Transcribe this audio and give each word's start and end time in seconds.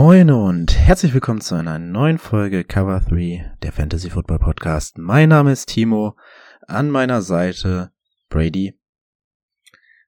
Moin 0.00 0.30
und 0.30 0.78
herzlich 0.78 1.12
willkommen 1.12 1.40
zu 1.40 1.56
einer 1.56 1.80
neuen 1.80 2.18
Folge 2.18 2.62
Cover 2.62 3.00
3 3.00 3.56
der 3.64 3.72
Fantasy 3.72 4.10
Football 4.10 4.38
Podcast. 4.38 4.96
Mein 4.96 5.28
Name 5.28 5.50
ist 5.50 5.70
Timo, 5.70 6.16
an 6.68 6.88
meiner 6.88 7.20
Seite 7.20 7.90
Brady. 8.28 8.78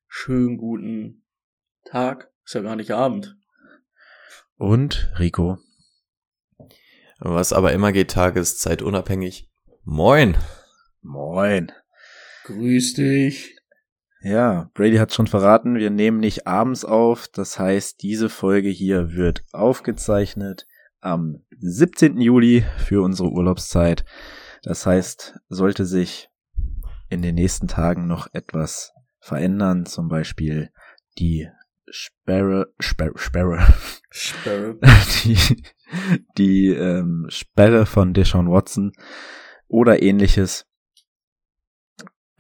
Schönen 0.06 0.58
guten 0.58 1.24
Tag, 1.84 2.30
ist 2.44 2.54
ja 2.54 2.60
gar 2.60 2.76
nicht 2.76 2.92
Abend. 2.92 3.36
Und 4.56 5.12
Rico. 5.18 5.58
Was 7.18 7.52
aber 7.52 7.72
immer 7.72 7.90
geht, 7.90 8.12
tageszeitunabhängig. 8.12 9.50
Moin. 9.82 10.36
Moin. 11.02 11.72
Grüß 12.44 12.94
dich. 12.94 13.59
Ja, 14.22 14.70
Brady 14.74 14.96
hat 14.96 15.14
schon 15.14 15.26
verraten, 15.26 15.76
wir 15.76 15.90
nehmen 15.90 16.20
nicht 16.20 16.46
abends 16.46 16.84
auf. 16.84 17.28
Das 17.28 17.58
heißt, 17.58 18.02
diese 18.02 18.28
Folge 18.28 18.68
hier 18.68 19.14
wird 19.14 19.42
aufgezeichnet 19.52 20.66
am 21.00 21.42
17. 21.58 22.20
Juli 22.20 22.64
für 22.76 23.02
unsere 23.02 23.30
Urlaubszeit. 23.30 24.04
Das 24.62 24.84
heißt, 24.84 25.38
sollte 25.48 25.86
sich 25.86 26.28
in 27.08 27.22
den 27.22 27.34
nächsten 27.34 27.66
Tagen 27.66 28.06
noch 28.06 28.28
etwas 28.32 28.92
verändern, 29.20 29.86
zum 29.86 30.08
Beispiel 30.08 30.70
die 31.18 31.48
Sperre, 31.88 32.72
Sperre, 32.78 33.16
Sperre, 33.16 33.66
Sperre. 34.10 34.78
die, 35.24 35.62
die 36.38 36.68
ähm, 36.68 37.26
Sperre 37.28 37.86
von 37.86 38.12
Deshaun 38.14 38.50
Watson 38.50 38.92
oder 39.66 40.02
ähnliches, 40.02 40.66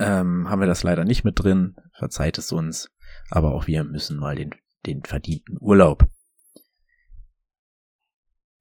ähm, 0.00 0.48
haben 0.48 0.60
wir 0.60 0.66
das 0.66 0.82
leider 0.82 1.04
nicht 1.04 1.24
mit 1.24 1.38
drin. 1.38 1.76
Verzeiht 1.92 2.38
es 2.38 2.50
uns. 2.50 2.90
Aber 3.28 3.54
auch 3.54 3.66
wir 3.66 3.84
müssen 3.84 4.18
mal 4.18 4.34
den, 4.34 4.50
den 4.86 5.04
verdienten 5.04 5.58
Urlaub. 5.60 6.06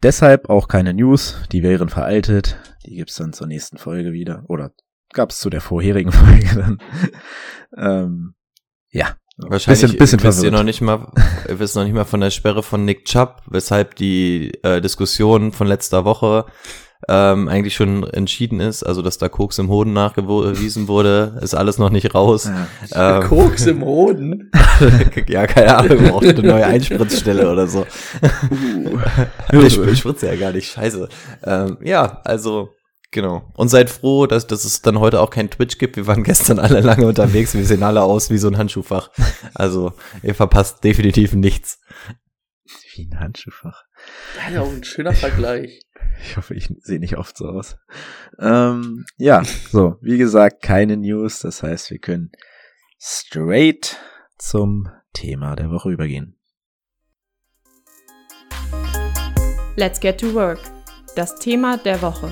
Deshalb 0.04 0.50
auch 0.50 0.68
keine 0.68 0.94
News, 0.94 1.38
die 1.52 1.64
wären 1.64 1.90
veraltet. 1.90 2.58
Die 2.86 2.96
gibt's 2.96 3.16
dann 3.16 3.34
zur 3.34 3.48
nächsten 3.48 3.78
Folge 3.78 4.12
wieder. 4.12 4.44
Oder 4.48 4.72
gab's 5.14 5.40
zu 5.40 5.50
der 5.50 5.62
vorherigen 5.62 6.12
Folge 6.12 6.56
dann. 6.56 6.78
ähm, 7.78 8.36
ja. 8.92 9.16
Wahrscheinlich 9.38 9.82
bisschen, 9.82 9.98
bisschen 9.98 10.24
wisst 10.24 10.44
ihr 10.44 10.52
noch 10.52 10.64
nicht 10.64 10.82
mal, 10.82 11.14
wisst 11.48 11.78
noch 11.78 11.86
nicht 11.86 11.94
mal 11.94 12.04
von 12.04 12.20
der 12.20 12.30
Sperre 12.30 12.62
von 12.62 12.84
Nick 12.84 13.06
Chubb, 13.06 13.44
weshalb 13.48 13.96
die 13.96 14.54
äh, 14.64 14.82
Diskussion 14.82 15.54
von 15.54 15.66
letzter 15.66 16.04
Woche 16.04 16.46
ähm, 17.08 17.48
eigentlich 17.48 17.76
schon 17.76 18.04
entschieden 18.04 18.60
ist, 18.60 18.84
also 18.84 19.02
dass 19.02 19.18
da 19.18 19.30
Koks 19.30 19.58
im 19.58 19.70
Hoden 19.70 19.94
nachgewiesen 19.94 20.88
wurde, 20.90 21.40
ist 21.42 21.56
alles 21.56 21.78
noch 21.78 21.92
nicht 21.92 22.14
raus. 22.14 22.52
Ja. 22.92 23.22
Ähm, 23.22 23.28
Koks 23.28 23.66
im 23.68 23.84
Hoden. 23.84 24.52
ja, 25.28 25.48
keine 25.48 25.78
Ahnung, 25.78 26.10
braucht 26.10 26.26
eine 26.26 26.44
neue 26.44 26.66
Einspritzstelle 26.66 27.50
oder 27.50 27.68
so. 27.68 27.86
ich, 29.54 29.78
ich 29.78 30.00
spritze 30.00 30.28
ja 30.28 30.36
gar 30.36 30.52
nicht, 30.52 30.72
scheiße. 30.72 31.08
Ähm, 31.46 31.78
ja, 31.82 32.22
also, 32.26 32.72
genau. 33.12 33.50
Und 33.56 33.70
seid 33.70 33.90
froh, 33.90 34.28
dass, 34.28 34.46
dass 34.48 34.66
es 34.66 34.82
dann 34.82 35.00
heute 35.00 35.22
auch 35.22 35.30
kein 35.30 35.50
Twitch 35.50 35.78
gibt. 35.78 35.96
Wir 35.96 36.06
waren 36.06 36.24
gestern 36.24 36.60
alle 36.60 36.82
lange 36.82 37.08
unterwegs, 37.08 37.54
wir 37.54 37.66
sehen 37.66 37.84
alle 37.84 38.04
aus 38.04 38.30
wie 38.30 38.38
so 38.38 38.50
ein 38.50 38.58
Handschuhfach. 38.58 39.10
Also, 39.54 39.94
ihr 40.22 40.36
verpasst 40.36 40.84
definitiv 40.84 41.32
nichts. 41.32 41.80
Wie 42.94 43.10
ein 43.10 43.20
Handschuhfach. 43.22 43.84
Ja, 44.54 44.62
auch 44.62 44.70
ein 44.70 44.84
schöner 44.84 45.14
Vergleich. 45.14 45.80
Ich 46.22 46.38
hoffe, 46.38 46.54
ich 46.54 46.70
sehe 46.82 47.00
nicht 47.00 47.18
oft 47.18 47.38
so 47.38 47.48
aus. 47.48 47.78
Ähm, 48.40 49.06
ja, 49.18 49.44
so, 49.72 49.98
wie 50.02 50.18
gesagt, 50.18 50.62
keine 50.62 50.98
News. 50.98 51.40
Das 51.40 51.64
heißt, 51.64 51.92
wir 51.92 52.00
können 52.00 52.32
straight 53.00 53.98
zum 54.38 54.90
Thema 55.14 55.56
der 55.56 55.70
Woche 55.70 55.92
übergehen. 55.92 56.36
Let's 59.76 60.00
get 60.00 60.20
to 60.20 60.34
work. 60.34 60.60
Das 61.16 61.36
Thema 61.40 61.78
der 61.78 62.02
Woche. 62.02 62.30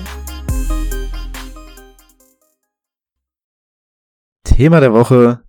Thema 4.44 4.80
der 4.80 4.92
Woche. 4.92 5.42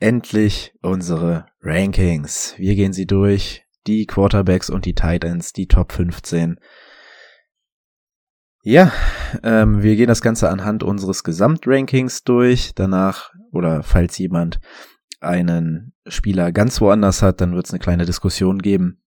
Endlich 0.00 0.74
unsere 0.82 1.46
Rankings. 1.60 2.54
Wir 2.58 2.74
gehen 2.74 2.92
sie 2.92 3.06
durch. 3.06 3.64
Die 3.86 4.06
Quarterbacks 4.06 4.70
und 4.70 4.84
die 4.84 4.94
Tight 4.94 5.24
Ends, 5.24 5.52
die 5.52 5.66
Top 5.66 5.92
15. 5.92 6.58
Ja, 8.70 8.92
ähm, 9.44 9.82
wir 9.82 9.96
gehen 9.96 10.08
das 10.08 10.20
Ganze 10.20 10.50
anhand 10.50 10.82
unseres 10.82 11.24
Gesamtrankings 11.24 12.22
durch. 12.22 12.72
Danach, 12.74 13.32
oder 13.50 13.82
falls 13.82 14.18
jemand 14.18 14.60
einen 15.20 15.94
Spieler 16.06 16.52
ganz 16.52 16.78
woanders 16.82 17.22
hat, 17.22 17.40
dann 17.40 17.54
wird 17.54 17.64
es 17.64 17.72
eine 17.72 17.78
kleine 17.78 18.04
Diskussion 18.04 18.58
geben. 18.58 19.02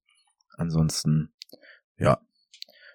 Ansonsten, 0.57 1.31
ja, 1.95 2.19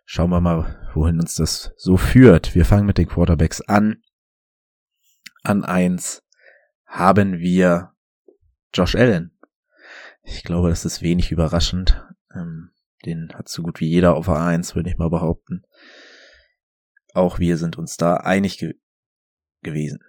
schauen 0.06 0.30
wir 0.30 0.40
mal, 0.40 0.90
wohin 0.92 1.20
uns 1.20 1.36
das 1.36 1.72
so 1.76 1.96
führt. 1.96 2.56
Wir 2.56 2.64
fangen 2.64 2.86
mit 2.86 2.98
den 2.98 3.06
Quarterbacks 3.06 3.60
an. 3.60 4.02
An 5.44 5.62
eins 5.62 6.24
haben 6.84 7.38
wir 7.38 7.92
Josh 8.74 8.96
Allen. 8.96 9.38
Ich 10.24 10.42
glaube, 10.42 10.70
das 10.70 10.84
ist 10.84 11.00
wenig 11.00 11.30
überraschend. 11.30 12.04
Ähm, 12.34 12.72
den 13.04 13.32
hat 13.34 13.48
so 13.48 13.62
gut 13.62 13.78
wie 13.78 13.88
jeder 13.88 14.16
auf 14.16 14.28
A1, 14.28 14.74
würde 14.74 14.90
ich 14.90 14.98
mal 14.98 15.10
behaupten. 15.10 15.62
Auch 17.16 17.38
wir 17.38 17.56
sind 17.56 17.78
uns 17.78 17.96
da 17.96 18.18
einig 18.18 18.58
ge 18.58 18.74
gewesen. 19.62 20.00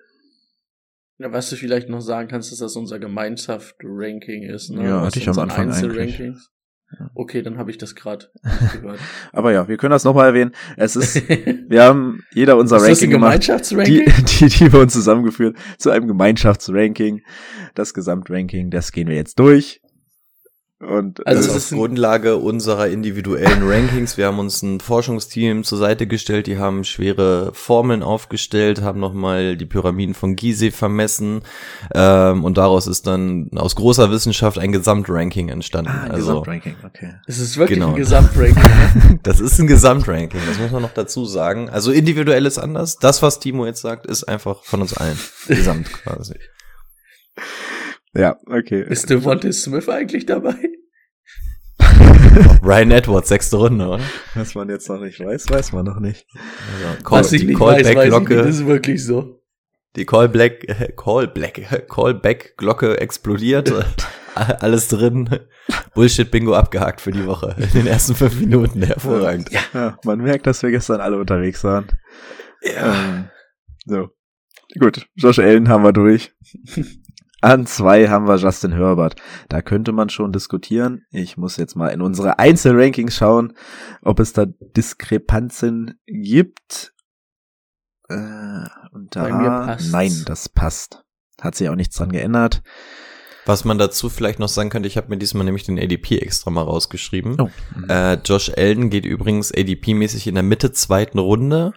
Ja, 1.18 1.31
was 1.31 1.50
du 1.50 1.56
vielleicht 1.56 1.90
noch 1.90 2.01
sagen 2.01 2.28
kannst, 2.28 2.51
ist, 2.51 2.62
dass 2.62 2.75
unser 2.75 3.00
Gemeinschaft-Ranking 3.00 4.44
ist. 4.44 4.69
Ne? 4.69 4.84
Ja, 4.84 4.97
Was 5.01 5.07
hatte 5.07 5.19
ich 5.19 5.29
am 5.29 5.40
Anfang. 5.40 5.72
Ja. 5.72 7.12
Okay, 7.16 7.41
dann 7.41 7.57
habe 7.57 7.72
ich 7.72 7.78
das 7.78 7.96
gerade 7.96 8.29
gehört. 8.73 9.00
Aber 9.31 9.51
ja, 9.51 9.67
wir 9.67 9.78
können 9.78 9.91
das 9.91 10.03
nochmal 10.03 10.28
erwähnen. 10.28 10.51
Es 10.75 10.96
ist, 10.96 11.16
wir 11.69 11.84
haben 11.84 12.23
jeder 12.34 12.57
unser 12.57 12.75
ist 12.78 12.84
das 12.84 12.90
Ranking 12.90 13.09
ein 13.09 13.12
gemacht. 13.12 13.31
Gemeinschaftsranking? 13.41 14.06
Die, 14.06 14.23
die, 14.40 14.47
die 14.47 14.73
wir 14.73 14.79
uns 14.81 14.94
zusammengeführt 14.94 15.57
zu 15.78 15.90
einem 15.90 16.07
Gemeinschaftsranking. 16.07 17.23
Das 17.73 17.94
Gesamtranking, 17.94 18.69
das 18.69 18.91
gehen 18.91 19.07
wir 19.07 19.16
jetzt 19.16 19.40
durch. 19.40 19.81
Und 20.79 21.25
Also 21.25 21.39
das 21.41 21.47
es 21.49 21.55
ist 21.55 21.57
ist 21.57 21.65
auf 21.65 21.71
ein- 21.71 21.77
Grundlage 21.79 22.38
unserer 22.38 22.88
individuellen 22.88 23.67
Rankings. 23.67 24.15
Wir 24.15 24.27
haben 24.27 24.38
uns 24.38 24.61
ein 24.61 24.79
Forschungsteam 24.79 25.63
zur 25.63 25.79
Seite 25.79 26.05
gestellt, 26.05 26.45
die 26.45 26.59
haben 26.59 26.83
schwere 26.83 27.49
Formeln 27.53 28.03
aufgestellt, 28.03 28.83
haben 28.83 28.99
nochmal 28.99 29.57
die 29.57 29.66
Pyramiden 29.66 30.13
von 30.13 30.35
Gizeh 30.35 30.69
vermessen 30.69 31.41
ähm, 31.95 32.43
und 32.43 32.59
daraus 32.59 32.85
ist 32.85 33.07
dann 33.07 33.49
aus 33.55 33.75
großer 33.75 34.11
Wissenschaft 34.11 34.59
ein 34.59 34.71
Gesamtranking 34.71 35.49
entstanden. 35.49 35.89
ah, 35.91 36.07
also 36.11 36.27
Gesamtranking, 36.41 36.75
okay. 36.85 37.13
Es 37.25 37.39
ist 37.39 37.57
wirklich 37.57 37.79
Genau. 37.79 37.89
ein 37.93 37.95
Gesamtranking. 37.95 39.19
das 39.23 39.39
ist 39.39 39.57
ein 39.57 39.66
Gesamtranking, 39.66 40.41
das 40.47 40.59
muss 40.59 40.69
man 40.71 40.83
noch 40.83 40.93
dazu 40.93 41.25
sagen. 41.25 41.69
Also 41.71 41.91
individuell 41.91 42.45
ist 42.45 42.59
anders. 42.59 42.97
Das, 42.97 43.23
was 43.23 43.39
Timo 43.39 43.66
jetzt 43.66 43.81
sagt, 43.81 44.05
ist 44.05 44.25
einfach 44.25 44.63
von 44.63 44.81
uns 44.81 44.95
allen. 44.95 45.17
Gesamt 45.47 45.91
quasi. 45.91 46.35
Ja, 48.17 48.38
okay. 48.47 48.83
ist 48.89 49.09
Devontae 49.09 49.53
Smith 49.53 49.88
eigentlich 49.88 50.25
dabei? 50.25 50.55
Ryan 52.63 52.91
Edwards, 52.91 53.29
sechste 53.29 53.58
Runde, 53.58 53.87
oder? 53.87 54.03
Was 54.34 54.55
man 54.55 54.69
jetzt 54.69 54.90
noch 54.90 54.99
nicht 54.99 55.19
weiß, 55.19 55.49
weiß 55.49 55.72
man 55.73 55.85
noch 55.85 55.99
nicht. 55.99 56.25
Also, 56.34 57.03
Call, 57.03 57.19
Was 57.19 57.31
ich 57.31 57.41
die 57.41 57.47
nicht 57.47 57.59
weiß, 57.59 57.75
weiß 57.75 57.78
ich 57.79 57.85
nicht. 57.85 57.96
Callback-Glocke. 57.96 58.35
Das 58.37 58.47
ist 58.47 58.66
wirklich 58.66 59.05
so. 59.05 59.43
Die 59.96 60.05
Callback, 60.05 60.67
äh, 60.67 60.91
Callback, 60.96 61.87
Callback-Glocke 61.90 62.99
explodiert. 62.99 63.72
Alles 64.35 64.87
drin. 64.87 65.29
Bullshit-Bingo 65.93 66.53
abgehakt 66.53 67.02
für 67.02 67.11
die 67.11 67.25
Woche. 67.25 67.55
In 67.58 67.69
den 67.72 67.87
ersten 67.87 68.16
fünf 68.16 68.40
Minuten. 68.40 68.81
Hervorragend. 68.81 69.49
Ja, 69.52 69.97
man 70.03 70.19
merkt, 70.19 70.47
dass 70.47 70.64
wir 70.64 70.72
gestern 70.72 71.02
alle 71.02 71.17
unterwegs 71.17 71.64
waren. 71.64 71.87
Ähm, 72.64 73.29
so. 73.85 74.09
Gut, 74.79 75.08
Josh 75.16 75.40
Allen 75.40 75.69
haben 75.69 75.84
wir 75.84 75.93
durch. 75.93 76.34
An 77.41 77.67
zwei 77.67 78.07
haben 78.07 78.28
wir 78.28 78.37
Justin 78.37 78.72
Herbert. 78.73 79.16
Da 79.49 79.61
könnte 79.61 79.91
man 79.91 80.09
schon 80.09 80.31
diskutieren. 80.31 81.05
Ich 81.11 81.37
muss 81.37 81.57
jetzt 81.57 81.75
mal 81.75 81.89
in 81.89 82.01
unsere 82.01 82.39
Einzelrankings 82.39 83.16
schauen, 83.16 83.53
ob 84.01 84.19
es 84.19 84.34
da 84.34 84.45
Diskrepanzen 84.45 85.99
gibt. 86.07 86.93
Äh, 88.09 88.16
und 88.91 89.16
da, 89.16 89.23
Bei 89.23 89.34
mir 89.34 89.49
passt's. 89.49 89.91
nein, 89.91 90.23
das 90.25 90.49
passt. 90.49 91.03
Hat 91.39 91.55
sich 91.55 91.69
auch 91.69 91.75
nichts 91.75 91.95
dran 91.95 92.11
geändert. 92.11 92.63
Was 93.45 93.63
man 93.63 93.78
dazu 93.78 94.09
vielleicht 94.09 94.40
noch 94.40 94.49
sagen 94.49 94.69
könnte, 94.69 94.87
ich 94.87 94.97
habe 94.97 95.09
mir 95.09 95.17
diesmal 95.17 95.45
nämlich 95.45 95.63
den 95.63 95.79
ADP 95.79 96.17
extra 96.17 96.49
mal 96.51 96.63
rausgeschrieben. 96.63 97.40
Oh. 97.40 97.49
Äh, 97.87 98.16
Josh 98.25 98.51
Allen 98.57 98.90
geht 98.90 99.05
übrigens 99.05 99.53
ADP-mäßig 99.53 100.28
in 100.28 100.33
der 100.35 100.43
Mitte 100.43 100.72
zweiten 100.73 101.19
Runde. 101.19 101.72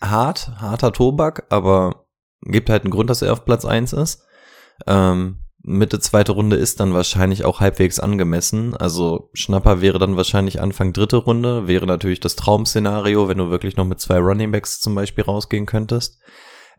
Hart, 0.00 0.50
harter 0.56 0.92
Tobak, 0.92 1.46
aber 1.50 2.06
gibt 2.40 2.68
halt 2.68 2.82
einen 2.84 2.90
Grund, 2.90 3.10
dass 3.10 3.22
er 3.22 3.32
auf 3.32 3.44
Platz 3.44 3.64
eins 3.64 3.92
ist. 3.92 4.22
Ähm, 4.86 5.38
Mitte 5.66 5.98
zweite 5.98 6.32
Runde 6.32 6.56
ist 6.56 6.80
dann 6.80 6.92
wahrscheinlich 6.92 7.46
auch 7.46 7.60
halbwegs 7.60 7.98
angemessen. 7.98 8.76
Also 8.76 9.30
Schnapper 9.32 9.80
wäre 9.80 9.98
dann 9.98 10.16
wahrscheinlich 10.16 10.60
Anfang 10.60 10.92
dritte 10.92 11.16
Runde. 11.16 11.66
Wäre 11.66 11.86
natürlich 11.86 12.20
das 12.20 12.36
Traum-Szenario, 12.36 13.28
wenn 13.28 13.38
du 13.38 13.48
wirklich 13.50 13.76
noch 13.76 13.86
mit 13.86 13.98
zwei 13.98 14.18
Running 14.18 14.52
Backs 14.52 14.80
zum 14.80 14.94
Beispiel 14.94 15.24
rausgehen 15.24 15.64
könntest. 15.64 16.20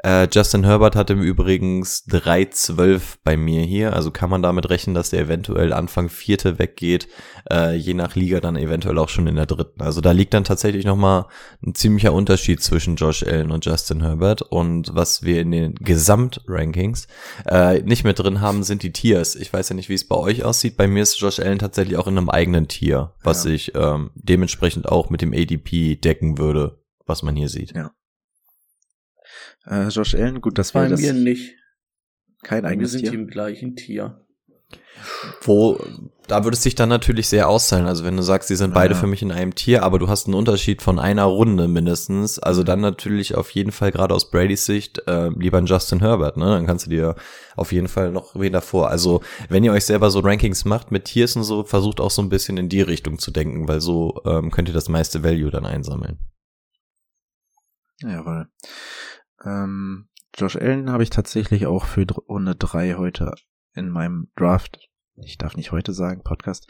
Äh, 0.06 0.28
Justin 0.32 0.66
Herbert 0.66 0.96
hat 0.96 1.10
im 1.10 1.20
Übrigens 1.24 2.06
3-12 2.08 3.02
bei 3.24 3.38
mir 3.38 3.64
hier, 3.64 3.94
also 3.94 4.12
kann 4.12 4.30
man 4.30 4.44
damit 4.44 4.70
rechnen, 4.70 4.94
dass 4.94 5.10
der 5.10 5.22
eventuell 5.22 5.74
Anfang 5.74 6.10
vierte 6.10 6.60
weggeht, 6.60 7.08
äh, 7.52 7.74
je 7.76 7.96
nach 7.96 8.16
Liga 8.16 8.40
dann 8.40 8.56
eventuell 8.56 9.00
auch 9.00 9.10
schon 9.10 9.26
in 9.26 9.36
der 9.36 9.48
dritten. 9.48 9.82
Also 9.82 10.02
da 10.02 10.12
liegt 10.12 10.36
dann 10.36 10.44
tatsächlich 10.44 10.86
nochmal 10.86 11.26
ein 11.66 11.74
ziemlicher 11.74 12.14
Unterschied 12.14 12.62
zwischen 12.62 12.98
Josh 12.98 13.24
Allen 13.24 13.50
und 13.50 13.66
Justin 13.66 14.04
Herbert 14.04 14.44
und 14.44 14.94
was 14.94 15.24
wir 15.24 15.42
in 15.42 15.50
den 15.50 15.74
Gesamtrankings 15.74 17.08
äh, 17.48 17.82
nicht 17.82 18.04
mit 18.04 18.20
drin 18.20 18.42
haben, 18.42 18.62
sind 18.62 18.84
die 18.84 18.94
Tiers. 18.94 19.36
Ich 19.36 19.52
weiß 19.52 19.70
ja 19.70 19.76
nicht, 19.76 19.90
wie 19.90 19.96
es 19.96 20.08
bei 20.08 20.18
euch 20.18 20.44
aussieht. 20.44 20.78
Bei 20.78 20.88
mir 20.88 21.02
ist 21.02 21.20
Josh 21.20 21.40
Allen 21.40 21.58
tatsächlich 21.58 21.98
auch 21.98 22.06
in 22.06 22.20
einem 22.20 22.30
eigenen 22.30 22.68
Tier, 22.68 23.14
was 23.24 23.46
Ja. 23.46 23.52
ich 23.52 23.74
ähm, 23.74 24.12
dementsprechend 24.14 24.88
auch 24.88 25.10
mit 25.10 25.24
dem 25.24 25.34
ADP 25.34 25.96
decken 25.96 26.38
würde, 26.38 26.80
was 27.08 27.24
man 27.24 27.36
hier 27.36 27.50
sieht. 27.50 27.76
Ja. 27.76 27.90
Äh, 29.68 29.88
Josh 29.90 30.16
Allen, 30.16 30.42
gut, 30.42 30.58
dass 30.58 30.72
Bei 30.74 30.84
wir 30.84 30.90
das 30.90 31.02
mir 31.02 31.14
nicht. 31.14 31.56
kein 32.44 32.64
Wir 32.64 32.70
eigenes 32.70 32.92
sind 32.92 33.02
Tier. 33.04 33.14
im 33.14 33.28
gleichen 33.28 33.76
Tier. 33.76 34.22
Wo, 35.42 35.80
da 36.28 36.44
würde 36.44 36.56
es 36.56 36.64
sich 36.64 36.74
dann 36.74 36.90
natürlich 36.90 37.28
sehr 37.28 37.50
auszahlen. 37.50 37.86
Also 37.86 38.04
wenn 38.06 38.16
du 38.18 38.24
sagst, 38.24 38.50
die 38.50 38.56
sind 38.56 38.74
beide 38.74 38.94
Ja. 38.94 39.00
für 39.00 39.08
mich 39.08 39.22
in 39.22 39.32
einem 39.32 39.54
Tier, 39.54 39.84
aber 39.84 40.00
du 40.00 40.08
hast 40.08 40.26
einen 40.26 40.34
Unterschied 40.36 40.82
von 40.82 41.00
einer 41.00 41.26
Runde 41.26 41.68
mindestens. 41.68 42.40
Also 42.40 42.64
dann 42.64 42.80
natürlich 42.82 43.36
auf 43.36 43.52
jeden 43.52 43.72
Fall 43.72 43.92
gerade 43.92 44.14
aus 44.16 44.32
Bradys 44.32 44.66
Sicht 44.66 45.04
äh, 45.08 45.30
lieber 45.30 45.58
ein 45.58 45.66
Justin 45.66 46.00
Herbert, 46.00 46.38
ne? 46.38 46.46
Dann 46.46 46.66
kannst 46.66 46.86
du 46.86 46.90
dir 46.90 47.16
auf 47.56 47.72
jeden 47.72 47.88
Fall 47.88 48.12
noch 48.12 48.40
wen 48.40 48.54
davor. 48.54 48.90
Also 48.90 49.22
wenn 49.50 49.64
ihr 49.64 49.74
euch 49.74 49.86
selber 49.86 50.10
so 50.10 50.20
Rankings 50.20 50.66
macht 50.66 50.92
mit 50.92 51.06
Tiers 51.06 51.36
und 51.36 51.44
so, 51.44 51.64
versucht 51.64 52.00
auch 52.00 52.12
so 52.12 52.22
ein 52.22 52.30
bisschen 52.30 52.58
in 52.58 52.70
die 52.70 52.82
Richtung 52.82 53.20
zu 53.20 53.32
denken, 53.32 53.68
weil 53.68 53.82
so 53.82 54.22
ähm, 54.26 54.50
könnt 54.52 54.68
ihr 54.70 54.74
das 54.74 54.90
meiste 54.90 55.24
Value 55.24 55.52
dann 55.52 55.66
einsammeln. 55.66 56.18
Jawohl. 58.02 58.48
Ähm, 59.46 60.08
Josh 60.36 60.58
Allen 60.58 60.92
habe 60.92 61.04
ich 61.04 61.10
tatsächlich 61.10 61.66
auch 61.66 61.86
für 61.86 62.06
Runde 62.28 62.56
drei 62.56 62.96
heute 62.96 63.34
in 63.74 63.90
meinem 63.90 64.30
Draft, 64.36 64.90
ich 65.16 65.38
darf 65.38 65.56
nicht 65.56 65.72
heute 65.72 65.94
sagen, 65.94 66.24
Podcast, 66.24 66.68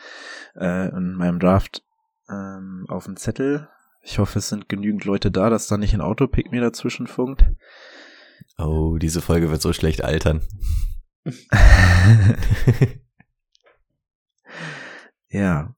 äh, 0.56 0.90
in 0.90 1.14
meinem 1.14 1.40
Draft 1.40 1.84
ähm, 2.30 2.86
auf 2.90 3.06
dem 3.06 3.16
Zettel. 3.18 3.70
Ich 4.02 4.20
hoffe, 4.20 4.40
es 4.40 4.50
sind 4.50 4.70
genügend 4.70 5.06
Leute 5.06 5.32
da, 5.32 5.50
dass 5.50 5.68
da 5.68 5.78
nicht 5.78 5.94
ein 5.96 6.02
Autopick 6.02 6.52
mir 6.52 6.62
dazwischen 6.62 7.08
funkt. 7.08 7.46
Oh, 8.58 8.98
diese 8.98 9.22
Folge 9.22 9.50
wird 9.50 9.62
so 9.62 9.74
schlecht 9.74 10.04
altern. 10.04 10.42
ja. 15.30 15.74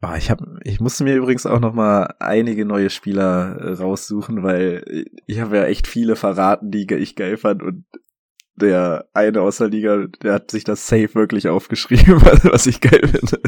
Ah, 0.00 0.16
ich 0.16 0.30
hab, 0.30 0.40
ich 0.62 0.78
musste 0.78 1.04
mir 1.04 1.16
übrigens 1.16 1.46
auch 1.46 1.58
noch 1.58 1.72
mal 1.72 2.14
einige 2.20 2.64
neue 2.64 2.90
Spieler 2.90 3.56
äh, 3.58 3.72
raussuchen, 3.72 4.42
weil 4.42 5.06
ich 5.26 5.40
habe 5.40 5.56
ja 5.56 5.64
echt 5.64 5.86
viele 5.86 6.16
verraten, 6.16 6.70
die 6.70 6.86
ich 6.92 7.16
geil 7.16 7.36
fand 7.36 7.62
und 7.62 7.84
der 8.56 9.06
eine 9.12 9.42
aus 9.42 9.58
der 9.58 9.68
Liga, 9.68 10.06
der 10.22 10.34
hat 10.34 10.50
sich 10.50 10.64
das 10.64 10.86
Safe 10.86 11.14
wirklich 11.14 11.48
aufgeschrieben, 11.48 12.22
was 12.44 12.66
ich 12.66 12.80
geil 12.80 13.06
finde. 13.06 13.40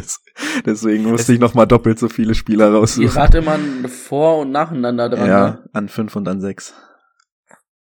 Deswegen 0.66 1.04
musste 1.04 1.32
ich 1.32 1.40
noch 1.40 1.54
mal 1.54 1.66
doppelt 1.66 1.98
so 1.98 2.08
viele 2.08 2.34
Spieler 2.34 2.72
raussuchen. 2.72 3.08
rate 3.08 3.40
man 3.40 3.88
vor 3.88 4.38
und 4.38 4.50
nacheinander 4.50 5.08
dran. 5.08 5.28
Ja, 5.28 5.50
ne? 5.50 5.68
an 5.72 5.88
fünf 5.88 6.14
und 6.16 6.28
an 6.28 6.40
sechs. 6.40 6.74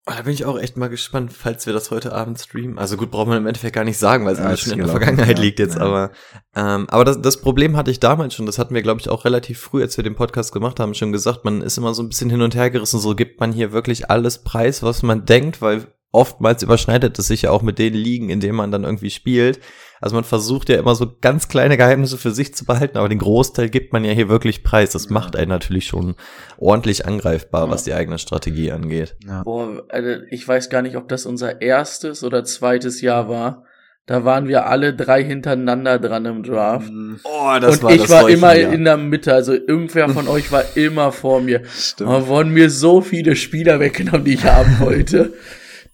Oh, 0.08 0.14
da 0.16 0.22
bin 0.22 0.32
ich 0.32 0.46
auch 0.46 0.58
echt 0.58 0.78
mal 0.78 0.88
gespannt, 0.88 1.34
falls 1.34 1.66
wir 1.66 1.74
das 1.74 1.90
heute 1.90 2.12
Abend 2.14 2.40
streamen. 2.40 2.78
Also 2.78 2.96
gut, 2.96 3.10
braucht 3.10 3.28
man 3.28 3.36
im 3.36 3.46
Endeffekt 3.46 3.74
gar 3.74 3.84
nicht 3.84 3.98
sagen, 3.98 4.24
weil 4.24 4.32
es 4.32 4.38
Ja, 4.38 4.56
schon 4.56 4.72
in 4.72 4.78
der 4.78 4.86
gelaufen, 4.86 5.02
Vergangenheit 5.02 5.36
ja, 5.36 5.44
liegt 5.44 5.58
jetzt. 5.58 5.76
ja. 5.76 5.82
Aber, 5.82 6.12
ähm, 6.56 6.86
aber 6.88 7.04
das, 7.04 7.20
das 7.20 7.42
Problem 7.42 7.76
hatte 7.76 7.90
ich 7.90 8.00
damals 8.00 8.32
schon. 8.32 8.46
Das 8.46 8.58
hatten 8.58 8.74
wir, 8.74 8.80
glaube 8.80 9.00
ich, 9.02 9.10
auch 9.10 9.26
relativ 9.26 9.60
früh, 9.60 9.82
als 9.82 9.98
wir 9.98 10.04
den 10.04 10.14
Podcast 10.14 10.52
gemacht 10.52 10.80
haben, 10.80 10.94
schon 10.94 11.12
gesagt. 11.12 11.44
Man 11.44 11.60
ist 11.60 11.76
immer 11.76 11.92
so 11.92 12.02
ein 12.02 12.08
bisschen 12.08 12.30
hin 12.30 12.40
und 12.40 12.54
her 12.54 12.70
gerissen. 12.70 13.00
So 13.00 13.14
gibt 13.14 13.38
man 13.38 13.52
hier 13.52 13.72
wirklich 13.72 14.08
alles 14.08 14.38
preis, 14.44 14.82
was 14.82 15.02
man 15.02 15.26
denkt, 15.26 15.60
weil 15.60 15.88
oftmals 16.10 16.62
überschneidet 16.62 17.18
es 17.18 17.26
sich 17.26 17.42
ja 17.42 17.50
auch 17.50 17.60
mit 17.60 17.78
den 17.78 17.92
Ligen, 17.92 18.30
in 18.30 18.40
denen 18.40 18.56
man 18.56 18.70
dann 18.70 18.84
irgendwie 18.84 19.10
spielt. 19.10 19.60
Also 20.00 20.14
man 20.14 20.24
versucht 20.24 20.68
ja 20.68 20.78
immer 20.78 20.94
so 20.94 21.12
ganz 21.20 21.48
kleine 21.48 21.76
Geheimnisse 21.76 22.18
für 22.18 22.30
sich 22.30 22.54
zu 22.54 22.64
behalten, 22.64 22.98
aber 22.98 23.08
den 23.08 23.18
Großteil 23.18 23.68
gibt 23.68 23.92
man 23.92 24.04
ja 24.04 24.12
hier 24.12 24.28
wirklich 24.28 24.62
preis. 24.62 24.90
Das 24.90 25.10
macht 25.10 25.34
einen 25.36 25.48
natürlich 25.50 25.86
schon 25.86 26.14
ordentlich 26.56 27.06
angreifbar, 27.06 27.66
Ja. 27.66 27.70
was 27.70 27.84
die 27.84 27.92
eigene 27.94 28.18
Strategie 28.18 28.70
angeht. 28.72 29.16
Ja. 29.26 29.42
Boah, 29.42 29.84
also 29.88 30.10
ich 30.30 30.46
weiß 30.46 30.70
gar 30.70 30.82
nicht, 30.82 30.96
ob 30.96 31.08
das 31.08 31.26
unser 31.26 31.60
erstes 31.60 32.22
oder 32.24 32.44
zweites 32.44 33.00
Jahr 33.00 33.28
war. 33.28 33.64
Da 34.06 34.24
waren 34.24 34.48
wir 34.48 34.66
alle 34.68 34.94
drei 34.94 35.22
hintereinander 35.22 35.98
dran 35.98 36.24
im 36.24 36.42
Draft. 36.42 36.90
Oh, 37.24 37.50
und 37.50 37.90
ich 37.92 38.08
war 38.08 38.30
immer 38.30 38.54
in 38.54 38.84
der 38.84 38.96
Mitte, 38.96 39.34
also 39.34 39.52
irgendwer 39.52 40.08
von 40.08 40.26
euch 40.28 40.50
war 40.50 40.64
immer 40.76 41.12
vor 41.12 41.42
mir. 41.42 41.60
Stimmt. 41.66 42.08
Aber 42.08 42.26
wurden 42.26 42.54
mir 42.54 42.70
so 42.70 43.02
viele 43.02 43.36
Spieler 43.36 43.80
weggenommen, 43.80 44.24
die 44.24 44.32
ich 44.32 44.44
haben 44.44 44.78
wollte. 44.80 45.34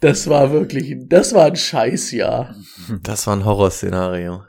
Das 0.05 0.29
war 0.29 0.53
wirklich, 0.53 0.97
das 1.09 1.33
war 1.33 1.47
ein 1.47 1.57
Scheißjahr. 1.57 2.55
Das 3.01 3.27
war 3.27 3.37
ein 3.37 3.47
Horrorszenario. 3.47 4.45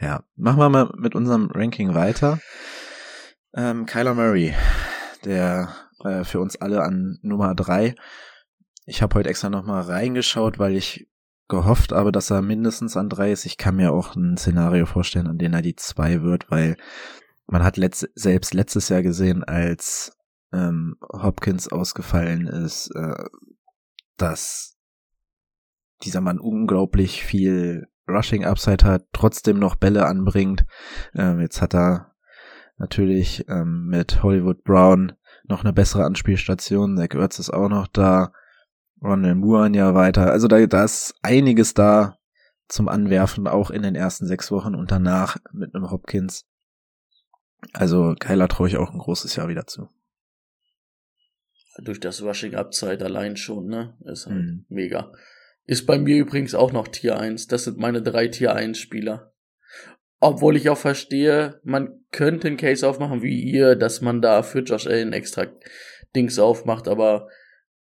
Ja, 0.00 0.24
machen 0.36 0.58
wir 0.58 0.70
mal 0.70 0.90
mit 0.96 1.14
unserem 1.14 1.50
Ranking 1.52 1.94
weiter. 1.94 2.40
Ähm, 3.54 3.84
Kyler 3.84 4.14
Murray, 4.14 4.54
der 5.26 5.68
äh, 6.02 6.24
für 6.24 6.40
uns 6.40 6.56
alle 6.56 6.82
an 6.82 7.18
Nummer 7.20 7.54
drei. 7.54 7.94
Ich 8.86 9.02
habe 9.02 9.16
heute 9.16 9.28
extra 9.28 9.50
noch 9.50 9.66
mal 9.66 9.82
reingeschaut, 9.82 10.58
weil 10.58 10.76
ich 10.76 11.06
gehofft 11.48 11.92
habe, 11.92 12.10
dass 12.10 12.30
er 12.30 12.40
mindestens 12.40 12.96
an 12.96 13.10
drei 13.10 13.32
ist. 13.32 13.44
Ich 13.44 13.58
kann 13.58 13.76
mir 13.76 13.92
auch 13.92 14.16
ein 14.16 14.38
Szenario 14.38 14.86
vorstellen, 14.86 15.26
an 15.26 15.36
dem 15.36 15.52
er 15.52 15.60
die 15.60 15.76
zwei 15.76 16.22
wird, 16.22 16.50
weil 16.50 16.78
man 17.46 17.62
hat 17.62 17.76
letzt, 17.76 18.08
selbst 18.14 18.54
letztes 18.54 18.88
Jahr 18.88 19.02
gesehen, 19.02 19.44
als 19.44 20.16
ähm, 20.54 20.96
Hopkins 21.12 21.68
ausgefallen 21.68 22.46
ist, 22.46 22.90
äh, 22.94 23.24
dass 24.18 24.76
dieser 26.02 26.20
Mann 26.20 26.38
unglaublich 26.38 27.24
viel 27.24 27.88
Rushing 28.08 28.44
Upside 28.44 28.84
hat, 28.84 29.06
trotzdem 29.12 29.58
noch 29.58 29.76
Bälle 29.76 30.06
anbringt. 30.06 30.64
Ähm, 31.14 31.40
jetzt 31.40 31.60
hat 31.60 31.74
er 31.74 32.14
natürlich 32.78 33.44
ähm, 33.48 33.86
mit 33.86 34.22
Hollywood 34.22 34.62
Brown 34.64 35.12
noch 35.44 35.62
eine 35.62 35.72
bessere 35.72 36.04
Anspielstation. 36.04 36.96
Zach 36.96 37.14
Ertz 37.14 37.38
ist 37.38 37.50
auch 37.50 37.68
noch 37.68 37.86
da. 37.86 38.32
Ronald 39.02 39.36
ein 39.36 39.74
Jahr 39.74 39.94
weiter. 39.94 40.32
Also 40.32 40.48
da, 40.48 40.64
da 40.66 40.84
ist 40.84 41.14
einiges 41.22 41.72
da 41.72 42.16
zum 42.68 42.88
Anwerfen, 42.88 43.46
auch 43.46 43.70
in 43.70 43.82
den 43.82 43.94
ersten 43.94 44.26
sechs 44.26 44.50
Wochen 44.50 44.74
und 44.74 44.90
danach 44.90 45.36
mit 45.52 45.74
einem 45.74 45.90
Hopkins. 45.90 46.46
Also 47.72 48.14
Kyler 48.18 48.48
traue 48.48 48.68
ich 48.68 48.76
auch 48.76 48.90
ein 48.90 48.98
großes 48.98 49.36
Jahr 49.36 49.48
wieder 49.48 49.66
zu. 49.66 49.88
Durch 51.80 52.00
das 52.00 52.22
Rushing 52.22 52.54
Upside 52.54 53.04
allein 53.04 53.36
schon, 53.36 53.66
ne? 53.66 53.96
Ist 54.04 54.26
halt 54.26 54.36
Mhm. 54.36 54.64
mega. 54.68 55.12
Ist 55.64 55.86
bei 55.86 55.98
mir 55.98 56.16
übrigens 56.16 56.54
auch 56.54 56.72
noch 56.72 56.88
Tier 56.88 57.18
1. 57.18 57.46
Das 57.46 57.64
sind 57.64 57.78
meine 57.78 58.02
drei 58.02 58.28
Tier 58.28 58.54
1 58.54 58.78
Spieler. 58.78 59.32
Obwohl 60.20 60.56
ich 60.56 60.68
auch 60.68 60.78
verstehe, 60.78 61.60
man 61.62 62.04
könnte 62.10 62.48
einen 62.48 62.56
Case 62.56 62.88
aufmachen 62.88 63.22
wie 63.22 63.40
ihr, 63.40 63.76
dass 63.76 64.00
man 64.00 64.20
da 64.20 64.42
für 64.42 64.60
Josh 64.60 64.86
Allen 64.86 65.12
extra 65.12 65.46
Dings 66.16 66.38
aufmacht, 66.38 66.88
aber 66.88 67.28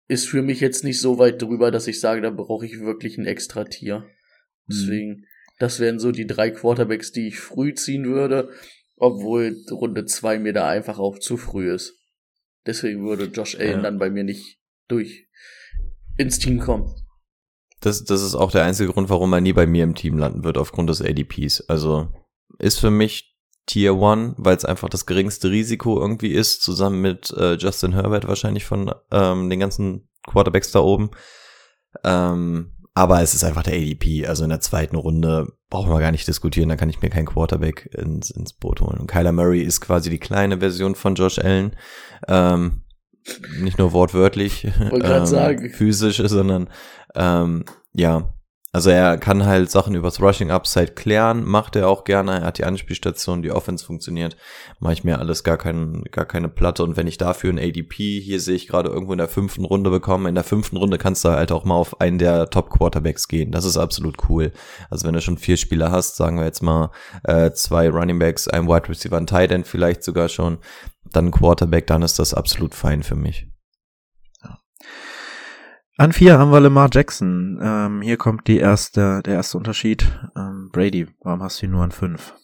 ist 0.07 0.29
für 0.29 0.43
mich 0.43 0.61
jetzt 0.61 0.85
nicht 0.85 1.01
so 1.01 1.19
weit 1.19 1.41
drüber, 1.43 1.71
dass 1.71 1.87
ich 1.87 2.01
sage, 2.01 2.21
da 2.21 2.31
brauche 2.31 2.67
ich 2.67 2.81
wirklich 2.81 3.19
ein 3.19 3.27
extra 3.27 3.65
Tier. 3.65 4.05
Deswegen, 4.69 5.25
das 5.59 5.81
wären 5.81 5.99
so 5.99 6.13
die 6.13 6.27
drei 6.27 6.51
Quarterbacks, 6.51 7.11
die 7.13 7.29
ich 7.29 7.41
früh 7.41 7.75
ziehen 7.75 8.05
würde, 8.05 8.51
obwohl 8.97 9.57
Runde 9.71 10.05
2 10.05 10.39
mir 10.39 10.53
da 10.53 10.69
einfach 10.69 10.99
auch 10.99 11.19
zu 11.19 11.37
früh 11.37 11.73
ist. 11.73 12.00
Deswegen 12.67 13.07
würde 13.07 13.25
Josh 13.25 13.57
Allen 13.57 13.79
Ja. 13.79 13.83
dann 13.83 13.99
bei 13.99 14.11
mir 14.11 14.25
nicht 14.25 14.59
durch 14.89 15.29
ins 16.17 16.39
Team 16.39 16.61
kommen. 16.61 16.95
Das, 17.81 18.05
das 18.05 18.23
ist 18.23 18.35
auch 18.35 18.51
der 18.51 18.65
einzige 18.65 18.93
Grund, 18.93 19.09
warum 19.09 19.33
er 19.33 19.41
nie 19.41 19.55
bei 19.55 19.67
mir 19.67 19.85
im 19.85 19.95
Team 19.95 20.19
landen 20.19 20.45
wird, 20.45 20.59
aufgrund 20.59 20.91
des 20.91 21.01
ADPs. 21.01 21.63
Also 21.69 22.13
ist 22.59 22.79
für 22.79 22.91
mich 22.91 23.35
Tier 23.67 23.93
1, 23.95 24.35
weil 24.37 24.57
es 24.57 24.65
einfach 24.65 24.89
das 24.89 25.07
geringste 25.07 25.51
Risiko 25.51 25.99
irgendwie 25.99 26.33
ist, 26.33 26.63
zusammen 26.63 27.01
mit 27.01 27.31
äh, 27.31 27.55
Justin 27.55 27.93
Herbert 27.93 28.27
wahrscheinlich 28.29 28.65
von 28.65 28.93
ähm, 29.11 29.49
den 29.49 29.61
ganzen 29.61 30.09
Quarterbacks 30.27 30.73
da 30.73 30.81
oben. 30.81 31.11
Ähm, 32.05 32.77
aber 32.95 33.23
es 33.23 33.35
ist 33.35 33.45
einfach 33.45 33.63
der 33.63 33.75
ADP. 33.75 34.27
Also 34.27 34.45
in 34.45 34.51
der 34.51 34.61
zweiten 34.61 34.97
Runde 34.97 35.53
brauchen 35.69 35.91
wir 35.91 36.01
gar 36.01 36.11
nicht 36.11 36.27
diskutieren, 36.27 36.69
da 36.69 36.77
kann 36.77 36.91
ich 36.91 37.01
mir 37.01 37.11
keinen 37.11 37.27
Quarterback 37.27 37.91
ins, 37.97 38.31
ins 38.31 38.53
Boot 38.53 38.81
holen. 38.81 38.99
Und 38.99 39.07
Kyler 39.07 39.33
Murray 39.33 39.63
ist 39.63 39.81
quasi 39.81 40.11
die 40.11 40.19
kleine 40.19 40.59
Version 40.59 40.95
von 40.95 41.15
Josh 41.15 41.39
Allen. 41.39 41.77
Ähm, 42.27 42.83
nicht 43.61 43.79
nur 43.79 43.93
wortwörtlich, 43.93 44.67
ähm, 44.93 45.27
sagen. 45.27 45.71
physisch, 45.71 46.23
sondern 46.25 46.69
ähm, 47.15 47.65
ja, 47.93 48.33
Also 48.73 48.91
er 48.91 49.19
kann 49.19 49.47
halt 49.47 49.69
Sachen 49.69 49.97
übers 49.97 50.23
Rushing 50.23 50.53
Upside 50.53 50.93
klären, 50.93 51.45
macht 51.45 51.75
er 51.75 51.89
auch 51.89 52.05
gerne. 52.05 52.39
Er 52.39 52.47
hat 52.47 52.59
die 52.59 52.65
Anspielstation, 52.65 53.43
die 53.43 53.51
Offense 53.51 53.85
funktioniert. 53.85 54.37
Mache 54.79 54.93
ich 54.93 55.03
mir 55.03 55.19
alles 55.19 55.43
gar, 55.43 55.57
kein, 55.57 56.05
gar 56.13 56.25
keine 56.25 56.49
Platte. 56.49 56.85
Und 56.85 56.97
wenn 56.97 57.09
ich 57.09 57.19
dafür 57.19 57.53
ein 57.53 57.59
ADP, 57.59 58.21
hier 58.21 58.39
sehe 58.39 58.55
ich 58.55 58.69
gerade 58.69 58.89
irgendwo 58.89 59.11
in 59.13 59.19
der 59.19 59.27
fünften 59.27 59.65
Runde 59.65 59.91
bekommen, 59.91 60.27
in 60.27 60.37
der 60.37 60.45
fünften 60.45 60.77
Runde 60.77 60.99
kannst 60.99 61.25
du 61.25 61.31
halt 61.31 61.51
auch 61.51 61.65
mal 61.65 61.75
auf 61.75 62.01
einen 62.01 62.19
der 62.19 62.49
Top 62.49 62.71
Quarterbacks 62.71 63.27
gehen. 63.27 63.51
Das 63.51 63.65
ist 63.65 63.77
absolut 63.77 64.29
cool. 64.29 64.53
Also 64.89 65.05
wenn 65.05 65.15
du 65.15 65.21
schon 65.21 65.37
vier 65.39 65.57
Spieler 65.57 65.91
hast, 65.91 66.15
sagen 66.15 66.39
wir 66.39 66.45
jetzt 66.45 66.63
mal 66.63 66.93
äh, 67.25 67.51
zwei 67.51 67.91
Running 67.91 68.21
Backs, 68.21 68.47
ein 68.47 68.69
Wide 68.69 68.89
Receiver, 68.89 69.17
ein 69.17 69.27
Tight 69.27 69.51
End 69.51 69.67
vielleicht 69.67 70.05
sogar 70.05 70.29
schon, 70.29 70.59
dann 71.11 71.33
Quarterback, 71.33 71.89
dann 71.89 72.03
ist 72.03 72.21
das 72.21 72.35
absolut 72.35 72.77
fein 72.77 73.03
für 73.03 73.17
mich. 73.17 73.50
An 76.01 76.15
vier 76.15 76.39
haben 76.39 76.51
wir 76.51 76.61
Lamar 76.61 76.89
Jackson. 76.91 77.61
Ähm, 77.63 78.01
hier 78.01 78.17
kommt 78.17 78.49
die 78.49 78.57
erste, 78.57 79.21
der 79.23 79.35
erste 79.35 79.59
Unterschied. 79.59 80.07
Ähm, 80.35 80.71
Brady, 80.73 81.07
warum 81.21 81.43
hast 81.43 81.61
du 81.61 81.67
ihn 81.67 81.73
nur 81.73 81.85
an 81.85 81.91
fünf? 81.91 82.35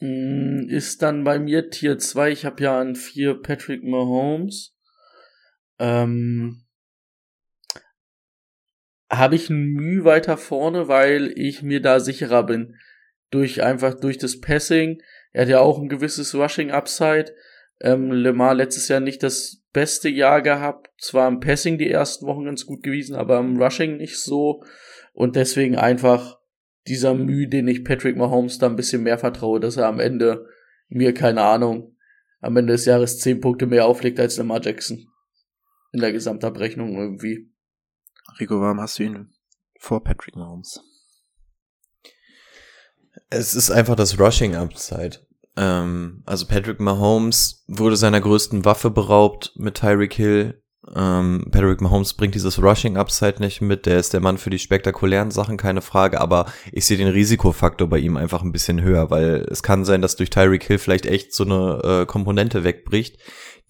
Mm, 0.00 0.68
Ist 0.68 1.00
dann 1.00 1.24
bei 1.24 1.38
mir 1.38 1.70
Tier 1.70 1.96
2. 1.96 2.32
Ich 2.32 2.44
habe 2.44 2.62
ja 2.62 2.78
an 2.78 2.96
vier 2.96 3.40
Patrick 3.40 3.82
Mahomes. 3.82 4.76
Ähm, 5.78 6.66
habe 9.10 9.36
ich 9.36 9.48
ein 9.48 9.72
Mühe 9.72 10.04
weiter 10.04 10.36
vorne, 10.36 10.88
weil 10.88 11.32
ich 11.34 11.62
mir 11.62 11.80
da 11.80 11.98
sicherer 11.98 12.42
bin. 12.42 12.76
Durch 13.30 13.62
einfach 13.62 13.94
durch 13.94 14.18
das 14.18 14.42
Passing. 14.42 15.00
Er 15.32 15.44
hat 15.44 15.48
ja 15.48 15.60
auch 15.60 15.78
ein 15.78 15.88
gewisses 15.88 16.34
Rushing 16.34 16.72
Upside. 16.72 17.34
Ähm, 17.80 18.10
Lemar 18.10 18.54
letztes 18.54 18.88
Jahr 18.88 19.00
nicht 19.00 19.22
das 19.22 19.62
beste 19.72 20.08
Jahr 20.08 20.42
gehabt. 20.42 20.90
Zwar 20.98 21.28
im 21.28 21.40
Passing 21.40 21.78
die 21.78 21.90
ersten 21.90 22.26
Wochen 22.26 22.44
ganz 22.44 22.66
gut 22.66 22.82
gewesen, 22.82 23.14
aber 23.14 23.38
im 23.38 23.60
Rushing 23.60 23.98
nicht 23.98 24.18
so. 24.18 24.62
Und 25.12 25.36
deswegen 25.36 25.76
einfach 25.76 26.38
dieser 26.86 27.14
Mühe, 27.14 27.48
den 27.48 27.68
ich 27.68 27.84
Patrick 27.84 28.16
Mahomes 28.16 28.58
da 28.58 28.66
ein 28.66 28.76
bisschen 28.76 29.02
mehr 29.02 29.18
vertraue, 29.18 29.60
dass 29.60 29.76
er 29.76 29.86
am 29.86 30.00
Ende 30.00 30.46
mir, 30.88 31.12
keine 31.12 31.42
Ahnung, 31.42 31.96
am 32.40 32.56
Ende 32.56 32.74
des 32.74 32.84
Jahres 32.84 33.18
zehn 33.18 33.40
Punkte 33.40 33.66
mehr 33.66 33.86
auflegt 33.86 34.20
als 34.20 34.36
Lamar 34.36 34.62
Jackson. 34.62 35.08
In 35.92 36.00
der 36.00 36.12
Gesamtabrechnung 36.12 36.96
irgendwie. 36.96 37.50
Rico, 38.38 38.60
warum 38.60 38.80
hast 38.80 38.98
du 38.98 39.04
ihn 39.04 39.34
vor 39.78 40.02
Patrick 40.02 40.36
Mahomes? 40.36 40.80
Es 43.30 43.54
ist 43.54 43.70
einfach 43.70 43.96
das 43.96 44.18
Rushing 44.18 44.54
Upside. 44.54 45.25
Ähm, 45.56 46.22
also 46.26 46.46
Patrick 46.46 46.80
Mahomes 46.80 47.64
wurde 47.66 47.96
seiner 47.96 48.20
größten 48.20 48.64
Waffe 48.64 48.90
beraubt 48.90 49.52
mit 49.56 49.76
Tyreek 49.76 50.14
Hill. 50.14 50.62
Ähm, 50.94 51.46
Patrick 51.50 51.80
Mahomes 51.80 52.14
bringt 52.14 52.34
dieses 52.34 52.62
Rushing 52.62 52.96
Upside 52.96 53.40
nicht 53.40 53.60
mit. 53.60 53.86
Der 53.86 53.98
ist 53.98 54.12
der 54.12 54.20
Mann 54.20 54.38
für 54.38 54.50
die 54.50 54.58
spektakulären 54.58 55.30
Sachen, 55.30 55.56
keine 55.56 55.82
Frage. 55.82 56.20
Aber 56.20 56.46
ich 56.72 56.86
sehe 56.86 56.96
den 56.96 57.08
Risikofaktor 57.08 57.88
bei 57.88 57.98
ihm 57.98 58.16
einfach 58.16 58.42
ein 58.42 58.52
bisschen 58.52 58.82
höher, 58.82 59.10
weil 59.10 59.46
es 59.50 59.62
kann 59.62 59.84
sein, 59.84 60.02
dass 60.02 60.16
durch 60.16 60.30
Tyreek 60.30 60.64
Hill 60.64 60.78
vielleicht 60.78 61.06
echt 61.06 61.34
so 61.34 61.44
eine 61.44 62.02
äh, 62.02 62.06
Komponente 62.06 62.62
wegbricht, 62.62 63.18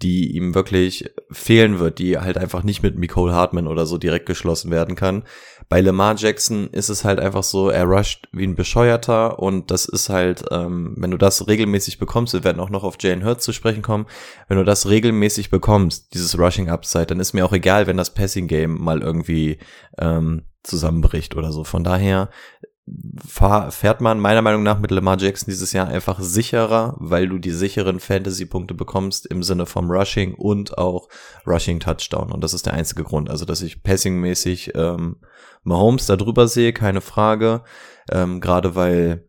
die 0.03 0.37
ihm 0.37 0.55
wirklich 0.55 1.11
fehlen 1.31 1.79
wird, 1.79 1.99
die 1.99 2.19
halt 2.19 2.37
einfach 2.37 2.63
nicht 2.63 2.83
mit 2.83 2.99
Nicole 2.99 3.33
Hartman 3.33 3.67
oder 3.67 3.87
so 3.87 3.97
direkt 3.97 4.27
geschlossen 4.27 4.71
werden 4.71 4.95
kann. 4.95 5.25
Bei 5.69 5.81
Lamar 5.81 6.15
Jackson 6.17 6.69
ist 6.71 6.89
es 6.89 7.05
halt 7.05 7.19
einfach 7.19 7.43
so, 7.43 7.71
er 7.71 7.85
rusht 7.85 8.29
wie 8.33 8.47
ein 8.47 8.55
Bescheuerter 8.55 9.41
und 9.41 9.71
das 9.71 9.87
ist 9.87 10.09
halt, 10.09 10.45
ähm, 10.53 10.95
wenn 10.97 11.11
du 11.11 11.19
das 11.19 11.49
regelmäßig 11.49 11.99
bekommst, 11.99 12.35
wir 12.35 12.45
werden 12.45 12.61
auch 12.61 12.71
noch 12.71 12.85
auf 12.85 12.97
Jane 13.01 13.25
Hurts 13.25 13.45
zu 13.45 13.53
sprechen 13.53 13.83
kommen, 13.83 14.07
wenn 14.49 14.59
du 14.59 14.65
das 14.65 14.89
regelmäßig 14.89 15.51
bekommst, 15.51 16.15
dieses 16.15 16.39
Rushing 16.39 16.69
Upside, 16.69 17.07
dann 17.07 17.21
ist 17.21 17.33
mir 17.33 17.45
auch 17.45 17.53
egal, 17.53 17.87
wenn 17.87 17.97
das 17.97 18.15
Passing 18.15 18.47
Game 18.47 18.81
mal 18.81 19.03
irgendwie 19.03 19.59
ähm, 19.99 20.43
zusammenbricht 20.63 21.37
oder 21.37 21.51
so. 21.53 21.65
Von 21.65 21.83
daher 21.83 22.31
fahr, 23.27 23.73
fährt 23.73 24.01
man 24.01 24.21
meiner 24.21 24.43
Meinung 24.43 24.63
nach 24.63 24.79
mit 24.79 24.91
Lamar 24.91 25.19
Jackson 25.19 25.51
dieses 25.51 25.73
Jahr 25.73 25.89
einfach 25.89 26.21
sicherer, 26.21 26.95
weil 26.99 27.29
du 27.29 27.39
die 27.39 27.51
sicheren 27.51 27.99
Fantasy-Punkte 27.99 28.75
bekommst 28.75 29.27
im 29.27 29.43
Sinne 29.43 29.67
vom 29.67 29.91
Rushing 29.91 30.35
und 30.35 30.79
auch 30.79 31.09
Rushing 31.47 31.81
Touchdown. 31.81 32.31
Und 32.31 32.45
das 32.45 32.55
ist 32.55 32.67
der 32.67 32.75
einzige 32.75 33.03
Grund. 33.03 33.29
Also, 33.29 33.45
dass 33.45 33.63
ich 33.63 33.83
passing-mäßig 33.83 34.73
ähm, 34.77 35.17
Mahomes 35.67 36.07
da 36.07 36.17
drüber 36.17 36.49
sehe, 36.49 36.73
keine 36.73 37.01
Frage. 37.01 37.63
Ähm, 38.11 38.41
Gerade 38.41 38.75
weil 38.75 39.29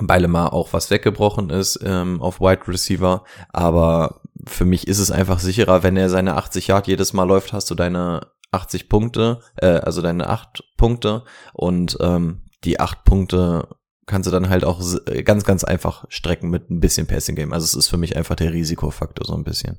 bei 0.00 0.18
Lamar 0.18 0.52
auch 0.52 0.72
was 0.72 0.90
weggebrochen 0.90 1.50
ist 1.50 1.78
ähm, 1.84 2.20
auf 2.20 2.40
Wide 2.40 2.66
Receiver. 2.66 3.24
Aber 3.52 4.22
für 4.46 4.64
mich 4.64 4.88
ist 4.88 4.98
es 4.98 5.10
einfach 5.10 5.38
sicherer, 5.38 5.82
wenn 5.82 5.96
er 5.96 6.10
seine 6.10 6.36
80 6.36 6.68
Yard 6.68 6.86
jedes 6.86 7.12
Mal 7.12 7.24
läuft, 7.24 7.52
hast 7.52 7.70
du 7.70 7.74
deine 7.74 8.26
80 8.50 8.88
Punkte, 8.88 9.40
äh, 9.56 9.66
also 9.66 10.02
deine 10.02 10.28
8 10.28 10.64
Punkte 10.76 11.24
und 11.52 11.96
ähm, 12.00 12.42
die 12.64 12.80
acht 12.80 13.04
Punkte 13.04 13.68
kannst 14.06 14.26
du 14.26 14.30
dann 14.30 14.48
halt 14.48 14.64
auch 14.64 14.82
ganz, 15.24 15.44
ganz 15.44 15.64
einfach 15.64 16.04
strecken 16.08 16.50
mit 16.50 16.70
ein 16.70 16.80
bisschen 16.80 17.06
Passing 17.06 17.36
Game. 17.36 17.52
Also 17.52 17.64
es 17.64 17.74
ist 17.74 17.88
für 17.88 17.96
mich 17.96 18.16
einfach 18.16 18.36
der 18.36 18.52
Risikofaktor 18.52 19.26
so 19.26 19.34
ein 19.34 19.44
bisschen. 19.44 19.78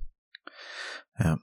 Ja, 1.18 1.38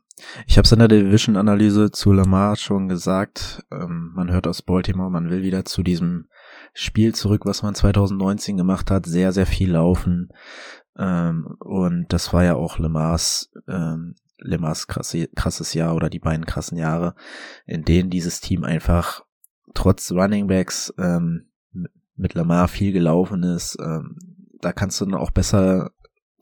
ich 0.46 0.58
habe 0.58 0.66
es 0.66 0.72
in 0.72 0.78
der 0.78 0.88
Division-Analyse 0.88 1.90
zu 1.90 2.12
Lamar 2.12 2.56
schon 2.56 2.88
gesagt. 2.88 3.64
Ähm, 3.70 4.12
man 4.14 4.30
hört 4.30 4.46
aus 4.46 4.62
Baltimore, 4.62 5.10
man 5.10 5.30
will 5.30 5.42
wieder 5.42 5.64
zu 5.64 5.82
diesem 5.82 6.28
Spiel 6.74 7.14
zurück, 7.14 7.46
was 7.46 7.62
man 7.62 7.74
2019 7.74 8.56
gemacht 8.56 8.90
hat. 8.90 9.06
Sehr, 9.06 9.32
sehr 9.32 9.46
viel 9.46 9.72
laufen. 9.72 10.28
Ähm, 10.98 11.56
und 11.60 12.12
das 12.12 12.32
war 12.32 12.44
ja 12.44 12.54
auch 12.54 12.78
Lamars, 12.78 13.50
ähm, 13.66 14.14
Lamars 14.38 14.88
krasse, 14.88 15.28
krasses 15.28 15.72
Jahr 15.74 15.94
oder 15.94 16.10
die 16.10 16.18
beiden 16.18 16.44
krassen 16.44 16.76
Jahre, 16.76 17.14
in 17.64 17.84
denen 17.84 18.10
dieses 18.10 18.40
Team 18.40 18.64
einfach 18.64 19.24
trotz 19.74 20.12
Running 20.12 20.48
Backs 20.48 20.92
ähm, 20.98 21.46
mit 22.16 22.34
Lamar 22.34 22.68
viel 22.68 22.92
gelaufen 22.92 23.42
ist. 23.42 23.78
Ähm, 23.80 24.18
da 24.60 24.72
kannst 24.72 25.00
du 25.00 25.06
dann 25.06 25.14
auch 25.14 25.30
besser 25.30 25.92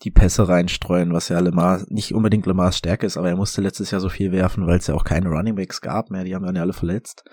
die 0.02 0.10
Pässe 0.10 0.48
reinstreuen, 0.48 1.12
was 1.12 1.28
ja 1.28 1.38
Lamar 1.40 1.84
nicht 1.88 2.14
unbedingt 2.14 2.46
Lamars 2.46 2.78
Stärke 2.78 3.06
ist, 3.06 3.16
aber 3.16 3.28
er 3.28 3.36
musste 3.36 3.60
letztes 3.60 3.90
Jahr 3.90 4.00
so 4.00 4.08
viel 4.08 4.32
werfen, 4.32 4.66
weil 4.66 4.78
es 4.78 4.86
ja 4.86 4.94
auch 4.94 5.04
keine 5.04 5.28
Running 5.28 5.56
Backs 5.56 5.80
gab 5.80 6.10
mehr. 6.10 6.24
Die 6.24 6.34
haben 6.34 6.44
dann 6.44 6.56
ja 6.56 6.62
alle 6.62 6.72
verletzt. 6.72 7.24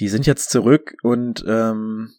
Die 0.00 0.08
sind 0.08 0.26
jetzt 0.26 0.50
zurück 0.50 0.94
und 1.02 1.44
ähm, 1.46 2.12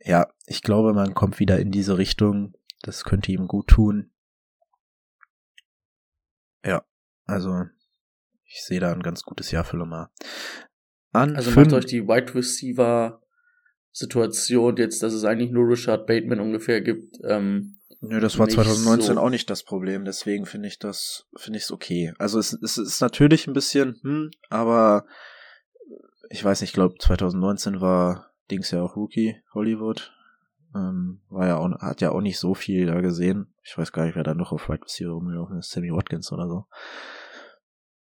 ja, 0.00 0.28
ich 0.46 0.62
glaube, 0.62 0.94
man 0.94 1.12
kommt 1.14 1.38
wieder 1.38 1.58
in 1.58 1.70
diese 1.70 1.98
Richtung. 1.98 2.54
Das 2.82 3.04
könnte 3.04 3.32
ihm 3.32 3.46
gut 3.46 3.66
tun. 3.68 4.10
Ja, 6.64 6.84
also 7.26 7.64
ich 8.44 8.62
sehe 8.64 8.80
da 8.80 8.92
ein 8.92 9.02
ganz 9.02 9.22
gutes 9.22 9.50
Jahr 9.50 9.64
für 9.64 9.76
Lamar 9.76 10.10
an. 11.12 11.36
Also 11.36 11.50
macht 11.50 11.72
euch 11.72 11.86
die 11.86 12.06
Wide 12.06 12.34
Receiver 12.34 13.20
Situation 13.92 14.76
jetzt, 14.76 15.02
dass 15.02 15.12
es 15.12 15.24
eigentlich 15.24 15.50
nur 15.50 15.68
Richard 15.68 16.06
Bateman 16.06 16.40
ungefähr 16.40 16.80
gibt. 16.80 17.18
Ähm, 17.24 17.77
Nö, 18.00 18.20
das 18.20 18.38
war 18.38 18.48
2019 18.48 19.14
so. 19.14 19.20
auch 19.20 19.30
nicht 19.30 19.50
das 19.50 19.64
Problem, 19.64 20.04
deswegen 20.04 20.46
finde 20.46 20.68
ich 20.68 20.78
das, 20.78 21.26
finde 21.36 21.58
ich 21.58 21.64
es 21.64 21.72
okay. 21.72 22.12
Also 22.18 22.38
es, 22.38 22.52
es 22.52 22.78
ist 22.78 23.00
natürlich 23.00 23.46
ein 23.46 23.54
bisschen, 23.54 23.98
hm, 24.02 24.30
aber 24.50 25.04
ich 26.30 26.44
weiß 26.44 26.60
nicht, 26.60 26.70
ich 26.70 26.74
glaube 26.74 26.94
2019 26.98 27.80
war 27.80 28.30
Dings 28.50 28.70
ja 28.70 28.82
auch 28.82 28.96
Rookie 28.96 29.36
Hollywood. 29.52 30.12
Ähm, 30.74 31.22
war 31.28 31.46
ja 31.46 31.56
auch, 31.56 31.70
hat 31.80 32.00
ja 32.00 32.10
auch 32.12 32.20
nicht 32.20 32.38
so 32.38 32.54
viel 32.54 32.86
da 32.86 33.00
gesehen. 33.00 33.54
Ich 33.64 33.76
weiß 33.76 33.90
gar 33.92 34.04
nicht, 34.04 34.16
wer 34.16 34.24
da 34.24 34.34
noch 34.34 34.52
auf 34.52 34.68
Wide 34.68 34.84
Receiver 34.84 35.12
rumgelaufen 35.12 35.58
ist, 35.58 35.70
Sammy 35.70 35.90
Watkins 35.90 36.30
oder 36.30 36.46
so. 36.46 36.66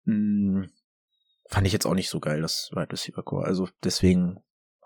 Hm, 0.05 0.71
fand 1.49 1.67
ich 1.67 1.73
jetzt 1.73 1.87
auch 1.87 1.95
nicht 1.95 2.09
so 2.09 2.21
geil, 2.21 2.41
das 2.41 2.71
Wide 2.73 2.93
Receiver 2.93 3.23
Core. 3.23 3.47
Also 3.47 3.69
deswegen 3.85 4.41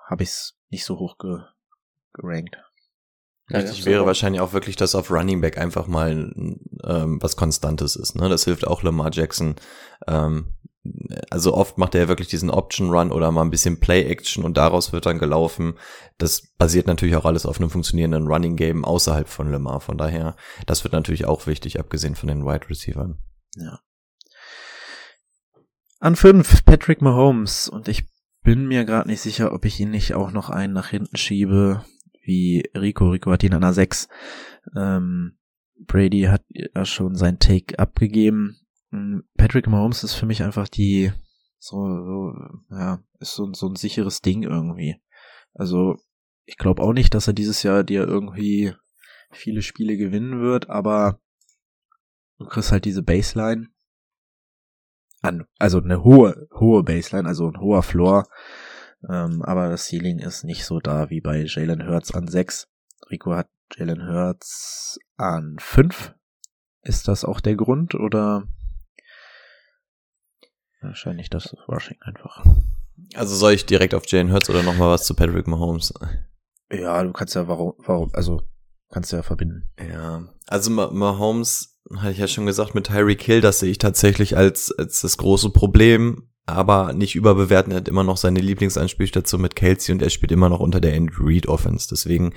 habe 0.05 0.23
ich 0.23 0.31
es 0.31 0.59
nicht 0.71 0.85
so 0.85 0.99
hoch 0.99 1.19
ge 1.19 1.39
gerankt. 2.13 2.57
Richtig 3.53 3.85
wäre 3.87 4.03
auch. 4.03 4.07
wahrscheinlich 4.07 4.41
auch 4.41 4.53
wirklich, 4.53 4.77
dass 4.77 4.95
auf 4.95 5.11
Running 5.11 5.41
Back 5.41 5.57
einfach 5.57 5.87
mal 5.87 6.33
ähm, 6.85 7.19
was 7.23 7.37
Konstantes 7.37 7.95
ist. 7.95 8.17
Ne? 8.17 8.29
Das 8.29 8.45
hilft 8.45 8.67
auch 8.67 8.83
Lamar 8.83 9.11
Jackson. 9.13 9.55
Ähm, 10.09 10.57
also 11.31 11.55
oft 11.55 11.79
macht 11.79 11.95
er 11.95 12.09
wirklich 12.09 12.29
diesen 12.29 12.51
Option 12.51 12.91
Run 12.91 13.13
oder 13.13 13.31
mal 13.31 13.43
ein 13.43 13.51
bisschen 13.51 13.81
Play 13.81 14.05
Action 14.05 14.45
und 14.45 14.57
daraus 14.57 14.93
wird 14.93 15.07
dann 15.07 15.19
gelaufen. 15.19 15.75
Das 16.19 16.43
basiert 16.59 16.87
natürlich 16.87 17.17
auch 17.17 17.25
alles 17.25 17.47
auf 17.47 17.59
einem 17.59 17.71
funktionierenden 17.71 18.27
Running 18.27 18.57
Game 18.57 18.85
außerhalb 18.85 19.29
von 19.29 19.51
Lamar. 19.51 19.81
Von 19.81 19.99
daher, 19.99 20.37
das 20.67 20.85
wird 20.85 20.93
natürlich 20.93 21.27
auch 21.27 21.47
wichtig, 21.47 21.79
abgesehen 21.79 22.15
von 22.15 22.29
den 22.29 22.45
Wide 22.45 22.69
Receivern. 22.69 23.19
Ja. 23.57 23.81
An 25.99 26.17
fünf 26.17 26.65
Patrick 26.65 27.01
Mahomes 27.01 27.69
und 27.69 27.89
ich 27.89 28.05
bin 28.43 28.67
mir 28.69 28.85
gerade 28.85 29.09
nicht 29.09 29.21
sicher, 29.21 29.53
ob 29.53 29.65
ich 29.65 29.81
ihn 29.81 29.91
nicht 29.91 30.15
auch 30.15 30.31
noch 30.31 30.51
einen 30.51 30.73
nach 30.73 30.89
hinten 30.89 31.17
schiebe, 31.17 31.85
wie 32.27 32.69
Rico. 32.75 33.11
Rico 33.11 33.31
hat 33.31 33.43
ihn 33.43 33.55
an 33.55 33.63
der 33.63 33.73
sechs. 33.73 34.09
Ähm, 34.77 35.39
Brady 35.87 36.23
hat 36.23 36.45
ja 36.49 36.85
schon 36.85 37.15
sein 37.15 37.39
Take 37.39 37.79
abgegeben. 37.79 38.59
Hm, 38.91 39.25
Patrick 39.37 39.67
Mahomes 39.67 40.05
ist 40.05 40.15
für 40.15 40.27
mich 40.27 40.43
einfach 40.43 40.69
die 40.69 41.13
so, 41.59 41.77
so 41.77 42.35
ja, 42.71 43.03
ist 43.21 43.35
so, 43.35 43.53
so 43.53 43.69
ein 43.69 43.77
sicheres 43.77 44.21
Ding 44.21 44.43
irgendwie. 44.43 44.97
Also 45.55 45.97
ich 46.45 46.57
glaube 46.57 46.83
auch 46.83 46.93
nicht, 46.93 47.15
dass 47.15 47.27
er 47.27 47.33
dieses 47.33 47.63
Jahr 47.63 47.83
dir 47.83 48.07
irgendwie 48.07 48.75
viele 49.33 49.63
Spiele 49.63 49.97
gewinnen 49.97 50.41
wird, 50.41 50.71
aber 50.71 51.21
du 52.39 52.47
kriegst 52.47 52.73
halt 52.73 52.85
diese 52.85 53.03
Baseline 53.03 53.69
an, 55.23 55.47
also 55.59 55.81
eine 55.81 56.05
hohe, 56.05 56.49
hohe 56.55 56.83
Baseline, 56.83 57.29
also 57.29 57.49
ein 57.49 57.61
hoher 57.61 57.83
Floor. 57.83 58.29
Ähm, 59.09 59.43
aber 59.43 59.69
das 59.69 59.87
Ceiling 59.89 60.19
ist 60.19 60.45
nicht 60.45 60.65
so 60.65 60.81
da 60.81 61.11
wie 61.11 61.21
bei 61.21 61.45
Jalen 61.47 61.87
Hurts 61.87 62.13
an 62.13 62.29
6. 62.29 62.69
Rico 63.11 63.35
hat 63.35 63.49
Jalen 63.77 64.09
Hurts 64.09 64.99
an 65.17 65.57
5. 65.59 66.15
Ist 66.83 67.09
das 67.09 67.25
auch 67.25 67.41
der 67.41 67.57
Grund 67.57 67.95
oder 67.95 68.45
wahrscheinlich 70.81 71.31
das 71.31 71.55
Rushing 71.69 71.99
einfach? 72.01 72.45
Also 73.15 73.35
soll 73.35 73.53
ich 73.53 73.67
direkt 73.67 73.95
auf 73.95 74.07
Jalen 74.07 74.33
Hurts 74.33 74.51
oder 74.51 74.63
nochmal 74.63 74.91
was 74.91 75.05
zu 75.05 75.15
Patrick 75.15 75.47
Mahomes? 75.47 75.93
Ja, 76.71 77.03
du 77.03 77.13
kannst 77.13 77.35
ja 77.35 77.47
warum, 77.47 77.75
warum, 77.79 78.11
also 78.13 78.43
kannst 78.91 79.13
du 79.13 79.17
ja 79.17 79.23
verbinden. 79.23 79.69
Ja, 79.79 80.25
also 80.47 80.71
Mahomes 80.71 81.81
hatte 81.97 82.13
ich 82.13 82.19
ja 82.19 82.27
schon 82.27 82.47
gesagt 82.47 82.75
mit 82.75 82.87
Tyreek 82.87 83.23
Hill, 83.23 83.41
das 83.41 83.61
sehe 83.61 83.71
ich 83.71 83.79
tatsächlich 83.79 84.37
als 84.37 84.73
als 84.77 85.01
das 85.01 85.19
große 85.19 85.51
Problem 85.51 86.31
aber 86.47 86.93
nicht 86.93 87.17
überbewerten. 87.17 87.73
Er 87.73 87.79
hat 87.79 87.89
immer 87.89 88.05
noch 88.05 88.17
seine 88.17 88.41
Lieblingsanspielstation 88.41 89.41
mit 89.41 89.57
Kelsey 89.57 89.93
und 89.93 90.01
er 90.01 90.11
spielt 90.11 90.31
immer 90.33 90.49
noch 90.49 90.61
unter 90.61 90.81
der 90.81 90.95
Andrew 90.95 91.27
Reid 91.27 91.49
Offense. 91.49 91.89
Deswegen 91.91 92.33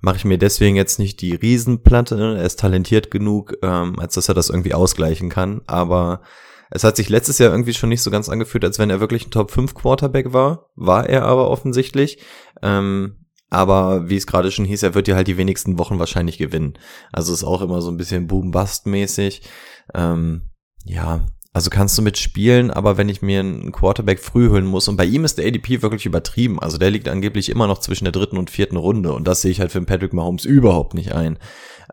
mache 0.00 0.16
ich 0.16 0.24
mir 0.24 0.38
deswegen 0.38 0.76
jetzt 0.76 0.98
nicht 0.98 1.20
die 1.20 1.34
Riesenplatte. 1.34 2.36
Er 2.38 2.44
ist 2.44 2.58
talentiert 2.58 3.10
genug, 3.10 3.56
ähm, 3.62 3.98
als 3.98 4.14
dass 4.14 4.28
er 4.28 4.34
das 4.34 4.48
irgendwie 4.48 4.72
ausgleichen 4.72 5.28
kann. 5.28 5.60
Aber 5.66 6.22
es 6.70 6.84
hat 6.84 6.96
sich 6.96 7.10
letztes 7.10 7.38
Jahr 7.38 7.50
irgendwie 7.50 7.74
schon 7.74 7.90
nicht 7.90 8.02
so 8.02 8.10
ganz 8.10 8.30
angefühlt, 8.30 8.64
als 8.64 8.78
wenn 8.78 8.90
er 8.90 9.00
wirklich 9.00 9.26
ein 9.26 9.30
Top 9.30 9.50
5 9.50 9.74
Quarterback 9.74 10.32
war. 10.32 10.70
War 10.74 11.06
er 11.08 11.24
aber 11.24 11.50
offensichtlich. 11.50 12.18
Ähm, 12.62 13.26
aber 13.50 14.08
wie 14.08 14.16
es 14.16 14.28
gerade 14.28 14.52
schon 14.52 14.64
hieß, 14.64 14.84
er 14.84 14.94
wird 14.94 15.08
ja 15.08 15.16
halt 15.16 15.26
die 15.26 15.36
wenigsten 15.36 15.78
Wochen 15.78 15.98
wahrscheinlich 15.98 16.38
gewinnen. 16.38 16.78
Also 17.12 17.34
ist 17.34 17.44
auch 17.44 17.60
immer 17.60 17.82
so 17.82 17.90
ein 17.90 17.96
bisschen 17.96 18.28
Boom-Bust-mäßig. 18.28 19.42
Ähm, 19.92 20.50
ja, 20.84 21.26
also 21.52 21.68
kannst 21.68 21.98
du 21.98 22.02
mitspielen, 22.02 22.70
aber 22.70 22.96
wenn 22.96 23.08
ich 23.08 23.22
mir 23.22 23.40
einen 23.40 23.72
Quarterback 23.72 24.20
früh 24.20 24.48
holen 24.50 24.66
muss, 24.66 24.86
und 24.86 24.96
bei 24.96 25.04
ihm 25.04 25.24
ist 25.24 25.38
der 25.38 25.46
ADP 25.46 25.82
wirklich 25.82 26.06
übertrieben, 26.06 26.60
also 26.60 26.78
der 26.78 26.90
liegt 26.90 27.08
angeblich 27.08 27.48
immer 27.48 27.66
noch 27.66 27.78
zwischen 27.78 28.04
der 28.04 28.12
dritten 28.12 28.38
und 28.38 28.50
vierten 28.50 28.76
Runde 28.76 29.12
und 29.12 29.26
das 29.26 29.42
sehe 29.42 29.50
ich 29.50 29.60
halt 29.60 29.72
für 29.72 29.82
Patrick 29.82 30.12
Mahomes 30.12 30.44
überhaupt 30.44 30.94
nicht 30.94 31.12
ein. 31.12 31.38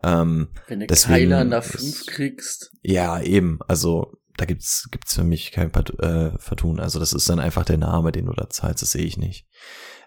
Ähm, 0.04 0.48
wenn 0.68 0.80
du 0.80 0.86
Kyler 0.86 1.38
an 1.38 1.50
der 1.50 1.62
5 1.62 2.06
kriegst. 2.06 2.70
Ja, 2.82 3.20
eben, 3.20 3.58
also 3.66 4.12
da 4.36 4.44
gibt's 4.44 4.88
gibt's 4.92 5.14
für 5.14 5.24
mich 5.24 5.50
kein 5.50 5.72
äh, 5.74 6.38
Vertun. 6.38 6.78
Also 6.78 7.00
das 7.00 7.12
ist 7.12 7.28
dann 7.28 7.40
einfach 7.40 7.64
der 7.64 7.78
Name, 7.78 8.12
den 8.12 8.26
du 8.26 8.32
da 8.32 8.48
zahlst, 8.48 8.82
das 8.82 8.92
sehe 8.92 9.04
ich 9.04 9.16
nicht. 9.16 9.46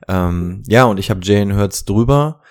Ähm, 0.07 0.63
ja, 0.67 0.85
und 0.85 0.97
ich 0.97 1.09
habe 1.09 1.19
Jane 1.23 1.57
Hurts 1.57 1.83
drüber 1.83 2.41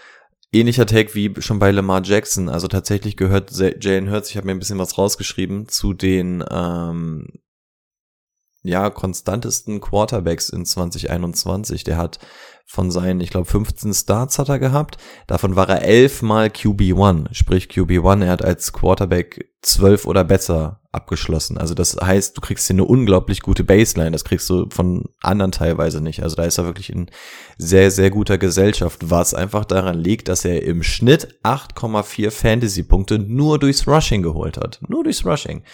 ähnlicher 0.52 0.86
Take 0.86 1.14
wie 1.14 1.34
schon 1.40 1.58
bei 1.58 1.70
Lamar 1.70 2.02
Jackson. 2.02 2.48
Also 2.48 2.68
tatsächlich 2.68 3.16
gehört 3.16 3.50
Jalen 3.52 4.10
Hurts, 4.10 4.30
ich 4.30 4.36
habe 4.36 4.46
mir 4.46 4.52
ein 4.52 4.58
bisschen 4.58 4.78
was 4.78 4.98
rausgeschrieben, 4.98 5.68
zu 5.68 5.92
den 5.92 6.44
ähm, 6.50 7.26
ja 8.62 8.90
konstantesten 8.90 9.80
Quarterbacks 9.80 10.48
in 10.48 10.66
2021. 10.66 11.84
Der 11.84 11.96
hat 11.96 12.18
von 12.70 12.92
seinen, 12.92 13.20
ich 13.20 13.30
glaube, 13.30 13.46
15 13.46 13.92
Starts 13.92 14.38
hat 14.38 14.48
er 14.48 14.60
gehabt. 14.60 14.96
Davon 15.26 15.56
war 15.56 15.68
er 15.68 15.82
elfmal 15.82 16.46
QB1, 16.46 17.34
sprich 17.34 17.66
QB1. 17.66 18.22
Er 18.22 18.30
hat 18.30 18.44
als 18.44 18.72
Quarterback 18.72 19.50
zwölf 19.60 20.06
oder 20.06 20.22
besser 20.22 20.80
abgeschlossen. 20.92 21.58
Also 21.58 21.74
das 21.74 21.96
heißt, 21.96 22.36
du 22.36 22.40
kriegst 22.40 22.68
hier 22.68 22.74
eine 22.74 22.84
unglaublich 22.84 23.42
gute 23.42 23.64
Baseline. 23.64 24.12
Das 24.12 24.24
kriegst 24.24 24.48
du 24.50 24.66
von 24.70 25.04
anderen 25.20 25.50
teilweise 25.50 26.00
nicht. 26.00 26.22
Also 26.22 26.36
da 26.36 26.44
ist 26.44 26.58
er 26.58 26.64
wirklich 26.64 26.90
in 26.90 27.10
sehr, 27.58 27.90
sehr 27.90 28.10
guter 28.10 28.38
Gesellschaft, 28.38 29.10
was 29.10 29.34
einfach 29.34 29.64
daran 29.64 29.98
liegt, 29.98 30.28
dass 30.28 30.44
er 30.44 30.62
im 30.62 30.84
Schnitt 30.84 31.40
8,4 31.42 32.30
Fantasy-Punkte 32.30 33.18
nur 33.18 33.58
durchs 33.58 33.86
Rushing 33.86 34.22
geholt 34.22 34.56
hat. 34.56 34.80
Nur 34.88 35.02
durchs 35.02 35.24
Rushing. 35.24 35.64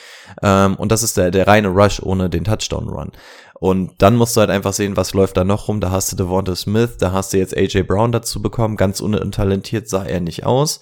Ähm, 0.42 0.76
und 0.76 0.92
das 0.92 1.02
ist 1.02 1.16
der, 1.16 1.30
der 1.30 1.46
reine 1.46 1.68
Rush 1.68 2.00
ohne 2.00 2.30
den 2.30 2.44
Touchdown-Run. 2.44 3.12
Und 3.58 3.94
dann 3.98 4.16
musst 4.16 4.36
du 4.36 4.40
halt 4.40 4.50
einfach 4.50 4.72
sehen, 4.72 4.96
was 4.96 5.14
läuft 5.14 5.36
da 5.36 5.44
noch 5.44 5.68
rum. 5.68 5.80
Da 5.80 5.90
hast 5.90 6.12
du 6.12 6.16
Devonta 6.16 6.54
Smith, 6.54 6.98
da 6.98 7.12
hast 7.12 7.32
du 7.32 7.38
jetzt 7.38 7.56
AJ 7.56 7.84
Brown 7.84 8.12
dazu 8.12 8.42
bekommen. 8.42 8.76
Ganz 8.76 9.00
untalentiert 9.00 9.88
sah 9.88 10.04
er 10.04 10.20
nicht 10.20 10.44
aus. 10.44 10.80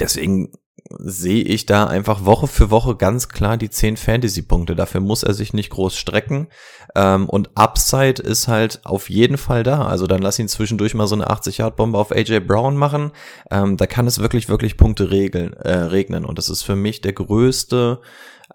Deswegen 0.00 0.52
sehe 0.98 1.42
ich 1.42 1.66
da 1.66 1.86
einfach 1.86 2.24
Woche 2.24 2.46
für 2.46 2.70
Woche 2.70 2.96
ganz 2.96 3.28
klar 3.28 3.56
die 3.56 3.70
10 3.70 3.96
Fantasy-Punkte. 3.96 4.74
Dafür 4.74 5.00
muss 5.00 5.22
er 5.22 5.34
sich 5.34 5.52
nicht 5.52 5.70
groß 5.70 5.96
strecken. 5.96 6.48
Ähm, 6.94 7.28
und 7.28 7.56
Upside 7.56 8.22
ist 8.22 8.48
halt 8.48 8.80
auf 8.84 9.08
jeden 9.08 9.38
Fall 9.38 9.62
da. 9.62 9.86
Also 9.86 10.06
dann 10.06 10.22
lass 10.22 10.38
ihn 10.38 10.48
zwischendurch 10.48 10.94
mal 10.94 11.06
so 11.06 11.14
eine 11.14 11.28
80-Yard-Bombe 11.28 11.98
auf 11.98 12.12
AJ 12.12 12.40
Brown 12.40 12.76
machen. 12.76 13.12
Ähm, 13.50 13.76
da 13.76 13.86
kann 13.86 14.06
es 14.06 14.18
wirklich, 14.18 14.48
wirklich 14.48 14.76
Punkte 14.76 15.10
regeln, 15.10 15.52
äh, 15.54 15.72
regnen. 15.72 16.24
Und 16.24 16.38
das 16.38 16.48
ist 16.48 16.62
für 16.62 16.76
mich 16.76 17.00
der 17.00 17.12
größte, 17.12 18.00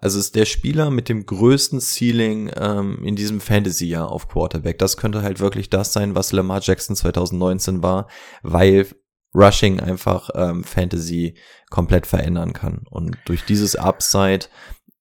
also 0.00 0.18
ist 0.18 0.34
der 0.34 0.44
Spieler 0.44 0.90
mit 0.90 1.08
dem 1.08 1.26
größten 1.26 1.80
Ceiling 1.80 2.50
ähm, 2.56 3.02
in 3.04 3.16
diesem 3.16 3.40
Fantasy-Jahr 3.40 4.10
auf 4.10 4.28
Quarterback. 4.28 4.78
Das 4.78 4.96
könnte 4.96 5.22
halt 5.22 5.40
wirklich 5.40 5.70
das 5.70 5.92
sein, 5.92 6.14
was 6.14 6.32
Lamar 6.32 6.60
Jackson 6.62 6.94
2019 6.94 7.82
war, 7.82 8.08
weil 8.42 8.86
Rushing 9.34 9.80
einfach 9.80 10.30
ähm, 10.34 10.64
Fantasy 10.64 11.36
komplett 11.70 12.06
verändern 12.06 12.52
kann. 12.52 12.84
Und 12.90 13.18
durch 13.26 13.44
dieses 13.44 13.76
Upside, 13.76 14.46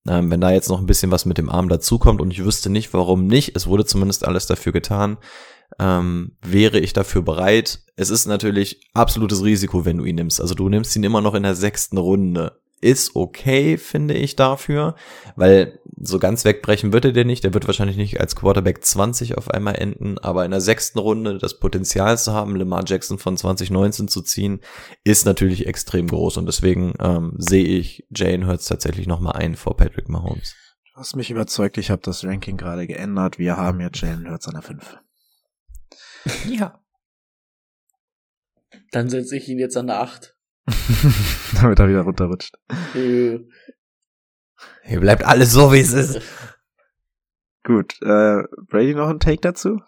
ähm, 0.07 0.31
wenn 0.31 0.41
da 0.41 0.51
jetzt 0.51 0.69
noch 0.69 0.79
ein 0.79 0.87
bisschen 0.87 1.11
was 1.11 1.25
mit 1.25 1.37
dem 1.37 1.49
Arm 1.49 1.69
dazukommt 1.69 2.19
und 2.19 2.31
ich 2.31 2.43
wüsste 2.43 2.69
nicht, 2.69 2.93
warum 2.93 3.27
nicht, 3.27 3.55
es 3.55 3.67
wurde 3.67 3.85
zumindest 3.85 4.25
alles 4.25 4.47
dafür 4.47 4.71
getan, 4.71 5.17
ähm, 5.79 6.37
wäre 6.41 6.79
ich 6.79 6.93
dafür 6.93 7.21
bereit. 7.21 7.83
Es 7.95 8.09
ist 8.09 8.25
natürlich 8.25 8.89
absolutes 8.93 9.43
Risiko, 9.43 9.85
wenn 9.85 9.97
du 9.97 10.05
ihn 10.05 10.15
nimmst. 10.15 10.41
Also 10.41 10.55
du 10.55 10.69
nimmst 10.69 10.95
ihn 10.95 11.03
immer 11.03 11.21
noch 11.21 11.35
in 11.35 11.43
der 11.43 11.55
sechsten 11.55 11.97
Runde 11.97 12.59
ist 12.79 13.15
okay, 13.15 13.77
finde 13.77 14.13
ich 14.13 14.35
dafür, 14.35 14.95
weil 15.35 15.79
so 15.99 16.19
ganz 16.19 16.45
wegbrechen 16.45 16.93
wird 16.93 17.05
er 17.05 17.11
dir 17.11 17.25
nicht. 17.25 17.43
Der 17.43 17.53
wird 17.53 17.65
wahrscheinlich 17.65 17.97
nicht 17.97 18.19
als 18.19 18.35
Quarterback 18.35 18.83
20 18.83 19.37
auf 19.37 19.49
einmal 19.49 19.75
enden, 19.75 20.19
aber 20.19 20.45
in 20.45 20.51
der 20.51 20.61
sechsten 20.61 20.99
Runde 20.99 21.39
das 21.39 21.59
Potenzial 21.59 22.17
zu 22.17 22.33
haben, 22.33 22.55
Lamar 22.55 22.83
Jackson 22.85 23.17
von 23.17 23.35
2019 23.35 24.07
zu 24.07 24.21
ziehen, 24.21 24.61
ist 25.03 25.25
natürlich 25.25 25.65
extrem 25.65 26.07
groß 26.07 26.37
und 26.37 26.45
deswegen 26.45 26.93
ähm, 26.99 27.33
sehe 27.37 27.65
ich 27.65 28.05
Jane 28.15 28.45
Hurts 28.45 28.67
tatsächlich 28.67 29.07
nochmal 29.07 29.33
ein 29.33 29.55
vor 29.55 29.75
Patrick 29.75 30.07
Mahomes. 30.07 30.55
Du 30.93 30.99
hast 30.99 31.15
mich 31.15 31.31
überzeugt, 31.31 31.77
ich 31.77 31.89
habe 31.89 32.01
das 32.03 32.23
Ranking 32.23 32.57
gerade 32.57 32.85
geändert. 32.85 33.39
Wir 33.39 33.57
haben 33.57 33.79
jetzt 33.81 34.01
Jalen 34.01 34.29
Hurts 34.29 34.47
an 34.47 34.53
der 34.53 34.63
5. 34.63 34.97
Ja. 36.49 36.79
Dann 38.91 39.09
setze 39.09 39.37
ich 39.37 39.47
ihn 39.47 39.59
jetzt 39.59 39.77
an 39.77 39.87
der 39.87 40.01
8. 40.01 40.36
Damit 41.61 41.79
er 41.79 41.87
wieder 41.89 42.01
runterrutscht. 42.01 42.55
Hier 44.83 44.99
bleibt 44.99 45.25
alles 45.25 45.51
so, 45.51 45.71
wie 45.71 45.79
es 45.79 45.93
ist. 45.93 46.21
Gut, 47.63 47.95
äh, 48.01 48.43
Brady 48.67 48.93
noch 48.93 49.09
ein 49.09 49.19
Take 49.19 49.41
dazu? 49.41 49.79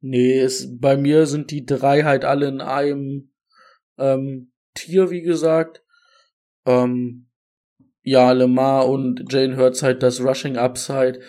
Nee, 0.00 0.38
es, 0.40 0.78
bei 0.78 0.96
mir 0.96 1.26
sind 1.26 1.50
die 1.50 1.64
drei 1.64 2.02
halt 2.02 2.24
alle 2.24 2.48
in 2.48 2.60
einem 2.60 3.32
ähm, 3.98 4.52
Tier, 4.74 5.10
wie 5.10 5.22
gesagt. 5.22 5.82
Ähm, 6.66 7.28
ja, 8.02 8.32
Lemar 8.32 8.88
und 8.88 9.32
Jane 9.32 9.56
Hurts 9.56 9.82
halt 9.82 10.02
das 10.02 10.20
Rushing 10.20 10.56
Upside. 10.56 11.20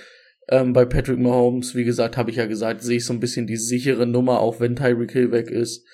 Ähm, 0.50 0.74
bei 0.74 0.86
Patrick 0.86 1.20
Mahomes, 1.20 1.76
wie 1.76 1.86
gesagt, 1.86 2.18
habe 2.18 2.30
ich 2.30 2.36
ja 2.38 2.46
gesagt, 2.46 2.82
sehe 2.82 2.98
ich 2.98 3.06
so 3.06 3.14
ein 3.14 3.20
bisschen 3.20 3.48
die 3.48 3.58
sichere 3.58 4.06
Nummer, 4.06 4.40
auch 4.40 4.60
wenn 4.60 4.76
Tyreek 4.76 5.12
Hill 5.12 5.32
weg 5.32 5.50
ist 5.50 5.86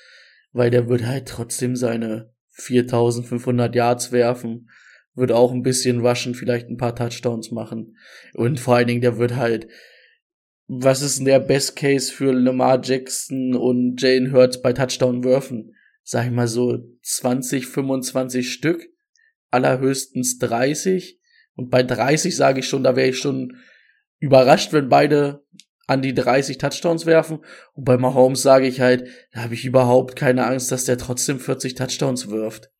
weil 0.51 0.69
der 0.69 0.89
wird 0.89 1.05
halt 1.05 1.27
trotzdem 1.27 1.75
seine 1.75 2.33
4500 2.51 3.73
Yards 3.75 4.11
werfen, 4.11 4.69
wird 5.15 5.31
auch 5.31 5.51
ein 5.51 5.63
bisschen 5.63 6.03
waschen, 6.03 6.35
vielleicht 6.35 6.69
ein 6.69 6.77
paar 6.77 6.95
Touchdowns 6.95 7.51
machen 7.51 7.97
und 8.33 8.59
vor 8.59 8.75
allen 8.75 8.87
Dingen 8.87 9.01
der 9.01 9.17
wird 9.17 9.35
halt 9.35 9.67
was 10.73 11.01
ist 11.01 11.17
denn 11.17 11.25
der 11.25 11.41
Best 11.41 11.75
Case 11.75 12.09
für 12.09 12.31
Lamar 12.31 12.79
Jackson 12.81 13.55
und 13.55 14.01
Jane 14.01 14.31
Hurts 14.31 14.61
bei 14.61 14.71
Touchdown 14.71 15.25
würfen? 15.25 15.75
Sag 16.01 16.25
ich 16.25 16.31
mal 16.31 16.47
so 16.47 16.79
20, 17.01 17.67
25 17.67 18.53
Stück, 18.53 18.87
allerhöchstens 19.49 20.37
30 20.37 21.19
und 21.55 21.69
bei 21.69 21.83
30 21.83 22.33
sage 22.33 22.61
ich 22.61 22.69
schon, 22.69 22.83
da 22.83 22.95
wäre 22.95 23.09
ich 23.09 23.17
schon 23.17 23.57
überrascht, 24.19 24.71
wenn 24.71 24.87
beide 24.87 25.43
an 25.91 26.01
die 26.01 26.13
30 26.13 26.57
Touchdowns 26.57 27.05
werfen. 27.05 27.39
Und 27.73 27.83
bei 27.83 27.97
Mahomes 27.97 28.41
sage 28.41 28.65
ich 28.65 28.79
halt, 28.79 29.07
da 29.33 29.41
habe 29.43 29.53
ich 29.53 29.65
überhaupt 29.65 30.15
keine 30.15 30.45
Angst, 30.47 30.71
dass 30.71 30.85
der 30.85 30.97
trotzdem 30.97 31.39
40 31.39 31.75
Touchdowns 31.75 32.29
wirft. 32.29 32.71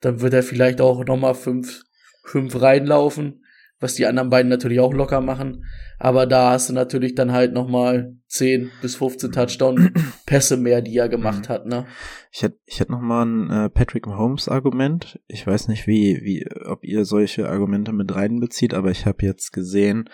Dann 0.00 0.20
wird 0.20 0.32
er 0.32 0.44
vielleicht 0.44 0.80
auch 0.80 1.04
nochmal 1.04 1.34
fünf, 1.34 1.82
fünf 2.22 2.60
reinlaufen, 2.60 3.44
was 3.80 3.94
die 3.94 4.06
anderen 4.06 4.30
beiden 4.30 4.48
natürlich 4.48 4.78
auch 4.78 4.92
locker 4.92 5.20
machen. 5.20 5.64
Aber 5.98 6.26
da 6.26 6.52
hast 6.52 6.68
du 6.68 6.72
natürlich 6.72 7.16
dann 7.16 7.32
halt 7.32 7.52
nochmal 7.52 8.14
10 8.28 8.70
bis 8.80 8.94
15 8.94 9.32
Touchdown-Pässe 9.32 10.56
mehr, 10.58 10.82
die 10.82 10.96
er 10.96 11.08
gemacht 11.08 11.48
hat, 11.48 11.66
ne? 11.66 11.86
Ich 12.30 12.42
hätte 12.42 12.58
ich 12.66 12.78
hätt 12.78 12.90
noch 12.90 13.00
mal 13.00 13.24
ein 13.24 13.50
äh, 13.50 13.70
Patrick 13.70 14.06
Mahomes-Argument. 14.06 15.18
Ich 15.26 15.44
weiß 15.46 15.66
nicht, 15.66 15.88
wie, 15.88 16.20
wie, 16.22 16.46
ob 16.66 16.84
ihr 16.84 17.04
solche 17.04 17.48
Argumente 17.48 17.92
mit 17.92 18.14
reinbezieht, 18.14 18.72
aber 18.72 18.92
ich 18.92 19.04
habe 19.04 19.24
jetzt 19.24 19.52
gesehen, 19.52 20.08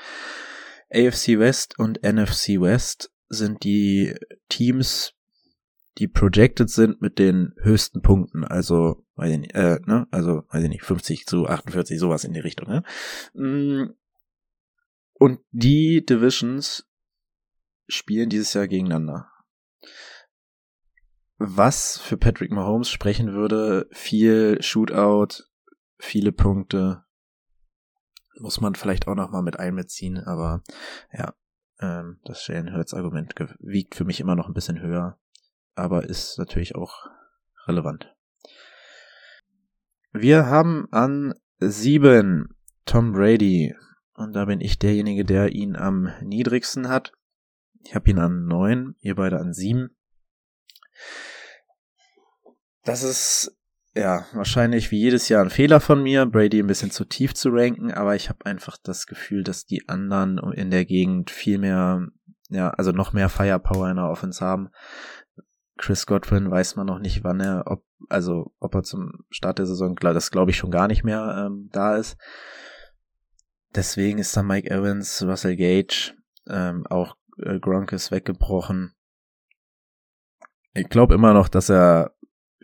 AFC 0.94 1.38
West 1.38 1.78
und 1.78 2.02
NFC 2.02 2.60
West 2.60 3.12
sind 3.28 3.64
die 3.64 4.14
Teams, 4.48 5.14
die 5.98 6.08
projected 6.08 6.70
sind 6.70 7.00
mit 7.00 7.18
den 7.18 7.54
höchsten 7.60 8.02
Punkten. 8.02 8.44
Also, 8.44 9.04
weiß 9.16 9.30
ich 9.32 9.38
nicht, 9.38 9.54
äh, 9.54 9.78
ne? 9.86 10.06
Also, 10.10 10.44
weiß 10.48 10.62
ich 10.62 10.68
nicht, 10.68 10.84
50 10.84 11.26
zu 11.26 11.46
48, 11.46 11.98
sowas 11.98 12.24
in 12.24 12.32
die 12.32 12.40
Richtung, 12.40 12.68
ne? 12.68 12.82
Mm, 13.34 13.94
Und 15.14 15.40
die 15.50 16.04
Divisions 16.04 16.88
spielen 17.88 18.28
dieses 18.28 18.52
Jahr 18.54 18.68
gegeneinander. 18.68 19.28
Was 21.38 21.98
für 21.98 22.16
Patrick 22.16 22.52
Mahomes 22.52 22.88
sprechen 22.88 23.32
würde, 23.32 23.88
viel 23.90 24.62
Shootout, 24.62 25.42
viele 25.98 26.32
Punkte, 26.32 27.01
muss 28.38 28.60
man 28.60 28.74
vielleicht 28.74 29.06
auch 29.08 29.14
noch 29.14 29.30
mal 29.30 29.42
mit 29.42 29.58
einbeziehen, 29.58 30.18
aber 30.18 30.62
ja, 31.12 31.34
ähm, 31.80 32.20
das 32.24 32.46
Jalen 32.46 32.74
Hurts 32.74 32.94
Argument 32.94 33.34
wiegt 33.60 33.94
für 33.94 34.04
mich 34.04 34.20
immer 34.20 34.36
noch 34.36 34.48
ein 34.48 34.54
bisschen 34.54 34.80
höher, 34.80 35.18
aber 35.74 36.04
ist 36.04 36.38
natürlich 36.38 36.74
auch 36.74 37.06
relevant. 37.66 38.14
Wir 40.12 40.46
haben 40.46 40.88
an 40.90 41.34
sieben 41.58 42.56
Tom 42.84 43.12
Brady 43.12 43.74
und 44.14 44.34
da 44.34 44.44
bin 44.44 44.60
ich 44.60 44.78
derjenige, 44.78 45.24
der 45.24 45.52
ihn 45.52 45.76
am 45.76 46.12
niedrigsten 46.22 46.88
hat. 46.88 47.12
Ich 47.84 47.94
habe 47.94 48.10
ihn 48.10 48.18
an 48.18 48.44
neun, 48.44 48.94
ihr 49.00 49.14
beide 49.14 49.38
an 49.38 49.52
sieben. 49.52 49.96
Das 52.84 53.02
ist 53.02 53.56
ja 53.94 54.24
wahrscheinlich 54.32 54.90
wie 54.90 54.98
jedes 54.98 55.28
Jahr 55.28 55.42
ein 55.42 55.50
Fehler 55.50 55.80
von 55.80 56.02
mir, 56.02 56.26
Brady 56.26 56.60
ein 56.60 56.66
bisschen 56.66 56.90
zu 56.90 57.04
tief 57.04 57.34
zu 57.34 57.50
ranken, 57.50 57.92
aber 57.92 58.14
ich 58.14 58.28
habe 58.28 58.46
einfach 58.46 58.76
das 58.82 59.06
Gefühl, 59.06 59.44
dass 59.44 59.66
die 59.66 59.88
anderen 59.88 60.38
in 60.52 60.70
der 60.70 60.84
Gegend 60.84 61.30
viel 61.30 61.58
mehr, 61.58 62.06
ja, 62.48 62.70
also 62.70 62.92
noch 62.92 63.12
mehr 63.12 63.28
Firepower 63.28 63.90
in 63.90 63.96
der 63.96 64.08
Offense 64.08 64.44
haben. 64.44 64.70
Chris 65.76 66.06
Godwin 66.06 66.50
weiß 66.50 66.76
man 66.76 66.86
noch 66.86 66.98
nicht, 66.98 67.24
wann 67.24 67.40
er, 67.40 67.64
ob, 67.66 67.84
also 68.08 68.52
ob 68.60 68.74
er 68.74 68.82
zum 68.82 69.24
Start 69.30 69.58
der 69.58 69.66
Saison, 69.66 69.96
das 69.96 70.30
glaube 70.30 70.50
ich 70.50 70.56
schon 70.56 70.70
gar 70.70 70.86
nicht 70.86 71.04
mehr 71.04 71.46
ähm, 71.46 71.68
da 71.72 71.96
ist. 71.96 72.16
Deswegen 73.74 74.18
ist 74.18 74.36
da 74.36 74.42
Mike 74.42 74.70
Evans, 74.70 75.22
Russell 75.22 75.56
Gage, 75.56 76.14
ähm, 76.48 76.86
auch 76.88 77.16
äh, 77.38 77.58
Gronk 77.58 77.92
ist 77.92 78.10
weggebrochen. 78.10 78.94
Ich 80.74 80.88
glaube 80.88 81.14
immer 81.14 81.32
noch, 81.32 81.48
dass 81.48 81.68
er 81.68 82.14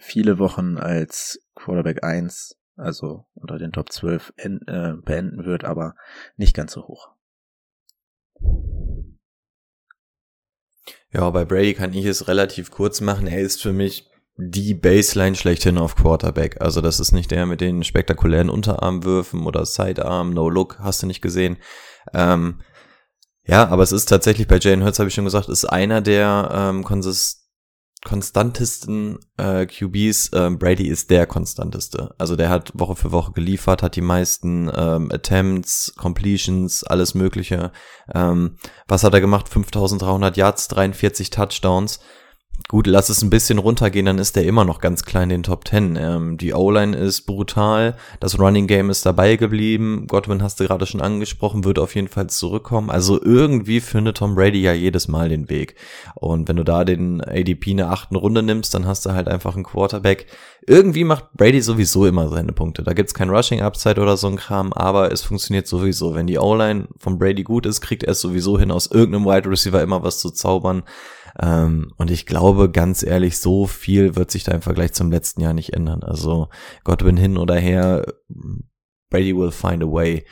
viele 0.01 0.39
Wochen 0.39 0.79
als 0.79 1.41
Quarterback 1.55 2.05
1, 2.05 2.57
also 2.77 3.27
unter 3.35 3.59
den 3.59 3.73
Top 3.73 3.93
12, 3.93 4.33
en, 4.37 4.61
äh, 4.67 4.95
beenden 5.05 5.45
wird, 5.45 5.65
aber 5.65 5.95
nicht 6.37 6.55
ganz 6.55 6.73
so 6.73 6.87
hoch. 6.87 7.11
Ja, 11.11 11.29
bei 11.31 11.45
Brady 11.45 11.75
kann 11.75 11.95
ich 11.95 12.05
es 12.05 12.29
relativ 12.29 12.71
kurz 12.71 13.01
machen. 13.01 13.27
Er 13.27 13.41
ist 13.41 13.63
für 13.63 13.73
mich 13.73 14.11
die 14.37 14.75
Baseline 14.75 15.35
schlechthin 15.35 15.79
auf 15.79 15.97
Quarterback. 15.97 16.61
Also 16.61 16.81
das 16.81 17.01
ist 17.01 17.13
nicht 17.13 17.31
der 17.31 17.47
mit 17.47 17.61
den 17.61 17.83
spektakulären 17.83 18.51
Unterarmwürfen 18.51 19.47
oder 19.47 19.67
Sidearm, 19.67 20.33
No 20.33 20.49
Look, 20.49 20.79
hast 20.79 21.03
du 21.03 21.07
nicht 21.07 21.23
gesehen. 21.23 21.57
Ähm, 22.15 22.61
ja, 23.45 23.67
aber 23.69 23.83
es 23.83 23.93
ist 23.93 24.07
tatsächlich 24.07 24.47
bei 24.47 24.59
Jane 24.59 24.85
Hurts, 24.85 24.99
habe 24.99 25.09
ich 25.09 25.15
schon 25.15 25.25
gesagt, 25.25 25.49
ist 25.49 25.65
einer 25.65 26.01
der 26.01 26.51
ähm, 26.53 26.85
konsist 26.85 27.48
konstantesten 28.05 29.19
äh, 29.37 29.67
QBs. 29.67 30.31
Ähm, 30.33 30.59
Brady 30.59 30.87
ist 30.87 31.11
der 31.11 31.27
konstanteste. 31.27 32.15
Also 32.19 32.37
der 32.37 32.49
hat 32.49 32.73
Woche 32.75 32.97
für 32.97 33.13
Woche 33.13 33.33
geliefert, 33.33 33.83
hat 33.83 33.97
die 33.97 34.01
meisten 34.01 34.71
ähm, 34.75 35.11
Attempts, 35.13 35.95
Completions, 35.97 36.85
alles 36.85 37.15
Mögliche. 37.15 37.73
Ähm, 38.15 38.57
was 38.87 39.05
hat 39.05 39.15
er 39.15 39.21
gemacht? 39.21 39.49
5300 39.49 40.37
Yards, 40.37 40.69
43 40.69 41.31
Touchdowns. 41.31 42.01
Gut, 42.67 42.87
lass 42.87 43.09
es 43.09 43.23
ein 43.23 43.31
bisschen 43.31 43.59
runtergehen, 43.59 44.05
dann 44.05 44.19
ist 44.19 44.37
der 44.37 44.45
immer 44.45 44.65
noch 44.65 44.81
ganz 44.81 45.05
klein 45.05 45.31
in 45.31 45.39
den 45.39 45.43
Top 45.45 45.67
10. 45.67 45.97
Ähm, 45.97 46.37
die 46.37 46.53
O-Line 46.53 46.95
ist 46.95 47.23
brutal, 47.23 47.97
das 48.21 48.39
Running 48.39 48.67
Game 48.67 48.91
ist 48.91 49.07
dabei 49.07 49.37
geblieben. 49.37 50.07
Godwin 50.07 50.43
hast 50.43 50.61
du 50.61 50.65
gerade 50.65 50.85
schon 50.85 51.01
angesprochen, 51.01 51.65
wird 51.65 51.79
auf 51.79 51.95
jeden 51.95 52.09
Fall 52.09 52.27
zurückkommen. 52.27 52.91
Also 52.91 53.23
irgendwie 53.23 53.81
findet 53.81 54.19
Tom 54.19 54.35
Brady 54.35 54.61
ja 54.61 54.75
jedes 54.75 55.09
Mal 55.09 55.31
den 55.31 55.49
Weg. 55.49 55.77
Und 56.15 56.49
wenn 56.49 56.57
du 56.57 56.65
da 56.65 56.85
den 56.85 57.23
ADP 57.23 57.71
in 57.71 57.77
der 57.79 57.91
achten 57.91 58.17
Runde 58.17 58.43
nimmst, 58.43 58.75
dann 58.75 58.87
hast 58.87 59.07
du 59.07 59.13
halt 59.13 59.29
einfach 59.29 59.55
einen 59.55 59.65
Quarterback. 59.65 60.27
Irgendwie 60.67 61.05
macht 61.05 61.33
Brady 61.33 61.63
sowieso 61.63 62.05
immer 62.05 62.29
seine 62.29 62.53
Punkte. 62.53 62.83
Da 62.83 62.93
gibt's 62.93 63.15
kein 63.15 63.31
Rushing 63.31 63.63
Upside 63.63 63.99
oder 63.99 64.19
so 64.19 64.27
ein 64.27 64.37
Kram, 64.37 64.75
aber 64.75 65.11
es 65.11 65.23
funktioniert 65.23 65.67
sowieso. 65.67 66.15
Wenn 66.15 66.27
die 66.27 66.37
O-Line 66.37 66.89
von 66.99 67.19
Brady 67.19 67.45
gut 67.45 67.65
ist, 67.65 67.81
kriegt 67.81 68.03
er 68.03 68.13
es 68.13 68.21
sowieso 68.21 68.59
hin, 68.59 68.71
aus 68.71 68.89
irgendeinem 68.89 69.25
Wide 69.25 69.49
Receiver 69.49 69.81
immer 69.81 70.03
was 70.03 70.19
zu 70.19 70.31
zaubern. 70.31 70.83
Ähm, 71.41 71.93
und 71.97 72.11
ich 72.11 72.27
glaube, 72.27 72.71
ganz 72.71 73.03
ehrlich, 73.03 73.39
so 73.39 73.67
viel 73.67 74.17
wird 74.17 74.31
sich 74.31 74.45
da 74.45 74.53
im 74.53 74.63
Vergleich 74.63 74.93
zum 74.93 75.11
letzten 75.11 75.41
Jahr 75.41 75.55
nicht 75.55 75.73
ändern. 75.73 76.03
Also 76.03 76.49
Godwin 76.85 77.17
hin 77.17 77.39
oder 77.39 77.57
her, 77.57 78.05
Brady 79.11 79.37
will 79.37 79.53
find 79.53 79.83
a 79.83 79.87
way. 79.87 80.27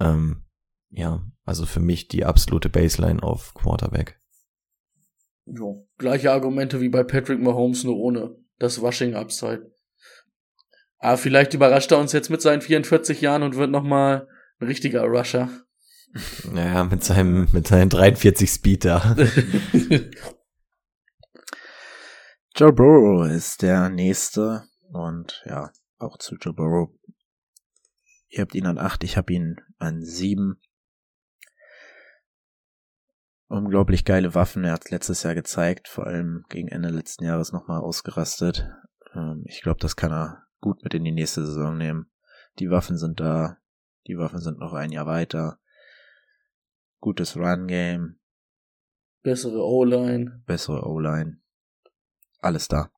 Ähm, 0.00 0.44
ja, 0.90 1.24
also 1.44 1.66
für 1.66 1.80
mich 1.80 2.08
die 2.08 2.24
absolute 2.24 2.68
Baseline 2.68 3.22
auf 3.22 3.54
Quarterback. 3.54 4.20
Jo, 5.44 5.86
gleiche 5.98 6.32
Argumente 6.32 6.80
wie 6.80 6.88
bei 6.88 7.04
Patrick 7.04 7.40
Mahomes, 7.40 7.84
nur 7.84 7.96
ohne 7.96 8.36
das 8.58 8.80
Washing 8.80 9.14
Upside. 9.14 9.70
Aber 10.98 11.18
vielleicht 11.18 11.54
überrascht 11.54 11.92
er 11.92 11.98
uns 11.98 12.12
jetzt 12.12 12.30
mit 12.30 12.42
seinen 12.42 12.62
44 12.62 13.20
Jahren 13.20 13.42
und 13.42 13.56
wird 13.56 13.70
nochmal 13.70 14.26
ein 14.58 14.66
richtiger 14.66 15.04
Rusher. 15.04 15.50
Naja, 16.50 16.84
mit 16.84 17.04
seinem, 17.04 17.46
mit 17.52 17.68
seinen 17.68 17.90
43 17.90 18.48
Speeder. 18.48 19.16
Joe 22.58 22.72
Burrow 22.72 23.28
ist 23.28 23.60
der 23.60 23.90
nächste 23.90 24.64
und 24.90 25.42
ja, 25.44 25.72
auch 25.98 26.16
zu 26.16 26.36
Joe 26.36 26.54
Burrow. 26.54 26.88
Ihr 28.28 28.40
habt 28.40 28.54
ihn 28.54 28.64
an 28.64 28.78
acht, 28.78 29.04
ich 29.04 29.18
habe 29.18 29.30
ihn 29.34 29.60
an 29.76 30.02
sieben. 30.02 30.58
Unglaublich 33.48 34.06
geile 34.06 34.34
Waffen, 34.34 34.64
er 34.64 34.72
hat 34.72 34.90
letztes 34.90 35.22
Jahr 35.22 35.34
gezeigt, 35.34 35.86
vor 35.86 36.06
allem 36.06 36.46
gegen 36.48 36.68
Ende 36.68 36.88
letzten 36.88 37.26
Jahres 37.26 37.52
nochmal 37.52 37.82
ausgerastet. 37.82 38.66
Ähm, 39.14 39.44
ich 39.44 39.60
glaube, 39.60 39.80
das 39.80 39.94
kann 39.94 40.10
er 40.10 40.46
gut 40.62 40.82
mit 40.82 40.94
in 40.94 41.04
die 41.04 41.12
nächste 41.12 41.44
Saison 41.44 41.76
nehmen. 41.76 42.10
Die 42.58 42.70
Waffen 42.70 42.96
sind 42.96 43.20
da, 43.20 43.58
die 44.06 44.16
Waffen 44.16 44.40
sind 44.40 44.58
noch 44.58 44.72
ein 44.72 44.92
Jahr 44.92 45.04
weiter. 45.04 45.60
Gutes 47.00 47.36
Run-Game. 47.36 48.18
Bessere 49.22 49.62
O-Line. 49.62 50.42
Bessere 50.46 50.86
O-Line 50.86 51.42
alles 52.46 52.68
da. 52.68 52.90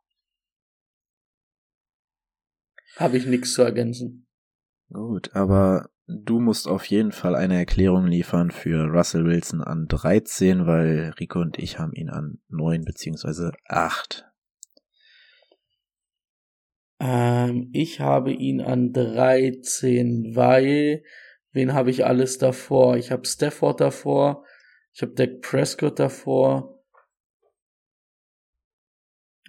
Habe 2.97 3.17
ich 3.17 3.27
nichts 3.27 3.55
zu 3.55 3.63
ergänzen. 3.63 4.27
Gut, 4.91 5.35
aber 5.35 5.91
du 6.07 6.41
musst 6.41 6.67
auf 6.67 6.87
jeden 6.87 7.13
Fall 7.13 7.35
eine 7.35 7.57
Erklärung 7.57 8.07
liefern 8.07 8.51
für 8.51 8.85
Russell 8.87 9.25
Wilson 9.25 9.63
an 9.63 9.87
13, 9.87 10.67
weil 10.67 11.15
Rico 11.21 11.41
und 11.41 11.59
ich 11.59 11.79
haben 11.79 11.93
ihn 11.93 12.09
an 12.09 12.39
9 12.49 12.85
beziehungsweise 12.85 13.53
8. 13.67 14.25
Ähm, 17.01 17.71
ich 17.73 18.01
habe 18.01 18.33
ihn 18.33 18.61
an 18.61 18.93
13, 18.93 20.35
weil 20.35 21.05
wen 21.53 21.75
habe 21.75 21.91
ich 21.91 22.05
alles 22.05 22.39
davor? 22.39 22.97
Ich 22.97 23.13
habe 23.13 23.27
Stafford 23.27 23.81
davor, 23.81 24.45
ich 24.93 25.03
habe 25.03 25.13
Dak 25.13 25.41
Prescott 25.43 25.99
davor, 25.99 26.78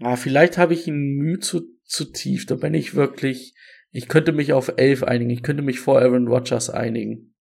Ah, 0.02 0.16
vielleicht 0.16 0.58
habe 0.58 0.74
ich 0.74 0.88
ihn 0.88 1.16
Mühe 1.16 1.40
zu, 1.40 1.62
zu 1.84 2.06
tief. 2.12 2.46
Da 2.46 2.56
bin 2.56 2.74
ich 2.74 2.96
wirklich. 2.96 3.54
Ich 3.92 4.08
könnte 4.08 4.32
mich 4.32 4.54
auf 4.54 4.74
elf 4.78 5.04
einigen. 5.04 5.32
Ich 5.32 5.44
könnte 5.44 5.64
mich 5.64 5.80
vor 5.80 6.00
Aaron 6.00 6.28
Rodgers 6.28 6.70
einigen. 6.70 7.34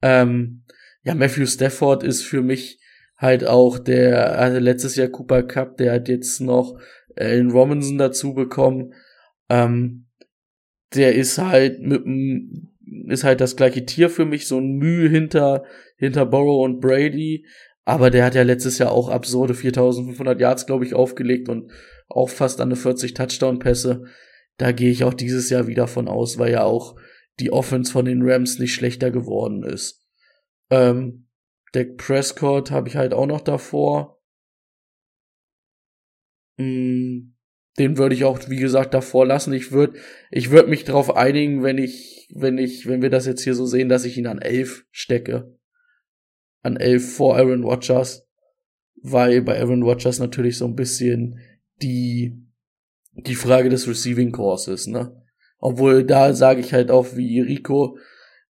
Ähm, 0.00 0.64
ja, 1.02 1.14
Matthew 1.14 1.46
Stafford 1.46 2.02
ist 2.02 2.22
für 2.22 2.42
mich 2.42 2.80
halt 3.16 3.44
auch 3.46 3.78
der, 3.78 4.38
also 4.38 4.58
letztes 4.58 4.96
Jahr 4.96 5.08
Cooper 5.08 5.42
Cup, 5.44 5.76
der 5.76 5.92
hat 5.92 6.08
jetzt 6.08 6.40
noch 6.40 6.78
Allen 7.16 7.50
Robinson 7.50 7.98
dazu 7.98 8.34
bekommen. 8.34 8.94
Ähm, 9.48 10.08
der 10.94 11.14
ist 11.14 11.38
halt 11.38 11.80
mit 11.80 12.02
ist 13.08 13.24
halt 13.24 13.40
das 13.40 13.56
gleiche 13.56 13.86
Tier 13.86 14.10
für 14.10 14.24
mich, 14.24 14.46
so 14.46 14.58
ein 14.58 14.76
Mühe 14.76 15.08
hinter, 15.08 15.64
hinter 15.96 16.26
Borrow 16.26 16.64
und 16.64 16.80
Brady. 16.80 17.46
Aber 17.84 18.10
der 18.10 18.24
hat 18.24 18.34
ja 18.34 18.42
letztes 18.42 18.78
Jahr 18.78 18.92
auch 18.92 19.08
absurde 19.08 19.54
4500 19.54 20.40
Yards, 20.40 20.66
glaube 20.66 20.84
ich, 20.84 20.94
aufgelegt 20.94 21.48
und 21.48 21.72
auch 22.08 22.28
fast 22.28 22.60
an 22.60 22.68
eine 22.68 22.76
40 22.76 23.14
Touchdown-Pässe. 23.14 24.04
Da 24.56 24.72
gehe 24.72 24.90
ich 24.90 25.04
auch 25.04 25.14
dieses 25.14 25.50
Jahr 25.50 25.66
wieder 25.66 25.88
von 25.88 26.08
aus, 26.08 26.38
weil 26.38 26.52
ja 26.52 26.62
auch 26.62 26.96
die 27.40 27.52
Offense 27.52 27.90
von 27.90 28.04
den 28.04 28.22
Rams 28.22 28.58
nicht 28.58 28.74
schlechter 28.74 29.10
geworden 29.10 29.64
ist. 29.64 30.06
Ähm, 30.70 31.28
Dak 31.72 31.96
Prescott 31.96 32.70
habe 32.70 32.88
ich 32.88 32.96
halt 32.96 33.14
auch 33.14 33.26
noch 33.26 33.40
davor. 33.40 34.22
Mm, 36.58 37.32
den 37.78 37.96
würde 37.96 38.14
ich 38.14 38.24
auch, 38.24 38.38
wie 38.48 38.56
gesagt, 38.56 38.94
davor 38.94 39.26
lassen. 39.26 39.54
Ich 39.54 39.72
würde, 39.72 39.98
ich 40.30 40.50
würde 40.50 40.68
mich 40.68 40.84
darauf 40.84 41.16
einigen, 41.16 41.62
wenn 41.62 41.78
ich, 41.78 42.28
wenn 42.34 42.58
ich, 42.58 42.86
wenn 42.86 43.02
wir 43.02 43.10
das 43.10 43.26
jetzt 43.26 43.42
hier 43.42 43.54
so 43.54 43.66
sehen, 43.66 43.88
dass 43.88 44.04
ich 44.04 44.18
ihn 44.18 44.26
an 44.26 44.38
elf 44.38 44.84
stecke 44.90 45.58
an 46.62 46.76
11 46.76 47.16
vor 47.16 47.36
Aaron 47.36 47.64
Rodgers, 47.64 48.26
weil 49.02 49.42
bei 49.42 49.58
Aaron 49.58 49.82
Rodgers 49.82 50.18
natürlich 50.18 50.58
so 50.58 50.66
ein 50.66 50.76
bisschen 50.76 51.38
die, 51.82 52.40
die 53.12 53.34
Frage 53.34 53.68
des 53.68 53.88
Receiving 53.88 54.32
Cores 54.32 54.68
ist, 54.68 54.86
ne? 54.86 55.20
Obwohl 55.58 56.04
da 56.04 56.34
sage 56.34 56.60
ich 56.60 56.72
halt 56.72 56.90
auch 56.90 57.14
wie 57.14 57.40
Rico, 57.40 57.98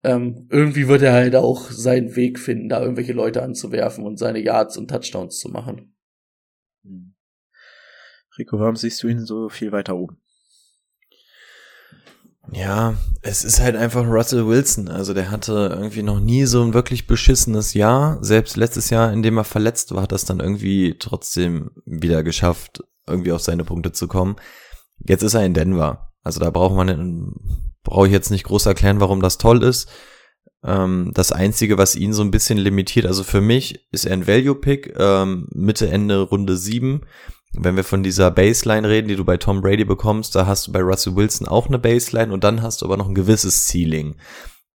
ähm, 0.03 0.47
irgendwie 0.51 0.89
wird 0.89 1.03
er 1.03 1.13
halt 1.13 1.35
auch 1.37 1.71
seinen 1.71 2.15
Weg 2.17 2.39
finden, 2.39 2.69
da 2.69 2.81
irgendwelche 2.81 3.13
Leute 3.13 3.43
anzuwerfen 3.43 4.05
und 4.05 4.19
seine 4.19 4.39
Yards 4.39 4.77
und 4.77 4.89
Touchdowns 4.89 5.39
zu 5.39 5.49
machen. 5.49 5.95
Hm. 6.83 7.15
Rico, 8.39 8.59
warum 8.59 8.77
siehst 8.77 9.03
du 9.03 9.09
ihn 9.09 9.25
so 9.25 9.49
viel 9.49 9.73
weiter 9.73 9.97
oben? 9.97 10.21
Ja, 12.53 12.95
es 13.23 13.43
ist 13.45 13.61
halt 13.61 13.77
einfach 13.77 14.07
Russell 14.07 14.47
Wilson. 14.47 14.89
Also 14.89 15.15
der 15.15 15.31
hatte 15.31 15.71
irgendwie 15.75 16.03
noch 16.03 16.21
nie 16.21 16.45
so 16.45 16.63
ein 16.63 16.75
wirklich 16.75 17.07
beschissenes 17.07 17.75
Jahr. 17.75 18.19
Selbst 18.23 18.57
letztes 18.57 18.91
Jahr, 18.91 19.13
in 19.13 19.23
dem 19.23 19.39
er 19.39 19.45
verletzt 19.45 19.95
war, 19.95 20.03
hat 20.03 20.13
das 20.13 20.25
dann 20.25 20.41
irgendwie 20.41 20.97
trotzdem 20.99 21.71
wieder 21.87 22.23
geschafft, 22.23 22.85
irgendwie 23.07 23.33
auf 23.33 23.41
seine 23.41 23.65
Punkte 23.65 23.93
zu 23.93 24.09
kommen. 24.09 24.37
Jetzt 24.99 25.23
ist 25.23 25.35
er 25.35 25.45
in 25.45 25.55
Denver. 25.55 26.13
Also 26.23 26.41
da 26.41 26.51
braucht 26.51 26.75
man, 26.75 27.35
brauche 27.83 28.07
ich 28.07 28.13
jetzt 28.13 28.31
nicht 28.31 28.45
groß 28.45 28.67
erklären, 28.67 29.01
warum 29.01 29.21
das 29.21 29.39
toll 29.39 29.63
ist. 29.63 29.89
Ähm, 30.65 31.13
das 31.15 31.33
Einzige, 31.33 31.77
was 31.77 31.97
ihn 31.97 32.13
so 32.13 32.23
ein 32.23 32.31
bisschen 32.31 32.59
limitiert, 32.59 33.07
also 33.07 33.23
für 33.23 33.43
mich 33.43 33.87
ist 33.91 34.07
er 34.07 34.15
ein 34.15 34.27
Value-Pick, 34.27 34.95
ähm, 34.99 35.47
Mitte, 35.53 35.89
Ende 35.89 36.21
Runde 36.23 36.57
7. 36.57 37.03
Wenn 37.57 37.77
wir 37.77 37.85
von 37.85 38.03
dieser 38.03 38.31
Baseline 38.31 38.89
reden, 38.89 39.09
die 39.09 39.17
du 39.17 39.25
bei 39.25 39.37
Tom 39.37 39.61
Brady 39.61 39.85
bekommst, 39.85 40.35
da 40.35 40.47
hast 40.47 40.67
du 40.67 40.73
bei 40.73 40.81
Russell 40.81 41.15
Wilson 41.15 41.47
auch 41.47 41.69
eine 41.69 41.79
Baseline 41.79 42.33
und 42.33 42.43
dann 42.43 42.63
hast 42.63 42.83
du 42.83 42.87
aber 42.87 42.97
noch 42.97 43.09
ein 43.09 43.15
gewisses 43.15 43.67
Ceiling. 43.67 44.17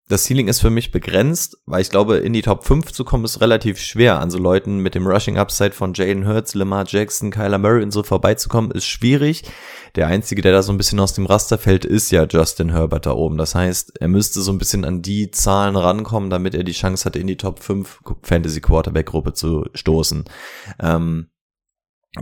Das 0.10 0.24
Ceiling 0.24 0.48
ist 0.48 0.62
für 0.62 0.72
mich 0.72 0.92
begrenzt, 0.92 1.58
weil 1.68 1.82
ich 1.82 1.92
glaube, 1.92 2.18
in 2.18 2.34
die 2.34 2.42
Top 2.42 2.66
5 2.66 2.92
zu 2.92 3.06
kommen 3.06 3.26
ist 3.26 3.42
relativ 3.42 3.80
schwer. 3.80 4.20
An 4.20 4.32
so 4.32 4.40
Leuten 4.40 4.80
mit 4.80 4.96
dem 4.96 5.06
Rushing 5.06 5.38
Upside 5.38 5.74
von 5.74 5.94
Jalen 5.94 6.28
Hurts, 6.28 6.56
Lamar 6.56 6.86
Jackson, 6.88 7.30
Kyler 7.30 7.60
Murray 7.60 7.84
und 7.84 7.92
so 7.92 8.02
vorbeizukommen, 8.02 8.72
ist 8.72 8.88
schwierig. 8.88 9.44
Der 9.94 10.08
einzige, 10.08 10.42
der 10.42 10.52
da 10.52 10.64
so 10.64 10.72
ein 10.72 10.78
bisschen 10.78 11.00
aus 11.00 11.14
dem 11.14 11.28
Raster 11.28 11.60
fällt, 11.60 11.86
ist 11.86 12.10
ja 12.10 12.26
Justin 12.28 12.72
Herbert 12.72 13.06
da 13.06 13.12
oben. 13.12 13.38
Das 13.38 13.54
heißt, 13.54 14.02
er 14.02 14.08
müsste 14.08 14.42
so 14.42 14.52
ein 14.52 14.58
bisschen 14.58 14.84
an 14.84 15.04
die 15.04 15.30
Zahlen 15.30 15.76
rankommen, 15.76 16.32
damit 16.32 16.56
er 16.56 16.64
die 16.64 16.72
Chance 16.72 17.06
hat, 17.06 17.16
in 17.16 17.28
die 17.28 17.38
Top 17.38 17.60
5 17.60 18.02
Fantasy 18.24 18.62
Quarterback 18.62 19.06
Gruppe 19.06 19.34
zu 19.34 19.66
stoßen. 19.76 20.24
Ähm, 20.80 21.28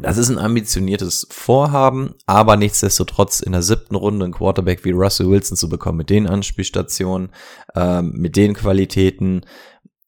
das 0.01 0.17
ist 0.17 0.29
ein 0.29 0.37
ambitioniertes 0.37 1.27
Vorhaben, 1.31 2.13
aber 2.25 2.57
nichtsdestotrotz 2.57 3.39
in 3.39 3.53
der 3.53 3.61
siebten 3.61 3.95
Runde 3.95 4.25
einen 4.25 4.33
Quarterback 4.33 4.83
wie 4.83 4.91
Russell 4.91 5.29
Wilson 5.29 5.55
zu 5.55 5.69
bekommen, 5.69 5.99
mit 5.99 6.09
den 6.09 6.27
Anspielstationen, 6.27 7.29
ähm, 7.73 8.11
mit 8.13 8.35
den 8.35 8.53
Qualitäten, 8.53 9.45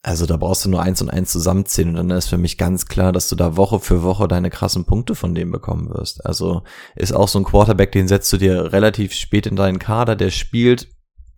also 0.02 0.26
da 0.26 0.36
brauchst 0.36 0.66
du 0.66 0.70
nur 0.70 0.82
eins 0.82 1.02
und 1.02 1.10
eins 1.10 1.32
zusammenziehen 1.32 1.90
und 1.90 1.96
dann 1.96 2.18
ist 2.18 2.28
für 2.28 2.38
mich 2.38 2.58
ganz 2.58 2.88
klar, 2.88 3.14
dass 3.14 3.30
du 3.30 3.36
da 3.36 3.56
Woche 3.56 3.80
für 3.80 4.04
Woche 4.04 4.28
deine 4.28 4.50
krassen 4.50 4.86
Punkte 4.86 5.16
von 5.16 5.34
dem 5.34 5.52
bekommen 5.52 5.90
wirst. 5.90 6.26
Also 6.26 6.64
ist 6.96 7.14
auch 7.14 7.28
so 7.28 7.40
ein 7.40 7.46
Quarterback, 7.46 7.92
den 7.94 8.08
setzt 8.08 8.32
du 8.34 8.38
dir 8.38 8.74
relativ 8.74 9.14
spät 9.14 9.46
in 9.46 9.56
deinen 9.56 9.80
Kader, 9.80 10.16
der 10.16 10.30
spielt 10.30 10.90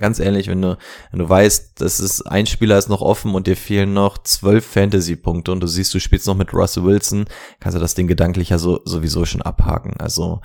Ganz 0.01 0.19
ehrlich, 0.19 0.47
wenn 0.47 0.61
du, 0.61 0.77
wenn 1.11 1.19
du 1.19 1.29
weißt, 1.29 1.79
dass 1.79 1.99
es 1.99 2.25
ein 2.25 2.47
Spieler 2.47 2.77
ist 2.79 2.89
noch 2.89 3.01
offen 3.01 3.35
und 3.35 3.45
dir 3.45 3.55
fehlen 3.55 3.93
noch 3.93 4.17
zwölf 4.17 4.65
Fantasy-Punkte 4.65 5.51
und 5.51 5.59
du 5.61 5.67
siehst, 5.67 5.93
du 5.93 5.99
spielst 5.99 6.25
noch 6.25 6.35
mit 6.35 6.53
Russell 6.53 6.83
Wilson, 6.83 7.25
kannst 7.59 7.77
du 7.77 7.79
das 7.79 7.93
Ding 7.93 8.07
gedanklich 8.07 8.49
ja 8.49 8.57
so, 8.57 8.81
sowieso 8.83 9.25
schon 9.25 9.43
abhaken. 9.43 9.93
Also 9.99 10.41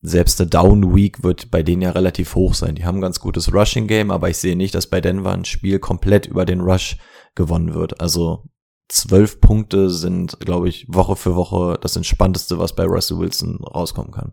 selbst 0.00 0.38
der 0.38 0.46
Down 0.46 0.94
Week 0.94 1.24
wird 1.24 1.50
bei 1.50 1.64
denen 1.64 1.82
ja 1.82 1.90
relativ 1.90 2.36
hoch 2.36 2.54
sein. 2.54 2.76
Die 2.76 2.84
haben 2.84 3.00
ganz 3.00 3.18
gutes 3.18 3.52
Rushing 3.52 3.88
Game, 3.88 4.12
aber 4.12 4.30
ich 4.30 4.36
sehe 4.36 4.54
nicht, 4.54 4.74
dass 4.76 4.86
bei 4.86 5.00
Denver 5.00 5.32
ein 5.32 5.44
Spiel 5.44 5.80
komplett 5.80 6.26
über 6.26 6.44
den 6.44 6.60
Rush 6.60 6.96
gewonnen 7.34 7.74
wird. 7.74 8.00
Also 8.00 8.44
zwölf 8.88 9.40
Punkte 9.40 9.90
sind, 9.90 10.38
glaube 10.38 10.68
ich, 10.68 10.86
Woche 10.88 11.16
für 11.16 11.34
Woche 11.34 11.78
das 11.80 11.96
Entspannteste, 11.96 12.60
was 12.60 12.76
bei 12.76 12.84
Russell 12.84 13.18
Wilson 13.18 13.58
rauskommen 13.64 14.12
kann. 14.12 14.32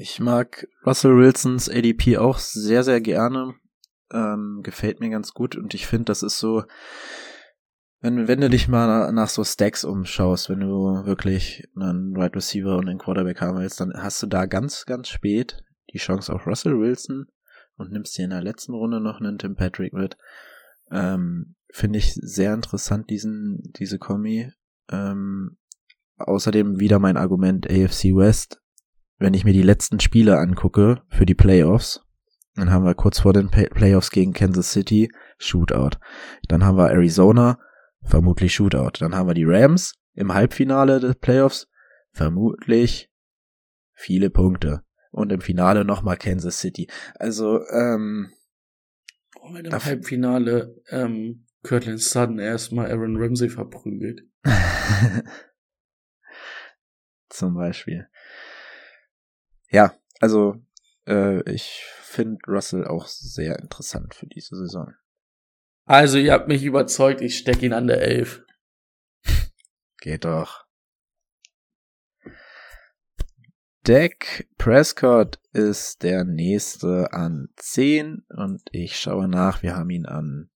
Ich 0.00 0.18
mag 0.18 0.66
Russell 0.86 1.14
Wilsons 1.14 1.68
ADP 1.68 2.16
auch 2.16 2.38
sehr, 2.38 2.84
sehr 2.84 3.02
gerne. 3.02 3.54
Ähm, 4.10 4.60
gefällt 4.62 4.98
mir 4.98 5.10
ganz 5.10 5.34
gut 5.34 5.56
und 5.56 5.74
ich 5.74 5.86
finde, 5.86 6.06
das 6.06 6.22
ist 6.22 6.38
so, 6.38 6.64
wenn, 8.00 8.26
wenn 8.26 8.40
du 8.40 8.48
dich 8.48 8.66
mal 8.66 9.12
nach 9.12 9.28
so 9.28 9.44
Stacks 9.44 9.84
umschaust, 9.84 10.48
wenn 10.48 10.60
du 10.60 11.04
wirklich 11.04 11.68
einen 11.76 12.16
Wide 12.16 12.34
Receiver 12.34 12.78
und 12.78 12.88
einen 12.88 12.98
Quarterback 12.98 13.42
haben 13.42 13.58
willst, 13.58 13.78
dann 13.78 13.92
hast 13.94 14.22
du 14.22 14.26
da 14.26 14.46
ganz, 14.46 14.86
ganz 14.86 15.08
spät 15.08 15.62
die 15.92 15.98
Chance 15.98 16.32
auf 16.32 16.46
Russell 16.46 16.80
Wilson 16.80 17.26
und 17.76 17.92
nimmst 17.92 18.16
dir 18.16 18.24
in 18.24 18.30
der 18.30 18.42
letzten 18.42 18.72
Runde 18.72 19.02
noch 19.02 19.20
einen 19.20 19.36
Tim 19.36 19.54
Patrick 19.54 19.92
mit. 19.92 20.16
Ähm, 20.90 21.56
Finde 21.72 21.98
ich 21.98 22.14
sehr 22.14 22.54
interessant, 22.54 23.10
diesen, 23.10 23.70
diese 23.76 23.98
Kombi. 23.98 24.50
Ähm, 24.90 25.58
außerdem 26.16 26.80
wieder 26.80 26.98
mein 26.98 27.18
Argument 27.18 27.70
AFC 27.70 28.16
West 28.16 28.59
wenn 29.20 29.34
ich 29.34 29.44
mir 29.44 29.52
die 29.52 29.62
letzten 29.62 30.00
Spiele 30.00 30.38
angucke 30.38 31.02
für 31.10 31.26
die 31.26 31.34
Playoffs, 31.34 32.00
dann 32.56 32.70
haben 32.70 32.86
wir 32.86 32.94
kurz 32.94 33.20
vor 33.20 33.34
den 33.34 33.50
Playoffs 33.50 34.10
gegen 34.10 34.32
Kansas 34.32 34.72
City 34.72 35.12
Shootout. 35.38 35.98
Dann 36.48 36.64
haben 36.64 36.78
wir 36.78 36.90
Arizona, 36.90 37.60
vermutlich 38.02 38.54
Shootout. 38.54 38.98
Dann 38.98 39.14
haben 39.14 39.28
wir 39.28 39.34
die 39.34 39.44
Rams 39.44 39.94
im 40.14 40.32
Halbfinale 40.32 41.00
des 41.00 41.16
Playoffs, 41.16 41.68
vermutlich 42.12 43.12
viele 43.92 44.30
Punkte. 44.30 44.82
Und 45.12 45.32
im 45.32 45.40
Finale 45.40 45.84
nochmal 45.84 46.16
Kansas 46.16 46.60
City. 46.60 46.88
Also, 47.14 47.60
ähm. 47.68 48.32
Oh, 49.42 49.54
im 49.54 49.72
Halbfinale, 49.72 50.76
ähm, 50.88 51.46
Kirtland 51.62 52.00
Sutton 52.00 52.38
erstmal 52.38 52.90
Aaron 52.90 53.16
Ramsey 53.16 53.48
verprügelt. 53.50 54.22
Zum 57.28 57.54
Beispiel 57.54 58.08
ja, 59.70 59.94
also 60.20 60.56
äh, 61.06 61.42
ich 61.50 61.82
finde 62.02 62.38
Russell 62.46 62.86
auch 62.86 63.06
sehr 63.06 63.58
interessant 63.58 64.14
für 64.14 64.26
diese 64.26 64.56
Saison. 64.56 64.94
Also 65.84 66.18
ihr 66.18 66.32
habt 66.32 66.48
mich 66.48 66.62
überzeugt, 66.64 67.20
ich 67.20 67.38
stecke 67.38 67.66
ihn 67.66 67.72
an 67.72 67.86
der 67.86 68.02
Elf. 68.02 68.44
Geht 70.00 70.24
doch. 70.24 70.66
Dak 73.84 74.46
Prescott 74.58 75.40
ist 75.52 76.02
der 76.02 76.24
nächste 76.24 77.12
an 77.12 77.48
10 77.56 78.24
und 78.28 78.62
ich 78.72 79.00
schaue 79.00 79.26
nach, 79.26 79.62
wir 79.62 79.74
haben 79.74 79.90
ihn 79.90 80.06
an 80.06 80.50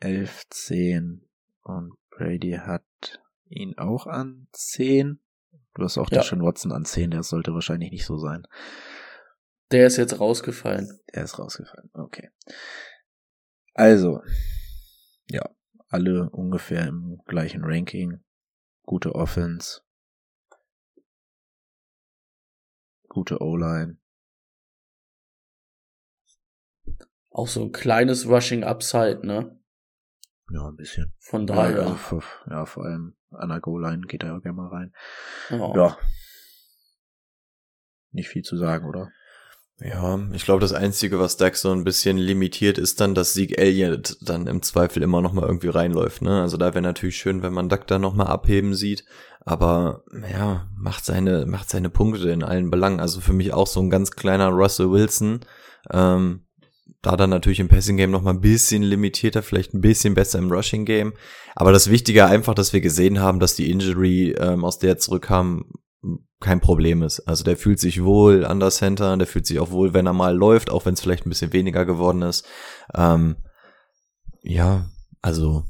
11, 0.00 0.44
10 0.48 1.28
und 1.62 1.94
Brady 2.10 2.52
hat 2.52 2.84
ihn 3.48 3.76
auch 3.78 4.06
an 4.06 4.46
10. 4.52 5.20
Du 5.74 5.82
hast 5.82 5.98
auch 5.98 6.10
ja. 6.10 6.22
schon 6.22 6.42
Watson 6.42 6.72
an 6.72 6.84
10, 6.84 7.10
der 7.10 7.22
sollte 7.22 7.52
wahrscheinlich 7.52 7.90
nicht 7.90 8.06
so 8.06 8.16
sein. 8.16 8.46
Der 9.72 9.86
ist 9.86 9.96
jetzt 9.96 10.20
rausgefallen. 10.20 11.00
Der 11.12 11.24
ist 11.24 11.38
rausgefallen, 11.38 11.90
okay. 11.94 12.30
Also, 13.74 14.22
ja, 15.28 15.42
alle 15.88 16.30
ungefähr 16.30 16.86
im 16.86 17.20
gleichen 17.26 17.64
Ranking. 17.64 18.22
Gute 18.84 19.14
Offense. 19.14 19.80
Gute 23.08 23.40
O-Line. 23.40 23.98
Auch 27.30 27.48
so 27.48 27.62
ein 27.62 27.72
kleines 27.72 28.28
Rushing 28.28 28.62
Upside, 28.62 29.26
ne? 29.26 29.58
Ja, 30.50 30.68
ein 30.68 30.76
bisschen. 30.76 31.12
Von 31.18 31.46
daher. 31.46 31.82
Ja, 31.82 31.86
also, 31.86 32.22
ja 32.48 32.66
vor 32.66 32.84
allem 32.84 33.14
an 33.30 33.48
der 33.48 33.60
Goal-Line 33.60 34.06
geht 34.06 34.22
er 34.22 34.30
ja 34.30 34.38
gerne 34.38 34.56
mal 34.56 34.68
rein. 34.68 34.94
Oh. 35.50 35.72
Ja. 35.76 35.96
Nicht 38.12 38.28
viel 38.28 38.42
zu 38.42 38.56
sagen, 38.56 38.86
oder? 38.86 39.10
Ja, 39.80 40.20
ich 40.32 40.44
glaube, 40.44 40.60
das 40.60 40.72
Einzige, 40.72 41.18
was 41.18 41.36
Dak 41.36 41.56
so 41.56 41.72
ein 41.72 41.82
bisschen 41.82 42.16
limitiert, 42.16 42.78
ist 42.78 43.00
dann, 43.00 43.14
dass 43.14 43.34
Sieg 43.34 43.58
Elliott 43.58 44.16
dann 44.20 44.46
im 44.46 44.62
Zweifel 44.62 45.02
immer 45.02 45.20
noch 45.20 45.32
mal 45.32 45.46
irgendwie 45.46 45.68
reinläuft. 45.68 46.22
Ne? 46.22 46.40
Also 46.40 46.56
da 46.56 46.74
wäre 46.74 46.82
natürlich 46.82 47.16
schön, 47.16 47.42
wenn 47.42 47.52
man 47.52 47.68
Dak 47.68 47.88
da 47.88 47.98
noch 47.98 48.14
mal 48.14 48.26
abheben 48.26 48.74
sieht. 48.74 49.04
Aber 49.40 50.04
ja, 50.32 50.68
macht 50.76 51.04
seine, 51.04 51.44
macht 51.46 51.68
seine 51.68 51.90
Punkte 51.90 52.30
in 52.30 52.44
allen 52.44 52.70
Belangen. 52.70 53.00
Also 53.00 53.20
für 53.20 53.32
mich 53.32 53.52
auch 53.52 53.66
so 53.66 53.80
ein 53.80 53.90
ganz 53.90 54.12
kleiner 54.12 54.50
Russell 54.50 54.90
Wilson. 54.92 55.40
Ähm, 55.90 56.43
da 57.04 57.16
dann 57.16 57.30
natürlich 57.30 57.60
im 57.60 57.68
Passing 57.68 57.96
Game 57.96 58.10
noch 58.10 58.22
mal 58.22 58.30
ein 58.32 58.40
bisschen 58.40 58.82
limitierter, 58.82 59.42
vielleicht 59.42 59.74
ein 59.74 59.80
bisschen 59.80 60.14
besser 60.14 60.38
im 60.38 60.50
Rushing 60.50 60.84
Game. 60.84 61.12
Aber 61.54 61.70
das 61.70 61.90
Wichtige 61.90 62.26
einfach, 62.26 62.54
dass 62.54 62.72
wir 62.72 62.80
gesehen 62.80 63.20
haben, 63.20 63.40
dass 63.40 63.56
die 63.56 63.70
Injury, 63.70 64.34
ähm, 64.38 64.64
aus 64.64 64.78
der 64.78 64.90
er 64.90 64.98
zurückkam, 64.98 65.66
kein 66.40 66.60
Problem 66.60 67.02
ist. 67.02 67.20
Also 67.20 67.44
der 67.44 67.56
fühlt 67.56 67.78
sich 67.78 68.04
wohl 68.04 68.44
an 68.44 68.60
der 68.60 68.70
Center, 68.70 69.16
der 69.16 69.26
fühlt 69.26 69.46
sich 69.46 69.58
auch 69.60 69.70
wohl, 69.70 69.94
wenn 69.94 70.06
er 70.06 70.12
mal 70.12 70.36
läuft, 70.36 70.70
auch 70.70 70.86
wenn 70.86 70.94
es 70.94 71.00
vielleicht 71.00 71.26
ein 71.26 71.30
bisschen 71.30 71.52
weniger 71.52 71.84
geworden 71.84 72.22
ist. 72.22 72.46
Ähm, 72.94 73.36
ja, 74.42 74.90
also 75.22 75.64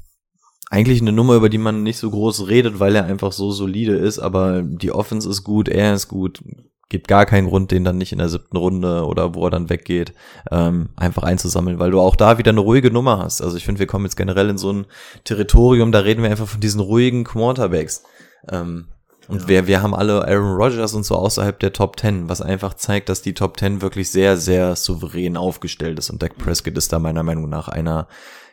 eigentlich 0.71 1.01
eine 1.01 1.13
Nummer, 1.13 1.35
über 1.35 1.49
die 1.49 1.59
man 1.59 1.83
nicht 1.83 1.99
so 1.99 2.11
groß 2.11 2.49
redet, 2.49 2.81
weil 2.81 2.97
er 2.97 3.05
einfach 3.05 3.33
so 3.33 3.51
solide 3.51 3.97
ist, 3.97 4.19
aber 4.19 4.63
die 4.63 4.93
Offense 4.93 5.29
ist 5.29 5.45
gut, 5.45 5.69
er 5.69 5.95
ist 5.95 6.09
gut, 6.09 6.43
gibt 6.89 7.09
gar 7.09 7.27
keinen 7.27 7.49
Grund, 7.49 7.71
den 7.71 7.85
dann 7.85 7.99
nicht 7.99 8.13
in 8.13 8.19
der 8.19 8.29
siebten 8.29 8.57
Runde 8.57 9.05
oder 9.07 9.35
wo 9.35 9.45
er 9.47 9.51
dann 9.51 9.71
weggeht, 9.71 10.13
ähm, 10.51 10.91
einfach 10.97 11.23
einzusammeln, 11.23 11.79
weil 11.79 11.91
du 11.91 12.01
auch 12.01 12.17
da 12.17 12.39
wieder 12.39 12.51
eine 12.51 12.61
ruhige 12.61 12.91
Nummer 12.91 13.19
hast. 13.19 13.43
Also 13.43 13.57
ich 13.57 13.65
finde, 13.65 13.79
wir 13.81 13.87
kommen 13.87 14.05
jetzt 14.05 14.17
generell 14.17 14.49
in 14.51 14.59
so 14.59 14.73
ein 14.73 14.87
Territorium, 15.25 15.93
da 15.93 16.01
reden 16.01 16.23
wir 16.23 16.31
einfach 16.31 16.49
von 16.49 16.61
diesen 16.61 16.81
ruhigen 16.81 17.25
Quarterbacks. 17.25 18.03
Ähm, 18.51 18.87
Und 19.27 19.43
Ja. 19.43 19.49
wir, 19.49 19.67
wir 19.67 19.83
haben 19.83 19.95
alle 19.95 20.29
Aaron 20.29 20.55
Rodgers 20.57 20.93
und 20.93 21.05
so 21.05 21.15
außerhalb 21.17 21.59
der 21.59 21.73
Top 21.73 21.99
10, 21.99 22.29
was 22.29 22.43
einfach 22.43 22.75
zeigt, 22.75 23.09
dass 23.09 23.23
die 23.23 23.33
Top 23.33 23.59
10 23.59 23.81
wirklich 23.81 24.11
sehr, 24.11 24.37
sehr 24.37 24.77
souverän 24.77 25.39
aufgestellt 25.39 25.99
ist. 25.99 26.11
Und 26.11 26.23
Dak 26.23 26.37
Prescott 26.37 26.77
ist 26.77 26.93
da 26.93 26.99
meiner 26.99 27.23
Meinung 27.23 27.49
nach 27.49 27.69
einer 27.69 28.07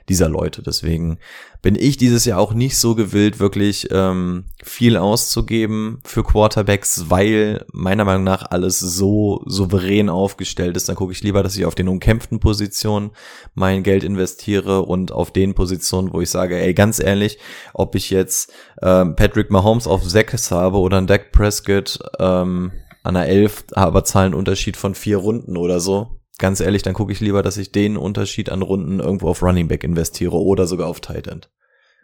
dieser 0.09 0.29
Leute. 0.29 0.61
Deswegen 0.61 1.17
bin 1.61 1.75
ich 1.75 1.97
dieses 1.97 2.25
Jahr 2.25 2.39
auch 2.39 2.53
nicht 2.53 2.77
so 2.77 2.95
gewillt, 2.95 3.39
wirklich 3.39 3.87
ähm, 3.91 4.45
viel 4.63 4.97
auszugeben 4.97 5.99
für 6.03 6.23
Quarterbacks, 6.23 7.09
weil 7.09 7.65
meiner 7.71 8.03
Meinung 8.03 8.23
nach 8.23 8.49
alles 8.49 8.79
so 8.79 9.43
souverän 9.45 10.09
aufgestellt 10.09 10.75
ist. 10.75 10.89
Dann 10.89 10.95
gucke 10.95 11.11
ich 11.11 11.21
lieber, 11.21 11.43
dass 11.43 11.55
ich 11.55 11.65
auf 11.65 11.75
den 11.75 11.87
umkämpften 11.87 12.39
Positionen 12.39 13.11
mein 13.53 13.83
Geld 13.83 14.03
investiere 14.03 14.81
und 14.83 15.11
auf 15.11 15.31
den 15.31 15.53
Positionen, 15.53 16.13
wo 16.13 16.21
ich 16.21 16.29
sage, 16.29 16.57
ey, 16.57 16.73
ganz 16.73 16.99
ehrlich, 16.99 17.37
ob 17.73 17.95
ich 17.95 18.09
jetzt 18.09 18.51
ähm, 18.81 19.15
Patrick 19.15 19.51
Mahomes 19.51 19.87
auf 19.87 20.03
6 20.03 20.51
habe 20.51 20.79
oder 20.79 20.97
ein 20.97 21.07
Dak 21.07 21.31
Prescott 21.31 21.99
ähm, 22.19 22.71
an 23.03 23.13
der 23.13 23.27
11, 23.27 23.65
aber 23.73 24.03
zahlen 24.03 24.33
Unterschied 24.33 24.77
von 24.77 24.95
vier 24.95 25.17
Runden 25.17 25.57
oder 25.57 25.79
so. 25.79 26.20
Ganz 26.41 26.59
ehrlich, 26.59 26.81
dann 26.81 26.95
gucke 26.95 27.11
ich 27.11 27.19
lieber, 27.19 27.43
dass 27.43 27.57
ich 27.57 27.71
den 27.71 27.97
Unterschied 27.97 28.49
an 28.49 28.63
Runden 28.63 28.99
irgendwo 28.99 29.27
auf 29.27 29.43
Running 29.43 29.67
Back 29.67 29.83
investiere 29.83 30.33
oder 30.41 30.65
sogar 30.65 30.87
auf 30.87 30.99
Tight 30.99 31.27
End. 31.27 31.51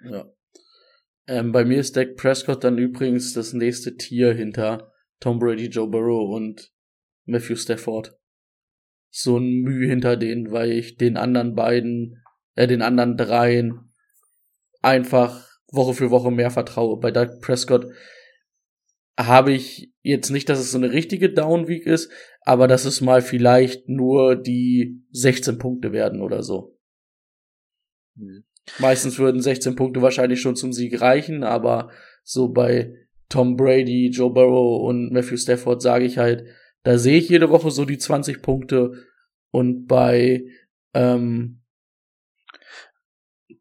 Ja. 0.07 0.31
Ähm, 1.25 1.51
bei 1.51 1.65
mir 1.65 1.79
ist 1.79 1.97
Dak 1.97 2.15
Prescott 2.17 2.63
dann 2.63 2.77
übrigens 2.77 3.33
das 3.33 3.53
nächste 3.53 3.97
Tier 3.97 4.35
hinter 4.35 4.93
Tom 5.19 5.39
Brady, 5.39 5.69
Joe 5.69 5.87
Burrow 5.87 6.35
und 6.35 6.71
Matthew 7.25 7.55
Stafford. 7.55 8.15
So 9.09 9.37
ein 9.37 9.61
Mühe 9.61 9.89
hinter 9.89 10.17
denen, 10.17 10.51
weil 10.51 10.71
ich 10.71 10.97
den 10.97 11.17
anderen 11.17 11.55
beiden, 11.55 12.23
äh, 12.53 12.67
den 12.67 12.83
anderen 12.83 13.17
dreien 13.17 13.91
einfach 14.83 15.49
Woche 15.71 15.95
für 15.95 16.11
Woche 16.11 16.29
mehr 16.29 16.51
vertraue. 16.51 16.99
Bei 16.99 17.09
Dak 17.09 17.41
Prescott 17.41 17.87
habe 19.19 19.51
ich 19.51 19.91
jetzt 20.03 20.29
nicht, 20.29 20.47
dass 20.47 20.59
es 20.59 20.71
so 20.71 20.77
eine 20.77 20.91
richtige 20.91 21.33
Down 21.33 21.67
Week 21.67 21.87
ist, 21.87 22.11
aber 22.47 22.69
dass 22.69 22.85
es 22.85 23.01
mal 23.01 23.21
vielleicht 23.21 23.89
nur 23.89 24.37
die 24.37 25.03
16 25.11 25.57
Punkte 25.57 25.91
werden 25.91 26.21
oder 26.21 26.43
so. 26.43 26.79
Mhm. 28.15 28.45
Meistens 28.79 29.19
würden 29.19 29.41
16 29.41 29.75
Punkte 29.75 30.01
wahrscheinlich 30.01 30.39
schon 30.39 30.55
zum 30.55 30.71
Sieg 30.71 31.01
reichen, 31.01 31.43
aber 31.43 31.91
so 32.23 32.47
bei 32.47 32.93
Tom 33.27 33.57
Brady, 33.57 34.11
Joe 34.13 34.31
Burrow 34.31 34.87
und 34.87 35.11
Matthew 35.11 35.35
Stafford 35.35 35.81
sage 35.81 36.05
ich 36.05 36.19
halt, 36.19 36.45
da 36.83 36.97
sehe 36.97 37.17
ich 37.17 37.27
jede 37.27 37.49
Woche 37.49 37.69
so 37.69 37.83
die 37.83 37.97
20 37.97 38.41
Punkte 38.41 38.93
und 39.51 39.85
bei 39.85 40.45
ähm, 40.93 41.63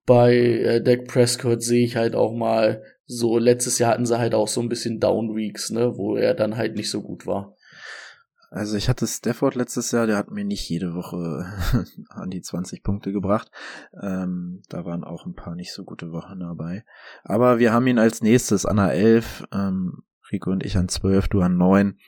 bei 0.05 0.37
äh, 0.37 0.81
Dak 0.81 1.09
Prescott 1.09 1.61
sehe 1.61 1.85
ich 1.85 1.97
halt 1.97 2.15
auch 2.15 2.33
mal 2.33 2.85
so 3.05 3.37
letztes 3.37 3.81
Jahr 3.81 3.95
hatten 3.95 4.07
sie 4.07 4.19
halt 4.21 4.37
auch 4.37 4.47
so 4.47 4.61
ein 4.61 4.69
bisschen 4.69 5.01
Down 5.01 5.35
Weeks, 5.35 5.71
ne, 5.71 5.99
wo 5.99 6.15
er 6.15 6.35
dann 6.35 6.57
halt 6.57 6.77
nicht 6.77 6.91
so 6.91 7.03
gut 7.03 7.27
war. 7.27 7.56
Also 8.57 8.79
ich 8.79 8.89
hatte 8.89 9.07
Stafford 9.07 9.55
letztes 9.55 9.91
Jahr, 9.91 10.07
der 10.07 10.17
hat 10.17 10.31
mir 10.31 10.43
nicht 10.43 10.67
jede 10.67 10.95
Woche 10.95 11.45
an 12.09 12.31
die 12.31 12.41
20 12.41 12.83
Punkte 12.83 13.13
gebracht. 13.13 13.51
Ähm, 14.03 14.63
da 14.71 14.87
waren 14.87 15.05
auch 15.05 15.27
ein 15.27 15.35
paar 15.35 15.55
nicht 15.55 15.75
so 15.75 15.85
gute 15.85 16.11
Wochen 16.11 16.41
dabei. 16.41 16.83
Aber 17.23 17.59
wir 17.59 17.75
haben 17.75 17.87
ihn 17.87 17.99
als 17.99 18.23
nächstes 18.23 18.65
an 18.65 18.77
der 18.77 18.93
11, 18.93 19.45
ähm, 19.53 20.05
Rico 20.33 20.51
und 20.51 20.65
ich 20.65 20.79
an 20.79 20.89
12, 20.89 21.29
du 21.29 21.43
an 21.43 21.59
9. 21.59 21.99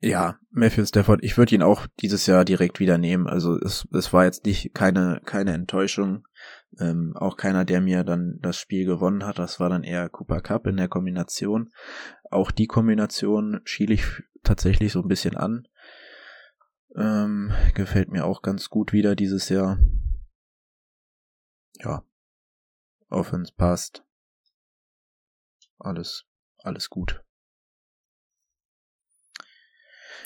Ja, 0.00 0.40
Matthew 0.50 0.84
Stafford, 0.86 1.22
ich 1.22 1.38
würde 1.38 1.54
ihn 1.54 1.62
auch 1.62 1.86
dieses 2.00 2.26
Jahr 2.26 2.44
direkt 2.44 2.80
wieder 2.80 2.98
nehmen. 2.98 3.28
Also 3.28 3.56
es, 3.60 3.86
es 3.92 4.12
war 4.12 4.24
jetzt 4.24 4.44
nicht 4.44 4.74
keine, 4.74 5.22
keine 5.24 5.52
Enttäuschung. 5.52 6.26
Ähm, 6.80 7.14
auch 7.16 7.36
keiner, 7.36 7.64
der 7.64 7.80
mir 7.80 8.04
dann 8.04 8.38
das 8.40 8.56
Spiel 8.56 8.86
gewonnen 8.86 9.24
hat. 9.24 9.38
Das 9.38 9.60
war 9.60 9.68
dann 9.68 9.84
eher 9.84 10.08
Cooper 10.08 10.40
Cup 10.40 10.66
in 10.66 10.76
der 10.76 10.88
Kombination. 10.88 11.72
Auch 12.30 12.50
die 12.50 12.66
Kombination 12.66 13.60
schiele 13.64 13.94
ich 13.94 14.04
tatsächlich 14.42 14.92
so 14.92 15.02
ein 15.02 15.08
bisschen 15.08 15.36
an. 15.36 15.68
Ähm, 16.96 17.52
gefällt 17.74 18.10
mir 18.10 18.24
auch 18.24 18.42
ganz 18.42 18.68
gut 18.68 18.92
wieder 18.92 19.14
dieses 19.14 19.48
Jahr. 19.48 19.78
Ja. 21.80 22.04
Offense 23.08 23.52
passt. 23.54 24.04
Alles, 25.78 26.26
alles 26.58 26.88
gut. 26.88 27.22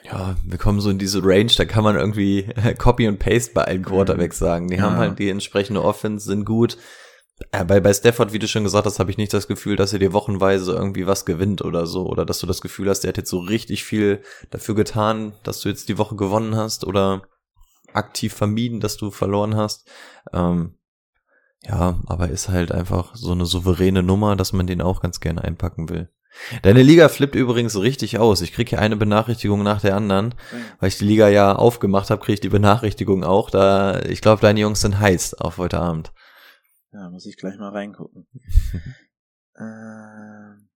Ja, 0.04 0.36
wir 0.44 0.58
kommen 0.58 0.80
so 0.80 0.90
in 0.90 0.98
diese 0.98 1.20
Range, 1.24 1.50
da 1.56 1.64
kann 1.64 1.82
man 1.84 1.96
irgendwie 1.96 2.48
Copy 2.78 3.08
und 3.08 3.18
Paste 3.18 3.52
bei 3.54 3.64
allen 3.64 3.84
Quarterbacks 3.84 4.38
sagen. 4.38 4.68
Die 4.68 4.76
Ja. 4.76 4.82
haben 4.82 4.96
halt 4.96 5.18
die 5.18 5.30
entsprechende 5.30 5.82
Offense, 5.82 6.26
sind 6.26 6.44
gut. 6.44 6.76
Äh, 7.52 7.64
bei, 7.64 7.80
bei 7.80 7.92
Stafford, 7.92 8.32
wie 8.32 8.38
du 8.38 8.48
schon 8.48 8.64
gesagt 8.64 8.86
hast, 8.86 8.98
habe 8.98 9.10
ich 9.10 9.18
nicht 9.18 9.34
das 9.34 9.46
Gefühl, 9.48 9.76
dass 9.76 9.92
er 9.92 9.98
dir 9.98 10.12
wochenweise 10.12 10.72
irgendwie 10.72 11.06
was 11.06 11.24
gewinnt 11.26 11.62
oder 11.62 11.86
so. 11.86 12.06
Oder 12.06 12.24
dass 12.24 12.38
du 12.38 12.46
das 12.46 12.60
Gefühl 12.60 12.88
hast, 12.88 13.00
der 13.00 13.08
hat 13.08 13.18
jetzt 13.18 13.30
so 13.30 13.40
richtig 13.40 13.84
viel 13.84 14.22
dafür 14.50 14.74
getan, 14.74 15.34
dass 15.42 15.60
du 15.60 15.68
jetzt 15.68 15.88
die 15.88 15.98
Woche 15.98 16.16
gewonnen 16.16 16.56
hast 16.56 16.84
oder 16.86 17.22
aktiv 17.92 18.32
vermieden, 18.32 18.80
dass 18.80 18.96
du 18.96 19.10
verloren 19.10 19.56
hast. 19.56 19.88
Ähm, 20.32 20.76
ja, 21.62 22.00
aber 22.06 22.28
ist 22.28 22.48
halt 22.48 22.70
einfach 22.72 23.14
so 23.16 23.32
eine 23.32 23.44
souveräne 23.46 24.02
Nummer, 24.02 24.36
dass 24.36 24.52
man 24.52 24.66
den 24.66 24.80
auch 24.80 25.00
ganz 25.00 25.20
gerne 25.20 25.42
einpacken 25.42 25.88
will. 25.88 26.08
Deine 26.62 26.82
Liga 26.82 27.08
flippt 27.08 27.34
übrigens 27.34 27.78
richtig 27.80 28.18
aus. 28.18 28.40
Ich 28.40 28.52
krieg 28.52 28.68
hier 28.68 28.80
eine 28.80 28.96
Benachrichtigung 28.96 29.62
nach 29.62 29.80
der 29.80 29.96
anderen, 29.96 30.34
weil 30.78 30.88
ich 30.88 30.98
die 30.98 31.04
Liga 31.04 31.28
ja 31.28 31.54
aufgemacht 31.54 32.10
habe, 32.10 32.22
kriege 32.22 32.34
ich 32.34 32.40
die 32.40 32.48
Benachrichtigung 32.48 33.24
auch. 33.24 33.50
Da, 33.50 34.00
ich 34.02 34.20
glaube, 34.20 34.42
deine 34.42 34.60
Jungs 34.60 34.80
sind 34.80 34.98
heiß 34.98 35.34
auf 35.34 35.58
heute 35.58 35.80
Abend. 35.80 36.12
Ja, 36.92 37.10
muss 37.10 37.26
ich 37.26 37.36
gleich 37.36 37.58
mal 37.58 37.70
reingucken. 37.70 38.26
ähm. 39.58 40.68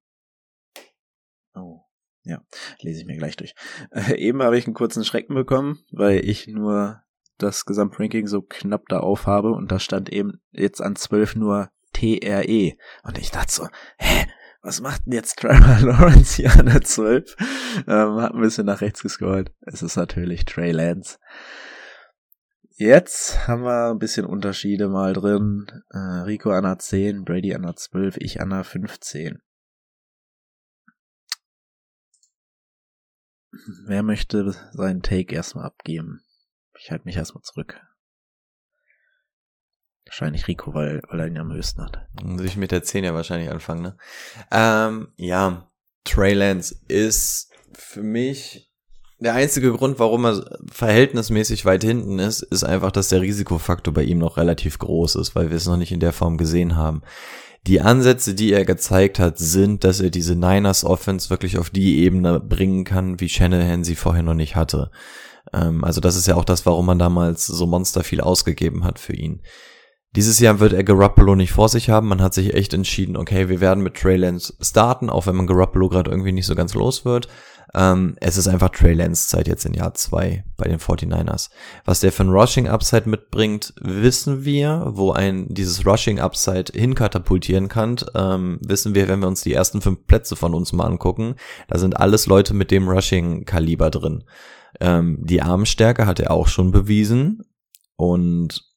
Oh, 1.54 1.80
ja, 2.22 2.42
lese 2.80 3.00
ich 3.00 3.06
mir 3.06 3.16
gleich 3.16 3.36
durch. 3.36 3.54
Äh, 3.90 4.14
eben 4.16 4.42
habe 4.42 4.58
ich 4.58 4.66
einen 4.66 4.74
kurzen 4.74 5.04
Schrecken 5.04 5.34
bekommen, 5.34 5.80
weil 5.90 6.24
ich 6.24 6.46
nur 6.46 7.02
das 7.38 7.64
Gesamtranking 7.64 8.26
so 8.26 8.42
knapp 8.42 8.88
da 8.88 9.00
aufhabe 9.00 9.52
und 9.52 9.72
da 9.72 9.78
stand 9.78 10.12
eben 10.12 10.40
jetzt 10.52 10.80
an 10.82 10.96
12 10.96 11.36
nur 11.36 11.70
TRE. 11.92 12.72
Und 13.02 13.18
ich 13.18 13.30
dachte 13.30 13.52
so, 13.52 13.68
hä, 13.98 14.26
was 14.62 14.80
macht 14.80 15.06
denn 15.06 15.14
jetzt 15.14 15.38
Trevor 15.38 15.80
Lawrence 15.86 16.36
hier 16.36 16.52
an 16.52 16.66
der 16.66 16.82
12? 16.82 17.36
Ähm, 17.86 18.20
hab 18.20 18.34
ein 18.34 18.40
bisschen 18.40 18.66
nach 18.66 18.80
rechts 18.80 19.02
gescrollt. 19.02 19.52
Es 19.62 19.82
ist 19.82 19.96
natürlich 19.96 20.44
Trey 20.44 20.72
Lance. 20.72 21.18
Jetzt 22.76 23.46
haben 23.46 23.62
wir 23.62 23.90
ein 23.90 23.98
bisschen 23.98 24.24
Unterschiede 24.24 24.88
mal 24.88 25.12
drin. 25.12 25.66
Äh, 25.90 25.98
Rico 25.98 26.50
an 26.50 26.64
der 26.64 26.78
10, 26.78 27.24
Brady 27.24 27.54
an 27.54 27.62
der 27.62 27.76
12, 27.76 28.16
ich 28.18 28.40
an 28.40 28.50
der 28.50 28.64
15. 28.64 29.42
Wer 33.86 34.02
möchte 34.02 34.54
seinen 34.72 35.02
Take 35.02 35.34
erstmal 35.34 35.66
abgeben? 35.66 36.22
Ich 36.78 36.90
halte 36.90 37.04
mich 37.04 37.16
erstmal 37.16 37.42
zurück. 37.42 37.80
Wahrscheinlich 40.10 40.48
Rico, 40.48 40.74
weil, 40.74 41.00
weil 41.08 41.20
er 41.20 41.26
ihn 41.28 41.38
am 41.38 41.52
höchsten 41.52 41.84
hat. 41.84 42.00
Muss 42.24 42.42
ich 42.42 42.56
mit 42.56 42.72
der 42.72 42.82
10 42.82 43.04
ja 43.04 43.14
wahrscheinlich 43.14 43.48
anfangen, 43.48 43.82
ne? 43.82 43.96
Ähm, 44.50 45.12
ja, 45.16 45.70
Trey 46.02 46.34
Lance 46.34 46.74
ist 46.88 47.52
für 47.74 48.02
mich 48.02 48.72
der 49.20 49.34
einzige 49.34 49.70
Grund, 49.70 50.00
warum 50.00 50.26
er 50.26 50.58
verhältnismäßig 50.72 51.64
weit 51.64 51.84
hinten 51.84 52.18
ist, 52.18 52.42
ist 52.42 52.64
einfach, 52.64 52.90
dass 52.90 53.08
der 53.10 53.20
Risikofaktor 53.20 53.94
bei 53.94 54.02
ihm 54.02 54.18
noch 54.18 54.36
relativ 54.36 54.80
groß 54.80 55.14
ist, 55.14 55.36
weil 55.36 55.50
wir 55.50 55.58
es 55.58 55.66
noch 55.66 55.76
nicht 55.76 55.92
in 55.92 56.00
der 56.00 56.12
Form 56.12 56.38
gesehen 56.38 56.74
haben. 56.74 57.02
Die 57.68 57.80
Ansätze, 57.80 58.34
die 58.34 58.52
er 58.52 58.64
gezeigt 58.64 59.20
hat, 59.20 59.38
sind, 59.38 59.84
dass 59.84 60.00
er 60.00 60.10
diese 60.10 60.34
Niners 60.34 60.84
Offense 60.84 61.30
wirklich 61.30 61.56
auf 61.56 61.70
die 61.70 61.98
Ebene 61.98 62.40
bringen 62.40 62.82
kann, 62.84 63.20
wie 63.20 63.28
Shanahan 63.28 63.84
sie 63.84 63.94
vorher 63.94 64.24
noch 64.24 64.34
nicht 64.34 64.56
hatte. 64.56 64.90
Ähm, 65.52 65.84
also 65.84 66.00
das 66.00 66.16
ist 66.16 66.26
ja 66.26 66.34
auch 66.34 66.44
das, 66.44 66.66
warum 66.66 66.86
man 66.86 66.98
damals 66.98 67.46
so 67.46 67.66
monster 67.68 68.02
viel 68.02 68.20
ausgegeben 68.20 68.82
hat 68.82 68.98
für 68.98 69.14
ihn. 69.14 69.42
Dieses 70.16 70.40
Jahr 70.40 70.58
wird 70.58 70.72
er 70.72 70.82
Garoppolo 70.82 71.36
nicht 71.36 71.52
vor 71.52 71.68
sich 71.68 71.88
haben. 71.88 72.08
Man 72.08 72.20
hat 72.20 72.34
sich 72.34 72.54
echt 72.54 72.74
entschieden, 72.74 73.16
okay, 73.16 73.48
wir 73.48 73.60
werden 73.60 73.84
mit 73.84 73.94
Trey 73.94 74.16
Lance 74.16 74.54
starten, 74.60 75.08
auch 75.08 75.26
wenn 75.26 75.36
man 75.36 75.46
Garoppolo 75.46 75.88
gerade 75.88 76.10
irgendwie 76.10 76.32
nicht 76.32 76.46
so 76.46 76.56
ganz 76.56 76.74
los 76.74 77.04
wird. 77.04 77.28
Ähm, 77.74 78.16
es 78.20 78.36
ist 78.36 78.48
einfach 78.48 78.70
Trey 78.70 78.94
Lance 78.94 79.28
Zeit 79.28 79.46
jetzt 79.46 79.64
in 79.64 79.74
Jahr 79.74 79.94
zwei 79.94 80.44
bei 80.56 80.66
den 80.66 80.80
49ers. 80.80 81.50
Was 81.84 82.00
der 82.00 82.10
für 82.10 82.24
ein 82.24 82.30
Rushing 82.30 82.68
Upside 82.68 83.08
mitbringt, 83.08 83.72
wissen 83.80 84.44
wir. 84.44 84.86
Wo 84.88 85.12
ein 85.12 85.46
dieses 85.48 85.86
Rushing 85.86 86.18
Upside 86.18 86.72
hinkatapultieren 86.74 87.68
kann, 87.68 87.96
ähm, 88.16 88.58
wissen 88.62 88.96
wir, 88.96 89.06
wenn 89.06 89.20
wir 89.20 89.28
uns 89.28 89.42
die 89.42 89.54
ersten 89.54 89.80
fünf 89.80 90.06
Plätze 90.08 90.34
von 90.34 90.54
uns 90.54 90.72
mal 90.72 90.86
angucken. 90.86 91.36
Da 91.68 91.78
sind 91.78 91.96
alles 91.96 92.26
Leute 92.26 92.54
mit 92.54 92.72
dem 92.72 92.88
Rushing 92.88 93.44
Kaliber 93.44 93.90
drin. 93.90 94.24
Ähm, 94.80 95.18
die 95.20 95.42
Armstärke 95.42 96.06
hat 96.06 96.18
er 96.18 96.32
auch 96.32 96.48
schon 96.48 96.72
bewiesen. 96.72 97.44
Und 97.96 98.69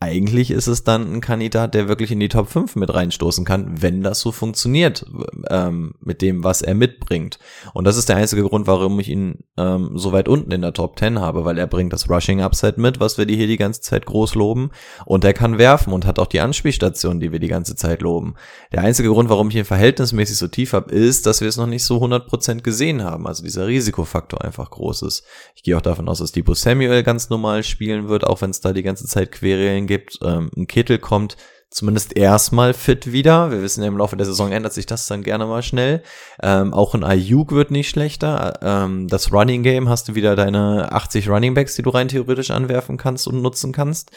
eigentlich 0.00 0.52
ist 0.52 0.68
es 0.68 0.84
dann 0.84 1.12
ein 1.12 1.20
Kandidat, 1.20 1.74
der 1.74 1.88
wirklich 1.88 2.12
in 2.12 2.20
die 2.20 2.28
Top 2.28 2.48
5 2.48 2.76
mit 2.76 2.94
reinstoßen 2.94 3.44
kann, 3.44 3.82
wenn 3.82 4.04
das 4.04 4.20
so 4.20 4.30
funktioniert 4.30 5.04
ähm, 5.50 5.94
mit 6.00 6.22
dem, 6.22 6.44
was 6.44 6.62
er 6.62 6.76
mitbringt. 6.76 7.40
Und 7.74 7.84
das 7.84 7.96
ist 7.96 8.08
der 8.08 8.14
einzige 8.14 8.44
Grund, 8.44 8.68
warum 8.68 9.00
ich 9.00 9.08
ihn 9.08 9.40
ähm, 9.56 9.98
so 9.98 10.12
weit 10.12 10.28
unten 10.28 10.52
in 10.52 10.62
der 10.62 10.72
Top 10.72 11.00
10 11.00 11.18
habe, 11.18 11.44
weil 11.44 11.58
er 11.58 11.66
bringt 11.66 11.92
das 11.92 12.08
Rushing 12.08 12.40
Upside 12.40 12.80
mit, 12.80 13.00
was 13.00 13.18
wir 13.18 13.26
die 13.26 13.34
hier 13.34 13.48
die 13.48 13.56
ganze 13.56 13.80
Zeit 13.80 14.06
groß 14.06 14.36
loben. 14.36 14.70
Und 15.04 15.24
er 15.24 15.34
kann 15.34 15.58
werfen 15.58 15.92
und 15.92 16.06
hat 16.06 16.20
auch 16.20 16.26
die 16.26 16.40
Anspielstation, 16.40 17.18
die 17.18 17.32
wir 17.32 17.40
die 17.40 17.48
ganze 17.48 17.74
Zeit 17.74 18.00
loben. 18.00 18.36
Der 18.70 18.82
einzige 18.82 19.08
Grund, 19.08 19.30
warum 19.30 19.48
ich 19.48 19.56
ihn 19.56 19.64
verhältnismäßig 19.64 20.36
so 20.36 20.46
tief 20.46 20.74
habe, 20.74 20.92
ist, 20.92 21.26
dass 21.26 21.40
wir 21.40 21.48
es 21.48 21.56
noch 21.56 21.66
nicht 21.66 21.82
so 21.82 21.96
100% 21.96 22.60
gesehen 22.60 23.02
haben. 23.02 23.26
Also 23.26 23.42
dieser 23.42 23.66
Risikofaktor 23.66 24.44
einfach 24.44 24.70
groß 24.70 25.02
ist. 25.02 25.24
Ich 25.56 25.64
gehe 25.64 25.76
auch 25.76 25.82
davon 25.82 26.08
aus, 26.08 26.18
dass 26.18 26.30
Debo 26.30 26.54
Samuel 26.54 27.02
ganz 27.02 27.30
normal 27.30 27.64
spielen 27.64 28.08
wird, 28.08 28.24
auch 28.24 28.42
wenn 28.42 28.50
es 28.50 28.60
da 28.60 28.72
die 28.72 28.84
ganze 28.84 29.06
Zeit 29.06 29.32
Querelen 29.32 29.87
gibt. 29.88 30.20
Ähm, 30.22 30.50
ein 30.56 30.68
Kittel 30.68 30.98
kommt 30.98 31.36
zumindest 31.70 32.16
erstmal 32.16 32.72
fit 32.72 33.12
wieder. 33.12 33.50
Wir 33.50 33.62
wissen 33.62 33.84
im 33.84 33.98
Laufe 33.98 34.16
der 34.16 34.26
Saison 34.26 34.52
ändert 34.52 34.72
sich 34.72 34.86
das 34.86 35.06
dann 35.06 35.22
gerne 35.22 35.46
mal 35.46 35.62
schnell. 35.62 36.02
Ähm, 36.42 36.72
auch 36.72 36.94
ein 36.94 37.04
Ayuk 37.04 37.52
wird 37.52 37.70
nicht 37.70 37.90
schlechter. 37.90 38.58
Ähm, 38.62 39.08
das 39.08 39.32
Running 39.32 39.62
Game 39.62 39.88
hast 39.88 40.08
du 40.08 40.14
wieder 40.14 40.36
deine 40.36 40.92
80 40.92 41.28
Running 41.28 41.54
Backs, 41.54 41.74
die 41.74 41.82
du 41.82 41.90
rein 41.90 42.08
theoretisch 42.08 42.50
anwerfen 42.50 42.96
kannst 42.96 43.26
und 43.26 43.42
nutzen 43.42 43.72
kannst. 43.72 44.12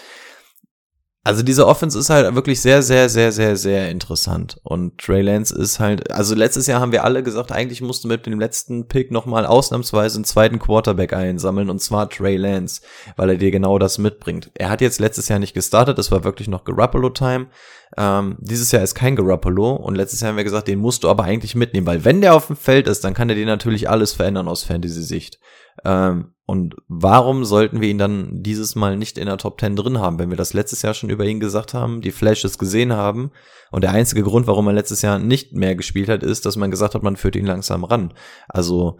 Also 1.23 1.43
diese 1.43 1.67
Offense 1.67 1.99
ist 1.99 2.09
halt 2.09 2.33
wirklich 2.33 2.61
sehr, 2.61 2.81
sehr, 2.81 3.07
sehr, 3.07 3.31
sehr, 3.31 3.55
sehr 3.55 3.91
interessant. 3.91 4.59
Und 4.63 4.97
Trey 4.97 5.21
Lance 5.21 5.55
ist 5.55 5.79
halt, 5.79 6.09
also 6.09 6.33
letztes 6.33 6.65
Jahr 6.65 6.81
haben 6.81 6.91
wir 6.91 7.03
alle 7.03 7.21
gesagt, 7.21 7.51
eigentlich 7.51 7.81
musst 7.81 8.03
du 8.03 8.07
mit 8.07 8.25
dem 8.25 8.39
letzten 8.39 8.87
Pick 8.87 9.11
nochmal 9.11 9.45
ausnahmsweise 9.45 10.17
einen 10.17 10.25
zweiten 10.25 10.57
Quarterback 10.57 11.13
einsammeln, 11.13 11.69
und 11.69 11.79
zwar 11.79 12.09
Trey 12.09 12.37
Lance, 12.37 12.81
weil 13.17 13.29
er 13.29 13.37
dir 13.37 13.51
genau 13.51 13.77
das 13.77 13.99
mitbringt. 13.99 14.49
Er 14.55 14.71
hat 14.71 14.81
jetzt 14.81 14.99
letztes 14.99 15.27
Jahr 15.27 15.37
nicht 15.37 15.53
gestartet, 15.53 15.99
es 15.99 16.11
war 16.11 16.23
wirklich 16.23 16.47
noch 16.47 16.63
Garoppolo-Time. 16.63 17.49
Ähm, 17.97 18.37
dieses 18.39 18.71
Jahr 18.71 18.81
ist 18.81 18.95
kein 18.95 19.15
Garoppolo 19.15 19.75
und 19.75 19.93
letztes 19.93 20.21
Jahr 20.21 20.29
haben 20.29 20.37
wir 20.37 20.43
gesagt, 20.43 20.69
den 20.69 20.79
musst 20.79 21.03
du 21.03 21.09
aber 21.09 21.25
eigentlich 21.25 21.53
mitnehmen, 21.53 21.85
weil 21.85 22.03
wenn 22.03 22.21
der 22.21 22.33
auf 22.33 22.47
dem 22.47 22.55
Feld 22.55 22.87
ist, 22.87 23.03
dann 23.03 23.13
kann 23.13 23.29
er 23.29 23.35
dir 23.35 23.45
natürlich 23.45 23.87
alles 23.87 24.13
verändern 24.13 24.47
aus 24.47 24.63
Fantasy-Sicht. 24.63 25.37
Ähm, 25.83 26.33
und 26.45 26.75
warum 26.89 27.45
sollten 27.45 27.79
wir 27.79 27.87
ihn 27.87 27.97
dann 27.97 28.43
dieses 28.43 28.75
Mal 28.75 28.97
nicht 28.97 29.17
in 29.17 29.27
der 29.27 29.37
Top 29.37 29.59
10 29.61 29.77
drin 29.77 29.99
haben, 29.99 30.19
wenn 30.19 30.29
wir 30.29 30.37
das 30.37 30.53
letztes 30.53 30.81
Jahr 30.81 30.93
schon 30.93 31.09
über 31.09 31.23
ihn 31.25 31.39
gesagt 31.39 31.73
haben, 31.73 32.01
die 32.01 32.11
Flashes 32.11 32.57
gesehen 32.57 32.91
haben 32.91 33.31
und 33.71 33.85
der 33.85 33.91
einzige 33.91 34.23
Grund, 34.23 34.47
warum 34.47 34.67
er 34.67 34.73
letztes 34.73 35.01
Jahr 35.01 35.17
nicht 35.17 35.53
mehr 35.53 35.75
gespielt 35.75 36.09
hat, 36.09 36.23
ist, 36.23 36.45
dass 36.45 36.57
man 36.57 36.69
gesagt 36.69 36.93
hat, 36.93 37.03
man 37.03 37.15
führt 37.15 37.37
ihn 37.37 37.45
langsam 37.45 37.85
ran. 37.85 38.13
Also 38.49 38.97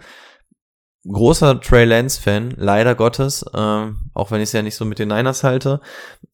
großer 1.06 1.60
Trey 1.60 1.84
Lance 1.84 2.22
Fan, 2.22 2.54
leider 2.56 2.96
Gottes, 2.96 3.44
ähm, 3.54 4.12
auch 4.14 4.32
wenn 4.32 4.40
ich 4.40 4.50
es 4.50 4.54
ja 4.54 4.62
nicht 4.62 4.76
so 4.76 4.86
mit 4.86 5.00
den 5.00 5.10
Niners 5.10 5.44
halte, 5.44 5.82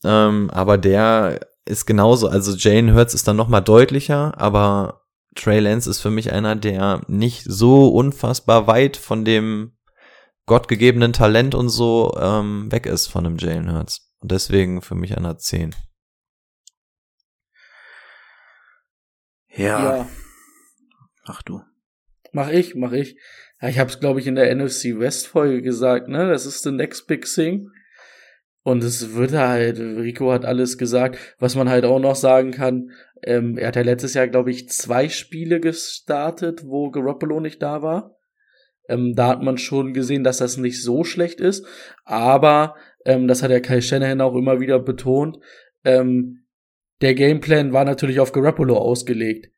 ähm, 0.04 0.52
aber 0.52 0.78
der 0.78 1.40
ist 1.66 1.86
genauso, 1.86 2.28
also 2.28 2.56
Jane 2.56 2.94
Hurts 2.94 3.14
ist 3.14 3.28
dann 3.28 3.38
nochmal 3.38 3.64
deutlicher, 3.64 4.40
aber 4.40 5.02
Trey 5.36 5.60
Lance 5.60 5.90
ist 5.90 6.02
für 6.02 6.12
mich 6.12 6.32
einer, 6.32 6.56
der 6.56 7.02
nicht 7.08 7.44
so 7.46 7.90
unfassbar 7.90 8.68
weit 8.68 8.98
von 8.98 9.26
dem 9.26 9.72
gottgegebenen 10.48 11.14
Talent 11.14 11.54
und 11.54 11.70
so 11.70 12.18
ähm, 12.20 12.72
weg 12.72 12.88
ist 12.88 13.08
von 13.08 13.26
einem 13.26 13.38
Jalen 13.38 13.72
Hurts. 13.72 14.12
Und 14.20 14.32
deswegen 14.32 14.82
für 14.82 14.96
mich 14.96 15.16
einer 15.16 15.38
10. 15.38 15.76
Ja. 19.50 19.98
Ja, 19.98 20.08
Ach 21.26 21.42
du. 21.44 21.62
mach 22.32 22.50
ich, 22.50 22.76
mach 22.76 22.94
ich. 22.94 23.18
Ja, 23.62 23.70
ich 23.70 23.80
habe 23.80 23.90
es, 23.90 24.00
glaube 24.00 24.20
ich, 24.20 24.28
in 24.28 24.36
der 24.36 24.54
NFC 24.56 24.98
West 24.98 25.28
Folge 25.28 25.62
gesagt, 25.62 26.08
ne? 26.08 26.30
Das 26.30 26.46
ist 26.46 26.64
the 26.64 26.72
next 26.72 27.08
big 27.08 27.26
thing. 27.26 27.70
Und 28.64 28.84
es 28.84 29.14
wird 29.16 29.34
halt, 29.34 29.80
Rico 29.80 30.32
hat 30.32 30.46
alles 30.46 30.78
gesagt, 30.78 31.18
was 31.40 31.56
man 31.56 31.70
halt 31.70 31.86
auch 31.86 32.00
noch 32.00 32.16
sagen 32.16 32.52
kann. 32.52 32.92
Ähm, 33.24 33.58
er 33.58 33.70
hat 33.70 33.76
ja 33.76 33.82
letztes 33.82 34.14
Jahr, 34.14 34.28
glaube 34.28 34.52
ich, 34.52 34.70
zwei 34.70 35.10
Spiele 35.10 35.60
gestartet, 35.60 36.66
wo 36.66 36.92
Garoppolo 36.92 37.40
nicht 37.40 37.62
da 37.62 37.82
war. 37.82 38.17
Ähm, 38.88 39.14
da 39.16 39.28
hat 39.28 39.42
man 39.42 39.58
schon 39.58 39.94
gesehen, 39.94 40.24
dass 40.24 40.38
das 40.38 40.58
nicht 40.58 40.84
so 40.84 41.04
schlecht 41.04 41.40
ist. 41.40 41.66
Aber, 42.06 42.76
ähm, 43.06 43.28
das 43.28 43.44
hat 43.44 43.52
ja 43.52 43.60
Kai 43.60 43.82
Shanahan 43.82 44.22
auch 44.22 44.36
immer 44.36 44.60
wieder 44.60 44.80
betont, 44.80 45.38
ähm, 45.84 46.44
der 47.02 47.14
Gameplan 47.14 47.74
war 47.74 47.86
natürlich 47.86 48.20
auf 48.20 48.32
Garoppolo 48.32 48.78
ausgelegt. 48.78 49.52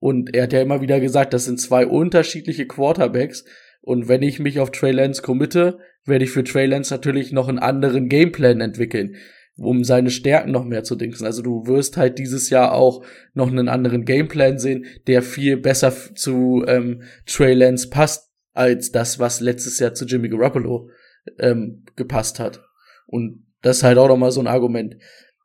Und 0.00 0.34
er 0.34 0.44
hat 0.44 0.52
ja 0.52 0.62
immer 0.62 0.80
wieder 0.80 0.98
gesagt, 0.98 1.34
das 1.34 1.44
sind 1.44 1.60
zwei 1.60 1.86
unterschiedliche 1.86 2.66
Quarterbacks. 2.66 3.44
Und 3.82 4.08
wenn 4.08 4.22
ich 4.22 4.40
mich 4.40 4.58
auf 4.58 4.70
Trey 4.70 4.92
Lance 4.92 5.22
committe, 5.22 5.78
werde 6.04 6.24
ich 6.24 6.30
für 6.30 6.44
Trey 6.44 6.66
Lance 6.66 6.92
natürlich 6.92 7.32
noch 7.32 7.48
einen 7.48 7.58
anderen 7.58 8.08
Gameplan 8.08 8.60
entwickeln, 8.60 9.16
um 9.56 9.84
seine 9.84 10.10
Stärken 10.10 10.50
noch 10.50 10.64
mehr 10.64 10.84
zu 10.84 10.96
dingsen. 10.96 11.26
Also 11.26 11.42
du 11.42 11.66
wirst 11.66 11.96
halt 11.96 12.18
dieses 12.18 12.50
Jahr 12.50 12.72
auch 12.72 13.04
noch 13.34 13.48
einen 13.48 13.68
anderen 13.68 14.04
Gameplan 14.04 14.58
sehen, 14.58 14.86
der 15.06 15.22
viel 15.22 15.58
besser 15.58 15.92
zu 16.14 16.64
ähm, 16.66 17.02
Trey 17.26 17.54
Lance 17.54 17.90
passt, 17.90 18.29
als 18.52 18.90
das, 18.90 19.18
was 19.18 19.40
letztes 19.40 19.78
Jahr 19.78 19.94
zu 19.94 20.04
Jimmy 20.04 20.28
Garoppolo 20.28 20.90
ähm, 21.38 21.84
gepasst 21.96 22.40
hat. 22.40 22.62
Und 23.06 23.46
das 23.62 23.78
ist 23.78 23.82
halt 23.82 23.98
auch 23.98 24.08
noch 24.08 24.16
mal 24.16 24.32
so 24.32 24.40
ein 24.40 24.46
Argument. 24.46 24.96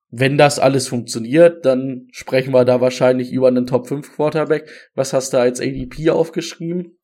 Wenn 0.09 0.37
das 0.37 0.59
alles 0.59 0.87
funktioniert, 0.87 1.65
dann 1.65 2.07
sprechen 2.11 2.53
wir 2.53 2.63
da 2.63 2.79
wahrscheinlich 2.79 3.31
über 3.31 3.47
einen 3.47 3.67
Top 3.67 3.87
5 3.87 4.15
Quarterback. 4.15 4.69
Was 4.93 5.13
hast 5.13 5.33
du 5.33 5.37
als 5.37 5.59
ADP 5.59 6.11
aufgeschrieben? 6.11 6.97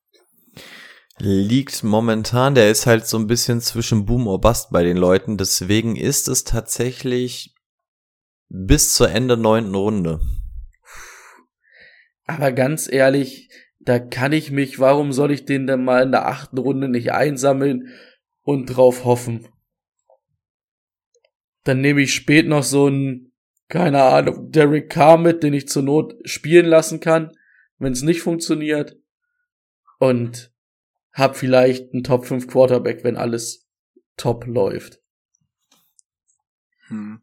Liegt 1.18 1.84
momentan, 1.84 2.54
der 2.54 2.70
ist 2.70 2.86
halt 2.86 3.06
so 3.06 3.18
ein 3.18 3.26
bisschen 3.26 3.60
zwischen 3.60 4.06
Boom 4.06 4.26
or 4.26 4.40
Bust 4.40 4.70
bei 4.70 4.82
den 4.82 4.96
Leuten, 4.96 5.36
deswegen 5.36 5.94
ist 5.94 6.26
es 6.26 6.44
tatsächlich 6.44 7.54
bis 8.48 8.94
zur 8.94 9.10
Ende 9.10 9.36
neunten 9.36 9.74
Runde. 9.74 10.20
Aber 12.26 12.52
ganz 12.52 12.90
ehrlich, 12.90 13.50
da 13.84 13.98
kann 13.98 14.32
ich 14.32 14.50
mich, 14.50 14.78
warum 14.78 15.12
soll 15.12 15.32
ich 15.32 15.44
den 15.44 15.66
denn 15.66 15.84
mal 15.84 16.02
in 16.02 16.12
der 16.12 16.26
achten 16.26 16.58
Runde 16.58 16.88
nicht 16.88 17.12
einsammeln 17.12 17.88
und 18.42 18.66
drauf 18.66 19.04
hoffen? 19.04 19.48
Dann 21.64 21.80
nehme 21.80 22.02
ich 22.02 22.14
spät 22.14 22.46
noch 22.46 22.62
so 22.62 22.86
einen, 22.86 23.32
keine 23.68 24.02
Ahnung, 24.02 24.50
Derek 24.50 24.90
Carr 24.90 25.18
mit, 25.18 25.42
den 25.42 25.54
ich 25.54 25.68
zur 25.68 25.82
Not 25.82 26.14
spielen 26.24 26.66
lassen 26.66 27.00
kann, 27.00 27.32
wenn 27.78 27.92
es 27.92 28.02
nicht 28.02 28.20
funktioniert. 28.20 28.96
Und 29.98 30.52
hab 31.12 31.36
vielleicht 31.36 31.92
einen 31.92 32.04
Top 32.04 32.26
5 32.26 32.48
Quarterback, 32.48 33.04
wenn 33.04 33.16
alles 33.16 33.68
top 34.16 34.46
läuft. 34.46 35.00
Hm. 36.88 37.22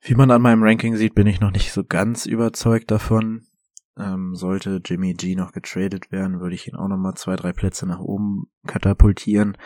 Wie 0.00 0.14
man 0.14 0.30
an 0.30 0.42
meinem 0.42 0.62
Ranking 0.62 0.96
sieht, 0.96 1.14
bin 1.14 1.26
ich 1.26 1.40
noch 1.40 1.52
nicht 1.52 1.72
so 1.72 1.84
ganz 1.84 2.26
überzeugt 2.26 2.90
davon. 2.90 3.46
Ähm, 3.98 4.34
sollte 4.34 4.80
Jimmy 4.84 5.12
G 5.12 5.34
noch 5.34 5.52
getradet 5.52 6.10
werden, 6.10 6.40
würde 6.40 6.54
ich 6.54 6.66
ihn 6.66 6.76
auch 6.76 6.88
noch 6.88 6.96
mal 6.96 7.14
zwei, 7.14 7.36
drei 7.36 7.52
Plätze 7.52 7.86
nach 7.86 8.00
oben 8.00 8.50
katapultieren. 8.66 9.58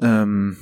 Ähm, 0.00 0.56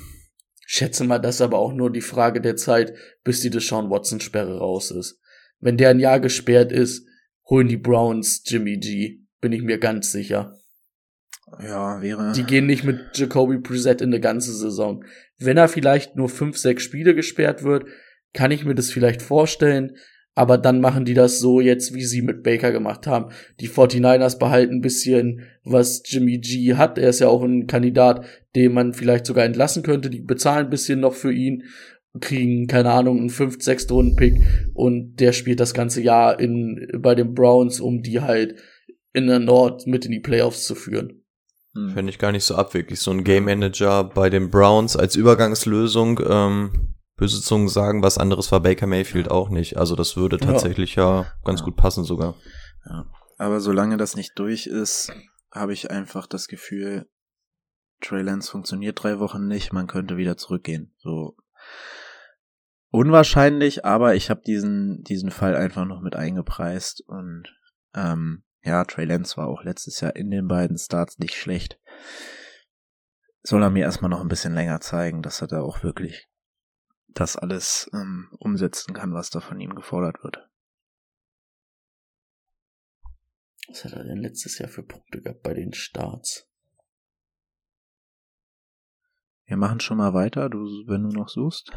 Schätze 0.66 1.04
mal, 1.04 1.18
das 1.18 1.36
ist 1.36 1.40
aber 1.40 1.58
auch 1.58 1.72
nur 1.72 1.90
die 1.90 2.02
Frage 2.02 2.42
der 2.42 2.56
Zeit, 2.56 2.92
bis 3.24 3.40
die 3.40 3.48
Deshaun 3.48 3.88
Watson 3.88 4.20
Sperre 4.20 4.58
raus 4.58 4.90
ist. 4.90 5.18
Wenn 5.60 5.78
der 5.78 5.88
ein 5.90 6.00
Jahr 6.00 6.20
gesperrt 6.20 6.72
ist, 6.72 7.06
holen 7.48 7.68
die 7.68 7.78
Browns 7.78 8.42
Jimmy 8.46 8.76
G. 8.76 9.20
Bin 9.40 9.52
ich 9.52 9.62
mir 9.62 9.78
ganz 9.78 10.12
sicher. 10.12 10.54
ja, 11.60 12.02
wäre. 12.02 12.32
Die 12.32 12.44
gehen 12.44 12.66
nicht 12.66 12.84
mit 12.84 13.16
Jacoby 13.16 13.56
Brissett 13.58 14.02
in 14.02 14.10
eine 14.10 14.20
ganze 14.20 14.52
Saison. 14.52 15.04
Wenn 15.38 15.56
er 15.56 15.68
vielleicht 15.68 16.16
nur 16.16 16.28
fünf, 16.28 16.58
sechs 16.58 16.82
Spiele 16.82 17.14
gesperrt 17.14 17.62
wird, 17.62 17.86
kann 18.34 18.50
ich 18.50 18.66
mir 18.66 18.74
das 18.74 18.90
vielleicht 18.90 19.22
vorstellen. 19.22 19.96
Aber 20.38 20.56
dann 20.56 20.80
machen 20.80 21.04
die 21.04 21.14
das 21.14 21.40
so 21.40 21.60
jetzt, 21.60 21.94
wie 21.94 22.04
sie 22.04 22.22
mit 22.22 22.44
Baker 22.44 22.70
gemacht 22.70 23.08
haben. 23.08 23.32
Die 23.58 23.68
49ers 23.68 24.38
behalten 24.38 24.76
ein 24.76 24.80
bisschen, 24.80 25.42
was 25.64 26.00
Jimmy 26.06 26.38
G 26.38 26.76
hat. 26.76 26.96
Er 26.96 27.08
ist 27.08 27.18
ja 27.18 27.26
auch 27.26 27.42
ein 27.42 27.66
Kandidat, 27.66 28.24
den 28.54 28.72
man 28.72 28.94
vielleicht 28.94 29.26
sogar 29.26 29.44
entlassen 29.44 29.82
könnte. 29.82 30.10
Die 30.10 30.20
bezahlen 30.20 30.66
ein 30.66 30.70
bisschen 30.70 31.00
noch 31.00 31.14
für 31.14 31.32
ihn, 31.32 31.64
kriegen, 32.20 32.68
keine 32.68 32.92
Ahnung, 32.92 33.18
einen 33.18 33.30
5., 33.30 33.60
6. 33.60 33.90
Runden-Pick 33.90 34.40
und 34.74 35.16
der 35.16 35.32
spielt 35.32 35.58
das 35.58 35.74
ganze 35.74 36.02
Jahr 36.02 36.38
in, 36.38 36.86
bei 37.02 37.16
den 37.16 37.34
Browns, 37.34 37.80
um 37.80 38.04
die 38.04 38.20
halt 38.20 38.54
in 39.12 39.26
der 39.26 39.40
Nord 39.40 39.88
mit 39.88 40.04
in 40.04 40.12
die 40.12 40.20
Playoffs 40.20 40.68
zu 40.68 40.76
führen. 40.76 41.24
Hm. 41.74 41.90
Fände 41.90 42.10
ich 42.10 42.18
gar 42.20 42.30
nicht 42.30 42.44
so 42.44 42.54
abwegig. 42.54 43.00
So 43.00 43.10
ein 43.10 43.24
Game 43.24 43.46
Manager 43.46 44.04
bei 44.04 44.30
den 44.30 44.50
Browns 44.50 44.96
als 44.96 45.16
Übergangslösung, 45.16 46.20
ähm, 46.30 46.94
böse 47.18 47.42
Zungen 47.42 47.68
sagen, 47.68 48.02
was 48.02 48.16
anderes 48.16 48.50
war 48.52 48.60
Baker 48.60 48.86
Mayfield 48.86 49.30
auch 49.30 49.50
nicht. 49.50 49.76
Also 49.76 49.94
das 49.96 50.16
würde 50.16 50.38
Ja. 50.40 50.46
tatsächlich 50.46 50.94
ja, 50.94 51.26
ganz 51.44 51.60
Ja. 51.60 51.66
gut 51.66 51.76
passen 51.76 52.04
sogar. 52.04 52.34
Ja. 52.86 53.04
Aber 53.36 53.60
solange 53.60 53.96
das 53.98 54.16
nicht 54.16 54.38
durch 54.38 54.66
ist, 54.66 55.12
habe 55.52 55.72
ich 55.72 55.90
einfach 55.90 56.26
das 56.26 56.48
Gefühl, 56.48 57.08
Trey 58.00 58.22
Lance 58.22 58.50
funktioniert 58.50 59.02
drei 59.02 59.18
Wochen 59.18 59.46
nicht, 59.46 59.72
man 59.72 59.86
könnte 59.88 60.16
wieder 60.16 60.36
zurückgehen. 60.36 60.94
So 60.98 61.36
unwahrscheinlich, 62.90 63.84
aber 63.84 64.14
ich 64.14 64.30
habe 64.30 64.40
diesen 64.46 65.02
diesen 65.02 65.30
Fall 65.30 65.56
einfach 65.56 65.84
noch 65.84 66.00
mit 66.00 66.16
eingepreist 66.16 67.02
und 67.06 67.44
ähm, 67.94 68.44
ja, 68.62 68.84
Trey 68.84 69.04
Lance 69.04 69.36
war 69.36 69.48
auch 69.48 69.62
letztes 69.64 70.00
Jahr 70.00 70.14
in 70.16 70.30
den 70.30 70.46
beiden 70.48 70.78
Starts 70.78 71.18
nicht 71.18 71.34
schlecht. 71.34 71.78
Soll 73.42 73.62
er 73.62 73.70
mir 73.70 73.84
erstmal 73.84 74.10
noch 74.10 74.20
ein 74.20 74.28
bisschen 74.28 74.54
länger 74.54 74.80
zeigen, 74.80 75.22
dass 75.22 75.40
er 75.40 75.48
da 75.48 75.60
auch 75.60 75.82
wirklich 75.82 76.27
das 77.18 77.36
alles 77.36 77.90
ähm, 77.92 78.28
umsetzen 78.38 78.94
kann, 78.94 79.12
was 79.12 79.30
da 79.30 79.40
von 79.40 79.60
ihm 79.60 79.74
gefordert 79.74 80.22
wird. 80.22 80.48
Was 83.68 83.84
hat 83.84 83.92
er 83.92 84.04
denn 84.04 84.18
letztes 84.18 84.58
Jahr 84.58 84.68
für 84.68 84.82
Punkte 84.82 85.20
gehabt 85.20 85.42
bei 85.42 85.54
den 85.54 85.72
Starts? 85.72 86.48
Wir 89.44 89.56
machen 89.56 89.80
schon 89.80 89.98
mal 89.98 90.14
weiter, 90.14 90.48
du, 90.48 90.58
wenn 90.86 91.02
du 91.02 91.08
noch 91.08 91.28
suchst. 91.28 91.72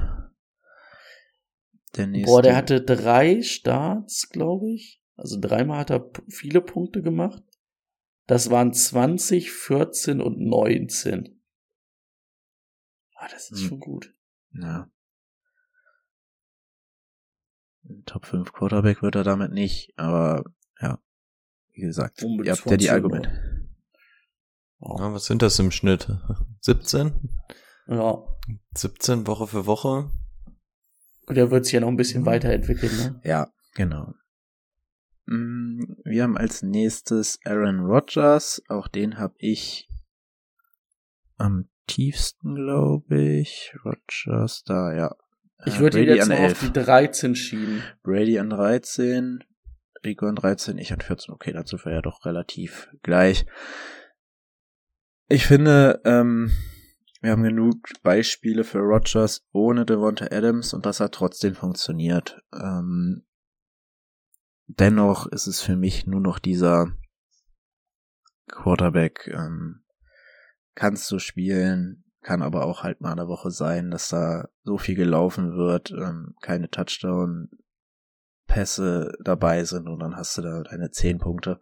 Der 1.96 2.08
nächste. 2.08 2.32
Boah, 2.32 2.42
der 2.42 2.56
hatte 2.56 2.82
drei 2.82 3.42
Starts, 3.42 4.30
glaube 4.30 4.70
ich. 4.72 5.02
Also 5.16 5.40
dreimal 5.40 5.80
hat 5.80 5.90
er 5.90 6.10
viele 6.30 6.62
Punkte 6.62 7.02
gemacht. 7.02 7.44
Das 8.28 8.50
waren 8.50 8.74
20, 8.74 9.52
14 9.52 10.22
und 10.22 10.40
19. 10.40 11.42
Ah, 13.16 13.28
das 13.30 13.52
ist 13.52 13.62
hm. 13.62 13.68
schon 13.68 13.80
gut. 13.80 14.16
Ja. 14.54 14.90
Top 18.06 18.26
5 18.26 18.54
Quarterback 18.54 19.02
wird 19.02 19.16
er 19.16 19.24
damit 19.24 19.52
nicht, 19.52 19.94
aber 19.98 20.44
ja, 20.80 21.00
wie 21.74 21.82
gesagt, 21.82 22.24
Unbedingt 22.24 22.58
ihr 22.58 22.62
habt 22.62 22.72
ja 22.72 22.78
die 22.78 22.90
Argumente. 22.90 23.30
Ja, 24.80 25.14
was 25.14 25.26
sind 25.26 25.42
das 25.42 25.60
im 25.60 25.72
Schnitt? 25.72 26.08
17? 26.62 27.30
Ja. 27.88 28.24
17 28.76 29.28
Woche 29.28 29.48
für 29.48 29.66
Woche. 29.66 30.12
Und 31.28 31.38
er 31.38 31.52
wird 31.52 31.66
sich 31.66 31.74
ja 31.74 31.80
noch 31.80 31.88
ein 31.88 31.98
bisschen 31.98 32.26
weiterentwickeln, 32.26 32.96
ne? 32.98 33.22
Ja, 33.24 33.52
genau. 33.76 34.14
Mm, 35.26 35.84
wir 36.04 36.24
haben 36.24 36.38
als 36.38 36.62
nächstes 36.62 37.40
Aaron 37.46 37.82
Rodgers. 37.82 38.62
Auch 38.68 38.88
den 38.88 39.18
habe 39.18 39.36
ich 39.38 39.88
am 41.38 41.70
tiefsten, 41.88 42.56
glaube 42.56 43.22
ich. 43.22 43.74
Rodgers, 43.86 44.64
da, 44.64 44.94
ja. 44.94 45.16
Ich 45.66 45.80
würde 45.80 46.02
ihn 46.02 46.08
jetzt 46.08 46.30
noch 46.30 46.40
auf 46.40 46.60
die 46.60 46.72
13 46.72 47.36
schieben. 47.36 47.84
Brady 48.04 48.40
an 48.40 48.50
13, 48.50 49.44
Rico 50.04 50.26
an 50.26 50.36
13, 50.36 50.78
ich 50.78 50.92
an 50.92 51.02
14. 51.02 51.34
Okay, 51.34 51.54
dazu 51.54 51.78
wäre 51.80 51.96
ja 51.96 52.02
doch 52.02 52.26
relativ 52.26 52.90
gleich. 53.04 53.46
Ich 55.28 55.46
finde, 55.46 56.02
ähm, 56.04 56.52
wir 57.22 57.32
haben 57.32 57.44
genug 57.44 57.78
Beispiele 58.02 58.64
für 58.64 58.80
Rogers 58.80 59.46
ohne 59.52 59.86
Devonta 59.86 60.26
Adams 60.32 60.74
und 60.74 60.86
das 60.86 61.00
hat 61.00 61.14
trotzdem 61.14 61.54
funktioniert. 61.54 62.42
Ähm, 62.54 63.24
dennoch 64.68 65.28
ist 65.28 65.48
es 65.48 65.62
für 65.62 65.76
mich 65.76 66.08
nur 66.08 66.22
noch 66.22 66.40
dieser 66.40 66.92
Quarterback. 68.48 69.28
Ähm, 69.28 69.84
kannst 70.74 71.12
du 71.12 71.20
spielen, 71.20 72.04
kann 72.22 72.42
aber 72.42 72.66
auch 72.66 72.84
halt 72.84 73.02
mal 73.02 73.12
eine 73.12 73.28
Woche 73.28 73.52
sein, 73.52 73.92
dass 73.92 74.08
da 74.10 74.48
so 74.64 74.78
viel 74.78 74.96
gelaufen 74.96 75.56
wird, 75.56 75.92
ähm, 75.92 76.36
keine 76.42 76.70
Touchdown-Pässe 76.70 79.12
dabei 79.24 79.64
sind 79.64 79.88
und 79.88 80.00
dann 80.00 80.16
hast 80.16 80.38
du 80.38 80.42
da 80.42 80.64
deine 80.64 80.92
10 80.92 81.20
Punkte. 81.20 81.60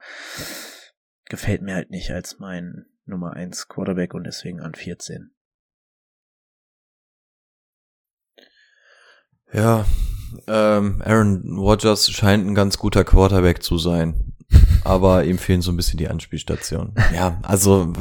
Gefällt 1.26 1.62
mir 1.62 1.76
halt 1.76 1.92
nicht 1.92 2.12
als 2.12 2.40
mein 2.40 2.86
Nummer 3.06 3.34
1 3.34 3.68
Quarterback 3.70 4.14
und 4.14 4.26
deswegen 4.26 4.62
an 4.62 4.76
14. 4.76 5.32
Ja, 9.52 9.86
ähm, 10.48 11.02
Aaron 11.04 11.58
Rodgers 11.58 12.12
scheint 12.12 12.46
ein 12.46 12.54
ganz 12.54 12.78
guter 12.78 13.04
Quarterback 13.04 13.64
zu 13.64 13.78
sein. 13.78 14.36
Aber 14.84 15.24
ihm 15.26 15.38
fehlen 15.38 15.62
so 15.62 15.72
ein 15.72 15.78
bisschen 15.78 15.98
die 15.98 16.08
Anspielstationen. 16.08 16.94
Ja, 17.14 17.38
also 17.44 17.94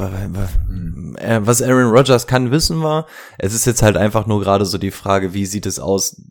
äh, 1.17 1.39
was 1.43 1.61
Aaron 1.61 1.91
Rodgers 1.91 2.27
kann, 2.27 2.51
wissen 2.51 2.79
wir. 2.79 3.05
Es 3.37 3.53
ist 3.53 3.65
jetzt 3.65 3.81
halt 3.81 3.97
einfach 3.97 4.27
nur 4.27 4.39
gerade 4.39 4.65
so 4.65 4.77
die 4.77 4.91
Frage, 4.91 5.33
wie 5.33 5.45
sieht 5.45 5.65
es 5.65 5.79
aus 5.79 6.21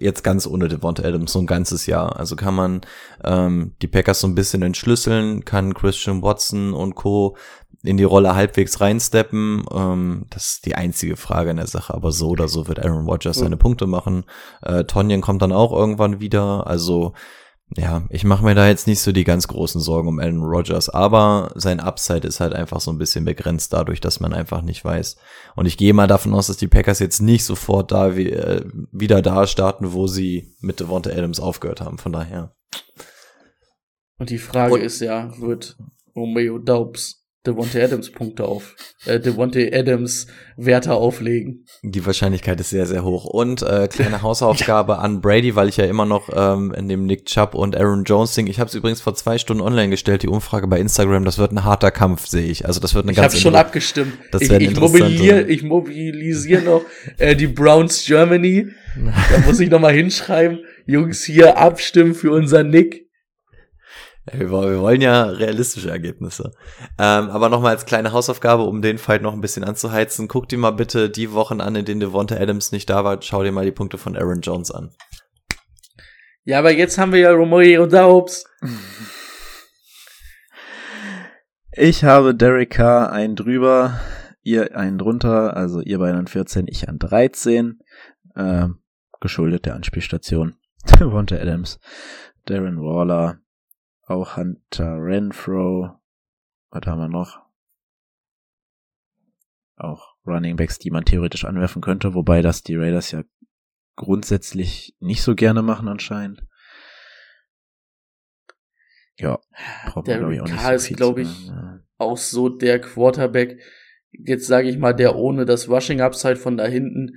jetzt 0.00 0.24
ganz 0.24 0.46
ohne 0.46 0.68
Devonta 0.68 1.02
Adams 1.02 1.32
so 1.32 1.38
ein 1.38 1.46
ganzes 1.46 1.86
Jahr. 1.86 2.18
Also 2.18 2.36
kann 2.36 2.54
man 2.54 2.80
ähm, 3.24 3.74
die 3.82 3.86
Packers 3.86 4.20
so 4.20 4.26
ein 4.26 4.34
bisschen 4.34 4.62
entschlüsseln, 4.62 5.44
kann 5.44 5.74
Christian 5.74 6.22
Watson 6.22 6.72
und 6.72 6.94
Co 6.94 7.36
in 7.82 7.96
die 7.96 8.04
Rolle 8.04 8.34
halbwegs 8.34 8.80
reinsteppen. 8.80 9.64
Ähm, 9.72 10.26
das 10.30 10.54
ist 10.54 10.66
die 10.66 10.74
einzige 10.74 11.16
Frage 11.16 11.50
in 11.50 11.56
der 11.56 11.66
Sache. 11.66 11.94
Aber 11.94 12.12
so 12.12 12.30
oder 12.30 12.48
so 12.48 12.68
wird 12.68 12.84
Aaron 12.84 13.06
Rodgers 13.06 13.38
seine 13.38 13.56
Punkte 13.56 13.86
machen. 13.86 14.24
Äh, 14.62 14.84
Tonyan 14.84 15.20
kommt 15.20 15.42
dann 15.42 15.52
auch 15.52 15.72
irgendwann 15.72 16.20
wieder. 16.20 16.66
Also 16.66 17.12
ja, 17.74 18.04
ich 18.10 18.22
mache 18.22 18.44
mir 18.44 18.54
da 18.54 18.68
jetzt 18.68 18.86
nicht 18.86 19.00
so 19.00 19.10
die 19.10 19.24
ganz 19.24 19.48
großen 19.48 19.80
Sorgen 19.80 20.08
um 20.08 20.20
Aaron 20.20 20.44
Rodgers, 20.44 20.88
aber 20.88 21.50
sein 21.56 21.80
Upside 21.80 22.26
ist 22.26 22.38
halt 22.38 22.52
einfach 22.52 22.80
so 22.80 22.92
ein 22.92 22.98
bisschen 22.98 23.24
begrenzt 23.24 23.72
dadurch, 23.72 24.00
dass 24.00 24.20
man 24.20 24.32
einfach 24.32 24.62
nicht 24.62 24.84
weiß. 24.84 25.16
Und 25.56 25.66
ich 25.66 25.76
gehe 25.76 25.92
mal 25.92 26.06
davon 26.06 26.32
aus, 26.34 26.46
dass 26.46 26.56
die 26.56 26.68
Packers 26.68 27.00
jetzt 27.00 27.20
nicht 27.20 27.44
sofort 27.44 27.90
da 27.90 28.16
wie, 28.16 28.30
äh, 28.30 28.64
wieder 28.92 29.20
da 29.20 29.46
starten, 29.46 29.92
wo 29.92 30.06
sie 30.06 30.54
mit 30.60 30.78
Devonta 30.78 31.10
Adams 31.10 31.40
aufgehört 31.40 31.80
haben. 31.80 31.98
Von 31.98 32.12
daher. 32.12 32.54
Und 34.18 34.30
die 34.30 34.38
Frage 34.38 34.74
Und, 34.74 34.80
ist 34.80 35.00
ja, 35.00 35.36
wird 35.40 35.76
Romeo 36.14 36.58
Daubs 36.58 37.25
Devontae 37.46 37.82
Adams 37.82 38.10
Punkte 38.10 38.44
auf, 38.44 38.74
äh, 39.06 39.20
Devontae 39.20 39.72
Adams 39.72 40.26
Werte 40.56 40.94
auflegen. 40.94 41.64
Die 41.82 42.04
Wahrscheinlichkeit 42.04 42.58
ist 42.60 42.70
sehr, 42.70 42.86
sehr 42.86 43.04
hoch. 43.04 43.24
Und 43.24 43.62
äh, 43.62 43.88
kleine 43.88 44.22
Hausaufgabe 44.22 44.94
ja. 44.94 44.98
an 44.98 45.20
Brady, 45.20 45.54
weil 45.54 45.68
ich 45.68 45.76
ja 45.76 45.84
immer 45.84 46.04
noch 46.04 46.30
ähm, 46.34 46.72
in 46.72 46.88
dem 46.88 47.06
Nick 47.06 47.26
Chubb 47.26 47.54
und 47.54 47.76
Aaron 47.76 48.04
Jones 48.04 48.34
Ding, 48.34 48.46
ich 48.46 48.58
habe 48.58 48.68
es 48.68 48.74
übrigens 48.74 49.00
vor 49.00 49.14
zwei 49.14 49.38
Stunden 49.38 49.62
online 49.62 49.90
gestellt, 49.90 50.22
die 50.22 50.28
Umfrage 50.28 50.66
bei 50.66 50.80
Instagram, 50.80 51.24
das 51.24 51.38
wird 51.38 51.52
ein 51.52 51.64
harter 51.64 51.90
Kampf, 51.90 52.26
sehe 52.26 52.46
ich. 52.46 52.66
Also 52.66 52.80
das 52.80 52.94
wird 52.94 53.04
eine 53.04 53.12
ich 53.12 53.16
ganz 53.16 53.34
Ich 53.34 53.40
habe 53.40 53.52
schon 53.52 53.60
abgestimmt. 53.60 54.14
Das 54.32 54.42
ich, 54.42 54.50
ich 54.50 54.76
mobilisiere 54.76 55.42
ich 55.42 55.62
mobilisiere 55.62 56.62
noch 56.62 56.82
äh, 57.18 57.36
die 57.36 57.46
Browns 57.46 58.04
Germany. 58.04 58.68
da 58.96 59.38
muss 59.46 59.60
ich 59.60 59.70
noch 59.70 59.80
mal 59.80 59.92
hinschreiben, 59.92 60.60
Jungs, 60.86 61.24
hier 61.24 61.58
abstimmen 61.58 62.14
für 62.14 62.32
unser 62.32 62.62
Nick. 62.64 63.05
Wir 64.32 64.50
wollen 64.50 65.00
ja 65.00 65.24
realistische 65.24 65.90
Ergebnisse. 65.90 66.52
Ähm, 66.98 67.30
aber 67.30 67.48
nochmal 67.48 67.72
als 67.72 67.86
kleine 67.86 68.12
Hausaufgabe, 68.12 68.64
um 68.64 68.82
den 68.82 68.98
Fight 68.98 69.22
noch 69.22 69.32
ein 69.32 69.40
bisschen 69.40 69.62
anzuheizen, 69.62 70.26
guck 70.26 70.48
dir 70.48 70.58
mal 70.58 70.72
bitte 70.72 71.08
die 71.08 71.32
Wochen 71.32 71.60
an, 71.60 71.76
in 71.76 71.84
denen 71.84 72.00
Devonta 72.00 72.36
Adams 72.36 72.72
nicht 72.72 72.90
da 72.90 73.04
war. 73.04 73.22
Schau 73.22 73.44
dir 73.44 73.52
mal 73.52 73.64
die 73.64 73.72
Punkte 73.72 73.98
von 73.98 74.16
Aaron 74.16 74.40
Jones 74.40 74.72
an. 74.72 74.90
Ja, 76.44 76.58
aber 76.58 76.72
jetzt 76.72 76.98
haben 76.98 77.12
wir 77.12 77.20
ja 77.20 77.30
Romeo 77.32 77.84
und 77.84 77.92
Daubs. 77.92 78.44
Ich 81.72 82.04
habe 82.04 82.34
Derek 82.34 82.70
Carr 82.70 83.12
einen 83.12 83.36
drüber, 83.36 84.00
ihr 84.42 84.76
einen 84.76 84.98
drunter, 84.98 85.56
also 85.56 85.80
ihr 85.80 85.98
beiden 85.98 86.20
an 86.20 86.26
14, 86.26 86.66
ich 86.68 86.88
an 86.88 86.98
13. 86.98 87.80
Äh, 88.34 88.68
geschuldet 89.20 89.66
der 89.66 89.74
Anspielstation. 89.74 90.56
Devonta 91.00 91.36
Adams, 91.36 91.78
Darren 92.46 92.80
Waller, 92.80 93.40
auch 94.06 94.36
Hunter 94.36 94.96
Renfro. 94.98 95.90
Was 96.70 96.86
haben 96.86 96.98
wir 96.98 97.08
noch? 97.08 97.40
Auch 99.76 100.14
Running 100.24 100.56
Backs, 100.56 100.78
die 100.78 100.90
man 100.90 101.04
theoretisch 101.04 101.44
anwerfen 101.44 101.82
könnte, 101.82 102.14
wobei 102.14 102.40
das 102.40 102.62
die 102.62 102.76
Raiders 102.76 103.10
ja 103.10 103.22
grundsätzlich 103.96 104.96
nicht 105.00 105.22
so 105.22 105.34
gerne 105.34 105.62
machen 105.62 105.88
anscheinend. 105.88 106.46
Ja, 109.18 109.38
der 110.06 110.20
man, 110.20 110.32
ich, 110.32 110.40
auch 110.40 110.46
nicht 110.46 110.60
so 110.60 110.72
ist, 110.72 110.96
glaube 110.96 111.22
ich, 111.22 111.48
ja. 111.48 111.80
auch 111.96 112.18
so 112.18 112.50
der 112.50 112.80
Quarterback, 112.80 113.60
jetzt 114.10 114.46
sage 114.46 114.68
ich 114.68 114.76
mal, 114.76 114.92
der 114.92 115.16
ohne 115.16 115.46
das 115.46 115.68
Rushing 115.68 116.00
Upside 116.02 116.36
von 116.36 116.58
da 116.58 116.66
hinten, 116.66 117.16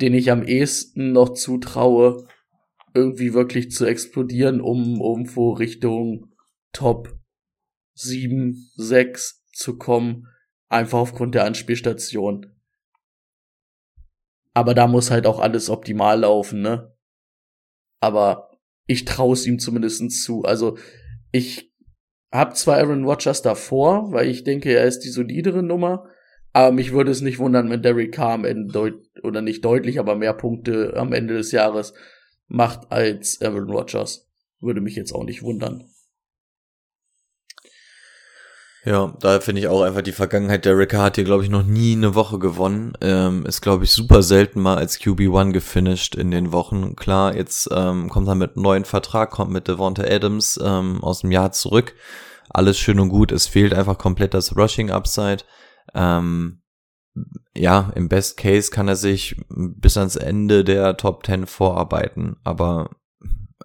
den 0.00 0.14
ich 0.14 0.30
am 0.30 0.42
ehesten 0.42 1.12
noch 1.12 1.34
zutraue, 1.34 2.26
irgendwie 2.94 3.34
wirklich 3.34 3.70
zu 3.72 3.84
explodieren, 3.84 4.60
um 4.60 5.00
irgendwo 5.00 5.52
Richtung 5.52 6.32
Top 6.72 7.18
7, 7.94 8.70
6 8.76 9.44
zu 9.52 9.76
kommen, 9.76 10.28
einfach 10.68 10.98
aufgrund 10.98 11.34
der 11.34 11.44
Anspielstation. 11.44 12.54
Aber 14.54 14.74
da 14.74 14.86
muss 14.86 15.10
halt 15.10 15.26
auch 15.26 15.40
alles 15.40 15.68
optimal 15.68 16.20
laufen, 16.20 16.62
ne? 16.62 16.96
Aber 18.00 18.50
ich 18.86 19.04
traue 19.04 19.32
es 19.32 19.46
ihm 19.46 19.58
zumindest 19.58 20.22
zu. 20.22 20.42
Also 20.42 20.78
ich 21.32 21.72
habe 22.32 22.54
zwar 22.54 22.78
Aaron 22.78 23.04
Rodgers 23.04 23.42
davor, 23.42 24.12
weil 24.12 24.28
ich 24.28 24.44
denke, 24.44 24.72
er 24.72 24.84
ist 24.84 25.00
die 25.00 25.08
solidere 25.08 25.62
Nummer, 25.62 26.08
aber 26.52 26.72
mich 26.72 26.92
würde 26.92 27.10
es 27.10 27.20
nicht 27.20 27.38
wundern, 27.38 27.70
wenn 27.70 27.82
Derek 27.82 28.12
Carr 28.12 28.34
am 28.34 28.44
Ende 28.44 29.00
oder 29.22 29.40
nicht 29.40 29.64
deutlich, 29.64 29.98
aber 29.98 30.14
mehr 30.14 30.34
Punkte 30.34 30.94
am 30.96 31.12
Ende 31.12 31.34
des 31.34 31.50
Jahres 31.50 31.94
macht 32.46 32.90
als 32.90 33.40
Aaron 33.40 33.70
Rodgers. 33.70 34.28
Würde 34.60 34.80
mich 34.80 34.96
jetzt 34.96 35.12
auch 35.12 35.24
nicht 35.24 35.42
wundern. 35.42 35.84
Ja, 38.86 39.14
da 39.18 39.40
finde 39.40 39.62
ich 39.62 39.68
auch 39.68 39.80
einfach 39.80 40.02
die 40.02 40.12
Vergangenheit. 40.12 40.66
Der 40.66 40.76
Ricker 40.76 41.02
hat 41.02 41.14
hier, 41.14 41.24
glaube 41.24 41.42
ich, 41.42 41.48
noch 41.48 41.64
nie 41.64 41.94
eine 41.94 42.14
Woche 42.14 42.38
gewonnen. 42.38 42.92
Ähm, 43.00 43.46
ist, 43.46 43.62
glaube 43.62 43.84
ich, 43.84 43.92
super 43.92 44.22
selten 44.22 44.60
mal 44.60 44.76
als 44.76 45.00
QB1 45.00 45.52
gefinisht 45.52 46.14
in 46.14 46.30
den 46.30 46.52
Wochen. 46.52 46.94
Klar, 46.94 47.34
jetzt 47.34 47.70
ähm, 47.72 48.10
kommt 48.10 48.28
er 48.28 48.34
mit 48.34 48.56
einem 48.56 48.62
neuen 48.62 48.84
Vertrag, 48.84 49.30
kommt 49.30 49.50
mit 49.50 49.68
Devonta 49.68 50.04
Adams 50.04 50.60
ähm, 50.62 51.02
aus 51.02 51.20
dem 51.20 51.30
Jahr 51.30 51.52
zurück. 51.52 51.94
Alles 52.50 52.78
schön 52.78 53.00
und 53.00 53.08
gut. 53.08 53.32
Es 53.32 53.46
fehlt 53.46 53.72
einfach 53.72 53.96
komplett 53.96 54.34
das 54.34 54.54
Rushing 54.54 54.90
Upside. 54.90 55.44
Ähm, 55.94 56.60
ja, 57.54 57.92
im 57.94 58.08
Best 58.08 58.36
Case 58.36 58.70
kann 58.70 58.88
er 58.88 58.96
sich 58.96 59.36
bis 59.48 59.96
ans 59.96 60.16
Ende 60.16 60.64
der 60.64 60.96
Top 60.96 61.24
10 61.24 61.46
vorarbeiten, 61.46 62.36
aber 62.42 62.90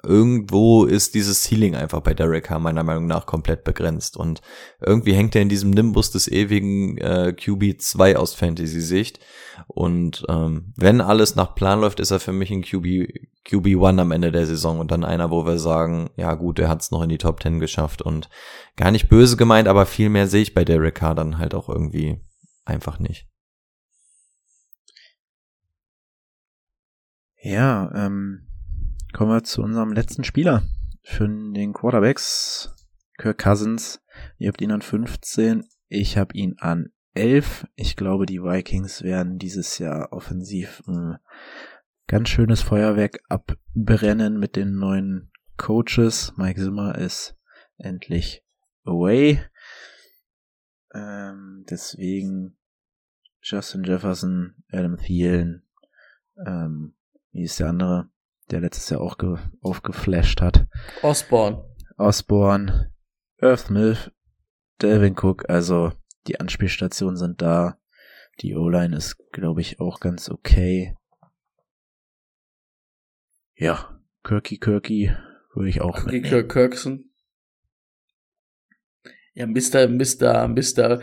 irgendwo 0.03 0.85
ist 0.85 1.15
dieses 1.15 1.43
Ceiling 1.43 1.75
einfach 1.75 1.99
bei 2.01 2.13
Derek 2.13 2.45
Carr 2.45 2.59
meiner 2.59 2.83
Meinung 2.83 3.07
nach 3.07 3.25
komplett 3.25 3.63
begrenzt 3.63 4.15
und 4.15 4.41
irgendwie 4.79 5.13
hängt 5.13 5.35
er 5.35 5.41
in 5.41 5.49
diesem 5.49 5.71
Nimbus 5.71 6.11
des 6.11 6.27
ewigen 6.27 6.97
äh, 6.99 7.33
QB2 7.35 8.15
aus 8.15 8.33
Fantasy-Sicht 8.33 9.19
und 9.67 10.25
ähm, 10.29 10.73
wenn 10.77 11.01
alles 11.01 11.35
nach 11.35 11.55
Plan 11.55 11.81
läuft, 11.81 11.99
ist 11.99 12.11
er 12.11 12.19
für 12.19 12.31
mich 12.31 12.51
ein 12.51 12.61
QB 12.61 13.27
QB1 13.47 13.99
am 13.99 14.11
Ende 14.11 14.31
der 14.31 14.45
Saison 14.45 14.79
und 14.79 14.91
dann 14.91 15.03
einer, 15.03 15.31
wo 15.31 15.45
wir 15.45 15.57
sagen, 15.57 16.11
ja 16.15 16.35
gut, 16.35 16.59
er 16.59 16.69
hat 16.69 16.81
es 16.81 16.91
noch 16.91 17.01
in 17.01 17.09
die 17.09 17.17
Top 17.17 17.41
10 17.41 17.59
geschafft 17.59 18.01
und 18.01 18.29
gar 18.77 18.91
nicht 18.91 19.09
böse 19.09 19.37
gemeint, 19.37 19.67
aber 19.67 19.85
viel 19.85 20.09
mehr 20.09 20.27
sehe 20.27 20.43
ich 20.43 20.53
bei 20.53 20.63
Derek 20.63 20.95
Carr 20.95 21.15
dann 21.15 21.39
halt 21.39 21.55
auch 21.55 21.67
irgendwie 21.67 22.19
einfach 22.63 22.99
nicht. 22.99 23.28
Ja, 27.41 27.89
ähm, 27.95 28.47
kommen 29.13 29.31
wir 29.31 29.43
zu 29.45 29.61
unserem 29.61 29.93
letzten 29.93 30.25
Spieler 30.25 30.61
für 31.03 31.25
den 31.25 31.71
Quarterbacks. 31.71 32.75
Kirk 33.17 33.37
Cousins. 33.37 34.01
Ihr 34.37 34.49
habt 34.49 34.61
ihn 34.61 34.71
an 34.71 34.81
15. 34.81 35.65
Ich 35.87 36.17
habe 36.17 36.35
ihn 36.35 36.57
an 36.59 36.91
11. 37.13 37.65
Ich 37.75 37.95
glaube, 37.95 38.25
die 38.25 38.41
Vikings 38.41 39.03
werden 39.03 39.39
dieses 39.39 39.77
Jahr 39.77 40.11
offensiv 40.11 40.83
ein 40.85 41.17
ganz 42.07 42.27
schönes 42.27 42.61
Feuerwerk 42.61 43.19
abbrennen 43.29 44.37
mit 44.37 44.57
den 44.57 44.75
neuen 44.75 45.31
Coaches. 45.55 46.33
Mike 46.35 46.59
Zimmer 46.59 46.97
ist 46.97 47.37
endlich 47.77 48.43
away. 48.83 49.41
Ähm, 50.93 51.65
deswegen 51.69 52.57
Justin 53.41 53.83
Jefferson, 53.83 54.55
Adam 54.71 54.97
Thielen, 54.97 55.63
ähm, 56.45 56.95
wie 57.31 57.43
ist 57.43 57.59
der 57.59 57.67
andere? 57.69 58.09
der 58.51 58.61
letztes 58.61 58.89
Jahr 58.89 59.01
auch 59.01 59.17
aufgeflasht 59.61 60.41
hat. 60.41 60.67
Osborne. 61.01 61.65
Osborne, 61.97 62.91
Earth 63.41 63.69
Milf, 63.69 64.11
Delvin 64.81 65.15
Cook, 65.17 65.49
also 65.49 65.91
die 66.27 66.39
Anspielstationen 66.39 67.17
sind 67.17 67.41
da. 67.41 67.77
Die 68.41 68.55
O-Line 68.55 68.95
ist, 68.95 69.17
glaube 69.31 69.59
ich, 69.61 69.81
auch 69.81 69.99
ganz 69.99 70.29
okay. 70.29 70.95
Ja, 73.55 73.99
Kirky 74.23 74.57
Kirky 74.57 75.13
würde 75.53 75.69
ich 75.69 75.81
auch 75.81 76.05
Kirky 76.05 76.21
Kirk 76.21 76.51
Kirkson. 76.51 77.11
Ja, 79.33 79.45
Mr. 79.45 79.87
Mr. 79.89 80.47
Mr. 80.47 81.01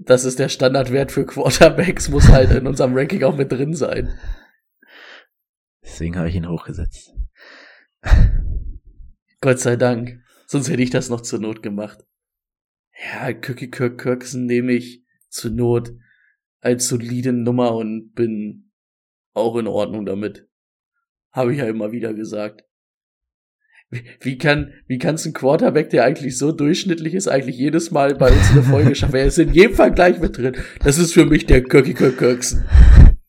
Das 0.00 0.24
ist 0.24 0.38
der 0.38 0.48
Standardwert 0.48 1.12
für 1.12 1.24
Quarterbacks, 1.24 2.08
muss 2.08 2.28
halt 2.28 2.50
in 2.50 2.66
unserem 2.66 2.96
Ranking 2.96 3.22
auch 3.22 3.36
mit 3.36 3.52
drin 3.52 3.74
sein. 3.74 4.18
Deswegen 5.86 6.16
habe 6.16 6.28
ich 6.28 6.34
ihn 6.34 6.48
hochgesetzt. 6.48 7.14
Gott 9.40 9.60
sei 9.60 9.76
Dank. 9.76 10.20
Sonst 10.46 10.68
hätte 10.68 10.82
ich 10.82 10.90
das 10.90 11.08
noch 11.08 11.20
zur 11.20 11.38
Not 11.38 11.62
gemacht. 11.62 12.04
Ja, 13.04 13.28
Cookie 13.28 13.70
Kirk 13.70 14.00
Kirksen 14.00 14.46
nehme 14.46 14.72
ich 14.72 15.04
zur 15.28 15.52
Not 15.52 15.92
als 16.60 16.88
solide 16.88 17.32
Nummer 17.32 17.74
und 17.74 18.12
bin 18.14 18.72
auch 19.34 19.56
in 19.56 19.66
Ordnung 19.66 20.06
damit. 20.06 20.48
Habe 21.32 21.52
ich 21.52 21.58
ja 21.58 21.66
immer 21.66 21.92
wieder 21.92 22.14
gesagt. 22.14 22.64
Wie, 24.20 24.36
kann, 24.36 24.72
wie 24.88 24.98
kann's 24.98 25.24
ein 25.26 25.32
Quarterback, 25.32 25.90
der 25.90 26.04
eigentlich 26.04 26.36
so 26.36 26.50
durchschnittlich 26.50 27.14
ist, 27.14 27.28
eigentlich 27.28 27.56
jedes 27.56 27.92
Mal 27.92 28.16
bei 28.16 28.32
uns 28.32 28.50
eine 28.50 28.62
Folge 28.64 28.94
schaffen? 28.96 29.14
Er 29.14 29.26
ist 29.26 29.38
in 29.38 29.52
jedem 29.52 29.76
Vergleich 29.76 30.18
mit 30.18 30.36
drin. 30.36 30.56
Das 30.82 30.98
ist 30.98 31.12
für 31.12 31.24
mich 31.24 31.46
der 31.46 31.62
Kirky 31.62 31.94
Kirk 31.94 32.18
Kirksen. 32.18 32.64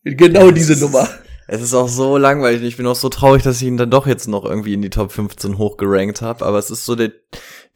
Genau 0.03 0.49
diese 0.49 0.79
Nummer. 0.79 1.07
Es 1.49 1.61
ist 1.61 1.73
auch 1.73 1.87
so 1.87 2.17
langweilig. 2.17 2.61
Ich 2.63 2.75
bin 2.75 2.85
auch 2.87 2.95
so 2.95 3.07
traurig, 3.07 3.41
dass 3.41 3.61
ich 3.61 3.67
ihn 3.67 3.77
dann 3.77 3.89
doch 3.89 4.05
jetzt 4.05 4.27
noch 4.27 4.43
irgendwie 4.43 4.73
in 4.73 4.81
die 4.81 4.89
Top 4.89 5.13
15 5.13 5.57
hochgerankt 5.57 6.21
habe. 6.21 6.45
Aber 6.45 6.59
es 6.59 6.69
ist 6.69 6.85
so 6.85 6.95
der, 6.95 7.11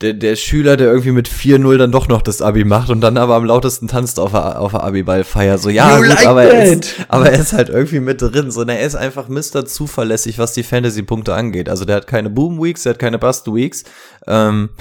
der, 0.01 0.13
der 0.13 0.35
Schüler, 0.35 0.75
der 0.75 0.89
irgendwie 0.89 1.11
mit 1.11 1.29
4-0 1.29 1.77
dann 1.77 1.91
doch 1.91 2.09
noch 2.09 2.21
das 2.21 2.41
Abi 2.41 2.65
macht 2.65 2.89
und 2.89 2.99
dann 2.99 3.17
aber 3.17 3.35
am 3.35 3.45
lautesten 3.45 3.87
tanzt 3.87 4.19
auf 4.19 4.31
der, 4.31 4.59
auf 4.59 4.71
der 4.71 4.83
Abi-Ballfeier. 4.83 5.57
So, 5.57 5.69
ja, 5.69 5.97
gut, 5.97 6.07
like 6.07 6.27
aber, 6.27 6.43
er 6.43 6.73
ist, 6.73 6.95
aber 7.07 7.31
er 7.31 7.39
ist 7.39 7.53
halt 7.53 7.69
irgendwie 7.69 8.01
mit 8.01 8.21
drin. 8.21 8.51
So, 8.51 8.63
er 8.63 8.81
ist 8.81 8.95
einfach 8.95 9.29
Mr. 9.29 9.65
zuverlässig, 9.65 10.37
was 10.37 10.51
die 10.51 10.63
Fantasy-Punkte 10.63 11.33
angeht. 11.33 11.69
Also 11.69 11.85
der 11.85 11.95
hat 11.95 12.07
keine 12.07 12.29
Boom-Weeks, 12.29 12.83
der 12.83 12.93
hat 12.93 12.99
keine 12.99 13.19
Bust-Weeks. 13.19 13.85
Ähm, 14.27 14.71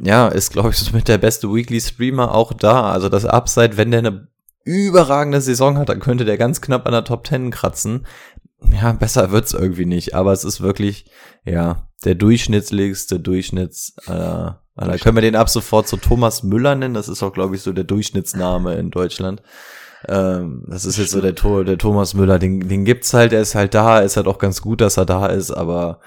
ja, 0.00 0.28
ist, 0.28 0.52
glaube 0.52 0.70
ich, 0.70 0.76
so 0.76 0.94
mit 0.94 1.08
der 1.08 1.18
beste 1.18 1.52
Weekly-Streamer 1.52 2.32
auch 2.32 2.52
da. 2.52 2.92
Also 2.92 3.08
das 3.08 3.24
Upside, 3.24 3.76
wenn 3.76 3.90
der 3.90 3.98
eine 3.98 4.28
überragende 4.64 5.40
Saison 5.40 5.78
hat, 5.78 5.88
dann 5.88 6.00
könnte 6.00 6.24
der 6.24 6.38
ganz 6.38 6.60
knapp 6.60 6.86
an 6.86 6.92
der 6.92 7.04
Top 7.04 7.26
10 7.26 7.50
kratzen. 7.50 8.06
Ja, 8.72 8.92
besser 8.92 9.30
wird's 9.30 9.52
irgendwie 9.52 9.84
nicht, 9.84 10.14
aber 10.14 10.32
es 10.32 10.44
ist 10.44 10.60
wirklich, 10.60 11.10
ja, 11.44 11.88
der 12.04 12.14
durchschnittlichste 12.14 13.20
Durchschnitts, 13.20 13.94
äh, 14.06 14.52
da 14.76 14.98
können 15.00 15.16
wir 15.16 15.22
den 15.22 15.36
ab 15.36 15.50
sofort 15.50 15.86
so 15.86 15.96
Thomas 15.96 16.42
Müller 16.42 16.74
nennen, 16.74 16.94
das 16.94 17.08
ist 17.08 17.22
auch, 17.22 17.32
glaube 17.32 17.56
ich, 17.56 17.62
so 17.62 17.72
der 17.72 17.84
Durchschnittsname 17.84 18.74
in 18.76 18.90
Deutschland. 18.90 19.42
Ähm, 20.08 20.64
das 20.68 20.84
ist 20.84 20.98
jetzt 20.98 21.10
so 21.10 21.20
der, 21.20 21.32
der 21.32 21.78
Thomas 21.78 22.14
Müller, 22.14 22.38
den, 22.38 22.68
den 22.68 22.84
gibt's 22.84 23.14
halt, 23.14 23.32
er 23.32 23.42
ist 23.42 23.54
halt 23.54 23.74
da, 23.74 24.00
ist 24.00 24.16
halt 24.16 24.26
auch 24.26 24.38
ganz 24.38 24.60
gut, 24.60 24.80
dass 24.80 24.96
er 24.96 25.06
da 25.06 25.26
ist, 25.26 25.50
aber 25.50 26.00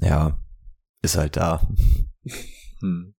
ja, 0.00 0.38
ist 1.02 1.16
halt 1.16 1.36
da. 1.36 1.62
Hm. 2.80 3.13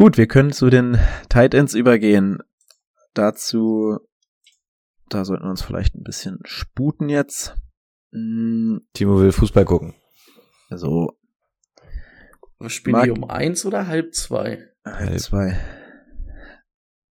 Gut, 0.00 0.16
wir 0.16 0.28
können 0.28 0.50
zu 0.50 0.70
den 0.70 0.98
Tight 1.28 1.52
Ends 1.52 1.74
übergehen. 1.74 2.38
Dazu, 3.12 3.98
da 5.10 5.26
sollten 5.26 5.44
wir 5.44 5.50
uns 5.50 5.60
vielleicht 5.60 5.94
ein 5.94 6.04
bisschen 6.04 6.38
sputen 6.44 7.10
jetzt. 7.10 7.54
Hm, 8.10 8.80
Timo 8.94 9.20
will 9.20 9.30
Fußball 9.30 9.66
gucken. 9.66 9.92
Also. 10.70 11.18
Spielen 12.68 12.92
Mark 12.92 13.04
die 13.04 13.10
um 13.10 13.28
eins 13.28 13.66
oder 13.66 13.88
halb 13.88 14.14
zwei? 14.14 14.70
Halb 14.86 15.20
zwei. 15.20 15.60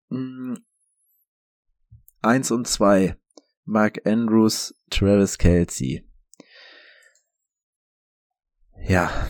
Hm, 0.10 0.58
eins 2.24 2.50
und 2.50 2.68
zwei. 2.68 3.18
Mark 3.66 4.08
Andrews, 4.08 4.74
Travis 4.90 5.38
Kelsey. 5.38 6.10
Ja, 8.82 9.30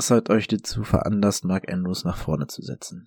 was 0.00 0.10
hat 0.10 0.30
euch 0.30 0.48
dazu 0.48 0.82
veranlasst, 0.82 1.44
Mark 1.44 1.70
Andrews 1.70 2.04
nach 2.04 2.16
vorne 2.16 2.46
zu 2.46 2.62
setzen? 2.62 3.06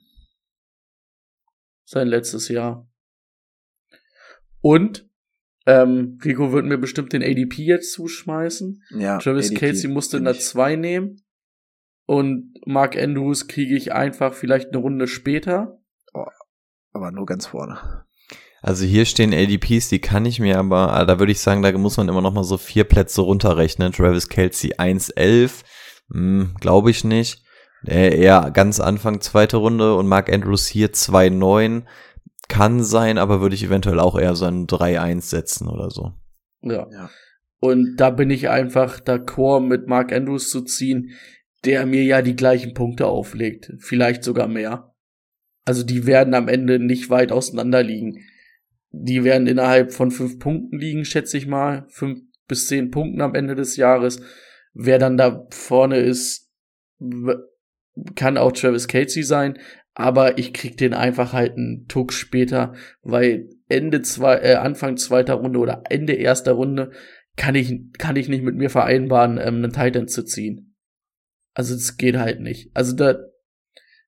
Sein 1.86 2.08
letztes 2.08 2.50
Jahr. 2.50 2.88
Und 4.62 5.10
ähm, 5.66 6.20
Rico 6.24 6.52
wird 6.52 6.66
mir 6.66 6.78
bestimmt 6.78 7.12
den 7.14 7.24
ADP 7.24 7.64
jetzt 7.64 7.94
zuschmeißen. 7.94 8.84
Ja, 8.92 9.18
Travis 9.18 9.50
ADP 9.50 9.60
Casey 9.60 9.90
musste 9.90 10.18
in 10.18 10.26
der 10.26 10.38
2 10.38 10.76
nehmen. 10.76 11.24
Und 12.06 12.54
Mark 12.68 12.96
Andrews 12.96 13.48
kriege 13.48 13.76
ich 13.76 13.92
einfach 13.92 14.36
vielleicht 14.36 14.68
eine 14.68 14.78
Runde 14.78 15.08
später. 15.08 15.82
Oh, 16.14 16.28
aber 16.92 17.12
nur 17.12 17.26
ganz 17.26 17.48
vorne. 17.48 18.06
Also 18.62 18.86
hier 18.86 19.06
stehen 19.06 19.34
ADPs, 19.34 19.90
die 19.90 20.00
kann 20.00 20.26
ich 20.26 20.40
mir 20.40 20.60
aber, 20.60 20.94
ah, 20.94 21.06
da 21.06 21.18
würde 21.18 21.32
ich 21.32 21.40
sagen, 21.40 21.64
da 21.64 21.76
muss 21.76 21.98
man 21.98 22.08
immer 22.08 22.22
noch 22.22 22.34
mal 22.34 22.44
so 22.44 22.58
vier 22.58 22.84
Plätze 22.84 23.22
runterrechnen. 23.22 23.92
Travis 23.92 24.30
Kelsey 24.30 24.76
1,11, 24.76 25.64
hm, 26.12 26.56
Glaube 26.60 26.92
ich 26.92 27.04
nicht. 27.04 27.44
Äh, 27.86 28.18
eher 28.18 28.52
ganz 28.52 28.80
Anfang 28.80 29.22
zweite 29.22 29.58
Runde 29.58 29.96
und 29.96 30.08
Mark 30.08 30.32
Andrews 30.32 30.68
hier 30.68 30.94
2-9. 30.94 31.84
Kann 32.48 32.84
sein, 32.84 33.18
aber 33.18 33.42
würde 33.42 33.56
ich 33.56 33.64
eventuell 33.64 34.00
auch 34.00 34.18
eher 34.18 34.36
so 34.36 34.46
ein 34.46 34.68
3-1 34.68 35.22
setzen 35.22 35.68
oder 35.68 35.90
so. 35.90 36.14
Ja. 36.62 36.88
ja. 36.92 37.10
Und 37.60 37.96
da 37.98 38.10
bin 38.10 38.30
ich 38.30 38.50
einfach 38.50 39.00
d'accord 39.00 39.62
mit 39.62 39.88
Mark 39.88 40.12
Andrews 40.12 40.50
zu 40.50 40.62
ziehen, 40.62 41.12
der 41.64 41.86
mir 41.86 42.04
ja 42.04 42.22
die 42.22 42.36
gleichen 42.36 42.74
Punkte 42.74 43.08
auflegt. 43.08 43.72
Vielleicht 43.80 44.24
sogar 44.24 44.48
mehr. 44.48 44.94
Also 45.66 45.84
die 45.84 46.06
werden 46.06 46.34
am 46.34 46.50
Ende 46.50 46.80
nicht 46.80 47.10
weit 47.10 47.32
auseinander 47.32 47.82
liegen. 47.82 48.20
Die 48.92 49.24
werden 49.24 49.48
innerhalb 49.48 49.94
von 49.94 50.12
fünf 50.12 50.40
Punkten 50.40 50.78
liegen, 50.78 51.06
schätze 51.06 51.38
ich 51.38 51.48
mal. 51.48 51.86
Fünf 51.90 52.20
bis 52.48 52.68
zehn 52.68 52.92
Punkten 52.92 53.22
am 53.22 53.34
Ende 53.34 53.56
des 53.56 53.78
Jahres. 53.78 54.22
Wer 54.74 55.00
dann 55.00 55.18
da 55.18 55.48
vorne 55.52 55.98
ist, 55.98 56.52
kann 58.16 58.38
auch 58.38 58.52
Travis 58.52 58.88
Casey 58.88 59.24
sein, 59.24 59.60
aber 59.94 60.38
ich 60.40 60.54
krieg 60.54 60.78
den 60.78 60.94
einfach 60.94 61.34
halt 61.34 61.54
einen 61.54 61.88
Tuck 61.88 62.14
später, 62.14 62.74
weil 63.02 63.50
Ende 63.70 64.02
zwei, 64.02 64.38
äh, 64.38 64.56
Anfang 64.56 64.98
zweiter 64.98 65.36
Runde 65.36 65.60
oder 65.60 65.84
Ende 65.90 66.14
erster 66.14 66.54
Runde 66.54 66.92
kann 67.36 67.56
ich, 67.56 67.74
kann 67.98 68.16
ich 68.16 68.30
nicht 68.30 68.44
mit 68.44 68.56
mir 68.56 68.70
vereinbaren, 68.70 69.38
ähm, 69.38 69.58
einen 69.58 69.74
Titan 69.74 70.08
zu 70.08 70.24
ziehen. 70.24 70.76
Also 71.54 71.76
es 71.76 71.98
geht 71.98 72.18
halt 72.18 72.42
nicht. 72.42 72.76
Also 72.76 72.96
da, 72.96 73.20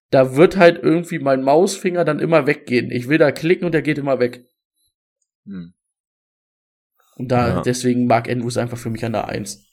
da 0.10 0.36
wird 0.36 0.58
halt 0.58 0.82
irgendwie 0.82 1.20
mein 1.20 1.44
Mausfinger 1.44 2.06
dann 2.06 2.20
immer 2.20 2.48
weggehen. 2.48 2.90
Ich 2.92 3.08
will 3.08 3.18
da 3.18 3.32
klicken 3.32 3.66
und 3.66 3.74
der 3.74 3.82
geht 3.84 4.00
immer 4.00 4.20
weg. 4.20 4.46
Hm. 5.46 5.74
Und 7.18 7.32
da, 7.32 7.48
ja. 7.48 7.62
deswegen 7.62 8.08
mag 8.08 8.30
Andrews 8.30 8.58
einfach 8.58 8.78
für 8.78 8.90
mich 8.90 9.06
an 9.06 9.14
der 9.14 9.28
Eins. 9.28 9.68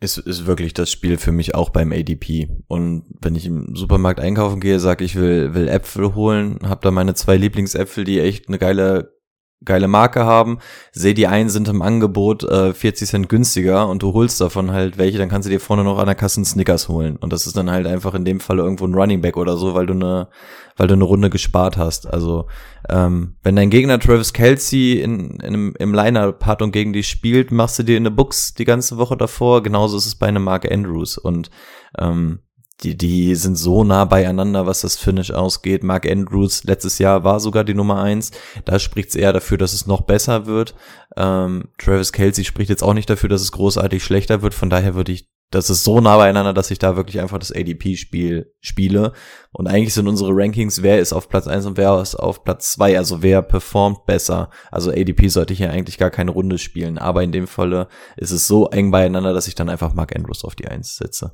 Ist, 0.00 0.18
ist 0.18 0.46
wirklich 0.46 0.74
das 0.74 0.90
Spiel 0.90 1.18
für 1.18 1.32
mich 1.32 1.54
auch 1.54 1.70
beim 1.70 1.92
ADP. 1.92 2.48
Und 2.68 3.04
wenn 3.20 3.34
ich 3.34 3.46
im 3.46 3.74
Supermarkt 3.74 4.20
einkaufen 4.20 4.60
gehe, 4.60 4.78
sage 4.78 5.04
ich 5.04 5.16
will, 5.16 5.54
will 5.54 5.68
Äpfel 5.68 6.14
holen, 6.14 6.60
habe 6.62 6.80
da 6.82 6.90
meine 6.90 7.14
zwei 7.14 7.36
Lieblingsäpfel, 7.36 8.04
die 8.04 8.20
echt 8.20 8.48
eine 8.48 8.58
geile 8.58 9.17
geile 9.64 9.88
Marke 9.88 10.24
haben, 10.24 10.58
sehe 10.92 11.14
die 11.14 11.26
einen 11.26 11.48
sind 11.48 11.68
im 11.68 11.82
Angebot 11.82 12.44
äh, 12.44 12.72
40 12.72 13.08
Cent 13.08 13.28
günstiger 13.28 13.88
und 13.88 14.02
du 14.02 14.12
holst 14.12 14.40
davon 14.40 14.70
halt 14.70 14.98
welche, 14.98 15.18
dann 15.18 15.28
kannst 15.28 15.46
du 15.46 15.50
dir 15.50 15.58
vorne 15.58 15.82
noch 15.82 15.98
an 15.98 16.06
der 16.06 16.14
Kasse 16.14 16.38
einen 16.38 16.44
Snickers 16.44 16.88
holen. 16.88 17.16
Und 17.16 17.32
das 17.32 17.46
ist 17.46 17.56
dann 17.56 17.70
halt 17.70 17.86
einfach 17.86 18.14
in 18.14 18.24
dem 18.24 18.38
Fall 18.38 18.58
irgendwo 18.58 18.86
ein 18.86 18.94
Running 18.94 19.20
Back 19.20 19.36
oder 19.36 19.56
so, 19.56 19.74
weil 19.74 19.86
du 19.86 19.94
eine, 19.94 20.28
weil 20.76 20.86
du 20.86 20.94
eine 20.94 21.04
Runde 21.04 21.28
gespart 21.28 21.76
hast. 21.76 22.06
Also 22.06 22.46
ähm, 22.88 23.36
wenn 23.42 23.56
dein 23.56 23.70
Gegner 23.70 23.98
Travis 23.98 24.32
Kelsey 24.32 25.00
in, 25.00 25.30
in 25.30 25.42
einem, 25.42 25.74
im 25.78 25.92
Line-Up 25.92 26.46
hat 26.46 26.62
und 26.62 26.70
gegen 26.70 26.92
dich 26.92 27.08
spielt, 27.08 27.50
machst 27.50 27.78
du 27.80 27.82
dir 27.82 27.96
eine 27.96 28.12
Books 28.12 28.54
die 28.54 28.64
ganze 28.64 28.96
Woche 28.96 29.16
davor. 29.16 29.62
Genauso 29.64 29.96
ist 29.96 30.06
es 30.06 30.14
bei 30.14 30.28
einem 30.28 30.44
Mark 30.44 30.70
Andrews. 30.70 31.18
Und 31.18 31.50
ähm, 31.98 32.40
die, 32.82 32.96
die 32.96 33.34
sind 33.34 33.56
so 33.56 33.82
nah 33.82 34.04
beieinander, 34.04 34.66
was 34.66 34.82
das 34.82 34.96
Finish 34.96 35.32
ausgeht. 35.32 35.82
Mark 35.82 36.08
Andrews 36.08 36.62
letztes 36.64 36.98
Jahr 36.98 37.24
war 37.24 37.40
sogar 37.40 37.64
die 37.64 37.74
Nummer 37.74 38.02
eins. 38.02 38.30
Da 38.64 38.78
spricht 38.78 39.10
es 39.10 39.14
eher 39.16 39.32
dafür, 39.32 39.58
dass 39.58 39.72
es 39.72 39.86
noch 39.86 40.02
besser 40.02 40.46
wird. 40.46 40.74
Ähm, 41.16 41.68
Travis 41.78 42.12
Kelsey 42.12 42.44
spricht 42.44 42.70
jetzt 42.70 42.84
auch 42.84 42.94
nicht 42.94 43.10
dafür, 43.10 43.28
dass 43.28 43.42
es 43.42 43.52
großartig 43.52 44.04
schlechter 44.04 44.42
wird. 44.42 44.54
Von 44.54 44.70
daher 44.70 44.94
würde 44.94 45.10
ich, 45.10 45.28
das 45.50 45.70
ist 45.70 45.82
so 45.82 46.00
nah 46.00 46.18
beieinander, 46.18 46.52
dass 46.52 46.70
ich 46.70 46.78
da 46.78 46.94
wirklich 46.94 47.20
einfach 47.20 47.38
das 47.38 47.50
ADP-Spiel 47.50 48.54
spiele. 48.60 49.12
Und 49.50 49.66
eigentlich 49.66 49.94
sind 49.94 50.06
unsere 50.06 50.30
Rankings, 50.32 50.82
wer 50.82 51.00
ist 51.00 51.12
auf 51.12 51.28
Platz 51.28 51.48
eins 51.48 51.66
und 51.66 51.76
wer 51.76 52.00
ist 52.00 52.14
auf 52.14 52.44
Platz 52.44 52.72
zwei. 52.72 52.96
Also 52.96 53.22
wer 53.22 53.42
performt 53.42 54.06
besser. 54.06 54.50
Also 54.70 54.92
ADP 54.92 55.28
sollte 55.28 55.54
ja 55.54 55.70
eigentlich 55.70 55.98
gar 55.98 56.10
keine 56.10 56.30
Runde 56.30 56.58
spielen. 56.58 56.96
Aber 56.98 57.24
in 57.24 57.32
dem 57.32 57.48
Falle 57.48 57.88
ist 58.16 58.30
es 58.30 58.46
so 58.46 58.68
eng 58.68 58.92
beieinander, 58.92 59.32
dass 59.32 59.48
ich 59.48 59.56
dann 59.56 59.68
einfach 59.68 59.94
Mark 59.94 60.14
Andrews 60.14 60.44
auf 60.44 60.54
die 60.54 60.68
eins 60.68 60.96
setze 60.96 61.32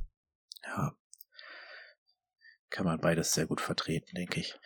kann 2.74 2.86
man 2.86 3.00
beides 3.00 3.32
sehr 3.32 3.46
gut 3.46 3.60
vertreten, 3.60 4.16
denke 4.16 4.40
ich. 4.40 4.56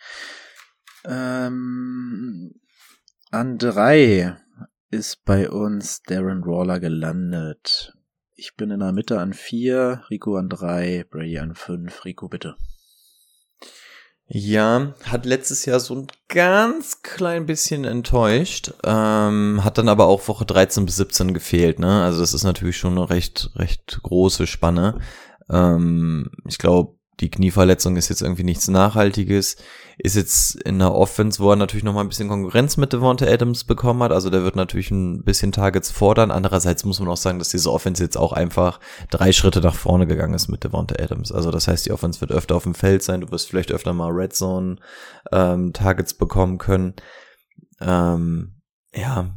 Ähm, 1.05 2.55
an 3.29 3.59
drei 3.59 4.35
ist 4.89 5.23
bei 5.25 5.47
uns 5.47 6.01
Darren 6.01 6.43
Waller 6.43 6.79
gelandet. 6.79 7.93
Ich 8.33 8.55
bin 8.55 8.71
in 8.71 8.79
der 8.79 8.93
Mitte 8.93 9.19
an 9.19 9.33
vier, 9.33 10.01
Rico 10.09 10.37
an 10.37 10.49
drei, 10.49 11.05
Brady 11.11 11.37
an 11.37 11.53
fünf. 11.53 12.03
Rico, 12.03 12.27
bitte. 12.27 12.55
Ja, 14.25 14.95
hat 15.03 15.25
letztes 15.27 15.65
Jahr 15.65 15.79
so 15.79 15.95
ein 15.95 16.07
ganz 16.29 17.03
klein 17.03 17.45
bisschen 17.45 17.83
enttäuscht, 17.85 18.73
ähm, 18.83 19.63
hat 19.63 19.77
dann 19.77 19.89
aber 19.89 20.07
auch 20.07 20.27
Woche 20.27 20.45
13 20.45 20.85
bis 20.85 20.95
17 20.97 21.33
gefehlt, 21.33 21.79
ne? 21.79 22.03
Also 22.03 22.21
das 22.21 22.33
ist 22.33 22.43
natürlich 22.43 22.77
schon 22.77 22.97
eine 22.97 23.09
recht, 23.09 23.51
recht 23.55 23.99
große 24.01 24.47
Spanne. 24.47 24.99
Ähm, 25.49 26.31
ich 26.47 26.59
glaube, 26.59 26.98
die 27.19 27.29
Knieverletzung 27.29 27.97
ist 27.97 28.09
jetzt 28.09 28.21
irgendwie 28.21 28.43
nichts 28.43 28.67
Nachhaltiges. 28.67 29.57
Ist 29.97 30.15
jetzt 30.15 30.55
in 30.55 30.79
der 30.79 30.93
Offense, 30.93 31.39
wo 31.39 31.49
er 31.49 31.57
natürlich 31.57 31.83
noch 31.83 31.93
mal 31.93 32.01
ein 32.01 32.07
bisschen 32.07 32.29
Konkurrenz 32.29 32.77
mit 32.77 32.93
Devonta 32.93 33.25
Adams 33.25 33.65
bekommen 33.65 34.01
hat. 34.03 34.13
Also 34.13 34.29
der 34.29 34.43
wird 34.43 34.55
natürlich 34.55 34.91
ein 34.91 35.23
bisschen 35.23 35.51
Targets 35.51 35.91
fordern. 35.91 36.31
Andererseits 36.31 36.85
muss 36.85 36.99
man 36.99 37.09
auch 37.09 37.17
sagen, 37.17 37.39
dass 37.39 37.49
diese 37.49 37.71
Offense 37.71 38.01
jetzt 38.01 38.17
auch 38.17 38.31
einfach 38.31 38.79
drei 39.09 39.33
Schritte 39.33 39.59
nach 39.59 39.75
vorne 39.75 40.07
gegangen 40.07 40.33
ist 40.33 40.47
mit 40.47 40.63
Devonta 40.63 40.95
Adams. 41.03 41.31
Also 41.33 41.51
das 41.51 41.67
heißt, 41.67 41.85
die 41.85 41.91
Offense 41.91 42.21
wird 42.21 42.31
öfter 42.31 42.55
auf 42.55 42.63
dem 42.63 42.75
Feld 42.75 43.03
sein. 43.03 43.21
Du 43.21 43.31
wirst 43.31 43.49
vielleicht 43.49 43.71
öfter 43.71 43.91
mal 43.91 44.11
Red 44.11 44.33
Zone 44.33 44.77
ähm, 45.33 45.73
Targets 45.73 46.13
bekommen 46.13 46.57
können. 46.57 46.93
Ähm, 47.81 48.61
ja, 48.93 49.29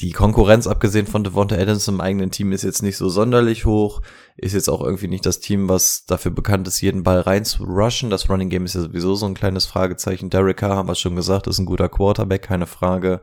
die 0.00 0.12
Konkurrenz, 0.12 0.66
abgesehen 0.66 1.06
von 1.06 1.24
Devonta 1.24 1.56
Adams 1.56 1.88
im 1.88 2.00
eigenen 2.00 2.30
Team, 2.30 2.52
ist 2.52 2.62
jetzt 2.62 2.82
nicht 2.82 2.96
so 2.96 3.08
sonderlich 3.08 3.64
hoch. 3.64 4.00
Ist 4.36 4.54
jetzt 4.54 4.68
auch 4.68 4.82
irgendwie 4.82 5.08
nicht 5.08 5.26
das 5.26 5.40
Team, 5.40 5.68
was 5.68 6.04
dafür 6.06 6.30
bekannt 6.30 6.68
ist, 6.68 6.80
jeden 6.80 7.02
Ball 7.02 7.20
rein 7.20 7.44
zu 7.44 7.64
rushen. 7.64 8.08
Das 8.08 8.30
Running 8.30 8.48
Game 8.48 8.64
ist 8.64 8.76
ja 8.76 8.82
sowieso 8.82 9.16
so 9.16 9.26
ein 9.26 9.34
kleines 9.34 9.66
Fragezeichen. 9.66 10.30
Derek 10.30 10.58
Carr, 10.58 10.76
haben 10.76 10.88
wir 10.88 10.94
schon 10.94 11.16
gesagt, 11.16 11.48
ist 11.48 11.58
ein 11.58 11.66
guter 11.66 11.88
Quarterback, 11.88 12.42
keine 12.42 12.66
Frage. 12.66 13.20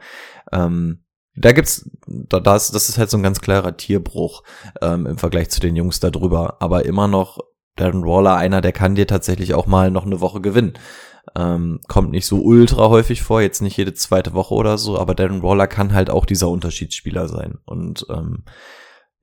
Ähm, 0.52 1.06
da 1.38 1.54
gibt's, 1.54 1.90
da, 2.08 2.40
das, 2.40 2.72
das 2.72 2.90
ist 2.90 2.98
halt 2.98 3.10
so 3.10 3.18
ein 3.18 3.24
ganz 3.24 3.40
klarer 3.40 3.78
Tierbruch 3.78 4.44
ähm, 4.82 5.06
im 5.06 5.18
Vergleich 5.18 5.50
zu 5.50 5.62
den 5.62 5.76
Jungs 5.78 6.02
da 6.02 6.10
drüber. 6.10 6.58
Aber 6.60 6.86
immer 6.86 7.08
noch 7.08 7.40
Darren 7.78 8.06
Waller, 8.06 8.36
einer, 8.36 8.62
der 8.62 8.72
kann 8.72 8.96
dir 8.96 9.08
tatsächlich 9.08 9.54
auch 9.54 9.66
mal 9.66 9.92
noch 9.92 10.06
eine 10.06 10.22
Woche 10.22 10.42
gewinnen. 10.42 10.74
Ähm, 11.36 11.80
kommt 11.88 12.12
nicht 12.12 12.28
so 12.28 12.42
ultra 12.42 12.90
häufig 12.90 13.22
vor, 13.22 13.42
jetzt 13.42 13.62
nicht 13.62 13.78
jede 13.78 13.94
zweite 13.94 14.34
Woche 14.34 14.54
oder 14.54 14.78
so, 14.78 15.00
aber 15.00 15.16
Darren 15.16 15.44
Waller 15.44 15.68
kann 15.68 15.94
halt 15.94 16.10
auch 16.10 16.26
dieser 16.26 16.50
Unterschiedsspieler 16.50 17.28
sein. 17.28 17.58
Und 17.66 18.06
ähm, 18.10 18.44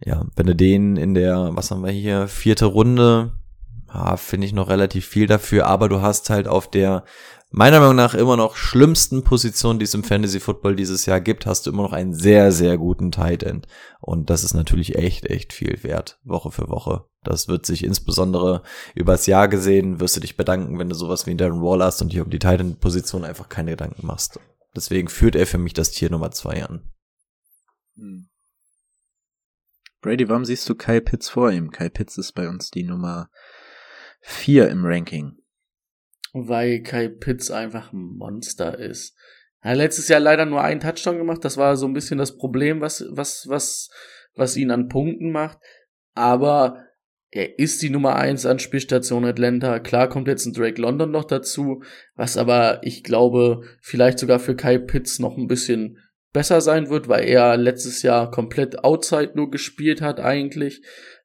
ja, 0.05 0.27
wenn 0.35 0.47
du 0.47 0.55
den 0.57 0.97
in 0.97 1.15
der, 1.15 1.51
was 1.53 1.71
haben 1.71 1.85
wir 1.85 1.93
hier, 1.93 2.29
vierte 2.29 2.67
Runde, 2.67 3.33
ja, 3.93 4.17
finde 4.17 4.47
ich 4.47 4.53
noch 4.53 4.69
relativ 4.69 5.07
viel 5.07 5.27
dafür, 5.27 5.67
aber 5.67 5.89
du 5.89 6.01
hast 6.01 6.31
halt 6.31 6.49
auf 6.49 6.71
der 6.71 7.05
meiner 7.53 7.81
Meinung 7.81 7.97
nach 7.97 8.15
immer 8.15 8.37
noch 8.37 8.57
schlimmsten 8.57 9.23
Position, 9.23 9.79
die 9.79 9.85
es 9.85 9.95
im 9.95 10.05
Fantasy 10.05 10.41
Football 10.41 10.75
dieses 10.75 11.07
Jahr 11.07 11.21
gibt, 11.21 11.47
hast 11.47 11.67
du 11.67 11.71
immer 11.71 11.83
noch 11.83 11.93
einen 11.93 12.15
sehr, 12.15 12.51
sehr 12.51 12.79
guten 12.79 13.13
Tight 13.13 13.43
End. 13.43 13.67
Und 14.01 14.31
das 14.31 14.43
ist 14.43 14.55
natürlich 14.55 14.97
echt, 14.97 15.27
echt 15.27 15.53
viel 15.53 15.83
wert, 15.83 16.19
Woche 16.25 16.51
für 16.51 16.69
Woche. 16.69 17.05
Das 17.25 17.49
wird 17.49 17.67
sich 17.67 17.85
insbesondere 17.85 18.63
übers 18.95 19.27
Jahr 19.27 19.49
gesehen, 19.49 20.01
wirst 20.01 20.17
du 20.17 20.21
dich 20.21 20.37
bedanken, 20.37 20.79
wenn 20.79 20.89
du 20.89 20.95
sowas 20.95 21.27
wie 21.27 21.37
Darren 21.37 21.63
Wall 21.63 21.83
hast 21.83 22.03
und 22.03 22.13
dir 22.13 22.25
um 22.25 22.31
die 22.31 22.39
Tight 22.39 22.61
End 22.61 22.81
Position 22.81 23.25
einfach 23.25 23.49
keine 23.49 23.73
Gedanken 23.73 24.07
machst. 24.07 24.41
Deswegen 24.75 25.09
führt 25.09 25.37
er 25.37 25.47
für 25.47 25.59
mich 25.59 25.75
das 25.75 25.93
Tier 25.93 26.11
Nummer 26.11 26.31
zwei 26.31 26.65
an. 26.65 26.91
Hm. 27.97 28.29
Brady, 30.01 30.29
warum 30.29 30.45
siehst 30.45 30.69
du 30.69 30.75
Kyle 30.75 31.01
Pitts 31.01 31.29
vor 31.29 31.53
ihm? 31.53 31.71
Kyle 31.71 31.91
Pitts 31.91 32.19
ist 32.19 32.33
bei 32.33 32.49
uns 32.49 32.71
die 32.71 32.83
Nummer 32.83 33.29
vier 34.21 34.69
im 34.69 34.85
Ranking 34.85 35.37
weil 36.33 36.83
Kai 36.83 37.09
Pitts 37.09 37.51
einfach 37.51 37.93
ein 37.93 38.17
Monster 38.17 38.79
ist. 38.79 39.15
Er 39.61 39.73
hat 39.73 39.79
letztes 39.79 40.09
Jahr 40.09 40.21
leider 40.21 40.45
nur 40.45 40.63
einen 40.63 40.81
Touchdown 40.81 41.19
gemacht. 41.19 41.45
Das 41.45 41.57
war 41.57 41.77
so 41.77 41.87
ein 41.87 41.93
bisschen 41.93 42.19
das 42.19 42.37
Problem, 42.37 42.81
was, 42.81 43.05
was, 43.11 43.47
was, 43.49 43.91
was 44.35 44.57
ihn 44.57 44.71
an 44.71 44.89
Punkten 44.89 45.31
macht. 45.31 45.59
Aber 46.15 46.85
er 47.33 47.59
ist 47.59 47.83
die 47.83 47.91
Nummer 47.91 48.17
eins 48.17 48.47
an 48.47 48.59
Spielstation 48.59 49.25
Atlanta. 49.25 49.81
Klar 49.81 50.09
kommt 50.09 50.29
jetzt 50.29 50.47
ein 50.47 50.53
Drake 50.53 50.81
London 50.81 51.11
noch 51.11 51.25
dazu, 51.25 51.83
was 52.15 52.37
aber 52.37 52.81
ich 52.83 53.03
glaube 53.03 53.63
vielleicht 53.81 54.19
sogar 54.19 54.39
für 54.39 54.55
Kai 54.55 54.79
Pitts 54.79 55.19
noch 55.19 55.37
ein 55.37 55.49
bisschen 55.49 55.99
besser 56.33 56.61
sein 56.61 56.89
wird, 56.89 57.09
weil 57.09 57.25
er 57.25 57.57
letztes 57.57 58.03
Jahr 58.03 58.31
komplett 58.31 58.85
outside 58.85 59.33
nur 59.35 59.51
gespielt 59.51 60.01
hat 60.01 60.21
eigentlich 60.21 60.83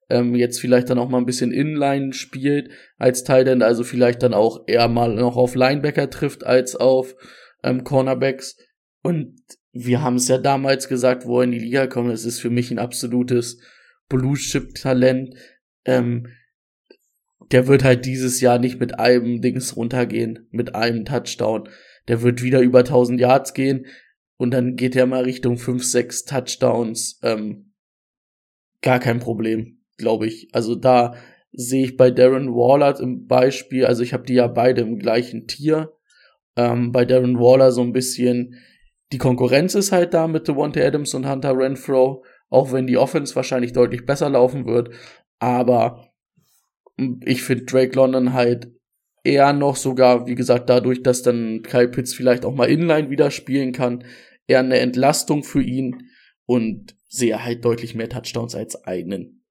ähm, 0.10 0.36
jetzt 0.36 0.60
vielleicht 0.60 0.90
dann 0.90 1.00
auch 1.00 1.10
mal 1.10 1.18
ein 1.18 1.26
bisschen 1.26 1.52
Inline 1.52 2.14
spielt 2.14 2.72
als 2.98 3.24
Tight 3.24 3.48
also 3.62 3.84
vielleicht 3.84 4.24
dann 4.24 4.34
auch 4.34 4.64
eher 4.68 4.88
mal 4.88 5.14
noch 5.14 5.36
auf 5.36 5.56
Linebacker 5.56 6.10
trifft 6.10 6.46
als 6.46 6.76
auf 6.76 7.16
ähm, 7.64 7.84
Cornerbacks. 7.84 8.58
Und 9.04 9.36
wir 9.72 10.02
haben 10.02 10.16
es 10.16 10.28
ja 10.28 10.38
damals 10.38 10.88
gesagt, 10.88 11.26
wo 11.26 11.40
er 11.40 11.44
in 11.44 11.52
die 11.52 11.60
Liga 11.60 11.88
kommt, 11.88 12.12
es 12.12 12.26
ist 12.26 12.40
für 12.40 12.50
mich 12.50 12.72
ein 12.72 12.80
absolutes 12.80 13.60
Blue-Chip-Talent. 14.10 15.36
Ähm, 15.88 16.28
der 17.52 17.68
wird 17.68 17.84
halt 17.84 18.06
dieses 18.06 18.42
Jahr 18.42 18.60
nicht 18.60 18.80
mit 18.80 19.00
einem 19.00 19.42
Dings 19.42 19.76
runtergehen, 19.76 20.48
mit 20.52 20.76
einem 20.76 21.06
Touchdown. 21.06 21.70
Der 22.08 22.22
wird 22.22 22.44
wieder 22.44 22.62
über 22.62 22.80
1000 22.80 23.20
Yards 23.20 23.54
gehen 23.54 23.88
und 24.38 24.52
dann 24.52 24.76
geht 24.76 24.96
er 24.96 25.06
mal 25.06 25.24
Richtung 25.24 25.58
5, 25.58 25.84
6 25.84 26.26
Touchdowns. 26.26 27.20
Ähm, 27.24 27.74
gar 28.82 29.00
kein 29.00 29.20
Problem 29.20 29.78
glaube 29.98 30.28
ich. 30.28 30.50
Also 30.54 30.76
da 30.76 31.16
sehe 31.52 31.84
ich 31.84 31.98
bei 31.98 32.12
Darren 32.12 32.54
Waller 32.54 33.00
im 33.00 33.26
Beispiel, 33.26 33.86
also 33.86 34.04
ich 34.04 34.14
habe 34.14 34.24
die 34.24 34.36
ja 34.36 34.48
beide 34.48 34.82
im 34.82 35.00
gleichen 35.00 35.48
Tier. 35.48 35.92
Ähm, 36.56 36.92
bei 36.92 37.06
Darren 37.06 37.40
Waller 37.40 37.72
so 37.72 37.82
ein 37.82 37.94
bisschen, 37.94 38.56
die 39.12 39.18
Konkurrenz 39.18 39.76
ist 39.76 39.92
halt 39.92 40.14
da 40.14 40.28
mit 40.28 40.48
Devontae 40.48 40.86
Adams 40.86 41.14
und 41.14 41.30
Hunter 41.30 41.58
Renfro, 41.58 42.24
auch 42.50 42.72
wenn 42.72 42.88
die 42.88 42.98
Offense 42.98 43.36
wahrscheinlich 43.36 43.74
deutlich 43.74 44.06
besser 44.06 44.30
laufen 44.30 44.66
wird. 44.66 44.90
Aber 45.40 46.12
ich 47.26 47.44
finde 47.44 47.66
Drake 47.66 47.96
London 47.96 48.34
halt 48.34 48.72
eher 49.24 49.54
noch 49.54 49.76
sogar, 49.76 50.26
wie 50.26 50.36
gesagt, 50.36 50.70
dadurch, 50.70 51.04
dass 51.04 51.22
dann 51.22 51.62
Kyle 51.62 51.90
Pitts 51.90 52.14
vielleicht 52.14 52.46
auch 52.46 52.56
mal 52.56 52.70
Inline 52.70 53.10
wieder 53.10 53.30
spielen 53.30 53.74
kann, 53.74 54.04
eher 54.48 54.60
eine 54.60 54.80
Entlastung 54.80 55.44
für 55.44 55.62
ihn 55.62 56.10
und 56.46 56.96
sehe 57.08 57.44
halt 57.44 57.64
deutlich 57.66 57.94
mehr 57.94 58.10
Touchdowns 58.10 58.56
als 58.56 58.86
eigenen. 58.86 59.44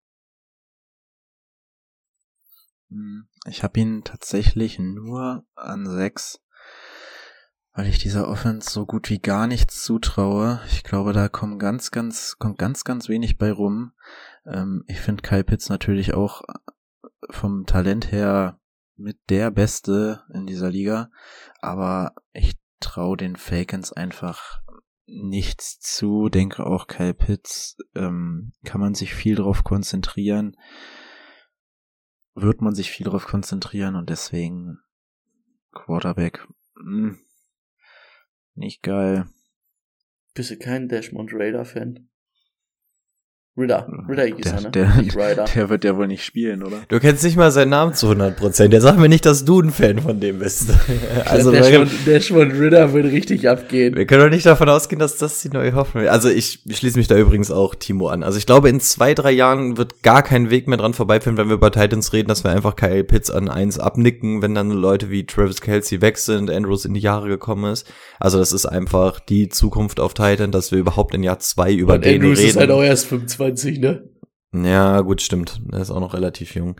Hm, 2.90 3.28
ich 3.46 3.62
habe 3.62 3.78
ihn 3.80 4.02
tatsächlich 4.04 4.78
nur 4.78 5.44
an 5.54 5.86
sechs, 5.86 6.40
weil 7.72 7.86
ich 7.86 7.98
dieser 7.98 8.28
Offense 8.28 8.70
so 8.70 8.86
gut 8.86 9.10
wie 9.10 9.18
gar 9.18 9.46
nichts 9.46 9.84
zutraue. 9.84 10.60
Ich 10.70 10.84
glaube, 10.84 11.12
da 11.12 11.28
kommen 11.28 11.58
ganz, 11.58 11.90
ganz, 11.90 12.36
kommt 12.38 12.58
ganz, 12.58 12.84
ganz 12.84 13.08
wenig 13.08 13.36
bei 13.36 13.52
rum. 13.52 13.92
Ähm, 14.46 14.84
ich 14.86 15.00
finde 15.00 15.22
Kyle 15.22 15.44
Pitts 15.44 15.68
natürlich 15.68 16.14
auch 16.14 16.42
vom 17.30 17.66
Talent 17.66 18.12
her 18.12 18.60
mit 18.96 19.18
der 19.28 19.50
Beste 19.50 20.24
in 20.32 20.46
dieser 20.46 20.70
Liga, 20.70 21.10
aber 21.60 22.14
ich 22.32 22.56
traue 22.80 23.16
den 23.16 23.36
Falcons 23.36 23.92
einfach 23.92 24.60
nichts 25.06 25.78
zu. 25.80 26.28
Denke 26.28 26.66
auch 26.66 26.86
Kyle 26.86 27.14
Pitts 27.14 27.76
ähm, 27.94 28.52
kann 28.64 28.80
man 28.80 28.94
sich 28.94 29.14
viel 29.14 29.36
drauf 29.36 29.64
konzentrieren. 29.64 30.56
Wird 32.34 32.60
man 32.60 32.74
sich 32.74 32.90
viel 32.90 33.06
drauf 33.06 33.26
konzentrieren 33.26 33.96
und 33.96 34.10
deswegen 34.10 34.78
Quarterback 35.72 36.46
mh, 36.74 37.10
hm, 37.10 37.18
nicht 38.54 38.82
geil. 38.82 39.26
Bist 40.34 40.50
du 40.50 40.58
kein 40.58 40.88
Dashmond 40.88 41.30
Raider 41.32 41.64
Fan? 41.64 42.08
Ritter, 43.58 43.88
Ritter 44.06 44.24
hieß 44.24 44.36
der, 44.42 44.52
er, 44.52 44.60
ne? 44.60 44.70
Der, 44.70 44.96
Ryder. 44.96 45.44
der 45.54 45.68
wird 45.70 45.84
ja 45.84 45.96
wohl 45.96 46.06
nicht 46.06 46.22
spielen, 46.22 46.62
oder? 46.62 46.76
Du 46.88 47.00
kennst 47.00 47.24
nicht 47.24 47.36
mal 47.36 47.50
seinen 47.50 47.70
Namen 47.70 47.94
zu 47.94 48.06
100%. 48.10 48.68
Der 48.68 48.82
sagt 48.82 48.98
mir 48.98 49.08
nicht, 49.08 49.24
dass 49.24 49.46
du 49.46 49.60
ein 49.60 49.70
Fan 49.70 49.98
von 50.00 50.20
dem 50.20 50.38
bist. 50.40 50.70
Also 51.24 51.50
also, 51.50 51.52
der, 51.52 51.64
Schwund, 51.64 51.90
der 52.06 52.20
Schwund 52.20 52.52
Ritter 52.54 52.92
wird 52.92 53.06
richtig 53.06 53.48
abgehen. 53.48 53.96
wir 53.96 54.06
können 54.06 54.22
doch 54.22 54.30
nicht 54.30 54.46
davon 54.46 54.68
ausgehen, 54.68 54.98
dass 54.98 55.16
das 55.16 55.40
die 55.42 55.48
neue 55.48 55.74
Hoffnung 55.74 56.04
ist. 56.04 56.10
Also 56.10 56.28
ich, 56.28 56.60
ich 56.66 56.76
schließe 56.76 56.98
mich 56.98 57.08
da 57.08 57.16
übrigens 57.16 57.50
auch 57.50 57.74
Timo 57.74 58.08
an. 58.08 58.22
Also 58.22 58.38
ich 58.38 58.46
glaube, 58.46 58.68
in 58.68 58.80
zwei, 58.80 59.14
drei 59.14 59.32
Jahren 59.32 59.76
wird 59.76 60.02
gar 60.02 60.22
kein 60.22 60.50
Weg 60.50 60.68
mehr 60.68 60.78
dran 60.78 60.94
vorbeiführen, 60.94 61.36
wenn 61.36 61.48
wir 61.48 61.54
über 61.54 61.72
Titans 61.72 62.12
reden, 62.12 62.28
dass 62.28 62.44
wir 62.44 62.50
einfach 62.50 62.76
Kyle 62.76 63.04
Pitts 63.04 63.30
an 63.30 63.48
eins 63.48 63.78
abnicken, 63.78 64.42
wenn 64.42 64.54
dann 64.54 64.70
Leute 64.70 65.10
wie 65.10 65.26
Travis 65.26 65.60
Kelsey 65.60 66.00
weg 66.00 66.18
sind, 66.18 66.50
Andrews 66.50 66.84
in 66.84 66.94
die 66.94 67.00
Jahre 67.00 67.28
gekommen 67.28 67.72
ist. 67.72 67.86
Also 68.20 68.38
das 68.38 68.52
ist 68.52 68.66
einfach 68.66 69.20
die 69.20 69.48
Zukunft 69.48 70.00
auf 70.00 70.14
Titan, 70.14 70.52
dass 70.52 70.70
wir 70.72 70.78
überhaupt 70.78 71.14
in 71.14 71.22
Jahr 71.22 71.38
zwei 71.38 71.72
über 71.72 71.94
Und 71.94 72.04
den 72.04 72.16
Andrews 72.16 72.38
reden. 72.38 72.50
ist 72.50 72.56
halt 72.56 72.70
auch 72.70 72.82
erst 72.82 73.06
25, 73.06 73.45
ne? 73.78 74.08
Ja, 74.52 75.00
gut, 75.00 75.22
stimmt. 75.22 75.60
Er 75.72 75.80
ist 75.80 75.90
auch 75.90 76.00
noch 76.00 76.14
relativ 76.14 76.54
jung. 76.54 76.76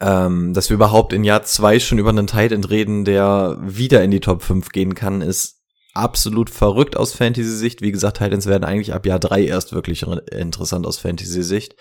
Ähm, 0.00 0.54
dass 0.54 0.70
wir 0.70 0.74
überhaupt 0.74 1.12
in 1.12 1.24
Jahr 1.24 1.42
zwei 1.42 1.78
schon 1.78 1.98
über 1.98 2.10
einen 2.10 2.26
Titan 2.26 2.64
reden, 2.64 3.04
der 3.04 3.58
wieder 3.60 4.02
in 4.02 4.10
die 4.10 4.20
Top 4.20 4.42
5 4.42 4.70
gehen 4.70 4.94
kann, 4.94 5.20
ist 5.20 5.60
absolut 5.92 6.50
verrückt 6.50 6.96
aus 6.96 7.12
Fantasy-Sicht. 7.12 7.82
Wie 7.82 7.92
gesagt, 7.92 8.18
Titans 8.18 8.46
werden 8.46 8.64
eigentlich 8.64 8.94
ab 8.94 9.06
Jahr 9.06 9.18
drei 9.18 9.44
erst 9.44 9.72
wirklich 9.72 10.02
interessant 10.02 10.86
aus 10.86 10.98
Fantasy-Sicht. 10.98 11.76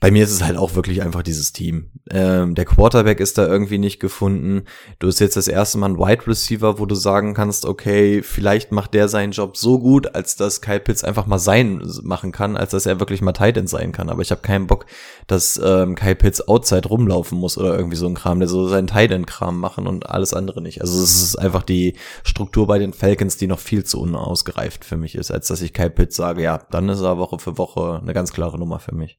Bei 0.00 0.12
mir 0.12 0.22
ist 0.22 0.30
es 0.30 0.44
halt 0.44 0.56
auch 0.56 0.76
wirklich 0.76 1.02
einfach 1.02 1.22
dieses 1.22 1.52
Team. 1.52 1.90
Ähm, 2.10 2.54
der 2.54 2.64
Quarterback 2.64 3.18
ist 3.18 3.36
da 3.36 3.46
irgendwie 3.48 3.78
nicht 3.78 3.98
gefunden. 3.98 4.62
Du 5.00 5.08
hast 5.08 5.18
jetzt 5.18 5.36
das 5.36 5.48
erste 5.48 5.78
Mal 5.78 5.86
einen 5.86 5.98
Wide 5.98 6.26
Receiver, 6.28 6.78
wo 6.78 6.86
du 6.86 6.94
sagen 6.94 7.34
kannst, 7.34 7.66
okay, 7.66 8.22
vielleicht 8.22 8.70
macht 8.70 8.94
der 8.94 9.08
seinen 9.08 9.32
Job 9.32 9.56
so 9.56 9.80
gut, 9.80 10.14
als 10.14 10.36
dass 10.36 10.60
Kyle 10.60 10.78
Pitts 10.78 11.02
einfach 11.02 11.26
mal 11.26 11.40
sein 11.40 11.82
machen 12.02 12.30
kann, 12.30 12.56
als 12.56 12.70
dass 12.70 12.86
er 12.86 13.00
wirklich 13.00 13.22
mal 13.22 13.32
Titan 13.32 13.66
sein 13.66 13.90
kann. 13.90 14.08
Aber 14.08 14.22
ich 14.22 14.30
habe 14.30 14.40
keinen 14.40 14.68
Bock, 14.68 14.86
dass 15.26 15.60
ähm, 15.62 15.96
Kyle 15.96 16.14
Pitts 16.14 16.46
outside 16.46 16.86
rumlaufen 16.88 17.36
muss 17.36 17.58
oder 17.58 17.76
irgendwie 17.76 17.96
so 17.96 18.06
ein 18.06 18.14
Kram, 18.14 18.38
der 18.38 18.48
so 18.48 18.68
seinen 18.68 18.86
Titan-Kram 18.86 19.58
machen 19.58 19.88
und 19.88 20.08
alles 20.08 20.32
andere 20.32 20.62
nicht. 20.62 20.80
Also 20.80 21.02
es 21.02 21.22
ist 21.22 21.36
einfach 21.36 21.64
die 21.64 21.96
Struktur 22.22 22.68
bei 22.68 22.78
den 22.78 22.92
Falcons, 22.92 23.36
die 23.36 23.48
noch 23.48 23.58
viel 23.58 23.82
zu 23.82 24.00
unausgereift 24.00 24.84
für 24.84 24.96
mich 24.96 25.16
ist, 25.16 25.32
als 25.32 25.48
dass 25.48 25.60
ich 25.60 25.72
Kyle 25.72 25.90
Pitts 25.90 26.14
sage, 26.14 26.42
ja, 26.42 26.58
dann 26.70 26.88
ist 26.88 27.00
er 27.00 27.18
Woche 27.18 27.40
für 27.40 27.58
Woche 27.58 27.98
eine 28.00 28.14
ganz 28.14 28.32
klare 28.32 28.58
Nummer 28.58 28.78
für 28.78 28.94
mich. 28.94 29.18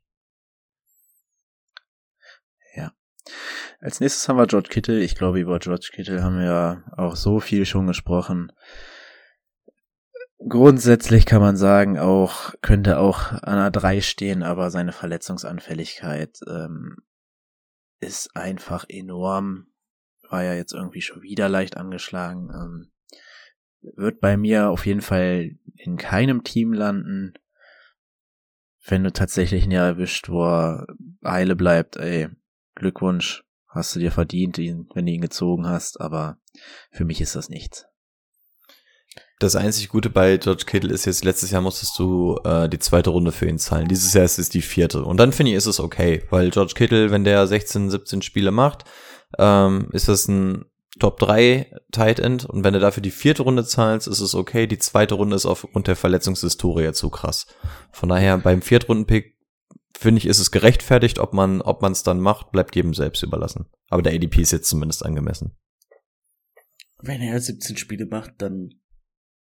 Als 3.81 4.01
nächstes 4.01 4.27
haben 4.27 4.37
wir 4.37 4.47
George 4.47 4.69
Kittle. 4.69 4.99
Ich 4.99 5.15
glaube, 5.15 5.39
über 5.39 5.59
George 5.59 5.89
Kittle 5.93 6.21
haben 6.21 6.39
wir 6.39 6.83
auch 6.97 7.15
so 7.15 7.39
viel 7.39 7.65
schon 7.65 7.87
gesprochen. 7.87 8.51
Grundsätzlich 10.47 11.25
kann 11.25 11.41
man 11.41 11.55
sagen, 11.55 11.97
auch 11.97 12.53
könnte 12.61 12.99
auch 12.99 13.31
an 13.31 13.41
einer 13.43 13.71
3 13.71 14.01
stehen, 14.01 14.43
aber 14.43 14.69
seine 14.69 14.91
Verletzungsanfälligkeit 14.91 16.39
ähm, 16.47 16.97
ist 17.99 18.35
einfach 18.35 18.85
enorm. 18.87 19.67
War 20.29 20.43
ja 20.43 20.53
jetzt 20.53 20.73
irgendwie 20.73 21.01
schon 21.01 21.21
wieder 21.21 21.47
leicht 21.47 21.77
angeschlagen. 21.77 22.49
Ähm, 22.53 22.91
wird 23.95 24.19
bei 24.19 24.35
mir 24.35 24.69
auf 24.69 24.85
jeden 24.85 25.01
Fall 25.01 25.51
in 25.75 25.97
keinem 25.97 26.43
Team 26.43 26.73
landen. 26.73 27.33
Wenn 28.85 29.03
du 29.03 29.11
tatsächlich 29.11 29.63
ein 29.63 29.71
Jahr 29.71 29.87
erwischt, 29.87 30.29
wo 30.29 30.45
er 30.45 30.87
heile 31.23 31.55
bleibt, 31.55 31.97
ey, 31.97 32.29
Glückwunsch, 32.75 33.43
hast 33.69 33.95
du 33.95 33.99
dir 33.99 34.11
verdient, 34.11 34.57
ihn, 34.57 34.89
wenn 34.93 35.05
du 35.05 35.11
ihn 35.11 35.21
gezogen 35.21 35.67
hast, 35.67 36.01
aber 36.01 36.37
für 36.91 37.05
mich 37.05 37.21
ist 37.21 37.35
das 37.35 37.49
nichts. 37.49 37.85
Das 39.39 39.55
einzig 39.55 39.87
Gute 39.87 40.09
bei 40.09 40.35
George 40.35 40.65
Kittle 40.65 40.93
ist 40.93 41.05
jetzt, 41.05 41.23
letztes 41.23 41.51
Jahr 41.51 41.61
musstest 41.61 41.97
du 41.97 42.37
äh, 42.43 42.67
die 42.67 42.79
zweite 42.79 43.09
Runde 43.09 43.31
für 43.31 43.47
ihn 43.47 43.57
zahlen. 43.57 43.87
Dieses 43.87 44.13
Jahr 44.13 44.25
ist 44.25 44.37
es 44.37 44.49
die 44.49 44.61
vierte. 44.61 45.05
Und 45.05 45.17
dann 45.17 45.31
finde 45.31 45.51
ich, 45.51 45.57
ist 45.57 45.65
es 45.65 45.79
okay, 45.79 46.23
weil 46.29 46.49
George 46.49 46.73
Kittle, 46.75 47.09
wenn 47.09 47.23
der 47.23 47.47
16, 47.47 47.89
17 47.89 48.21
Spiele 48.21 48.51
macht, 48.51 48.83
ähm, 49.37 49.87
ist 49.93 50.09
das 50.09 50.27
ein 50.27 50.65
Top 50.99 51.19
3 51.19 51.71
Tight 51.93 52.19
End. 52.19 52.43
Und 52.43 52.65
wenn 52.65 52.73
du 52.73 52.81
dafür 52.81 53.01
die 53.01 53.11
vierte 53.11 53.43
Runde 53.43 53.63
zahlst, 53.63 54.09
ist 54.09 54.19
es 54.19 54.35
okay. 54.35 54.67
Die 54.67 54.77
zweite 54.77 55.15
Runde 55.15 55.37
ist 55.37 55.45
aufgrund 55.45 55.87
der 55.87 55.95
Verletzungshistorie 55.95 56.91
zu 56.91 57.09
krass. 57.09 57.47
Von 57.93 58.09
daher 58.09 58.37
beim 58.39 58.61
Viertrunden-Pick 58.61 59.38
finde 59.97 60.19
ich, 60.19 60.25
ist 60.25 60.39
es 60.39 60.51
gerechtfertigt, 60.51 61.19
ob 61.19 61.33
man, 61.33 61.61
ob 61.61 61.81
man 61.81 61.91
es 61.91 62.03
dann 62.03 62.19
macht, 62.19 62.51
bleibt 62.51 62.75
jedem 62.75 62.93
selbst 62.93 63.23
überlassen. 63.23 63.65
Aber 63.89 64.01
der 64.01 64.13
ADP 64.13 64.41
ist 64.41 64.51
jetzt 64.51 64.69
zumindest 64.69 65.05
angemessen. 65.05 65.55
Wenn 67.01 67.21
er 67.21 67.39
17 67.39 67.77
Spiele 67.77 68.05
macht, 68.05 68.41
dann 68.41 68.81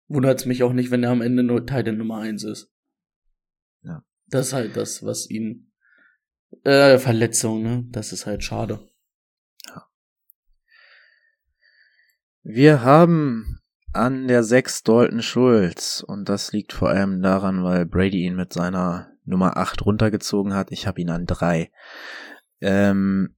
wundert 0.09 0.41
es 0.41 0.47
mich 0.47 0.63
auch 0.63 0.73
nicht, 0.73 0.91
wenn 0.91 1.03
er 1.03 1.11
am 1.11 1.23
Ende 1.23 1.43
nur 1.43 1.67
Titan 1.67 1.97
Nummer 1.97 2.19
1 2.19 2.45
ist. 2.45 2.73
Ja. 3.83 4.05
Das 4.27 4.49
ist 4.49 4.53
halt 4.53 4.77
das, 4.77 5.03
was 5.05 5.29
ihn 5.31 5.73
äh, 6.65 6.99
Verletzung, 6.99 7.63
ne? 7.63 7.85
Das 7.91 8.13
ist 8.13 8.27
halt 8.27 8.45
schade. 8.45 8.87
Wir 12.43 12.83
haben 12.83 13.61
an 13.93 14.27
der 14.27 14.43
6 14.43 14.83
Dalton 14.83 15.23
Schulz 15.23 16.03
und 16.07 16.29
das 16.29 16.53
liegt 16.53 16.73
vor 16.73 16.89
allem 16.89 17.21
daran, 17.21 17.63
weil 17.65 17.85
Brady 17.85 18.25
ihn 18.25 18.35
mit 18.35 18.53
seiner 18.53 19.10
Nummer 19.31 19.57
8 19.57 19.85
runtergezogen 19.85 20.55
hat. 20.55 20.71
Ich 20.71 20.87
habe 20.87 21.01
ihn 21.01 21.11
an 21.11 21.27
3. 21.27 21.71
Ähm, 22.61 23.37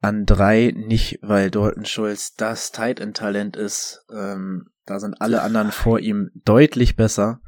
an 0.00 0.26
3 0.26 0.72
nicht, 0.76 1.18
weil 1.22 1.50
Dalton 1.50 1.84
Schulz 1.84 2.34
das 2.34 2.72
Tight 2.72 3.00
End 3.00 3.16
Talent 3.16 3.56
ist. 3.56 4.04
Ähm, 4.12 4.70
da 4.86 4.98
sind 4.98 5.20
alle 5.20 5.42
anderen 5.42 5.72
vor 5.72 6.00
ihm 6.00 6.30
deutlich 6.34 6.96
besser, 6.96 7.40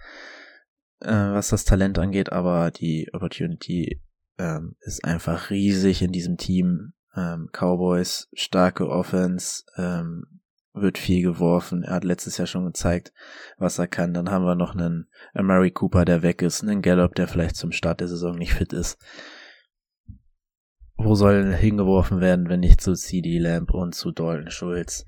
äh, 1.01 1.11
was 1.11 1.49
das 1.49 1.65
Talent 1.65 1.99
angeht, 1.99 2.31
aber 2.33 2.71
die 2.71 3.09
Opportunity 3.13 4.01
ähm, 4.39 4.77
ist 4.81 5.05
einfach 5.05 5.51
riesig 5.51 6.03
in 6.03 6.13
diesem 6.13 6.37
Team. 6.37 6.93
Ähm, 7.15 7.51
Cowboys, 7.53 8.29
starke 8.33 8.89
Offense, 8.89 9.65
ähm, 9.77 10.41
wird 10.75 10.99
viel 10.99 11.23
geworfen. 11.23 11.83
Er 11.83 11.95
hat 11.95 12.05
letztes 12.05 12.39
Jahr 12.39 12.47
schon 12.47 12.65
gezeigt, 12.65 13.13
was 13.59 13.79
er 13.79 13.89
kann. 13.89 14.15
Dann 14.15 14.31
haben 14.31 14.45
wir 14.45 14.55
noch 14.55 14.75
einen 14.75 15.09
Murray 15.35 15.71
Cooper, 15.71 16.05
der 16.05 16.23
weg 16.23 16.43
ist, 16.43 16.63
einen 16.63 16.83
Gallup, 16.83 17.15
der 17.15 17.29
vielleicht 17.29 17.57
zum 17.57 17.73
Start 17.73 18.01
der 18.01 18.09
Saison 18.09 18.37
nicht 18.37 18.55
fit 18.55 18.73
ist. 18.73 18.99
Wo 20.97 21.15
soll 21.15 21.55
hingeworfen 21.55 22.21
werden, 22.21 22.49
wenn 22.49 22.61
nicht 22.61 22.81
zu 22.81 22.95
CD 22.95 23.39
Lamb 23.39 23.73
und 23.73 23.95
zu 23.95 24.13
Dalton 24.13 24.51
Schulz? 24.51 25.05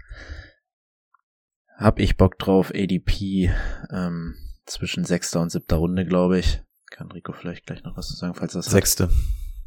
Hab 1.76 1.98
ich 1.98 2.16
Bock 2.16 2.38
drauf, 2.38 2.72
ADP 2.74 3.50
ähm, 3.90 4.34
zwischen 4.64 5.04
sechster 5.04 5.40
und 5.40 5.50
siebter 5.50 5.76
Runde, 5.76 6.04
glaube 6.04 6.38
ich. 6.38 6.62
Kann 6.90 7.10
Rico 7.10 7.32
vielleicht 7.32 7.66
gleich 7.66 7.82
noch 7.82 7.96
was 7.96 8.08
zu 8.08 8.14
sagen, 8.14 8.34
falls 8.34 8.52
das 8.52 8.66
Sechste. 8.66 9.04
Hat. 9.04 9.12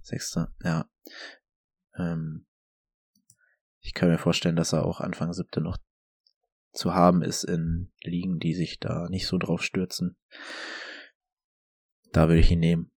Sechste, 0.02 0.48
ja. 0.64 0.90
Ähm, 1.98 2.46
ich 3.82 3.94
kann 3.94 4.10
mir 4.10 4.18
vorstellen, 4.18 4.56
dass 4.56 4.74
er 4.74 4.86
auch 4.86 5.02
Anfang 5.02 5.34
siebte 5.34 5.62
noch 5.62 5.78
zu 6.78 6.94
haben 6.94 7.22
ist 7.22 7.44
in 7.44 7.90
Ligen, 8.04 8.40
die 8.40 8.54
sich 8.54 8.80
da 8.80 9.08
nicht 9.10 9.28
so 9.28 9.38
drauf 9.38 9.64
stürzen. 9.64 10.16
Da 12.14 12.30
würde 12.30 12.40
ich 12.40 12.52
ihn 12.52 12.60
nehmen. 12.60 12.92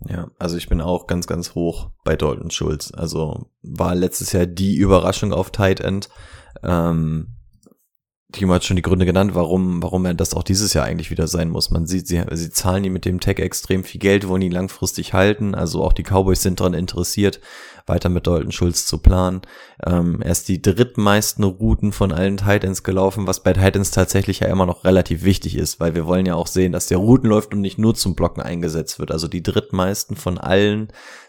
Ja, 0.00 0.30
also 0.38 0.56
ich 0.56 0.68
bin 0.68 0.80
auch 0.80 1.06
ganz, 1.06 1.26
ganz 1.26 1.54
hoch 1.54 1.90
bei 2.04 2.16
Dalton 2.16 2.50
Schulz. 2.50 2.92
Also 2.92 3.50
war 3.62 3.94
letztes 3.94 4.32
Jahr 4.32 4.46
die 4.46 4.76
Überraschung 4.76 5.32
auf 5.32 5.50
Tight 5.50 5.80
End. 5.80 6.08
Ähm, 6.62 7.36
Timo 8.32 8.52
hat 8.52 8.64
schon 8.64 8.76
die 8.76 8.82
Gründe 8.82 9.06
genannt, 9.06 9.34
warum, 9.34 9.82
warum 9.82 10.04
er 10.04 10.14
das 10.14 10.34
auch 10.34 10.42
dieses 10.42 10.74
Jahr 10.74 10.84
eigentlich 10.84 11.10
wieder 11.10 11.26
sein 11.26 11.48
muss. 11.48 11.70
Man 11.70 11.86
sieht, 11.86 12.06
sie, 12.08 12.22
sie 12.32 12.50
zahlen 12.50 12.84
ihm 12.84 12.92
mit 12.92 13.04
dem 13.04 13.20
Tag 13.20 13.38
extrem 13.38 13.84
viel 13.84 14.00
Geld, 14.00 14.28
wollen 14.28 14.42
ihn 14.42 14.52
langfristig 14.52 15.14
halten. 15.14 15.54
Also 15.54 15.82
auch 15.82 15.92
die 15.92 16.02
Cowboys 16.02 16.42
sind 16.42 16.60
daran 16.60 16.74
interessiert, 16.74 17.40
weiter 17.86 18.08
mit 18.08 18.26
Dalton 18.26 18.52
Schulz 18.52 18.86
zu 18.86 18.98
planen. 18.98 19.42
Ähm, 19.84 20.20
er 20.20 20.32
ist 20.32 20.48
die 20.48 20.60
drittmeisten 20.60 21.44
Routen 21.44 21.92
von 21.92 22.12
allen 22.12 22.36
Titans 22.36 22.82
gelaufen, 22.82 23.26
was 23.26 23.42
bei 23.42 23.52
Titans 23.52 23.90
tatsächlich 23.90 24.40
ja 24.40 24.48
immer 24.48 24.66
noch 24.66 24.84
relativ 24.84 25.24
wichtig 25.24 25.56
ist, 25.56 25.80
weil 25.80 25.94
wir 25.94 26.06
wollen 26.06 26.26
ja 26.26 26.34
auch 26.34 26.48
sehen, 26.48 26.72
dass 26.72 26.88
der 26.88 26.98
Routen 26.98 27.28
läuft 27.28 27.54
und 27.54 27.60
nicht 27.60 27.78
nur 27.78 27.94
zum 27.94 28.14
Blocken 28.14 28.42
eingesetzt 28.42 28.98
wird. 28.98 29.10
Also 29.10 29.28
die 29.28 29.42
drittmeisten 29.42 30.16
von 30.16 30.38
allen 30.38 30.88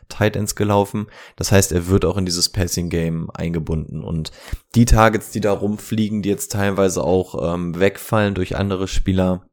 Titans 0.10 0.56
gelaufen. 0.56 1.08
Das 1.36 1.52
heißt, 1.52 1.72
er 1.72 1.88
wird 1.88 2.06
auch 2.06 2.18
in 2.18 2.26
dieses 2.26 2.50
Passing 2.50 2.90
Game 2.90 3.30
eingebunden 3.32 4.04
und 4.04 4.32
die 4.76 4.86
Targets, 4.86 5.32
die 5.32 5.42
da 5.42 5.52
rumfliegen, 5.52 6.22
die 6.22 6.30
jetzt 6.30 6.52
teilweise 6.52 7.04
auch 7.04 7.54
ähm, 7.54 7.80
wegfallen 7.80 8.34
durch 8.34 8.56
andere 8.56 8.88
Spieler. 8.88 9.48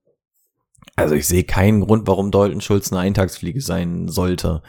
Also 0.96 1.14
ich 1.14 1.26
sehe 1.26 1.44
keinen 1.44 1.80
Grund, 1.80 2.06
warum 2.06 2.30
Dalton 2.30 2.60
Schulz 2.60 2.92
eine 2.92 3.00
Eintagsfliege 3.00 3.60
sein 3.60 4.08
sollte. 4.08 4.62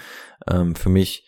Ähm, 0.50 0.76
für 0.76 0.90
mich 0.90 1.25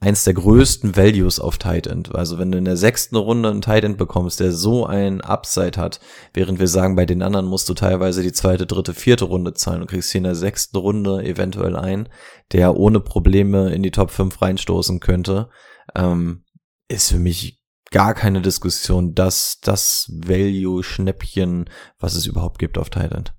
eins 0.00 0.24
der 0.24 0.34
größten 0.34 0.96
Values 0.96 1.40
auf 1.40 1.58
Tight 1.58 1.86
End. 1.86 2.14
Also 2.14 2.38
wenn 2.38 2.52
du 2.52 2.58
in 2.58 2.64
der 2.64 2.76
sechsten 2.76 3.16
Runde 3.16 3.50
einen 3.50 3.62
Tight 3.62 3.84
End 3.84 3.96
bekommst, 3.96 4.40
der 4.40 4.52
so 4.52 4.86
ein 4.86 5.20
Upside 5.20 5.80
hat, 5.80 6.00
während 6.32 6.58
wir 6.58 6.68
sagen, 6.68 6.96
bei 6.96 7.06
den 7.06 7.22
anderen 7.22 7.46
musst 7.46 7.68
du 7.68 7.74
teilweise 7.74 8.22
die 8.22 8.32
zweite, 8.32 8.66
dritte, 8.66 8.92
vierte 8.92 9.24
Runde 9.24 9.54
zahlen 9.54 9.80
und 9.80 9.88
kriegst 9.88 10.10
hier 10.12 10.18
in 10.18 10.24
der 10.24 10.34
sechsten 10.34 10.76
Runde 10.76 11.24
eventuell 11.24 11.76
ein, 11.76 12.08
der 12.52 12.76
ohne 12.76 13.00
Probleme 13.00 13.72
in 13.72 13.82
die 13.82 13.92
Top 13.92 14.10
5 14.10 14.42
reinstoßen 14.42 15.00
könnte, 15.00 15.48
ähm, 15.94 16.44
ist 16.88 17.10
für 17.10 17.18
mich 17.18 17.62
gar 17.90 18.14
keine 18.14 18.42
Diskussion, 18.42 19.14
dass 19.14 19.60
das 19.60 20.10
Value-Schnäppchen, 20.12 21.70
was 21.98 22.14
es 22.14 22.26
überhaupt 22.26 22.58
gibt 22.58 22.76
auf 22.76 22.90
Tight 22.90 23.12
End. 23.12 23.34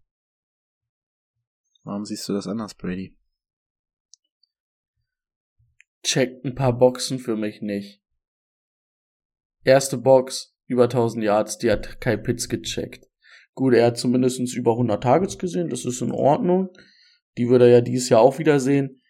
Warum 1.84 2.06
siehst 2.06 2.28
du 2.28 2.34
das 2.34 2.48
anders, 2.48 2.74
Brady? 2.74 3.16
Checkt 6.06 6.46
ein 6.46 6.56
paar 6.56 6.78
Boxen 6.78 7.20
für 7.20 7.36
mich 7.36 7.62
nicht. 7.62 8.02
Erste 9.64 9.98
Box, 9.98 10.56
über 10.68 10.84
1000 10.84 11.24
Yards, 11.24 11.58
die 11.58 11.72
hat 11.72 12.00
Kai 12.00 12.16
Pitts 12.16 12.48
gecheckt. 12.48 13.08
Gut, 13.56 13.74
er 13.74 13.88
hat 13.88 13.98
zumindest 13.98 14.40
über 14.56 14.72
100 14.72 15.02
Targets 15.02 15.38
gesehen, 15.38 15.70
das 15.70 15.86
ist 15.86 16.02
in 16.02 16.12
Ordnung. 16.12 16.70
Die 17.38 17.50
würde 17.50 17.66
er 17.66 17.72
ja 17.72 17.82
dieses 17.82 18.10
Jahr 18.10 18.22
auch 18.22 18.38
wieder 18.38 18.60
sehen. 18.60 19.02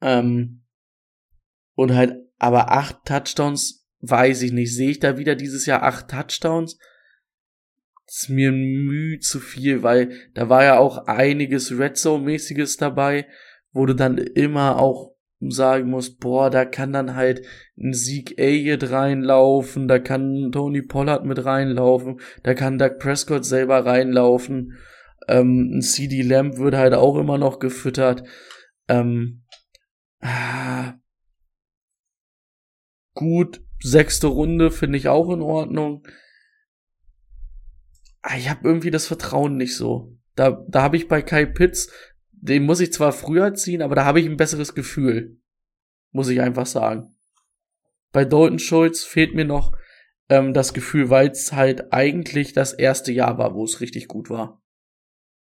Ähm, 0.00 0.64
und 1.74 1.94
halt, 1.94 2.16
aber 2.38 2.70
acht 2.70 3.04
Touchdowns, 3.04 3.88
weiß 4.00 4.42
ich 4.42 4.52
nicht. 4.52 4.74
Sehe 4.74 4.90
ich 4.90 5.00
da 5.00 5.16
wieder 5.18 5.34
dieses 5.34 5.66
Jahr 5.66 5.82
acht 5.82 6.08
Touchdowns? 6.08 6.78
Das 8.06 8.22
ist 8.22 8.28
mir 8.28 8.52
müh 8.52 9.18
zu 9.20 9.40
viel, 9.40 9.82
weil 9.82 10.12
da 10.34 10.48
war 10.48 10.64
ja 10.64 10.78
auch 10.78 11.06
einiges 11.06 11.76
Red 11.78 11.96
Zone-mäßiges 11.96 12.76
dabei, 12.76 13.26
wo 13.72 13.86
du 13.86 13.94
dann 13.94 14.18
immer 14.18 14.78
auch 14.78 15.17
sagen 15.40 15.90
muss, 15.90 16.16
boah, 16.16 16.50
da 16.50 16.64
kann 16.64 16.92
dann 16.92 17.14
halt 17.14 17.46
ein 17.78 17.94
Sieg 17.94 18.38
Elliott 18.38 18.90
reinlaufen, 18.90 19.86
da 19.86 19.98
kann 19.98 20.50
Tony 20.52 20.82
Pollard 20.82 21.24
mit 21.24 21.44
reinlaufen, 21.44 22.20
da 22.42 22.54
kann 22.54 22.78
Doug 22.78 22.98
Prescott 22.98 23.44
selber 23.44 23.86
reinlaufen, 23.86 24.76
ähm, 25.28 25.70
ein 25.74 25.82
CD 25.82 26.22
Lamb 26.22 26.56
wird 26.58 26.74
halt 26.74 26.94
auch 26.94 27.16
immer 27.16 27.38
noch 27.38 27.58
gefüttert. 27.58 28.24
Ähm, 28.88 29.44
ah, 30.20 30.94
gut, 33.14 33.60
sechste 33.80 34.26
Runde 34.26 34.70
finde 34.70 34.98
ich 34.98 35.08
auch 35.08 35.30
in 35.30 35.42
Ordnung. 35.42 36.06
Ah, 38.22 38.36
ich 38.36 38.48
habe 38.48 38.66
irgendwie 38.66 38.90
das 38.90 39.06
Vertrauen 39.06 39.56
nicht 39.56 39.76
so. 39.76 40.16
Da, 40.34 40.64
da 40.68 40.82
habe 40.82 40.96
ich 40.96 41.08
bei 41.08 41.20
Kai 41.20 41.46
Pitts 41.46 41.90
den 42.40 42.64
muss 42.64 42.80
ich 42.80 42.92
zwar 42.92 43.12
früher 43.12 43.54
ziehen, 43.54 43.82
aber 43.82 43.94
da 43.94 44.04
habe 44.04 44.20
ich 44.20 44.26
ein 44.26 44.36
besseres 44.36 44.74
Gefühl. 44.74 45.40
Muss 46.10 46.28
ich 46.28 46.40
einfach 46.40 46.66
sagen. 46.66 47.16
Bei 48.12 48.24
Dalton 48.24 48.58
Schulz 48.58 49.04
fehlt 49.04 49.34
mir 49.34 49.44
noch 49.44 49.76
ähm, 50.28 50.54
das 50.54 50.72
Gefühl, 50.72 51.10
weil 51.10 51.28
es 51.28 51.52
halt 51.52 51.92
eigentlich 51.92 52.52
das 52.52 52.72
erste 52.72 53.12
Jahr 53.12 53.38
war, 53.38 53.54
wo 53.54 53.64
es 53.64 53.80
richtig 53.80 54.08
gut 54.08 54.30
war. 54.30 54.62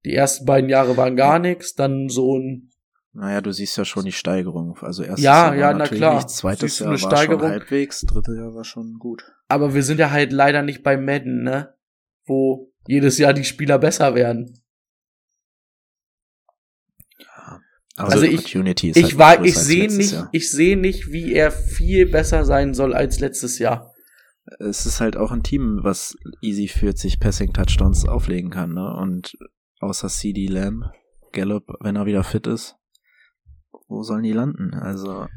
Die 0.05 0.13
ersten 0.13 0.45
beiden 0.45 0.69
Jahre 0.69 0.97
waren 0.97 1.15
gar 1.15 1.39
nichts, 1.39 1.75
dann 1.75 2.09
so 2.09 2.37
ein 2.37 2.69
naja, 3.11 3.41
du 3.41 3.51
siehst 3.51 3.75
ja 3.75 3.85
schon 3.85 4.05
die 4.05 4.11
Steigerung. 4.11 4.77
Also 4.81 5.03
erstes 5.03 5.23
ja, 5.23 5.53
Jahr 5.53 5.55
ja, 5.55 5.73
na 5.73 5.87
klar. 5.87 6.15
Nichts, 6.15 6.37
zweites 6.37 6.79
Jahr 6.79 6.91
war 6.91 6.97
Steigerung. 6.97 7.41
schon 7.41 7.49
halbwegs, 7.49 8.01
drittes 8.01 8.37
Jahr 8.37 8.53
war 8.53 8.63
schon 8.63 8.97
gut. 8.99 9.23
Aber 9.47 9.73
wir 9.73 9.83
sind 9.83 9.99
ja 9.99 10.11
halt 10.11 10.31
leider 10.31 10.61
nicht 10.61 10.83
bei 10.83 10.95
Madden, 10.95 11.43
ne? 11.43 11.73
Wo 12.25 12.71
jedes 12.87 13.17
Jahr 13.17 13.33
die 13.33 13.43
Spieler 13.43 13.79
besser 13.79 14.13
werden. 14.13 14.58
Also, 17.99 18.13
also 18.13 18.25
ich, 18.25 18.55
ich 18.55 18.55
halt 18.55 19.17
war, 19.17 19.43
ich 19.43 19.57
sehe 19.57 19.87
nicht, 19.87 20.13
Jahr. 20.13 20.29
ich 20.31 20.49
sehe 20.49 20.77
nicht, 20.77 21.11
wie 21.11 21.33
er 21.33 21.51
viel 21.51 22.05
besser 22.05 22.45
sein 22.45 22.73
soll 22.73 22.93
als 22.93 23.19
letztes 23.19 23.59
Jahr. 23.59 23.93
Es 24.59 24.85
ist 24.85 25.01
halt 25.01 25.17
auch 25.17 25.31
ein 25.31 25.43
Team, 25.43 25.79
was 25.83 26.15
easy 26.41 26.69
40 26.69 27.19
Passing 27.19 27.51
Touchdowns 27.51 28.07
auflegen 28.07 28.51
kann, 28.51 28.73
ne? 28.73 28.95
Und 28.95 29.37
außer 29.81 30.07
CD 30.07 30.47
Lamb, 30.47 30.85
Gallup, 31.33 31.65
wenn 31.81 31.97
er 31.97 32.05
wieder 32.05 32.23
fit 32.23 32.47
ist, 32.47 32.77
wo 33.89 34.01
sollen 34.01 34.23
die 34.23 34.31
landen? 34.31 34.73
Also 34.73 35.27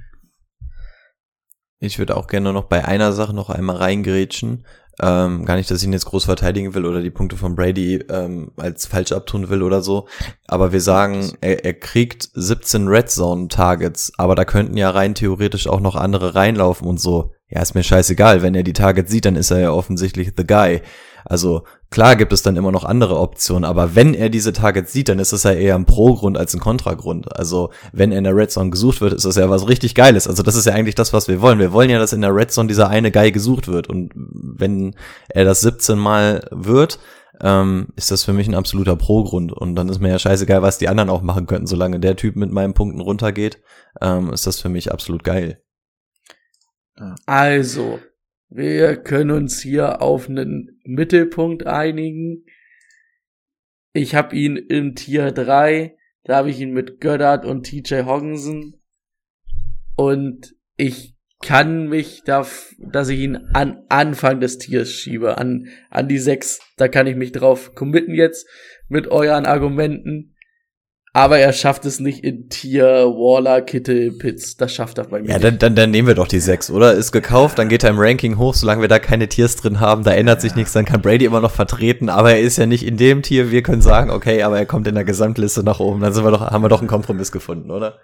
ich 1.81 1.99
würde 1.99 2.17
auch 2.17 2.29
gerne 2.29 2.53
noch 2.53 2.67
bei 2.67 2.85
einer 2.85 3.13
Sache 3.13 3.35
noch 3.35 3.51
einmal 3.51 3.75
reingrätschen. 3.75 4.65
Ähm, 5.01 5.45
gar 5.47 5.57
nicht, 5.57 5.71
dass 5.71 5.79
ich 5.79 5.85
ihn 5.85 5.93
jetzt 5.93 6.05
groß 6.05 6.27
verteidigen 6.27 6.75
will 6.75 6.85
oder 6.85 7.01
die 7.01 7.11
Punkte 7.11 7.37
von 7.37 7.57
Brady 7.57 8.05
ähm, 8.11 8.53
als 8.57 8.87
falsch 8.87 9.13
abtun 9.13 9.49
will 9.49 9.63
oder 9.63 9.81
so. 9.81 10.07
Aber 10.47 10.73
wir 10.73 10.81
sagen, 10.81 11.33
er, 11.41 11.65
er 11.65 11.75
kriegt 11.75 12.29
17 12.35 12.89
Red 12.89 13.11
Zone 13.11 13.49
Targets, 13.49 14.13
aber 14.19 14.35
da 14.35 14.45
könnten 14.45 14.77
ja 14.77 14.91
rein 14.91 15.15
theoretisch 15.15 15.67
auch 15.67 15.81
noch 15.81 15.97
andere 15.97 16.35
reinlaufen 16.35 16.87
und 16.87 17.01
so. 17.01 17.33
Ja, 17.49 17.61
ist 17.61 17.75
mir 17.75 17.83
scheißegal. 17.83 18.43
Wenn 18.43 18.55
er 18.55 18.63
die 18.63 18.73
Targets 18.73 19.11
sieht, 19.11 19.25
dann 19.25 19.37
ist 19.37 19.51
er 19.51 19.61
ja 19.61 19.73
offensichtlich 19.73 20.33
the 20.37 20.47
guy. 20.47 20.83
Also 21.25 21.65
klar 21.91 22.17
gibt 22.17 22.33
es 22.33 22.43
dann 22.43 22.57
immer 22.57 22.73
noch 22.73 22.85
andere 22.85 23.19
Optionen, 23.19 23.65
aber 23.65 23.95
wenn 23.95 24.15
er 24.15 24.29
diese 24.29 24.53
Targets 24.53 24.93
sieht, 24.93 25.09
dann 25.09 25.19
ist 25.19 25.33
es 25.33 25.43
ja 25.43 25.53
eher 25.53 25.75
ein 25.75 25.87
Pro-Grund 25.87 26.37
als 26.39 26.55
ein 26.55 26.61
Kontragrund. 26.61 27.35
Also 27.37 27.71
wenn 27.93 28.13
er 28.13 28.19
in 28.19 28.25
der 28.25 28.37
Red 28.37 28.51
Zone 28.51 28.71
gesucht 28.71 29.01
wird, 29.01 29.13
ist 29.13 29.25
das 29.25 29.37
ja 29.37 29.49
was 29.51 29.69
richtig 29.69 29.95
Geiles. 29.95 30.27
Also 30.27 30.43
das 30.43 30.55
ist 30.55 30.67
ja 30.67 30.73
eigentlich 30.73 30.95
das, 30.95 31.13
was 31.13 31.29
wir 31.29 31.41
wollen. 31.41 31.59
Wir 31.59 31.73
wollen 31.73 31.91
ja, 31.91 31.99
dass 31.99 32.13
in 32.13 32.23
der 32.23 32.35
Red 32.35 32.51
Zone 32.51 32.69
dieser 32.69 32.89
eine 32.89 33.11
Guy 33.11 33.33
gesucht 33.33 33.69
wird. 33.69 33.89
Und 33.89 34.13
wenn 34.15 34.95
er 35.29 35.45
das 35.45 35.61
17 35.61 35.99
Mal 35.99 36.47
wird, 36.51 36.99
ähm, 37.41 37.89
ist 37.97 38.11
das 38.11 38.25
für 38.25 38.33
mich 38.33 38.49
ein 38.49 38.55
absoluter 38.55 38.97
Pro-Grund. 38.97 39.53
Und 39.53 39.75
dann 39.75 39.89
ist 39.89 40.01
mir 40.01 40.11
ja 40.11 40.19
scheißegal, 40.19 40.63
was 40.63 40.79
die 40.79 40.89
anderen 40.89 41.11
auch 41.11 41.23
machen 41.23 41.47
könnten. 41.47 41.67
Solange 41.67 42.01
der 42.01 42.17
Typ 42.17 42.37
mit 42.37 42.53
meinen 42.53 42.75
Punkten 42.75 43.01
runtergeht, 43.01 43.61
ähm, 44.01 44.33
ist 44.33 44.47
das 44.47 44.61
für 44.61 44.69
mich 44.69 44.93
absolut 44.93 45.25
geil. 45.25 45.63
Also, 47.27 47.99
wir 48.55 48.97
können 48.97 49.31
uns 49.31 49.63
hier 49.63 50.03
auf 50.03 50.29
einen 50.29 50.79
Mittelpunkt 50.85 51.67
einigen. 51.67 52.45
Ich 53.95 54.15
habe 54.15 54.37
ihn 54.37 54.57
in 54.57 54.95
Tier 54.95 55.33
3, 55.33 55.97
da 56.25 56.37
habe 56.37 56.51
ich 56.51 56.61
ihn 56.61 56.73
mit 56.73 57.01
Goddard 57.01 57.47
und 57.47 57.65
TJ 57.65 58.03
Hogginson. 58.05 58.75
Und 59.97 60.55
ich 60.77 61.17
kann 61.41 61.89
mich 61.89 62.25
da, 62.25 62.47
dass 62.79 63.09
ich 63.09 63.21
ihn 63.21 63.37
an 63.55 63.85
Anfang 63.89 64.41
des 64.41 64.59
Tiers 64.59 64.91
schiebe, 64.93 65.39
an, 65.39 65.69
an 65.89 66.09
die 66.09 66.19
6. 66.19 66.61
Da 66.77 66.89
kann 66.89 67.07
ich 67.07 67.17
mich 67.17 67.33
drauf 67.33 67.75
committen 67.75 68.15
jetzt 68.15 68.47
mit 68.89 69.09
euren 69.09 69.47
Argumenten. 69.47 70.32
Aber 71.15 71.39
er 71.39 71.53
schafft 71.53 71.85
es 71.85 72.01
nicht 72.01 72.25
in 72.25 72.49
Tier, 72.49 72.87
Waller, 72.87 73.61
Kittel, 73.61 74.13
Pitts. 74.13 74.57
Das 74.57 74.73
schafft 74.73 74.97
er 74.97 75.05
bei 75.05 75.21
mir. 75.21 75.29
Ja, 75.29 75.39
dann, 75.39 75.59
dann, 75.59 75.75
dann 75.75 75.91
nehmen 75.91 76.09
wir 76.09 76.15
doch 76.15 76.27
die 76.27 76.41
sechs, 76.41 76.71
oder? 76.71 76.95
Ist 76.95 77.13
gekauft, 77.13 77.59
dann 77.59 77.69
geht 77.69 77.85
er 77.85 77.91
im 77.91 77.99
Ranking 77.99 78.39
hoch, 78.39 78.55
solange 78.55 78.81
wir 78.81 78.89
da 78.89 78.99
keine 78.99 79.29
Tiers 79.29 79.57
drin 79.57 79.79
haben, 79.79 80.05
da 80.05 80.13
ändert 80.13 80.41
sich 80.41 80.55
nichts, 80.55 80.73
dann 80.73 80.87
kann 80.87 81.03
Brady 81.03 81.27
immer 81.27 81.43
noch 81.43 81.51
vertreten, 81.51 82.09
aber 82.09 82.33
er 82.33 82.41
ist 82.41 82.57
ja 82.57 82.65
nicht 82.65 82.87
in 82.87 82.97
dem 82.97 83.21
Tier. 83.21 83.51
Wir 83.51 83.63
können 83.63 83.83
sagen, 83.83 84.11
okay, 84.11 84.43
aber 84.43 84.57
er 84.57 84.65
kommt 84.65 84.87
in 84.87 84.95
der 84.95 85.05
Gesamtliste 85.05 85.63
nach 85.63 85.81
oben. 85.81 86.01
Dann 86.01 86.15
sind 86.15 86.25
wir 86.25 86.31
doch, 86.31 86.41
haben 86.41 86.65
wir 86.65 86.71
doch 86.71 86.81
einen 86.81 86.89
Kompromiss 86.89 87.31
gefunden, 87.31 87.71
oder? 87.71 87.99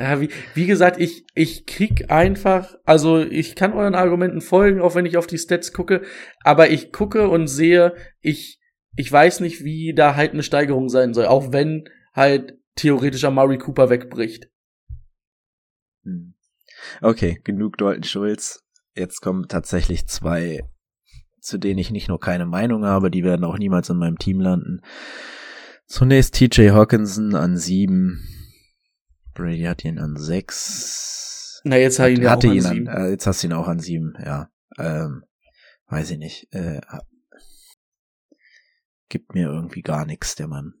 Ja, 0.00 0.20
wie, 0.20 0.30
wie 0.54 0.66
gesagt, 0.66 1.00
ich, 1.00 1.26
ich 1.36 1.64
krieg 1.64 2.10
einfach, 2.10 2.74
also 2.84 3.20
ich 3.20 3.54
kann 3.54 3.72
euren 3.72 3.94
Argumenten 3.94 4.40
folgen, 4.40 4.80
auch 4.80 4.96
wenn 4.96 5.06
ich 5.06 5.16
auf 5.16 5.28
die 5.28 5.38
Stats 5.38 5.72
gucke, 5.72 6.02
aber 6.42 6.70
ich 6.70 6.90
gucke 6.90 7.28
und 7.28 7.46
sehe, 7.46 7.94
ich, 8.20 8.58
ich 8.96 9.12
weiß 9.12 9.38
nicht, 9.38 9.62
wie 9.62 9.94
da 9.94 10.16
halt 10.16 10.32
eine 10.32 10.42
Steigerung 10.42 10.88
sein 10.88 11.14
soll, 11.14 11.26
auch 11.26 11.52
wenn 11.52 11.84
halt 12.18 12.58
theoretischer 12.74 13.30
Murray 13.30 13.56
Cooper 13.56 13.88
wegbricht. 13.88 14.50
Hm. 16.04 16.34
Okay, 17.00 17.40
genug 17.44 17.78
Dalton 17.78 18.04
Schulz. 18.04 18.64
Jetzt 18.94 19.20
kommen 19.20 19.48
tatsächlich 19.48 20.06
zwei, 20.06 20.68
zu 21.40 21.58
denen 21.58 21.78
ich 21.78 21.90
nicht 21.90 22.08
nur 22.08 22.20
keine 22.20 22.46
Meinung 22.46 22.84
habe, 22.84 23.10
die 23.10 23.24
werden 23.24 23.44
auch 23.44 23.58
niemals 23.58 23.88
in 23.88 23.96
meinem 23.96 24.18
Team 24.18 24.40
landen. 24.40 24.80
Zunächst 25.86 26.34
TJ 26.34 26.70
Hawkinson 26.70 27.34
an 27.34 27.56
sieben. 27.56 28.28
Brady 29.34 29.62
hat 29.62 29.84
ihn 29.84 29.98
an 29.98 30.16
sechs. 30.16 31.60
Na, 31.64 31.76
jetzt 31.76 31.98
hat 31.98 32.10
ihn 32.10 32.22
ja 32.22 32.30
hatte 32.30 32.48
auch 32.48 32.52
ihn 32.52 32.66
an, 32.66 32.74
sieben. 32.74 32.86
Äh, 32.88 33.10
jetzt 33.10 33.26
hast 33.26 33.42
du 33.42 33.46
ihn 33.46 33.52
auch 33.52 33.68
an 33.68 33.78
sieben, 33.78 34.14
ja. 34.22 34.50
Ähm, 34.78 35.24
weiß 35.86 36.10
ich 36.10 36.18
nicht. 36.18 36.52
Äh, 36.52 36.80
gibt 39.08 39.34
mir 39.34 39.48
irgendwie 39.48 39.82
gar 39.82 40.04
nichts, 40.04 40.34
der 40.34 40.48
Mann. 40.48 40.74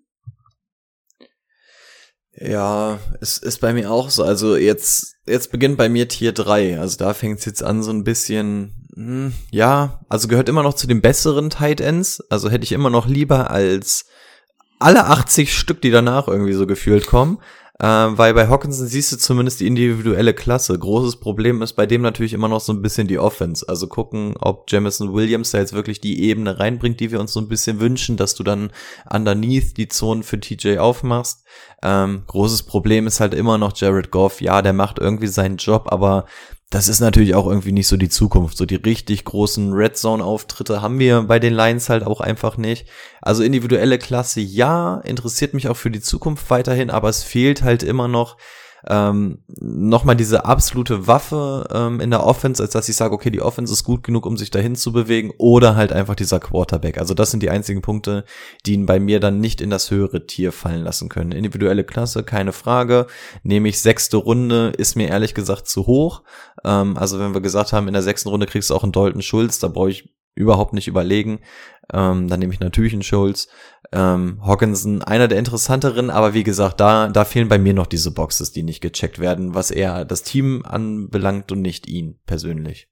Ja, 2.40 3.00
es 3.20 3.38
ist 3.38 3.60
bei 3.60 3.72
mir 3.72 3.90
auch 3.90 4.10
so. 4.10 4.22
Also 4.22 4.56
jetzt, 4.56 5.16
jetzt 5.26 5.50
beginnt 5.50 5.76
bei 5.76 5.88
mir 5.88 6.08
Tier 6.08 6.32
3. 6.32 6.78
Also 6.78 6.96
da 6.96 7.14
fängt 7.14 7.40
es 7.40 7.44
jetzt 7.44 7.62
an 7.62 7.82
so 7.82 7.90
ein 7.90 8.04
bisschen, 8.04 8.88
hm, 8.94 9.32
ja, 9.50 10.00
also 10.08 10.28
gehört 10.28 10.48
immer 10.48 10.62
noch 10.62 10.74
zu 10.74 10.86
den 10.86 11.00
besseren 11.00 11.50
Tight 11.50 11.80
Ends. 11.80 12.22
Also 12.30 12.48
hätte 12.50 12.64
ich 12.64 12.72
immer 12.72 12.90
noch 12.90 13.06
lieber 13.06 13.50
als 13.50 14.06
alle 14.78 15.06
80 15.06 15.56
Stück, 15.56 15.80
die 15.80 15.90
danach 15.90 16.28
irgendwie 16.28 16.52
so 16.52 16.66
gefühlt 16.66 17.06
kommen. 17.06 17.38
Äh, 17.80 17.86
weil 17.86 18.34
bei 18.34 18.48
Hawkinson 18.48 18.88
siehst 18.88 19.12
du 19.12 19.18
zumindest 19.18 19.60
die 19.60 19.66
individuelle 19.66 20.34
Klasse. 20.34 20.76
Großes 20.76 21.20
Problem 21.20 21.62
ist 21.62 21.74
bei 21.74 21.86
dem 21.86 22.02
natürlich 22.02 22.32
immer 22.32 22.48
noch 22.48 22.60
so 22.60 22.72
ein 22.72 22.82
bisschen 22.82 23.06
die 23.06 23.18
Offense. 23.18 23.68
Also 23.68 23.86
gucken, 23.86 24.34
ob 24.40 24.70
Jamison 24.70 25.14
Williams 25.14 25.52
da 25.52 25.58
jetzt 25.58 25.72
wirklich 25.72 26.00
die 26.00 26.22
Ebene 26.24 26.58
reinbringt, 26.58 26.98
die 26.98 27.12
wir 27.12 27.20
uns 27.20 27.32
so 27.32 27.40
ein 27.40 27.48
bisschen 27.48 27.78
wünschen, 27.78 28.16
dass 28.16 28.34
du 28.34 28.42
dann 28.42 28.72
underneath 29.08 29.76
die 29.76 29.88
Zonen 29.88 30.24
für 30.24 30.40
TJ 30.40 30.78
aufmachst. 30.78 31.44
Ähm, 31.82 32.24
großes 32.26 32.64
Problem 32.64 33.06
ist 33.06 33.20
halt 33.20 33.32
immer 33.32 33.58
noch 33.58 33.76
Jared 33.76 34.10
Goff. 34.10 34.40
Ja, 34.40 34.60
der 34.60 34.72
macht 34.72 34.98
irgendwie 34.98 35.28
seinen 35.28 35.58
Job, 35.58 35.86
aber 35.92 36.24
das 36.70 36.88
ist 36.88 37.00
natürlich 37.00 37.34
auch 37.34 37.46
irgendwie 37.46 37.72
nicht 37.72 37.88
so 37.88 37.96
die 37.96 38.10
Zukunft. 38.10 38.58
So 38.58 38.66
die 38.66 38.74
richtig 38.74 39.24
großen 39.24 39.72
Red 39.72 39.96
Zone 39.96 40.22
Auftritte 40.22 40.82
haben 40.82 40.98
wir 40.98 41.22
bei 41.22 41.38
den 41.38 41.54
Lions 41.54 41.88
halt 41.88 42.04
auch 42.04 42.20
einfach 42.20 42.58
nicht. 42.58 42.86
Also 43.22 43.42
individuelle 43.42 43.98
Klasse, 43.98 44.40
ja, 44.40 44.98
interessiert 44.98 45.54
mich 45.54 45.68
auch 45.68 45.76
für 45.76 45.90
die 45.90 46.00
Zukunft 46.00 46.50
weiterhin, 46.50 46.90
aber 46.90 47.08
es 47.08 47.22
fehlt 47.22 47.62
halt 47.62 47.82
immer 47.82 48.06
noch 48.06 48.36
ähm, 48.86 49.38
nochmal 49.60 50.16
diese 50.16 50.44
absolute 50.44 51.06
Waffe 51.06 51.66
ähm, 51.72 52.00
in 52.00 52.10
der 52.10 52.24
Offense, 52.24 52.62
als 52.62 52.72
dass 52.72 52.88
ich 52.88 52.96
sage, 52.96 53.14
okay, 53.14 53.30
die 53.30 53.42
Offense 53.42 53.72
ist 53.72 53.84
gut 53.84 54.02
genug, 54.02 54.24
um 54.24 54.36
sich 54.36 54.50
dahin 54.50 54.76
zu 54.76 54.92
bewegen, 54.92 55.32
oder 55.38 55.76
halt 55.76 55.92
einfach 55.92 56.14
dieser 56.14 56.40
Quarterback. 56.40 56.98
Also 56.98 57.14
das 57.14 57.30
sind 57.30 57.42
die 57.42 57.50
einzigen 57.50 57.82
Punkte, 57.82 58.24
die 58.66 58.74
ihn 58.74 58.86
bei 58.86 59.00
mir 59.00 59.20
dann 59.20 59.40
nicht 59.40 59.60
in 59.60 59.70
das 59.70 59.90
höhere 59.90 60.26
Tier 60.26 60.52
fallen 60.52 60.82
lassen 60.82 61.08
können. 61.08 61.32
Individuelle 61.32 61.84
Klasse, 61.84 62.22
keine 62.22 62.52
Frage. 62.52 63.06
Nehme 63.42 63.68
ich 63.68 63.80
sechste 63.80 64.16
Runde, 64.16 64.72
ist 64.76 64.96
mir 64.96 65.08
ehrlich 65.08 65.34
gesagt 65.34 65.68
zu 65.68 65.86
hoch. 65.86 66.22
Ähm, 66.64 66.96
also 66.96 67.18
wenn 67.18 67.34
wir 67.34 67.40
gesagt 67.40 67.72
haben, 67.72 67.88
in 67.88 67.94
der 67.94 68.02
sechsten 68.02 68.28
Runde 68.28 68.46
kriegst 68.46 68.70
du 68.70 68.74
auch 68.74 68.82
einen 68.82 68.92
Dalton 68.92 69.22
Schulz, 69.22 69.58
da 69.58 69.68
brauche 69.68 69.90
ich 69.90 70.14
überhaupt 70.34 70.72
nicht 70.72 70.88
überlegen. 70.88 71.40
Ähm, 71.92 72.28
dann 72.28 72.38
nehme 72.38 72.54
ich 72.54 72.60
natürlich 72.60 72.92
einen 72.92 73.02
Schulz. 73.02 73.48
Ähm, 73.92 74.40
Hawkinson, 74.44 75.02
einer 75.02 75.26
der 75.26 75.38
interessanteren, 75.38 76.10
aber 76.10 76.32
wie 76.32 76.44
gesagt, 76.44 76.80
da, 76.80 77.08
da 77.08 77.24
fehlen 77.24 77.48
bei 77.48 77.58
mir 77.58 77.74
noch 77.74 77.86
diese 77.86 78.12
Boxes, 78.12 78.52
die 78.52 78.62
nicht 78.62 78.80
gecheckt 78.80 79.18
werden, 79.18 79.54
was 79.54 79.70
eher 79.70 80.04
das 80.04 80.22
Team 80.22 80.64
anbelangt 80.64 81.50
und 81.50 81.60
nicht 81.60 81.88
ihn 81.88 82.20
persönlich. 82.24 82.88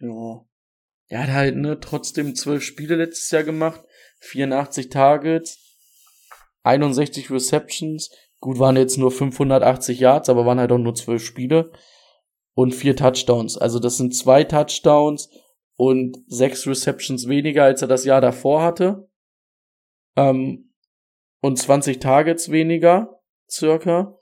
Ja. 0.00 0.44
Er 1.08 1.22
hat 1.22 1.30
halt, 1.30 1.56
ne, 1.56 1.78
trotzdem 1.78 2.34
zwölf 2.34 2.64
Spiele 2.64 2.96
letztes 2.96 3.30
Jahr 3.30 3.44
gemacht, 3.44 3.82
84 4.20 4.88
Targets, 4.88 5.58
61 6.62 7.30
Receptions, 7.30 8.10
gut 8.44 8.58
waren 8.58 8.76
jetzt 8.76 8.98
nur 8.98 9.10
580 9.10 9.98
Yards, 10.00 10.28
aber 10.28 10.44
waren 10.44 10.60
halt 10.60 10.70
auch 10.70 10.78
nur 10.78 10.94
zwölf 10.94 11.24
Spiele 11.24 11.72
und 12.52 12.74
vier 12.74 12.94
Touchdowns. 12.94 13.56
Also 13.56 13.78
das 13.78 13.96
sind 13.96 14.14
zwei 14.14 14.44
Touchdowns 14.44 15.30
und 15.76 16.18
sechs 16.26 16.66
Receptions 16.66 17.26
weniger, 17.26 17.64
als 17.64 17.80
er 17.80 17.88
das 17.88 18.04
Jahr 18.04 18.20
davor 18.20 18.60
hatte. 18.60 19.08
Ähm, 20.14 20.74
und 21.40 21.58
20 21.58 22.00
Targets 22.00 22.50
weniger, 22.50 23.18
circa. 23.50 24.14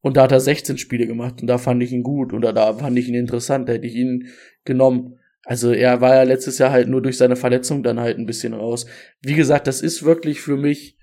Und 0.00 0.16
da 0.16 0.22
hat 0.24 0.32
er 0.32 0.40
16 0.40 0.76
Spiele 0.76 1.06
gemacht 1.06 1.40
und 1.40 1.46
da 1.46 1.56
fand 1.56 1.80
ich 1.80 1.92
ihn 1.92 2.02
gut 2.02 2.32
oder 2.32 2.52
da 2.52 2.74
fand 2.74 2.98
ich 2.98 3.06
ihn 3.06 3.14
interessant, 3.14 3.68
da 3.68 3.74
hätte 3.74 3.86
ich 3.86 3.94
ihn 3.94 4.28
genommen. 4.64 5.20
Also 5.44 5.70
er 5.70 6.00
war 6.00 6.16
ja 6.16 6.24
letztes 6.24 6.58
Jahr 6.58 6.72
halt 6.72 6.88
nur 6.88 7.00
durch 7.00 7.16
seine 7.16 7.36
Verletzung 7.36 7.84
dann 7.84 8.00
halt 8.00 8.18
ein 8.18 8.26
bisschen 8.26 8.54
raus. 8.54 8.86
Wie 9.22 9.34
gesagt, 9.34 9.68
das 9.68 9.82
ist 9.82 10.02
wirklich 10.02 10.40
für 10.40 10.56
mich, 10.56 10.97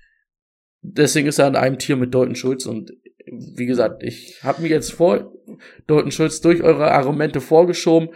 deswegen 0.94 1.28
ist 1.28 1.38
er 1.38 1.46
an 1.46 1.56
einem 1.56 1.78
Tier 1.78 1.96
mit 1.96 2.14
Dalton 2.14 2.34
Schulz 2.34 2.66
und 2.66 2.92
wie 3.26 3.66
gesagt, 3.66 4.02
ich 4.02 4.42
habe 4.42 4.62
mir 4.62 4.68
jetzt 4.68 4.92
vor 4.92 5.32
Dalton 5.86 6.12
Schulz 6.12 6.40
durch 6.40 6.62
eure 6.62 6.92
Argumente 6.92 7.40
vorgeschoben, 7.40 8.10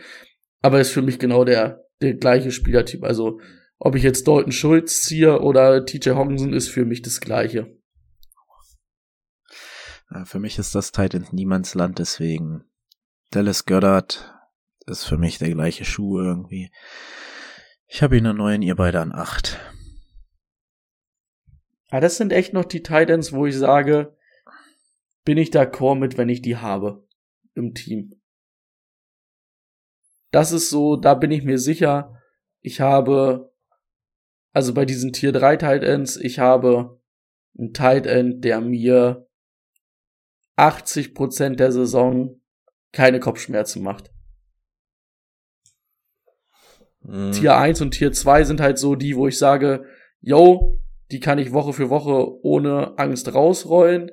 aber 0.62 0.80
ist 0.80 0.92
für 0.92 1.02
mich 1.02 1.18
genau 1.18 1.44
der, 1.44 1.84
der 2.00 2.14
gleiche 2.14 2.52
Spielertyp. 2.52 3.02
Also, 3.02 3.40
ob 3.78 3.96
ich 3.96 4.02
jetzt 4.02 4.28
Dalton 4.28 4.52
Schulz 4.52 5.02
ziehe 5.02 5.40
oder 5.40 5.84
TJ 5.84 6.10
Hawkinson, 6.10 6.52
ist 6.52 6.68
für 6.68 6.84
mich 6.84 7.02
das 7.02 7.20
gleiche. 7.20 7.76
Für 10.24 10.40
mich 10.40 10.58
ist 10.58 10.74
das 10.74 10.92
Titans 10.92 11.32
Niemandsland, 11.32 11.98
deswegen 11.98 12.64
Dallas 13.30 13.64
Goddard 13.64 14.34
ist 14.86 15.04
für 15.04 15.16
mich 15.16 15.38
der 15.38 15.50
gleiche 15.50 15.84
Schuh 15.84 16.18
irgendwie. 16.18 16.70
Ich 17.86 18.02
habe 18.02 18.16
ihn 18.16 18.26
an 18.26 18.36
neun, 18.36 18.62
ihr 18.62 18.74
beide 18.74 19.00
an 19.00 19.12
acht. 19.12 19.60
Ja, 21.92 22.00
das 22.00 22.16
sind 22.16 22.32
echt 22.32 22.52
noch 22.52 22.64
die 22.64 22.82
Titans, 22.82 23.32
wo 23.32 23.46
ich 23.46 23.56
sage, 23.56 24.16
bin 25.24 25.38
ich 25.38 25.50
d'accord 25.50 25.96
mit, 25.96 26.16
wenn 26.16 26.28
ich 26.28 26.42
die 26.42 26.56
habe 26.56 27.06
im 27.54 27.74
Team. 27.74 28.20
Das 30.30 30.52
ist 30.52 30.70
so, 30.70 30.96
da 30.96 31.14
bin 31.14 31.30
ich 31.32 31.42
mir 31.42 31.58
sicher, 31.58 32.20
ich 32.60 32.80
habe, 32.80 33.52
also 34.52 34.72
bei 34.74 34.84
diesen 34.84 35.12
Tier 35.12 35.32
3 35.32 35.56
Tight 35.56 35.82
Ends, 35.82 36.16
ich 36.16 36.38
habe 36.38 37.00
einen 37.58 37.72
Tight 37.72 38.06
End, 38.06 38.44
der 38.44 38.60
mir 38.60 39.26
80% 40.56 41.56
der 41.56 41.72
Saison 41.72 42.40
keine 42.92 43.18
Kopfschmerzen 43.18 43.82
macht. 43.82 44.12
Mhm. 47.02 47.32
Tier 47.32 47.56
1 47.56 47.80
und 47.80 47.92
Tier 47.92 48.12
2 48.12 48.44
sind 48.44 48.60
halt 48.60 48.78
so 48.78 48.94
die, 48.94 49.16
wo 49.16 49.26
ich 49.26 49.38
sage, 49.38 49.84
yo, 50.20 50.76
die 51.10 51.20
kann 51.20 51.38
ich 51.38 51.52
Woche 51.52 51.72
für 51.72 51.90
Woche 51.90 52.44
ohne 52.44 52.98
Angst 52.98 53.34
rausrollen. 53.34 54.10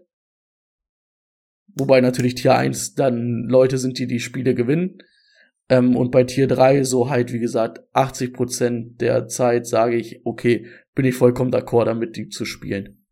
Wobei 1.75 2.01
natürlich 2.01 2.35
Tier 2.35 2.55
1 2.55 2.95
dann 2.95 3.43
Leute 3.47 3.77
sind, 3.77 3.99
die 3.99 4.07
die 4.07 4.19
Spiele 4.19 4.55
gewinnen. 4.55 4.97
Ähm, 5.69 5.95
und 5.95 6.11
bei 6.11 6.23
Tier 6.23 6.47
3 6.47 6.83
so 6.83 7.09
halt, 7.09 7.31
wie 7.33 7.39
gesagt, 7.39 7.81
80 7.93 8.33
Prozent 8.33 9.01
der 9.01 9.27
Zeit 9.27 9.67
sage 9.67 9.95
ich, 9.95 10.21
okay, 10.25 10.65
bin 10.95 11.05
ich 11.05 11.15
vollkommen 11.15 11.51
d'accord 11.51 11.85
damit, 11.85 12.15
die 12.15 12.29
zu 12.29 12.45
spielen. 12.45 13.03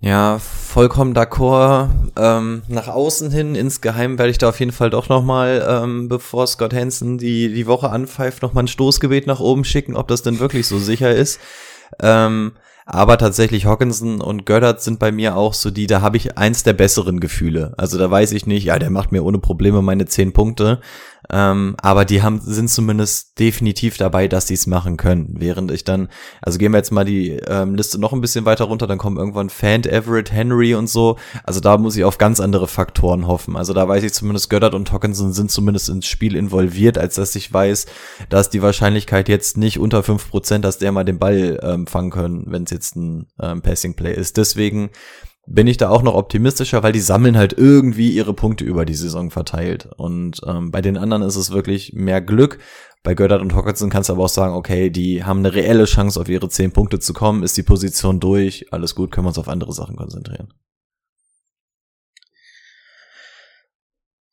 Ja, 0.00 0.40
vollkommen 0.40 1.14
d'accord. 1.14 1.88
Ähm, 2.16 2.62
nach 2.66 2.88
außen 2.88 3.30
hin, 3.30 3.54
insgeheim 3.54 4.18
werde 4.18 4.32
ich 4.32 4.38
da 4.38 4.48
auf 4.48 4.58
jeden 4.58 4.72
Fall 4.72 4.90
doch 4.90 5.08
nochmal, 5.08 5.64
ähm, 5.68 6.08
bevor 6.08 6.48
Scott 6.48 6.74
Hansen 6.74 7.18
die, 7.18 7.54
die 7.54 7.68
Woche 7.68 7.90
anpfeift, 7.90 8.42
nochmal 8.42 8.64
ein 8.64 8.68
Stoßgebet 8.68 9.28
nach 9.28 9.38
oben 9.38 9.64
schicken, 9.64 9.94
ob 9.94 10.08
das 10.08 10.22
denn 10.22 10.40
wirklich 10.40 10.66
so 10.66 10.78
sicher 10.78 11.14
ist. 11.14 11.38
Ähm, 12.00 12.52
aber 12.84 13.16
tatsächlich 13.16 13.64
Hawkinson 13.66 14.20
und 14.20 14.44
Göttert 14.44 14.82
sind 14.82 14.98
bei 14.98 15.12
mir 15.12 15.36
auch 15.36 15.54
so 15.54 15.70
die, 15.70 15.86
da 15.86 16.00
habe 16.00 16.16
ich 16.16 16.36
eins 16.36 16.62
der 16.64 16.72
besseren 16.72 17.20
Gefühle. 17.20 17.74
Also 17.76 17.98
da 17.98 18.10
weiß 18.10 18.32
ich 18.32 18.46
nicht, 18.46 18.64
ja, 18.64 18.78
der 18.78 18.90
macht 18.90 19.12
mir 19.12 19.24
ohne 19.24 19.38
Probleme 19.38 19.82
meine 19.82 20.06
zehn 20.06 20.32
Punkte. 20.32 20.80
Ähm, 21.30 21.76
aber 21.80 22.04
die 22.04 22.22
haben, 22.22 22.40
sind 22.40 22.68
zumindest 22.68 23.38
definitiv 23.38 23.96
dabei, 23.96 24.28
dass 24.28 24.48
sie 24.48 24.54
es 24.54 24.66
machen 24.66 24.96
können. 24.96 25.34
Während 25.38 25.70
ich 25.70 25.84
dann, 25.84 26.08
also 26.40 26.58
gehen 26.58 26.72
wir 26.72 26.78
jetzt 26.78 26.92
mal 26.92 27.04
die 27.04 27.30
ähm, 27.30 27.74
Liste 27.74 27.98
noch 28.00 28.12
ein 28.12 28.20
bisschen 28.20 28.44
weiter 28.44 28.64
runter, 28.64 28.86
dann 28.86 28.98
kommen 28.98 29.16
irgendwann 29.16 29.50
Fant, 29.50 29.86
Everett, 29.86 30.32
Henry 30.32 30.74
und 30.74 30.88
so. 30.88 31.16
Also 31.44 31.60
da 31.60 31.78
muss 31.78 31.96
ich 31.96 32.04
auf 32.04 32.18
ganz 32.18 32.40
andere 32.40 32.66
Faktoren 32.66 33.26
hoffen. 33.26 33.56
Also 33.56 33.72
da 33.72 33.86
weiß 33.86 34.02
ich 34.02 34.12
zumindest, 34.12 34.50
Göttert 34.50 34.74
und 34.74 34.90
Hawkinson 34.92 35.32
sind 35.32 35.50
zumindest 35.50 35.88
ins 35.88 36.06
Spiel 36.06 36.36
involviert, 36.36 36.98
als 36.98 37.14
dass 37.14 37.34
ich 37.36 37.52
weiß, 37.52 37.86
dass 38.28 38.50
die 38.50 38.62
Wahrscheinlichkeit 38.62 39.28
jetzt 39.28 39.56
nicht 39.56 39.78
unter 39.78 40.02
fünf 40.02 40.28
Prozent, 40.28 40.64
dass 40.64 40.78
der 40.78 40.92
mal 40.92 41.04
den 41.04 41.18
Ball 41.18 41.60
ähm, 41.62 41.86
fangen 41.86 42.10
können, 42.10 42.44
wenn 42.48 42.64
es 42.64 42.70
jetzt 42.70 42.96
ein 42.96 43.26
ähm, 43.40 43.62
Passing 43.62 43.94
Play 43.94 44.14
ist. 44.14 44.36
Deswegen 44.36 44.90
bin 45.46 45.66
ich 45.66 45.76
da 45.76 45.88
auch 45.88 46.02
noch 46.02 46.14
optimistischer, 46.14 46.82
weil 46.82 46.92
die 46.92 47.00
sammeln 47.00 47.36
halt 47.36 47.52
irgendwie 47.52 48.10
ihre 48.10 48.32
Punkte 48.32 48.64
über 48.64 48.84
die 48.84 48.94
Saison 48.94 49.30
verteilt. 49.30 49.88
Und 49.96 50.40
ähm, 50.46 50.70
bei 50.70 50.80
den 50.80 50.96
anderen 50.96 51.22
ist 51.22 51.36
es 51.36 51.50
wirklich 51.50 51.92
mehr 51.94 52.20
Glück. 52.20 52.58
Bei 53.02 53.14
Göttert 53.14 53.42
und 53.42 53.54
Hockerson 53.54 53.90
kannst 53.90 54.08
du 54.08 54.12
aber 54.12 54.24
auch 54.24 54.28
sagen, 54.28 54.54
okay, 54.54 54.88
die 54.88 55.24
haben 55.24 55.40
eine 55.40 55.54
reelle 55.54 55.86
Chance, 55.86 56.20
auf 56.20 56.28
ihre 56.28 56.48
zehn 56.48 56.72
Punkte 56.72 57.00
zu 57.00 57.12
kommen, 57.12 57.42
ist 57.42 57.56
die 57.56 57.64
Position 57.64 58.20
durch, 58.20 58.72
alles 58.72 58.94
gut, 58.94 59.10
können 59.10 59.24
wir 59.24 59.30
uns 59.30 59.38
auf 59.38 59.48
andere 59.48 59.72
Sachen 59.72 59.96
konzentrieren. 59.96 60.54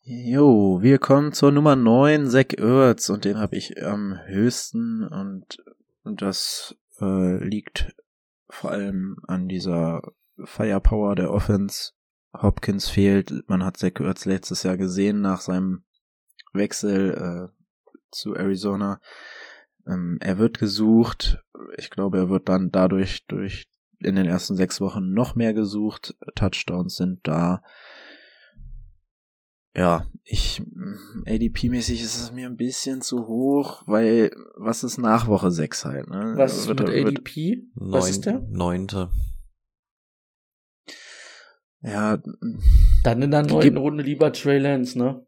Jo, 0.01 0.79
wir 0.81 0.99
kommen 0.99 1.33
zur 1.33 1.51
Nummer 1.51 1.75
9, 1.75 2.29
Zach 2.29 2.53
Ertz, 2.57 3.09
und 3.09 3.25
den 3.25 3.37
habe 3.39 3.55
ich 3.55 3.83
am 3.83 4.19
höchsten 4.25 5.03
und 5.03 5.57
das 6.03 6.75
äh, 7.01 7.43
liegt 7.43 7.95
vor 8.49 8.71
allem 8.71 9.17
an 9.27 9.47
dieser 9.47 10.01
Firepower 10.43 11.15
der 11.15 11.31
Offense. 11.31 11.91
Hopkins 12.33 12.89
fehlt. 12.89 13.33
Man 13.47 13.63
hat 13.63 13.77
Zach 13.77 13.99
Ertz 13.99 14.25
letztes 14.25 14.63
Jahr 14.63 14.77
gesehen 14.77 15.21
nach 15.21 15.41
seinem 15.41 15.83
Wechsel 16.53 17.51
äh, 17.51 17.93
zu 18.11 18.35
Arizona. 18.35 18.99
Ähm, 19.87 20.17
er 20.21 20.37
wird 20.37 20.59
gesucht. 20.59 21.43
Ich 21.77 21.89
glaube, 21.89 22.17
er 22.17 22.29
wird 22.29 22.49
dann 22.49 22.71
dadurch 22.71 23.25
durch 23.27 23.67
in 23.99 24.15
den 24.15 24.25
ersten 24.25 24.55
sechs 24.55 24.79
Wochen 24.79 25.13
noch 25.13 25.35
mehr 25.35 25.53
gesucht. 25.53 26.15
Touchdowns 26.35 26.95
sind 26.95 27.19
da. 27.23 27.61
Ja, 29.75 30.07
ich 30.23 30.61
ADP-mäßig 31.25 32.01
ist 32.01 32.19
es 32.19 32.31
mir 32.31 32.47
ein 32.47 32.57
bisschen 32.57 33.01
zu 33.01 33.27
hoch, 33.27 33.83
weil 33.85 34.31
was 34.57 34.83
ist 34.83 34.97
nach 34.97 35.27
Woche 35.27 35.51
6 35.51 35.85
halt, 35.85 36.09
ne? 36.09 36.33
Was 36.35 36.57
ist 36.57 36.67
mit 36.67 36.81
ADP? 36.81 37.63
Was 37.75 38.09
ist 38.09 38.25
der? 38.25 38.39
Neunte. 38.49 39.09
Ja. 41.81 42.17
Dann 43.03 43.21
in 43.21 43.31
der 43.31 43.43
neunten 43.43 43.77
Runde 43.77 44.03
lieber 44.03 44.33
Trey 44.33 44.59
Lance, 44.59 44.97
ne? 44.97 45.25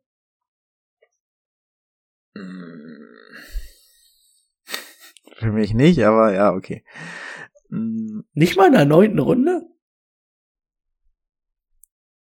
Für 5.36 5.52
mich 5.52 5.74
nicht, 5.74 6.04
aber 6.04 6.34
ja, 6.34 6.54
okay. 6.54 6.84
Nicht 7.70 8.58
mal 8.58 8.68
in 8.68 8.74
der 8.74 8.86
neunten 8.86 9.20
Runde? 9.20 9.64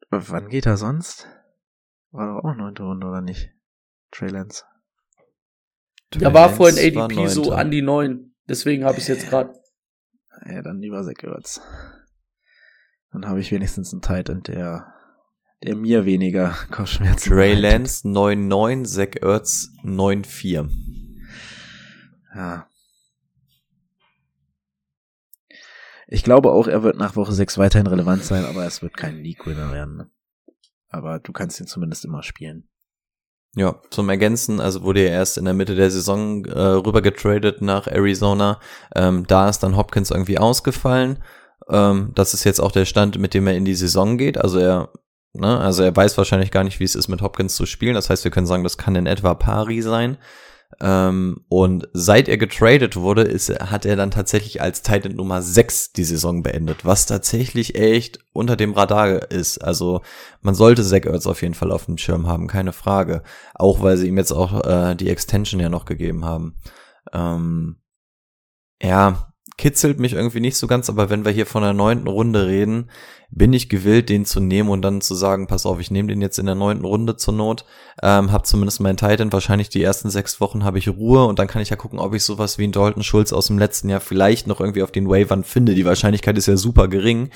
Wann 0.09 0.49
geht 0.49 0.65
er 0.65 0.77
sonst? 0.77 1.27
War 2.11 2.27
doch 2.27 2.43
auch 2.43 2.55
neunte 2.55 2.83
Runde, 2.83 3.07
oder 3.07 3.21
nicht? 3.21 3.51
Trey 4.11 4.29
Lance. 4.29 4.63
Da 6.11 6.33
war 6.33 6.49
vorhin 6.49 6.95
war 6.95 7.05
ADP 7.05 7.27
so 7.27 7.41
Neunter. 7.41 7.57
an 7.57 7.71
die 7.71 7.81
neun. 7.81 8.35
Deswegen 8.47 8.85
habe 8.85 8.99
ich 8.99 9.07
jetzt 9.07 9.27
gerade. 9.27 9.53
Ja, 10.45 10.61
dann 10.61 10.79
lieber 10.79 11.03
Zach 11.03 11.23
Ertz. 11.23 11.61
Dann 13.13 13.27
habe 13.27 13.39
ich 13.39 13.51
wenigstens 13.51 13.93
einen 13.93 14.01
Titan, 14.01 14.41
der, 14.43 14.91
der 15.63 15.75
mir 15.75 16.05
weniger 16.05 16.55
Kopfschmerzen 16.71 17.29
Trey 17.29 17.55
bereitet. 17.55 17.61
Lance 17.61 18.07
9-9, 18.07 18.85
Zach 18.85 19.21
Ertz 19.21 19.69
9-4. 19.83 20.69
Ja. 22.35 22.67
Ich 26.07 26.23
glaube 26.23 26.51
auch, 26.51 26.67
er 26.67 26.83
wird 26.83 26.97
nach 26.97 27.15
Woche 27.15 27.33
6 27.33 27.57
weiterhin 27.57 27.87
relevant 27.87 28.23
sein, 28.23 28.45
aber 28.45 28.65
es 28.65 28.81
wird 28.81 28.97
kein 28.97 29.23
League-Winner 29.23 29.71
werden. 29.71 29.95
ne? 29.95 30.09
Aber 30.89 31.19
du 31.19 31.31
kannst 31.31 31.59
ihn 31.59 31.67
zumindest 31.67 32.05
immer 32.05 32.23
spielen. 32.23 32.67
Ja, 33.55 33.79
zum 33.91 34.09
Ergänzen, 34.09 34.59
also 34.59 34.81
wurde 34.81 35.01
er 35.01 35.11
erst 35.11 35.37
in 35.37 35.45
der 35.45 35.53
Mitte 35.53 35.75
der 35.75 35.91
Saison 35.91 36.43
äh, 36.45 36.59
rüber 36.59 37.03
getradet 37.03 37.61
nach 37.61 37.85
Arizona. 37.85 38.59
Ähm, 38.95 39.25
da 39.27 39.47
ist 39.47 39.59
dann 39.59 39.77
Hopkins 39.77 40.09
irgendwie 40.09 40.39
ausgefallen. 40.39 41.19
Ähm, 41.69 42.11
das 42.15 42.33
ist 42.33 42.43
jetzt 42.43 42.59
auch 42.59 42.71
der 42.71 42.85
Stand, 42.85 43.17
mit 43.19 43.33
dem 43.33 43.47
er 43.47 43.55
in 43.55 43.65
die 43.65 43.75
Saison 43.75 44.17
geht. 44.17 44.37
Also 44.37 44.59
er, 44.59 44.89
ne, 45.33 45.59
also 45.59 45.83
er 45.83 45.95
weiß 45.95 46.17
wahrscheinlich 46.17 46.51
gar 46.51 46.63
nicht, 46.63 46.79
wie 46.79 46.85
es 46.85 46.95
ist, 46.95 47.07
mit 47.07 47.21
Hopkins 47.21 47.55
zu 47.55 47.65
spielen. 47.65 47.95
Das 47.95 48.09
heißt, 48.09 48.23
wir 48.23 48.31
können 48.31 48.47
sagen, 48.47 48.63
das 48.63 48.77
kann 48.77 48.95
in 48.95 49.07
etwa 49.07 49.33
pari 49.33 49.81
sein. 49.81 50.17
Ähm, 50.81 51.45
und 51.49 51.87
seit 51.93 52.27
er 52.27 52.37
getradet 52.37 52.95
wurde, 52.95 53.21
ist, 53.21 53.49
hat 53.49 53.85
er 53.85 53.95
dann 53.95 54.11
tatsächlich 54.11 54.61
als 54.61 54.81
Titan 54.81 55.15
Nummer 55.15 55.41
6 55.41 55.93
die 55.93 56.03
Saison 56.03 56.43
beendet, 56.43 56.85
was 56.85 57.05
tatsächlich 57.05 57.75
echt 57.75 58.19
unter 58.33 58.55
dem 58.55 58.73
Radar 58.73 59.31
ist. 59.31 59.59
Also 59.59 60.01
man 60.41 60.55
sollte 60.55 60.83
Zach 60.83 61.05
Ertz 61.05 61.27
auf 61.27 61.41
jeden 61.41 61.53
Fall 61.53 61.71
auf 61.71 61.85
dem 61.85 61.97
Schirm 61.97 62.27
haben, 62.27 62.47
keine 62.47 62.73
Frage. 62.73 63.23
Auch 63.53 63.81
weil 63.81 63.97
sie 63.97 64.07
ihm 64.07 64.17
jetzt 64.17 64.31
auch 64.31 64.65
äh, 64.65 64.95
die 64.95 65.09
Extension 65.09 65.61
ja 65.61 65.69
noch 65.69 65.85
gegeben 65.85 66.25
haben. 66.25 66.55
Ähm, 67.11 67.77
ja, 68.81 69.32
kitzelt 69.57 69.99
mich 69.99 70.13
irgendwie 70.13 70.39
nicht 70.39 70.57
so 70.57 70.67
ganz, 70.67 70.89
aber 70.89 71.09
wenn 71.09 71.25
wir 71.25 71.31
hier 71.31 71.45
von 71.45 71.63
der 71.63 71.73
neunten 71.73 72.07
Runde 72.07 72.47
reden, 72.47 72.89
bin 73.35 73.53
ich 73.53 73.69
gewillt, 73.69 74.09
den 74.09 74.25
zu 74.25 74.39
nehmen 74.39 74.69
und 74.69 74.81
dann 74.83 75.01
zu 75.01 75.15
sagen, 75.15 75.47
pass 75.47 75.65
auf, 75.65 75.79
ich 75.79 75.89
nehme 75.89 76.07
den 76.07 76.21
jetzt 76.21 76.37
in 76.37 76.45
der 76.45 76.55
neunten 76.55 76.85
Runde 76.85 77.15
zur 77.15 77.33
Not, 77.33 77.65
ähm, 78.01 78.31
habe 78.31 78.43
zumindest 78.43 78.79
meinen 78.79 78.97
Titan, 78.97 79.33
wahrscheinlich 79.33 79.69
die 79.69 79.81
ersten 79.81 80.09
sechs 80.09 80.39
Wochen 80.39 80.63
habe 80.63 80.77
ich 80.77 80.89
Ruhe 80.89 81.25
und 81.25 81.39
dann 81.39 81.47
kann 81.47 81.61
ich 81.61 81.69
ja 81.69 81.75
gucken, 81.75 81.99
ob 81.99 82.13
ich 82.13 82.23
sowas 82.23 82.57
wie 82.57 82.63
einen 82.63 82.73
Dalton 82.73 83.03
Schulz 83.03 83.33
aus 83.33 83.47
dem 83.47 83.57
letzten 83.57 83.89
Jahr 83.89 84.01
vielleicht 84.01 84.47
noch 84.47 84.59
irgendwie 84.59 84.83
auf 84.83 84.91
den 84.91 85.09
Wavern 85.09 85.43
finde. 85.43 85.73
Die 85.73 85.85
Wahrscheinlichkeit 85.85 86.37
ist 86.37 86.47
ja 86.47 86.57
super 86.57 86.87
gering, 86.87 87.29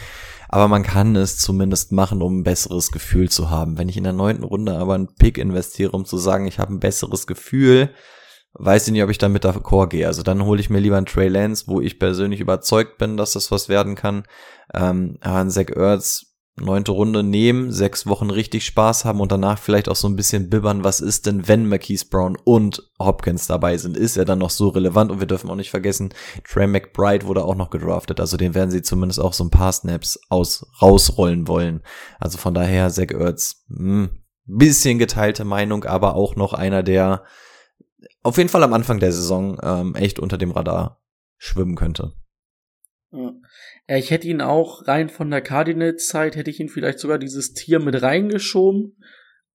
aber 0.50 0.68
man 0.68 0.84
kann 0.84 1.16
es 1.16 1.38
zumindest 1.40 1.92
machen, 1.92 2.22
um 2.22 2.40
ein 2.40 2.44
besseres 2.44 2.92
Gefühl 2.92 3.30
zu 3.30 3.50
haben. 3.50 3.78
Wenn 3.78 3.90
ich 3.90 3.98
in 3.98 4.04
der 4.04 4.14
neunten 4.14 4.44
Runde 4.44 4.78
aber 4.78 4.96
einen 4.96 5.08
Pick 5.16 5.38
investiere, 5.38 5.92
um 5.92 6.06
zu 6.06 6.18
sagen, 6.18 6.48
ich 6.48 6.60
habe 6.60 6.74
ein 6.74 6.80
besseres 6.80 7.26
Gefühl, 7.26 7.90
weiß 8.58 8.88
ich 8.88 8.94
nicht, 8.94 9.04
ob 9.04 9.10
ich 9.10 9.18
damit 9.18 9.46
d'accord 9.46 9.88
gehe. 9.90 10.08
Also 10.08 10.24
dann 10.24 10.44
hole 10.46 10.60
ich 10.60 10.70
mir 10.70 10.80
lieber 10.80 10.98
einen 10.98 11.06
Trey 11.06 11.28
Lance, 11.28 11.66
wo 11.68 11.82
ich 11.82 12.00
persönlich 12.00 12.40
überzeugt 12.40 12.98
bin, 12.98 13.18
dass 13.18 13.34
das 13.34 13.52
was 13.52 13.70
werden 13.70 13.96
kann. 13.96 14.24
Ähm, 14.74 15.18
aber 15.22 15.38
einen 15.38 15.50
Zach 15.50 15.70
Ertz 15.76 16.28
neunte 16.60 16.92
Runde 16.92 17.22
nehmen, 17.22 17.72
sechs 17.72 18.08
Wochen 18.08 18.32
richtig 18.32 18.66
Spaß 18.66 19.06
haben 19.06 19.22
und 19.22 19.32
danach 19.32 19.60
vielleicht 19.60 19.90
auch 19.90 19.96
so 19.96 20.08
ein 20.08 20.16
bisschen 20.16 20.50
bibbern, 20.50 20.84
was 20.84 21.02
ist 21.02 21.28
denn, 21.28 21.48
wenn 21.48 21.70
Marquise 21.70 22.06
Brown 22.10 22.36
und 22.44 22.90
Hopkins 23.00 23.46
dabei 23.46 23.78
sind? 23.78 23.96
Ist 23.96 24.18
er 24.18 24.26
dann 24.26 24.40
noch 24.40 24.50
so 24.50 24.70
relevant? 24.70 25.12
Und 25.12 25.20
wir 25.20 25.28
dürfen 25.28 25.50
auch 25.50 25.56
nicht 25.56 25.70
vergessen, 25.70 26.14
Trey 26.44 26.66
McBride 26.66 27.28
wurde 27.28 27.46
auch 27.46 27.56
noch 27.56 27.70
gedraftet, 27.70 28.20
also 28.20 28.38
den 28.38 28.56
werden 28.56 28.72
sie 28.72 28.82
zumindest 28.82 29.20
auch 29.20 29.34
so 29.34 29.44
ein 29.44 29.52
paar 29.52 29.72
Snaps 29.72 30.20
aus, 30.30 30.66
rausrollen 30.82 31.48
wollen. 31.48 31.84
Also 32.20 32.40
von 32.40 32.56
daher, 32.56 32.90
Zach 32.90 33.12
Ertz, 33.12 33.64
mh, 33.68 34.10
bisschen 34.46 34.98
geteilte 34.98 35.46
Meinung, 35.46 35.84
aber 35.84 36.16
auch 36.16 36.36
noch 36.36 36.54
einer, 36.54 36.82
der 36.82 37.24
auf 38.28 38.38
jeden 38.38 38.50
Fall 38.50 38.64
am 38.64 38.74
Anfang 38.74 39.00
der 39.00 39.14
Saison 39.14 39.58
ähm, 39.64 39.96
echt 39.96 40.20
unter 40.20 40.38
dem 40.38 40.52
Radar 40.52 41.02
schwimmen 41.38 41.76
könnte. 41.76 42.12
Ich 43.88 44.12
hätte 44.12 44.28
ihn 44.28 44.42
auch 44.42 44.86
rein 44.86 45.08
von 45.08 45.32
der 45.32 45.42
Cardinals-Zeit, 45.42 46.36
hätte 46.36 46.50
ich 46.50 46.60
ihn 46.60 46.68
vielleicht 46.68 47.00
sogar 47.00 47.20
dieses 47.20 47.54
Tier 47.54 47.80
mit 47.80 48.02
reingeschoben, 48.02 48.98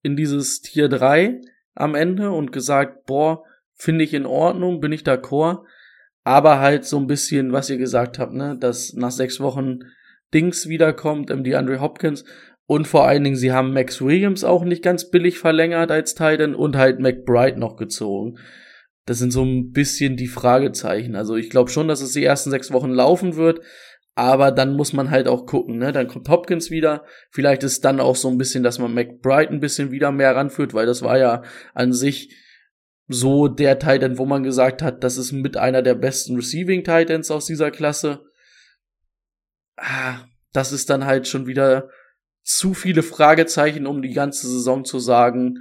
in 0.02 0.16
dieses 0.16 0.62
Tier 0.62 0.88
3 0.88 1.42
am 1.74 1.94
Ende 1.94 2.30
und 2.30 2.50
gesagt, 2.50 3.04
boah, 3.04 3.44
finde 3.74 4.04
ich 4.04 4.14
in 4.14 4.24
Ordnung, 4.24 4.80
bin 4.80 4.92
ich 4.92 5.02
d'accord. 5.02 5.64
Aber 6.24 6.60
halt 6.60 6.86
so 6.86 6.98
ein 6.98 7.06
bisschen, 7.06 7.52
was 7.52 7.68
ihr 7.68 7.76
gesagt 7.76 8.18
habt, 8.18 8.32
ne, 8.32 8.56
dass 8.58 8.94
nach 8.94 9.10
sechs 9.10 9.38
Wochen 9.38 9.80
Dings 10.32 10.66
wiederkommt, 10.66 11.30
ähm, 11.30 11.44
die 11.44 11.56
Andre 11.56 11.80
Hopkins. 11.80 12.24
Und 12.72 12.88
vor 12.88 13.06
allen 13.06 13.22
Dingen, 13.22 13.36
sie 13.36 13.52
haben 13.52 13.74
Max 13.74 14.00
Williams 14.00 14.44
auch 14.44 14.64
nicht 14.64 14.82
ganz 14.82 15.10
billig 15.10 15.38
verlängert 15.38 15.90
als 15.90 16.14
Titan 16.14 16.54
und 16.54 16.74
halt 16.74 17.00
McBride 17.00 17.60
noch 17.60 17.76
gezogen. 17.76 18.38
Das 19.04 19.18
sind 19.18 19.30
so 19.30 19.44
ein 19.44 19.72
bisschen 19.72 20.16
die 20.16 20.26
Fragezeichen. 20.26 21.14
Also 21.14 21.36
ich 21.36 21.50
glaube 21.50 21.68
schon, 21.68 21.86
dass 21.86 22.00
es 22.00 22.12
die 22.12 22.24
ersten 22.24 22.48
sechs 22.48 22.72
Wochen 22.72 22.88
laufen 22.88 23.36
wird, 23.36 23.60
aber 24.14 24.52
dann 24.52 24.74
muss 24.74 24.94
man 24.94 25.10
halt 25.10 25.28
auch 25.28 25.44
gucken, 25.44 25.76
ne? 25.76 25.92
Dann 25.92 26.08
kommt 26.08 26.30
Hopkins 26.30 26.70
wieder. 26.70 27.04
Vielleicht 27.30 27.62
ist 27.62 27.84
dann 27.84 28.00
auch 28.00 28.16
so 28.16 28.30
ein 28.30 28.38
bisschen, 28.38 28.62
dass 28.62 28.78
man 28.78 28.94
McBride 28.94 29.52
ein 29.52 29.60
bisschen 29.60 29.90
wieder 29.90 30.10
mehr 30.10 30.34
ranführt, 30.34 30.72
weil 30.72 30.86
das 30.86 31.02
war 31.02 31.18
ja 31.18 31.42
an 31.74 31.92
sich 31.92 32.34
so 33.06 33.48
der 33.48 33.80
Titan, 33.80 34.16
wo 34.16 34.24
man 34.24 34.44
gesagt 34.44 34.80
hat, 34.80 35.04
das 35.04 35.18
ist 35.18 35.32
mit 35.32 35.58
einer 35.58 35.82
der 35.82 35.94
besten 35.94 36.36
Receiving 36.36 36.84
Titans 36.84 37.30
aus 37.30 37.44
dieser 37.44 37.70
Klasse. 37.70 38.24
Ah, 39.76 40.24
das 40.54 40.72
ist 40.72 40.88
dann 40.88 41.04
halt 41.04 41.28
schon 41.28 41.46
wieder 41.46 41.90
zu 42.42 42.74
viele 42.74 43.02
Fragezeichen, 43.02 43.86
um 43.86 44.02
die 44.02 44.12
ganze 44.12 44.48
Saison 44.48 44.84
zu 44.84 44.98
sagen, 44.98 45.58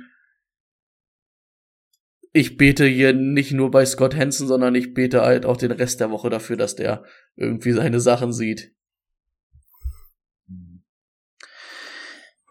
ich 2.33 2.57
bete 2.57 2.85
hier 2.85 3.13
nicht 3.13 3.51
nur 3.51 3.71
bei 3.71 3.85
Scott 3.85 4.15
Hansen, 4.15 4.47
sondern 4.47 4.73
ich 4.75 4.93
bete 4.93 5.21
halt 5.21 5.45
auch 5.45 5.57
den 5.57 5.71
Rest 5.71 5.99
der 5.99 6.11
Woche 6.11 6.29
dafür, 6.29 6.55
dass 6.55 6.75
der 6.75 7.03
irgendwie 7.35 7.73
seine 7.73 7.99
Sachen 7.99 8.31
sieht. 8.31 8.73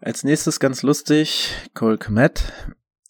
Als 0.03 0.25
nächstes 0.25 0.61
ganz 0.61 0.83
lustig, 0.83 1.55
Cole 1.75 1.99
Kmet. 1.99 2.53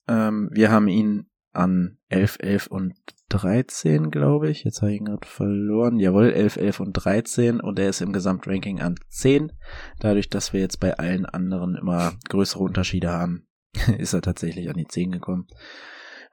Ähm, 0.08 0.48
wir 0.52 0.70
haben 0.70 0.88
ihn 0.88 1.30
an 1.52 1.98
11, 2.08 2.38
11 2.40 2.66
und 2.66 2.94
13, 3.30 4.10
glaube 4.10 4.50
ich. 4.50 4.64
Jetzt 4.64 4.82
habe 4.82 4.92
ich 4.92 4.98
ihn 4.98 5.06
gerade 5.06 5.26
verloren. 5.26 5.98
Jawohl, 5.98 6.32
11, 6.32 6.56
11 6.56 6.80
und 6.80 6.92
13 6.92 7.60
und 7.60 7.78
er 7.78 7.88
ist 7.88 8.00
im 8.00 8.12
Gesamtranking 8.12 8.80
an 8.80 8.96
10. 9.08 9.52
Dadurch, 10.00 10.28
dass 10.28 10.52
wir 10.52 10.60
jetzt 10.60 10.80
bei 10.80 10.98
allen 10.98 11.24
anderen 11.24 11.76
immer 11.76 12.12
größere 12.28 12.62
Unterschiede 12.62 13.10
haben, 13.10 13.46
ist 13.98 14.12
er 14.12 14.22
tatsächlich 14.22 14.68
an 14.68 14.76
die 14.76 14.88
10 14.88 15.12
gekommen. 15.12 15.46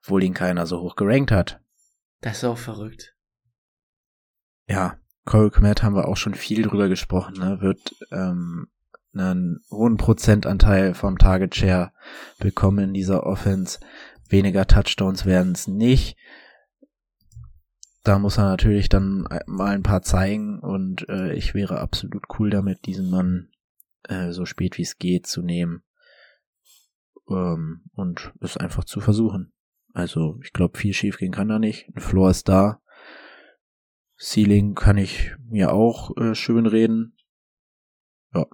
Obwohl 0.04 0.24
ihn 0.24 0.34
keiner 0.34 0.66
so 0.66 0.82
hoch 0.82 0.96
gerankt 0.96 1.32
hat. 1.32 1.62
Das 2.22 2.38
ist 2.38 2.44
auch 2.44 2.58
verrückt. 2.58 3.16
Ja, 4.68 4.98
Cole 5.26 5.52
Kmet 5.52 5.84
haben 5.84 5.96
wir 5.96 6.08
auch 6.08 6.18
schon 6.18 6.34
viel 6.34 6.64
drüber 6.64 6.90
gesprochen, 6.90 7.36
ne? 7.38 7.62
Wird 7.62 7.96
ähm, 8.12 8.68
einen 9.14 9.62
hohen 9.72 9.98
Prozentanteil 9.98 10.94
vom 10.94 11.18
Target 11.18 11.56
Share 11.56 11.92
bekommen 12.40 12.86
in 12.86 12.94
dieser 12.94 13.26
Offense. 13.26 13.80
Weniger 14.30 14.68
Touchdowns 14.68 15.26
werden 15.26 15.54
es 15.54 15.68
nicht. 15.68 16.18
Da 18.08 18.20
muss 18.20 18.38
er 18.38 18.46
natürlich 18.46 18.88
dann 18.88 19.28
mal 19.48 19.76
ein 19.76 19.84
paar 19.84 20.02
zeigen 20.02 20.60
und 20.60 21.10
äh, 21.10 21.34
ich 21.34 21.54
wäre 21.54 21.82
absolut 21.82 22.24
cool 22.40 22.50
damit, 22.50 22.86
diesen 22.86 23.10
Mann 23.10 23.50
äh, 24.04 24.32
so 24.32 24.46
spät 24.46 24.78
wie 24.78 24.84
es 24.84 24.98
geht 24.98 25.28
zu 25.28 25.42
nehmen 25.42 25.84
ähm, 27.30 27.82
und 27.96 28.32
es 28.40 28.56
einfach 28.56 28.86
zu 28.86 29.02
versuchen. 29.02 29.52
Also 29.92 30.40
ich 30.42 30.54
glaube, 30.54 30.78
viel 30.78 30.94
schief 30.94 31.18
gehen 31.18 31.34
kann 31.34 31.50
da 31.50 31.60
nicht. 31.60 31.90
Ein 31.94 32.00
Floor 32.00 32.30
ist 32.30 32.48
da. 32.48 32.82
Ceiling 34.18 34.74
kann 34.74 34.96
ich 34.96 35.36
mir 35.44 35.74
auch 35.74 36.16
äh, 36.16 36.34
schön 36.34 36.66
reden. 36.66 37.18
Ja. 38.34 38.46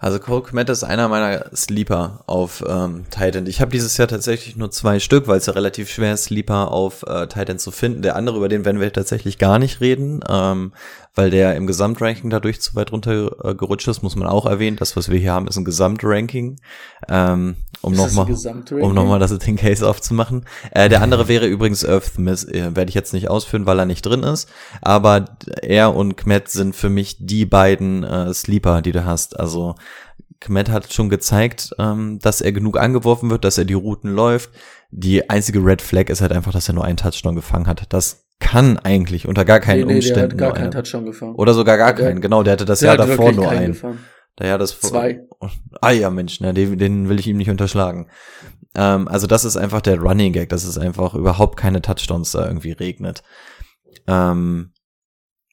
Also 0.00 0.20
Cole 0.20 0.42
Kmet 0.42 0.68
ist 0.68 0.84
einer 0.84 1.08
meiner 1.08 1.46
Sleeper 1.56 2.22
auf 2.26 2.64
ähm, 2.66 3.06
Titan. 3.10 3.46
Ich 3.46 3.60
habe 3.60 3.72
dieses 3.72 3.96
Jahr 3.96 4.06
tatsächlich 4.06 4.54
nur 4.54 4.70
zwei 4.70 5.00
Stück, 5.00 5.26
weil 5.26 5.38
es 5.38 5.46
ja 5.46 5.54
relativ 5.54 5.90
schwer 5.90 6.14
ist, 6.14 6.24
Sleeper 6.24 6.70
auf 6.70 7.02
äh, 7.02 7.26
Titan 7.26 7.58
zu 7.58 7.72
finden. 7.72 8.02
Der 8.02 8.14
andere, 8.14 8.36
über 8.36 8.48
den 8.48 8.64
werden 8.64 8.80
wir 8.80 8.92
tatsächlich 8.92 9.38
gar 9.38 9.58
nicht 9.58 9.80
reden, 9.80 10.20
ähm, 10.28 10.72
weil 11.14 11.30
der 11.30 11.56
im 11.56 11.66
Gesamtranking 11.66 12.30
dadurch 12.30 12.60
zu 12.60 12.74
weit 12.74 12.92
runter 12.92 13.32
äh, 13.44 13.90
ist, 13.90 14.02
muss 14.02 14.16
man 14.16 14.28
auch 14.28 14.46
erwähnen. 14.46 14.76
Das, 14.76 14.96
was 14.96 15.10
wir 15.10 15.18
hier 15.18 15.32
haben, 15.32 15.48
ist 15.48 15.56
ein 15.56 15.64
Gesamtranking. 15.64 16.60
Ähm, 17.08 17.56
um 17.80 17.92
nochmal 17.92 18.26
um 18.80 18.94
nochmal 18.94 19.18
das 19.18 19.36
den 19.38 19.56
Case 19.56 19.88
aufzumachen. 19.88 20.44
Äh, 20.72 20.88
der 20.88 21.02
andere 21.02 21.28
wäre 21.28 21.46
übrigens 21.46 21.84
Earth 21.84 22.06
Smith, 22.14 22.44
äh, 22.44 22.74
werde 22.74 22.88
ich 22.88 22.94
jetzt 22.94 23.12
nicht 23.12 23.28
ausführen, 23.30 23.66
weil 23.66 23.78
er 23.78 23.86
nicht 23.86 24.02
drin 24.02 24.22
ist. 24.22 24.48
Aber 24.80 25.26
er 25.62 25.94
und 25.94 26.16
Kmet 26.16 26.48
sind 26.48 26.74
für 26.74 26.88
mich 26.88 27.16
die 27.20 27.46
beiden 27.46 28.02
äh, 28.02 28.34
Sleeper, 28.34 28.82
die 28.82 28.92
du 28.92 29.04
hast. 29.04 29.38
Also 29.38 29.76
Kmet 30.40 30.70
hat 30.70 30.92
schon 30.92 31.08
gezeigt, 31.08 31.74
ähm, 31.78 32.18
dass 32.20 32.40
er 32.40 32.52
genug 32.52 32.78
angeworfen 32.78 33.30
wird, 33.30 33.44
dass 33.44 33.58
er 33.58 33.64
die 33.64 33.74
Routen 33.74 34.12
läuft. 34.12 34.50
Die 34.90 35.28
einzige 35.28 35.64
Red 35.64 35.82
Flag 35.82 36.08
ist 36.08 36.20
halt 36.20 36.32
einfach, 36.32 36.52
dass 36.52 36.68
er 36.68 36.74
nur 36.74 36.84
einen 36.84 36.96
Touchdown 36.96 37.34
gefangen 37.34 37.66
hat. 37.66 37.92
Das 37.92 38.27
kann 38.40 38.78
eigentlich 38.78 39.26
unter 39.28 39.44
gar 39.44 39.60
keinen 39.60 39.86
nee, 39.86 39.94
nee, 39.94 40.00
der 40.00 40.08
Umständen 40.08 40.30
hat 40.32 40.38
gar 40.38 40.52
keinen. 40.54 40.70
Touchdown 40.70 41.04
gefangen. 41.06 41.34
Oder 41.34 41.54
sogar 41.54 41.76
gar 41.76 41.92
Der- 41.94 42.06
keinen. 42.06 42.20
Genau, 42.20 42.42
der 42.42 42.52
hatte 42.54 42.64
das 42.64 42.80
Der 42.80 42.88
Jahr 42.88 42.96
davor 42.96 43.32
nur 43.32 43.48
einen. 43.48 43.72
gefangen. 43.72 43.98
Daher 44.36 44.56
das 44.58 44.80
Zwei. 44.80 45.26
Ah 45.80 45.90
ja, 45.90 46.10
Mensch, 46.10 46.40
ne, 46.40 46.54
den, 46.54 46.78
den 46.78 47.08
will 47.08 47.18
ich 47.18 47.26
ihm 47.26 47.36
nicht 47.36 47.50
unterschlagen. 47.50 48.08
Ähm, 48.76 49.08
also 49.08 49.26
das 49.26 49.44
ist 49.44 49.56
einfach 49.56 49.80
der 49.80 49.98
Running 49.98 50.32
Gag, 50.32 50.48
dass 50.50 50.62
es 50.64 50.78
einfach 50.78 51.14
überhaupt 51.14 51.56
keine 51.56 51.82
Touchdowns 51.82 52.30
da 52.32 52.46
irgendwie 52.46 52.70
regnet. 52.72 53.24
Ähm, 54.06 54.72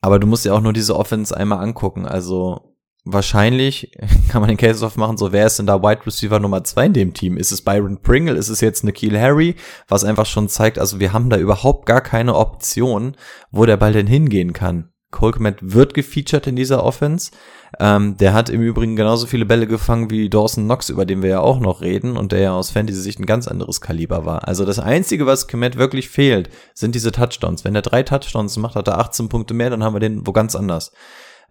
aber 0.02 0.20
du 0.20 0.28
musst 0.28 0.46
ja 0.46 0.54
auch 0.54 0.62
nur 0.62 0.74
diese 0.74 0.96
Offense 0.96 1.36
einmal 1.36 1.64
angucken. 1.64 2.06
Also 2.06 2.75
wahrscheinlich 3.06 3.92
kann 4.30 4.42
man 4.42 4.50
den 4.50 4.58
Case 4.58 4.86
aufmachen, 4.86 5.18
so 5.18 5.32
wer 5.32 5.46
ist 5.46 5.60
denn 5.60 5.68
da 5.68 5.82
Wide 5.82 6.06
Receiver 6.06 6.40
Nummer 6.40 6.64
zwei 6.64 6.88
in 6.88 6.94
dem 6.94 7.14
Team? 7.14 7.38
Ist 7.38 7.52
es 7.52 7.62
Byron 7.62 8.02
Pringle? 8.02 8.36
Ist 8.36 8.50
es 8.50 8.62
jetzt 8.62 8.84
Nikhil 8.84 9.20
Harry? 9.20 9.56
Was 9.88 10.04
einfach 10.04 10.26
schon 10.26 10.50
zeigt, 10.50 10.80
also 10.80 11.00
wir 11.00 11.14
haben 11.14 11.30
da 11.30 11.38
überhaupt 11.38 11.86
gar 11.86 12.02
keine 12.02 12.36
Option, 12.36 13.16
wo 13.52 13.66
der 13.66 13.78
Ball 13.78 13.94
denn 13.94 14.08
hingehen 14.08 14.52
kann. 14.52 14.90
Cole 15.12 15.32
Komet 15.32 15.58
wird 15.62 15.94
gefeatured 15.94 16.46
in 16.48 16.58
dieser 16.58 16.84
Offense. 16.84 17.32
Ähm, 17.80 18.18
der 18.18 18.34
hat 18.34 18.50
im 18.50 18.62
Übrigen 18.62 18.98
genauso 18.98 19.28
viele 19.28 19.46
Bälle 19.46 19.66
gefangen 19.66 20.10
wie 20.10 20.30
Dawson 20.30 20.66
Knox, 20.66 20.90
über 20.90 21.06
den 21.06 21.22
wir 21.22 21.30
ja 21.30 21.40
auch 21.40 21.60
noch 21.60 21.82
reden 21.82 22.18
und 22.18 22.34
der 22.34 22.40
ja 22.40 22.54
aus 22.54 22.72
Fantasy-Sicht 22.72 23.20
ein 23.20 23.26
ganz 23.26 23.48
anderes 23.48 23.80
Kaliber 23.80 24.26
war. 24.26 24.48
Also 24.48 24.66
das 24.66 24.80
Einzige, 24.80 25.26
was 25.26 25.48
Komet 25.48 25.78
wirklich 25.78 26.10
fehlt, 26.10 26.50
sind 26.74 26.96
diese 26.96 27.14
Touchdowns. 27.14 27.64
Wenn 27.64 27.76
er 27.76 27.82
drei 27.82 28.04
Touchdowns 28.04 28.58
macht, 28.58 28.76
hat 28.76 28.90
er 28.90 29.00
18 29.00 29.30
Punkte 29.30 29.54
mehr, 29.54 29.70
dann 29.70 29.84
haben 29.84 29.96
wir 29.96 30.02
den 30.02 30.28
wo 30.28 30.34
ganz 30.34 30.54
anders. 30.54 30.92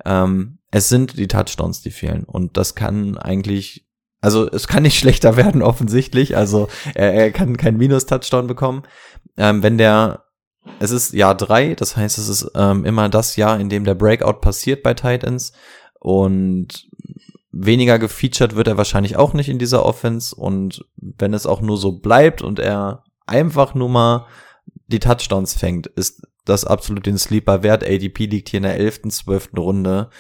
Ähm, 0.05 0.59
es 0.71 0.89
sind 0.89 1.19
die 1.19 1.29
Touchdowns, 1.29 1.83
die 1.83 1.91
fehlen. 1.91 2.25
Und 2.25 2.57
das 2.57 2.75
kann 2.75 3.17
eigentlich, 3.17 3.87
also 4.21 4.51
es 4.51 4.69
kann 4.69 4.83
nicht 4.83 4.99
schlechter 4.99 5.37
werden, 5.37 5.63
offensichtlich. 5.63 6.37
Also 6.37 6.69
er, 6.95 7.15
er 7.15 7.31
kann 7.31 7.57
kein 7.57 7.77
Minus-Touchdown 7.77 8.47
bekommen. 8.47 8.83
Ähm, 9.37 9.63
wenn 9.63 9.79
der 9.79 10.25
es 10.81 10.91
ist 10.91 11.13
Jahr 11.13 11.35
drei, 11.35 11.75
das 11.75 11.97
heißt, 11.97 12.19
es 12.19 12.29
ist 12.29 12.51
ähm, 12.55 12.85
immer 12.85 13.09
das 13.09 13.37
Jahr, 13.37 13.61
in 13.61 13.69
dem 13.69 13.85
der 13.85 13.95
Breakout 13.95 14.41
passiert 14.41 14.83
bei 14.83 14.95
Titans 14.95 15.53
und 16.01 16.89
weniger 17.53 17.99
gefeatured 17.99 18.57
wird 18.57 18.69
er 18.69 18.77
wahrscheinlich 18.77 19.17
auch 19.17 19.33
nicht 19.33 19.49
in 19.49 19.59
dieser 19.59 19.85
Offense 19.85 20.35
und 20.35 20.85
wenn 20.97 21.35
es 21.35 21.47
auch 21.47 21.61
nur 21.61 21.77
so 21.77 21.93
bleibt 21.93 22.43
und 22.43 22.59
er 22.59 23.05
einfach 23.27 23.75
nur 23.75 23.89
mal 23.89 24.27
die 24.87 24.99
Touchdowns 24.99 25.55
fängt, 25.55 25.87
ist 25.87 26.27
das 26.45 26.65
absolut 26.65 27.07
den 27.07 27.19
Sleeper 27.19 27.63
wert. 27.63 27.85
ADP 27.85 28.27
liegt 28.27 28.51
hier 28.51 28.59
in 28.59 28.65
der 28.65 28.77
11., 28.77 29.09
12. 29.09 29.51
Runde. 29.57 30.11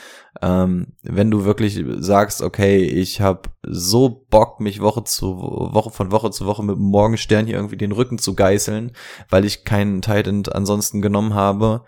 Ähm, 0.40 0.94
wenn 1.02 1.30
du 1.30 1.44
wirklich 1.44 1.82
sagst, 1.98 2.42
okay, 2.42 2.82
ich 2.82 3.20
habe 3.20 3.50
so 3.62 4.26
Bock, 4.30 4.60
mich 4.60 4.80
Woche 4.80 5.04
zu 5.04 5.36
Woche 5.36 5.90
von 5.90 6.12
Woche 6.12 6.30
zu 6.30 6.46
Woche 6.46 6.64
mit 6.64 6.76
dem 6.76 6.84
Morgenstern 6.84 7.46
hier 7.46 7.56
irgendwie 7.56 7.76
den 7.76 7.92
Rücken 7.92 8.18
zu 8.18 8.34
geißeln, 8.34 8.92
weil 9.28 9.44
ich 9.44 9.64
keinen 9.64 10.02
Titan 10.02 10.42
ansonsten 10.50 11.02
genommen 11.02 11.34
habe, 11.34 11.84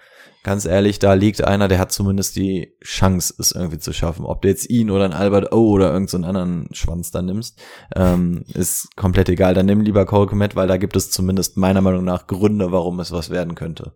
ganz 0.46 0.64
ehrlich, 0.64 1.00
da 1.00 1.14
liegt 1.14 1.42
einer, 1.42 1.66
der 1.66 1.80
hat 1.80 1.90
zumindest 1.90 2.36
die 2.36 2.72
Chance, 2.84 3.34
es 3.38 3.50
irgendwie 3.50 3.78
zu 3.78 3.92
schaffen. 3.92 4.24
Ob 4.24 4.42
du 4.42 4.48
jetzt 4.48 4.70
ihn 4.70 4.90
oder 4.90 5.04
ein 5.04 5.12
Albert 5.12 5.52
O 5.52 5.70
oder 5.70 5.92
irgendeinen 5.92 6.22
so 6.22 6.28
anderen 6.28 6.68
Schwanz 6.70 7.10
da 7.10 7.20
nimmst, 7.20 7.60
ähm, 7.96 8.44
ist 8.54 8.94
komplett 8.94 9.28
egal. 9.28 9.54
Dann 9.54 9.66
nimm 9.66 9.80
lieber 9.80 10.06
Cole 10.06 10.28
Komet, 10.28 10.54
weil 10.54 10.68
da 10.68 10.76
gibt 10.76 10.94
es 10.94 11.10
zumindest 11.10 11.56
meiner 11.56 11.80
Meinung 11.80 12.04
nach 12.04 12.28
Gründe, 12.28 12.70
warum 12.70 13.00
es 13.00 13.10
was 13.10 13.30
werden 13.30 13.56
könnte. 13.56 13.94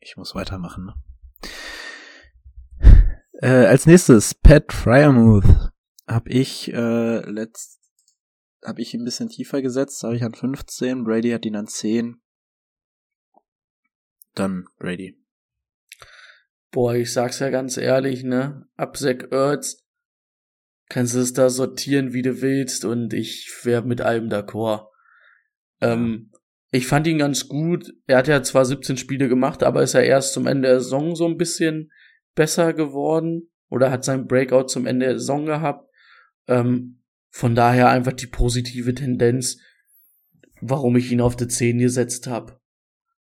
Ich 0.00 0.16
muss 0.16 0.34
weitermachen. 0.34 0.86
Ne? 0.86 0.94
Äh, 3.42 3.66
als 3.66 3.86
nächstes 3.86 4.34
Pat 4.34 4.72
Fryermuth 4.72 5.70
habe 6.06 6.30
ich 6.30 6.72
äh, 6.72 7.20
letzt 7.30 7.80
habe 8.64 8.82
ich 8.82 8.92
ein 8.94 9.04
bisschen 9.04 9.28
tiefer 9.28 9.62
gesetzt, 9.62 10.02
habe 10.02 10.16
ich 10.16 10.22
an 10.22 10.34
15, 10.34 11.04
Brady 11.04 11.30
hat 11.30 11.46
ihn 11.46 11.56
an 11.56 11.66
10. 11.66 12.20
Dann 14.34 14.66
Brady. 14.78 15.16
Boah, 16.70 16.94
ich 16.94 17.12
sag's 17.12 17.38
ja 17.40 17.50
ganz 17.50 17.76
ehrlich, 17.76 18.22
ne? 18.22 18.68
Ab 18.76 18.96
Zach 18.96 19.30
Ertz 19.30 19.82
kannst 20.88 21.14
du 21.14 21.20
es 21.20 21.32
da 21.32 21.48
sortieren, 21.48 22.12
wie 22.12 22.22
du 22.22 22.42
willst 22.42 22.84
und 22.84 23.12
ich 23.12 23.50
wäre 23.62 23.82
mit 23.82 24.00
allem 24.00 24.28
d'accord. 24.28 24.88
Ähm, 25.80 26.29
ich 26.70 26.86
fand 26.86 27.06
ihn 27.06 27.18
ganz 27.18 27.48
gut. 27.48 27.92
Er 28.06 28.18
hat 28.18 28.28
ja 28.28 28.42
zwar 28.42 28.64
17 28.64 28.96
Spiele 28.96 29.28
gemacht, 29.28 29.62
aber 29.62 29.82
ist 29.82 29.94
er 29.94 30.04
erst 30.04 30.32
zum 30.32 30.46
Ende 30.46 30.68
der 30.68 30.80
Saison 30.80 31.16
so 31.16 31.26
ein 31.26 31.36
bisschen 31.36 31.90
besser 32.34 32.72
geworden 32.72 33.50
oder 33.68 33.90
hat 33.90 34.04
sein 34.04 34.26
Breakout 34.26 34.68
zum 34.68 34.86
Ende 34.86 35.06
der 35.06 35.18
Saison 35.18 35.46
gehabt. 35.46 35.88
Ähm, 36.46 37.02
von 37.30 37.54
daher 37.54 37.88
einfach 37.88 38.12
die 38.12 38.26
positive 38.26 38.94
Tendenz, 38.94 39.58
warum 40.60 40.96
ich 40.96 41.10
ihn 41.10 41.20
auf 41.20 41.36
die 41.36 41.48
10 41.48 41.78
gesetzt 41.78 42.26
habe. 42.26 42.60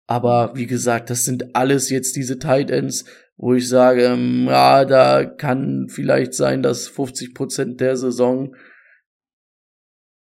Aber 0.06 0.52
wie 0.54 0.66
gesagt, 0.66 1.10
das 1.10 1.24
sind 1.24 1.56
alles 1.56 1.90
jetzt 1.90 2.16
diese 2.16 2.38
Tight 2.38 2.70
Ends, 2.70 3.04
wo 3.36 3.54
ich 3.54 3.68
sage, 3.68 4.04
ähm, 4.04 4.46
ja, 4.46 4.84
da 4.84 5.24
kann 5.24 5.88
vielleicht 5.88 6.34
sein, 6.34 6.62
dass 6.62 6.88
50 6.88 7.34
Prozent 7.34 7.80
der 7.80 7.96
Saison, 7.96 8.54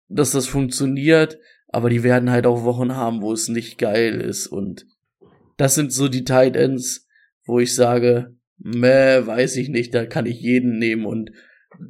dass 0.08 0.30
das 0.30 0.46
funktioniert, 0.46 1.38
aber 1.72 1.90
die 1.90 2.04
werden 2.04 2.30
halt 2.30 2.46
auch 2.46 2.62
Wochen 2.62 2.94
haben, 2.94 3.22
wo 3.22 3.32
es 3.32 3.48
nicht 3.48 3.78
geil 3.78 4.20
ist 4.20 4.46
und 4.46 4.86
das 5.56 5.74
sind 5.74 5.92
so 5.92 6.08
die 6.08 6.24
Tight 6.24 6.54
Ends, 6.54 7.08
wo 7.44 7.58
ich 7.58 7.74
sage, 7.74 8.36
meh, 8.58 9.26
weiß 9.26 9.56
ich 9.56 9.68
nicht, 9.68 9.94
da 9.94 10.06
kann 10.06 10.26
ich 10.26 10.40
jeden 10.40 10.78
nehmen 10.78 11.06
und 11.06 11.32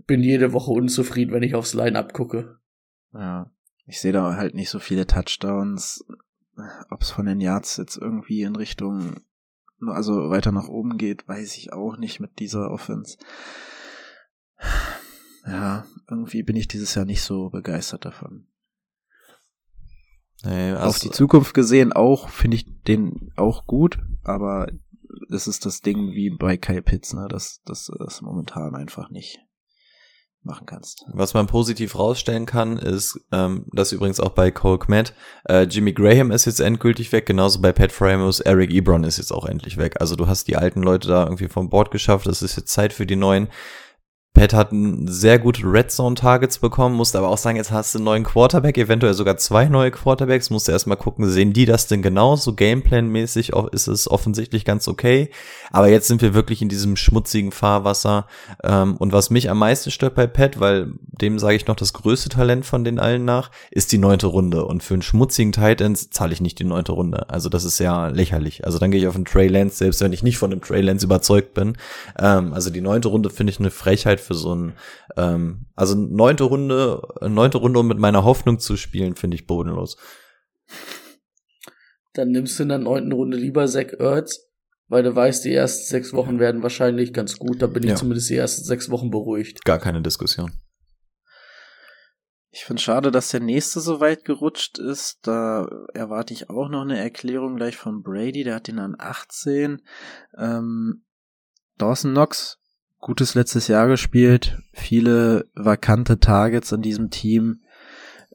bin 0.06 0.22
jede 0.22 0.52
Woche 0.52 0.70
unzufrieden, 0.70 1.32
wenn 1.32 1.42
ich 1.42 1.54
aufs 1.54 1.74
Line-Up 1.74 2.12
gucke. 2.12 2.59
Ja, 3.12 3.50
ich 3.86 4.00
sehe 4.00 4.12
da 4.12 4.36
halt 4.36 4.54
nicht 4.54 4.70
so 4.70 4.78
viele 4.78 5.06
Touchdowns. 5.06 6.04
Ob 6.90 7.00
es 7.00 7.10
von 7.10 7.26
den 7.26 7.40
Yards 7.40 7.76
jetzt 7.78 7.96
irgendwie 7.96 8.42
in 8.42 8.56
Richtung, 8.56 9.22
also 9.86 10.30
weiter 10.30 10.52
nach 10.52 10.68
oben 10.68 10.98
geht, 10.98 11.26
weiß 11.26 11.56
ich 11.56 11.72
auch 11.72 11.96
nicht 11.96 12.20
mit 12.20 12.38
dieser 12.38 12.70
Offense. 12.70 13.16
Ja, 15.46 15.84
irgendwie 16.09 16.42
bin 16.42 16.56
ich 16.56 16.68
dieses 16.68 16.94
Jahr 16.94 17.04
nicht 17.04 17.22
so 17.22 17.50
begeistert 17.50 18.04
davon. 18.04 18.46
Nee, 20.44 20.73
also 20.73 20.89
Auf 20.89 20.98
die 20.98 21.10
Zukunft 21.10 21.55
gesehen 21.55 21.93
auch, 21.93 22.28
finde 22.28 22.56
ich 22.56 22.66
den 22.82 23.32
auch 23.36 23.66
gut, 23.66 23.98
aber 24.24 24.69
es 25.31 25.47
ist 25.47 25.66
das 25.66 25.81
Ding 25.81 26.12
wie 26.12 26.31
bei 26.31 26.56
Kyle 26.56 26.82
Pitts, 26.82 27.12
ne, 27.14 27.27
das, 27.28 27.60
das 27.64 27.90
ist 28.06 28.23
momentan 28.23 28.74
einfach 28.74 29.10
nicht 29.10 29.39
machen 30.44 30.66
kannst. 30.66 31.05
Was 31.12 31.35
man 31.35 31.47
positiv 31.47 31.97
rausstellen 31.97 32.47
kann, 32.47 32.77
ist, 32.77 33.20
ähm, 33.31 33.66
das 33.73 33.93
übrigens 33.93 34.19
auch 34.19 34.31
bei 34.31 34.51
Cole 34.51 34.78
Kmet, 34.78 35.14
äh, 35.48 35.62
Jimmy 35.62 35.93
Graham 35.93 36.32
ist 36.32 36.47
jetzt 36.47 36.60
endgültig 36.60 37.12
weg, 37.12 37.27
genauso 37.27 37.60
bei 37.60 37.73
Pat 37.73 37.93
Framos, 37.93 38.40
Eric 38.40 38.73
Ebron 38.73 39.05
ist 39.05 39.19
jetzt 39.19 39.32
auch 39.32 39.44
endlich 39.44 39.77
weg. 39.77 40.01
Also 40.01 40.16
du 40.16 40.27
hast 40.27 40.48
die 40.48 40.56
alten 40.56 40.82
Leute 40.82 41.09
da 41.09 41.24
irgendwie 41.24 41.48
vom 41.48 41.70
Bord 41.70 41.90
geschafft, 41.90 42.27
es 42.27 42.43
ist 42.43 42.56
jetzt 42.56 42.73
Zeit 42.73 42.93
für 42.93 43.06
die 43.06 43.16
neuen. 43.16 43.48
Pat 44.34 44.54
hat 44.54 44.72
ein 44.72 45.06
sehr 45.09 45.38
gute 45.38 45.62
Red 45.64 45.90
Zone 45.90 46.14
Targets 46.14 46.59
bekommen, 46.59 46.96
musste 46.96 47.18
aber 47.18 47.28
auch 47.28 47.36
sagen, 47.36 47.59
jetzt 47.59 47.70
hast 47.70 47.94
du 47.94 47.98
einen 47.98 48.06
neuen 48.06 48.24
Quarterback, 48.24 48.78
eventuell 48.78 49.12
sogar 49.12 49.36
zwei 49.36 49.66
neue 49.66 49.90
Quarterbacks, 49.90 50.48
musst 50.48 50.68
du 50.68 50.72
erstmal 50.72 50.96
gucken, 50.96 51.28
sehen 51.28 51.52
die 51.52 51.66
das 51.66 51.86
denn 51.86 52.00
genauso? 52.00 52.52
Gameplan-mäßig 52.52 53.52
ist 53.72 53.88
es 53.88 54.10
offensichtlich 54.10 54.64
ganz 54.64 54.88
okay. 54.88 55.28
Aber 55.70 55.88
jetzt 55.88 56.09
sind 56.09 56.22
wir 56.22 56.32
wirklich 56.32 56.62
in 56.62 56.70
diesem 56.70 56.96
schmutzigen 56.96 57.52
Fahrwasser. 57.52 58.26
Ähm, 58.64 58.96
und 58.96 59.12
was 59.12 59.28
mich 59.28 59.50
am 59.50 59.59
meisten 59.59 59.90
stört 59.90 60.14
bei 60.14 60.26
Pat, 60.26 60.59
weil 60.59 60.92
dem 61.02 61.38
sage 61.38 61.56
ich 61.56 61.66
noch 61.66 61.76
das 61.76 61.92
größte 61.92 62.30
Talent 62.30 62.64
von 62.64 62.84
den 62.84 62.98
allen 62.98 63.26
nach, 63.26 63.50
ist 63.70 63.92
die 63.92 63.98
neunte 63.98 64.28
Runde. 64.28 64.64
Und 64.64 64.82
für 64.82 64.94
einen 64.94 65.02
schmutzigen 65.02 65.52
Titan 65.52 65.94
zahle 65.94 66.32
ich 66.32 66.40
nicht 66.40 66.59
die 66.59 66.64
neunte 66.64 66.92
Runde. 66.92 67.28
Also 67.28 67.50
das 67.50 67.64
ist 67.64 67.78
ja 67.78 68.09
lächerlich. 68.09 68.64
Also 68.64 68.78
dann 68.78 68.90
gehe 68.90 69.00
ich 69.00 69.06
auf 69.09 69.14
einen 69.14 69.26
Trey 69.26 69.48
Lance, 69.48 69.76
selbst 69.76 70.00
wenn 70.00 70.14
ich 70.14 70.22
nicht 70.22 70.38
von 70.38 70.50
dem 70.50 70.62
Trey 70.62 70.80
Lance 70.80 71.04
überzeugt 71.04 71.52
bin. 71.52 71.76
Ähm, 72.18 72.54
also 72.54 72.70
die 72.70 72.80
neunte 72.80 73.09
Runde 73.09 73.28
finde 73.28 73.52
ich 73.52 73.60
eine 73.60 73.70
Frechheit 73.70 74.22
für 74.23 74.35
so 74.35 74.55
ein, 74.55 74.74
ähm, 75.16 75.66
also 75.74 75.94
neunte 75.94 76.44
Runde, 76.44 77.03
neunte 77.20 77.59
Runde, 77.59 77.81
um 77.81 77.89
mit 77.89 77.99
meiner 77.99 78.24
Hoffnung 78.24 78.59
zu 78.59 78.77
spielen, 78.77 79.16
finde 79.16 79.35
ich 79.35 79.47
bodenlos. 79.47 79.97
Dann 82.15 82.31
nimmst 82.31 82.59
du 82.59 82.65
in 82.65 82.69
der 82.69 82.78
neunten 82.78 83.12
Runde 83.12 83.36
lieber 83.36 83.66
Zach 83.66 83.93
Ertz, 83.99 84.49
weil 84.89 85.03
du 85.03 85.15
weißt, 85.15 85.44
die 85.44 85.55
ersten 85.55 85.86
sechs 85.86 86.12
Wochen 86.12 86.39
werden 86.39 86.62
wahrscheinlich 86.62 87.12
ganz 87.12 87.39
gut. 87.39 87.62
Da 87.62 87.66
bin 87.66 87.82
ich 87.82 87.90
ja. 87.90 87.97
zumindest 87.97 88.28
die 88.31 88.36
ersten 88.36 88.65
sechs 88.65 88.90
Wochen 88.90 89.11
beruhigt. 89.11 89.65
Gar 89.65 89.78
keine 89.78 90.03
Diskussion. 90.03 90.53
Ich 92.55 92.66
finde 92.66 92.82
schade, 92.82 93.11
dass 93.11 93.31
der 93.31 93.40
nächste 93.40 93.81
so 93.81 94.01
weit 94.01 94.27
gerutscht 94.27 94.78
ist. 94.78 95.27
Da 95.27 95.66
erwarte 95.94 96.35
ich 96.35 96.51
auch 96.51 96.69
noch 96.69 96.82
eine 96.82 96.99
Erklärung 96.99 97.57
gleich 97.57 97.78
von 97.78 98.03
Brady. 98.03 98.44
Der 98.44 98.57
hat 98.57 98.69
ihn 98.69 98.78
an 98.78 98.94
18. 98.99 99.81
Ähm, 100.36 101.03
Dawson 101.78 102.11
Knox 102.11 102.61
gutes 103.03 103.35
letztes 103.35 103.69
Jahr 103.69 103.89
gespielt, 103.89 104.59
viele 104.73 105.51
vakante 105.55 106.20
Targets 106.20 106.73
in 106.73 106.81
diesem 106.81 107.11
Team, 107.11 107.62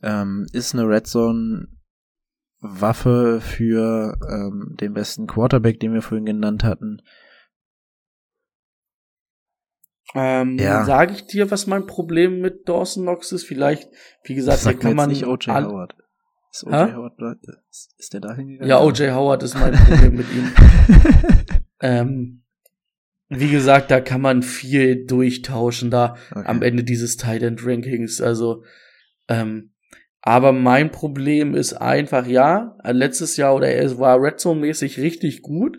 ähm, 0.04 0.46
ist 0.52 0.76
eine 0.76 0.88
Red 0.88 1.08
Zone 1.08 1.70
Waffe 2.60 3.40
für 3.42 4.18
ähm, 4.30 4.76
den 4.80 4.94
besten 4.94 5.26
Quarterback, 5.26 5.80
den 5.80 5.94
wir 5.94 6.02
vorhin 6.02 6.26
genannt 6.26 6.64
hatten. 6.64 7.02
Ähm, 10.14 10.58
ja. 10.58 10.84
Sage 10.86 11.14
ich 11.14 11.28
dir, 11.28 11.50
was 11.50 11.68
mein 11.68 11.86
Problem 11.86 12.42
mit 12.42 12.68
Dawson 12.68 13.04
Knox 13.04 13.32
ist? 13.32 13.46
Vielleicht, 13.46 13.90
wie 14.24 14.36
gesagt, 14.36 14.66
da 14.66 14.74
kann 14.74 14.96
man 14.96 15.10
nicht 15.10 15.26
OJ 15.26 15.48
Howard. 15.50 15.96
Ist 16.52 16.66
OJ 16.66 16.74
ha? 16.74 16.94
Howard 16.94 17.14
ist, 17.70 17.94
ist 17.98 18.14
der 18.14 18.22
da 18.22 18.34
hingegangen? 18.34 18.70
Ja, 18.70 18.82
OJ 18.82 19.12
Howard 19.12 19.44
ist 19.44 19.56
mein 19.56 19.74
Problem 19.86 20.16
mit 20.16 20.28
ihm. 20.34 20.52
ähm, 21.82 22.44
Wie 23.30 23.52
gesagt, 23.52 23.92
da 23.92 24.00
kann 24.00 24.22
man 24.22 24.42
viel 24.42 25.06
durchtauschen 25.06 25.92
da 25.92 26.16
Okay. 26.32 26.48
am 26.48 26.62
Ende 26.62 26.84
dieses 26.84 27.18
Tight 27.18 27.44
End 27.44 27.66
Rankings. 27.66 28.22
Also, 28.22 28.64
ähm, 29.28 29.74
aber 30.22 30.52
mein 30.52 30.92
Problem 30.92 31.54
ist 31.56 31.74
einfach, 31.74 32.26
ja, 32.26 32.78
letztes 32.84 33.38
Jahr 33.38 33.56
oder 33.56 33.70
er 33.70 33.98
war 34.00 34.22
Red 34.22 34.40
Zone 34.40 34.62
mäßig 34.62 35.00
richtig 35.00 35.42
gut, 35.42 35.78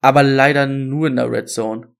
aber 0.00 0.22
leider 0.22 0.66
nur 0.66 1.08
in 1.08 1.16
der 1.16 1.30
Red 1.30 1.48
Zone. 1.48 1.92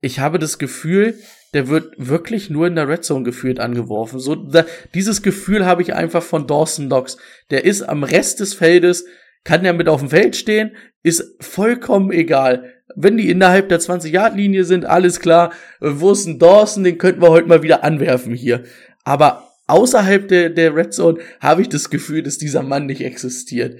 Ich 0.00 0.20
habe 0.20 0.38
das 0.38 0.58
Gefühl, 0.58 1.18
der 1.54 1.68
wird 1.68 1.94
wirklich 1.96 2.50
nur 2.50 2.66
in 2.66 2.76
der 2.76 2.88
Red 2.88 3.04
Zone 3.04 3.24
gefühlt 3.24 3.58
angeworfen. 3.60 4.20
So, 4.20 4.34
da, 4.34 4.64
dieses 4.94 5.22
Gefühl 5.22 5.64
habe 5.64 5.82
ich 5.82 5.94
einfach 5.94 6.22
von 6.22 6.46
Dawson 6.46 6.86
Knox. 6.86 7.16
Der 7.50 7.64
ist 7.64 7.82
am 7.82 8.04
Rest 8.04 8.40
des 8.40 8.54
Feldes, 8.54 9.06
kann 9.46 9.62
der 9.62 9.74
mit 9.74 9.88
auf 9.88 10.00
dem 10.00 10.10
Feld 10.10 10.34
stehen, 10.34 10.72
ist 11.04 11.36
vollkommen 11.38 12.10
egal. 12.10 12.72
Wenn 12.96 13.16
die 13.16 13.30
innerhalb 13.30 13.68
der 13.68 13.78
20-Yard-Linie 13.78 14.64
sind, 14.64 14.84
alles 14.86 15.20
klar. 15.20 15.52
Wo 15.78 16.10
ist 16.10 16.26
ein 16.26 16.40
Dawson? 16.40 16.82
Den 16.82 16.98
könnten 16.98 17.22
wir 17.22 17.30
heute 17.30 17.46
mal 17.46 17.62
wieder 17.62 17.84
anwerfen 17.84 18.34
hier. 18.34 18.64
Aber 19.04 19.52
außerhalb 19.68 20.26
der, 20.26 20.50
der 20.50 20.74
Red 20.74 20.92
Zone 20.92 21.20
habe 21.38 21.62
ich 21.62 21.68
das 21.68 21.90
Gefühl, 21.90 22.24
dass 22.24 22.38
dieser 22.38 22.64
Mann 22.64 22.86
nicht 22.86 23.02
existiert. 23.02 23.78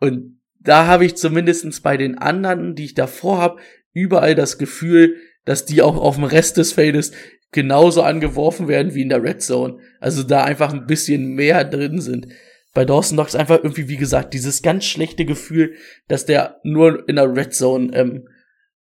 Und 0.00 0.40
da 0.58 0.88
habe 0.88 1.04
ich 1.04 1.14
zumindestens 1.14 1.80
bei 1.80 1.96
den 1.96 2.18
anderen, 2.18 2.74
die 2.74 2.86
ich 2.86 2.94
davor 2.94 3.38
habe, 3.38 3.60
überall 3.92 4.34
das 4.34 4.58
Gefühl, 4.58 5.14
dass 5.44 5.64
die 5.64 5.80
auch 5.80 5.96
auf 5.96 6.16
dem 6.16 6.24
Rest 6.24 6.56
des 6.56 6.72
Feldes 6.72 7.12
genauso 7.52 8.02
angeworfen 8.02 8.66
werden 8.66 8.96
wie 8.96 9.02
in 9.02 9.10
der 9.10 9.22
Red 9.22 9.42
Zone. 9.42 9.78
Also 10.00 10.24
da 10.24 10.42
einfach 10.42 10.72
ein 10.72 10.88
bisschen 10.88 11.34
mehr 11.34 11.62
drin 11.62 12.00
sind. 12.00 12.26
Bei 12.74 12.84
Dawson 12.84 13.16
Knox 13.16 13.34
einfach 13.34 13.58
irgendwie, 13.62 13.88
wie 13.88 13.96
gesagt, 13.96 14.34
dieses 14.34 14.60
ganz 14.60 14.84
schlechte 14.84 15.24
Gefühl, 15.24 15.74
dass 16.08 16.26
der 16.26 16.60
nur 16.64 17.08
in 17.08 17.16
der 17.16 17.34
Red 17.34 17.54
Zone 17.54 17.94
ähm, 17.94 18.28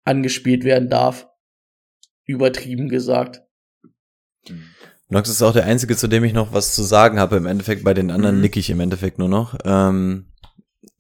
angespielt 0.04 0.64
werden 0.64 0.90
darf. 0.90 1.28
Übertrieben 2.26 2.88
gesagt. 2.90 3.42
Nox 5.10 5.28
ist 5.30 5.42
auch 5.42 5.54
der 5.54 5.66
einzige, 5.66 5.98
zu 5.98 6.08
dem 6.08 6.24
ich 6.24 6.34
noch 6.34 6.54
was 6.54 6.76
zu 6.76 6.84
sagen 6.84 7.20
habe. 7.20 7.38
Im 7.38 7.48
Endeffekt 7.48 7.84
bei 7.84 7.96
den 7.96 8.12
anderen 8.12 8.36
Mhm. 8.36 8.42
nick 8.42 8.58
ich 8.58 8.70
im 8.70 8.80
Endeffekt 8.80 9.18
nur 9.18 9.30
noch. 9.30 9.58
Ähm, 9.66 10.28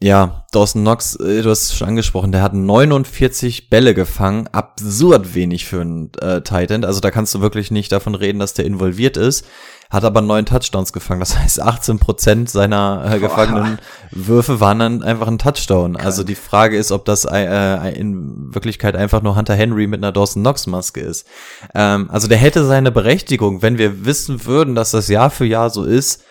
ja, 0.02 0.48
Dawson 0.52 0.82
Knox, 0.82 1.16
äh, 1.18 1.41
du 1.44 1.49
hast 1.49 1.64
es 1.64 1.76
schon 1.76 1.90
angesprochen, 1.90 2.32
der 2.32 2.41
hat 2.41 2.53
49 2.53 3.70
Bälle 3.70 3.94
gefangen, 3.94 4.48
absurd 4.48 5.36
wenig 5.36 5.66
für 5.66 5.82
einen 5.82 6.11
äh, 6.22 6.41
Tight 6.41 6.72
End. 6.72 6.86
Also 6.86 7.02
da 7.02 7.11
kannst 7.11 7.36
du 7.36 7.41
wirklich 7.41 7.70
nicht 7.70 7.91
davon 7.91 8.16
reden, 8.16 8.40
dass 8.40 8.53
der 8.53 8.66
involviert 8.66 9.18
ist. 9.18 9.45
Hat 9.90 10.03
aber 10.03 10.22
neun 10.22 10.45
Touchdowns 10.45 10.94
gefangen. 10.94 11.20
Das 11.20 11.38
heißt, 11.38 11.61
18 11.61 11.98
Prozent 11.98 12.49
seiner 12.49 13.11
äh, 13.11 13.20
gefangenen 13.20 13.80
Würfe 14.11 14.60
waren 14.60 14.78
dann 14.78 15.03
einfach 15.03 15.28
ein 15.28 15.40
Touchdown. 15.40 15.95
Also 15.95 16.24
die 16.24 16.36
Frage 16.36 16.78
ist, 16.78 16.91
ob 16.91 17.06
das 17.06 17.26
äh, 17.26 17.45
äh, 17.45 17.98
in 17.99 18.53
Wirklichkeit 18.53 18.95
einfach 18.95 19.24
nur 19.24 19.36
Hunter 19.36 19.56
Henry 19.56 19.88
mit 19.88 19.99
einer 19.99 20.11
Dawson 20.11 20.44
Knox 20.44 20.68
Maske 20.68 20.99
ist. 20.99 21.26
Ähm, 21.74 22.07
also 22.11 22.28
der 22.28 22.38
hätte 22.38 22.66
seine 22.66 22.91
Berechtigung, 22.91 23.64
wenn 23.64 23.80
wir 23.80 24.06
wissen 24.06 24.45
würden, 24.45 24.76
dass 24.76 24.91
das 24.91 25.07
Jahr 25.07 25.32
für 25.32 25.45
Jahr 25.45 25.72
so 25.72 25.84
ist. 25.84 26.24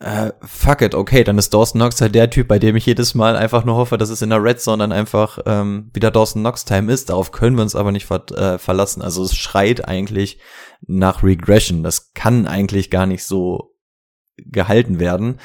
Äh, 0.00 0.30
fuck 0.42 0.82
it, 0.82 0.94
okay, 0.94 1.24
dann 1.24 1.38
ist 1.38 1.52
Dawson 1.52 1.80
Knox 1.80 2.00
halt 2.00 2.14
der 2.14 2.30
Typ, 2.30 2.46
bei 2.46 2.60
dem 2.60 2.76
ich 2.76 2.86
jedes 2.86 3.16
Mal 3.16 3.34
einfach 3.36 3.64
nur 3.64 3.74
hoffe, 3.74 3.98
dass 3.98 4.10
es 4.10 4.22
in 4.22 4.30
der 4.30 4.42
Red 4.42 4.60
Zone 4.60 4.78
dann 4.78 4.92
einfach 4.92 5.40
ähm, 5.44 5.90
wieder 5.92 6.12
Dawson 6.12 6.42
Knox 6.42 6.64
Time 6.64 6.92
ist. 6.92 7.10
Darauf 7.10 7.32
können 7.32 7.56
wir 7.56 7.62
uns 7.62 7.74
aber 7.74 7.90
nicht 7.90 8.06
ver 8.06 8.24
äh, 8.30 8.58
verlassen. 8.58 9.02
Also 9.02 9.24
es 9.24 9.34
schreit 9.34 9.88
eigentlich 9.88 10.38
nach 10.86 11.24
Regression. 11.24 11.82
Das 11.82 12.12
kann 12.14 12.46
eigentlich 12.46 12.90
gar 12.90 13.06
nicht 13.06 13.24
so 13.24 13.74
gehalten 14.36 15.00
werden. 15.00 15.40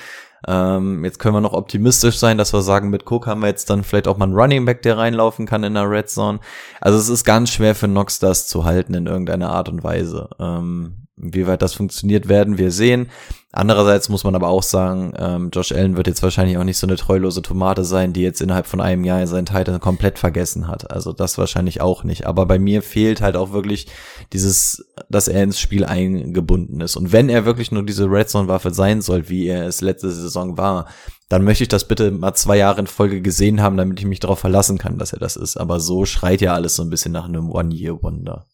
Ähm, 0.46 1.04
jetzt 1.04 1.18
können 1.18 1.36
wir 1.36 1.42
noch 1.42 1.54
optimistisch 1.54 2.18
sein, 2.18 2.38
dass 2.38 2.54
wir 2.54 2.62
sagen, 2.62 2.90
mit 2.90 3.10
Cook 3.10 3.26
haben 3.26 3.42
wir 3.42 3.48
jetzt 3.48 3.72
dann 3.72 3.84
vielleicht 3.84 4.08
auch 4.08 4.18
mal 4.18 4.26
einen 4.26 4.36
Running 4.36 4.66
Back, 4.66 4.82
der 4.84 4.98
reinlaufen 4.98 5.48
kann 5.48 5.64
in 5.64 5.74
der 5.74 5.90
Red 5.90 6.10
Zone. 6.10 6.40
Also 6.80 7.00
es 7.00 7.10
ist 7.10 7.24
ganz 7.24 7.50
schwer 7.50 7.74
für 7.74 7.88
Knox 7.88 8.20
das 8.20 8.48
zu 8.48 8.66
halten 8.66 8.94
in 8.94 9.08
irgendeiner 9.08 9.52
Art 9.52 9.70
und 9.70 9.84
Weise. 9.84 10.30
Ähm, 10.40 11.03
wie 11.24 11.48
weit 11.48 11.62
das 11.62 11.74
funktioniert, 11.74 12.28
werden 12.28 12.58
wir 12.58 12.72
sehen. 12.72 13.10
Andererseits 13.56 14.10
muss 14.10 14.24
man 14.24 14.34
aber 14.34 14.48
auch 14.48 14.64
sagen, 14.64 15.14
ähm, 15.16 15.52
Josh 15.54 15.72
Allen 15.72 15.96
wird 15.96 16.08
jetzt 16.08 16.24
wahrscheinlich 16.24 16.58
auch 16.58 16.64
nicht 16.64 16.80
so 16.80 16.88
eine 16.88 16.96
treulose 16.96 17.44
Tomate 17.44 17.84
sein, 17.84 18.12
die 18.12 18.24
jetzt 18.24 18.42
innerhalb 18.42 18.66
von 18.66 18.82
einem 18.82 19.04
Jahr 19.04 19.28
seinen 19.28 19.46
Titan 19.46 19.80
komplett 19.80 20.18
vergessen 20.18 20.68
hat. 20.68 20.90
Also 20.90 21.14
das 21.14 21.38
wahrscheinlich 21.38 21.80
auch 21.80 22.04
nicht. 22.04 22.26
Aber 22.26 22.48
bei 22.48 22.58
mir 22.58 22.82
fehlt 22.82 23.22
halt 23.22 23.36
auch 23.36 23.52
wirklich 23.54 23.86
dieses, 24.34 24.92
dass 25.08 25.28
er 25.28 25.44
ins 25.44 25.60
Spiel 25.60 25.86
eingebunden 25.86 26.82
ist. 26.82 26.96
Und 26.96 27.12
wenn 27.12 27.30
er 27.30 27.46
wirklich 27.46 27.72
nur 27.72 27.84
diese 27.84 28.06
Red 28.06 28.28
Zone 28.28 28.48
Waffe 28.48 28.74
sein 28.74 29.02
soll, 29.02 29.30
wie 29.30 29.46
er 29.46 29.68
es 29.68 29.82
letzte 29.82 30.10
Saison 30.10 30.58
war, 30.58 30.88
dann 31.30 31.44
möchte 31.44 31.64
ich 31.64 31.70
das 31.70 31.88
bitte 31.88 32.10
mal 32.10 32.34
zwei 32.34 32.58
Jahre 32.58 32.80
in 32.82 32.88
Folge 32.88 33.22
gesehen 33.22 33.62
haben, 33.62 33.78
damit 33.78 34.00
ich 34.00 34.06
mich 34.08 34.20
darauf 34.20 34.40
verlassen 34.40 34.80
kann, 34.80 34.98
dass 34.98 35.14
er 35.14 35.20
das 35.20 35.36
ist. 35.36 35.58
Aber 35.58 35.80
so 35.80 36.06
schreit 36.06 36.42
ja 36.42 36.56
alles 36.56 36.76
so 36.76 36.82
ein 36.82 36.90
bisschen 36.90 37.12
nach 37.12 37.26
einem 37.26 37.52
One-Year-Wonder. 37.52 38.48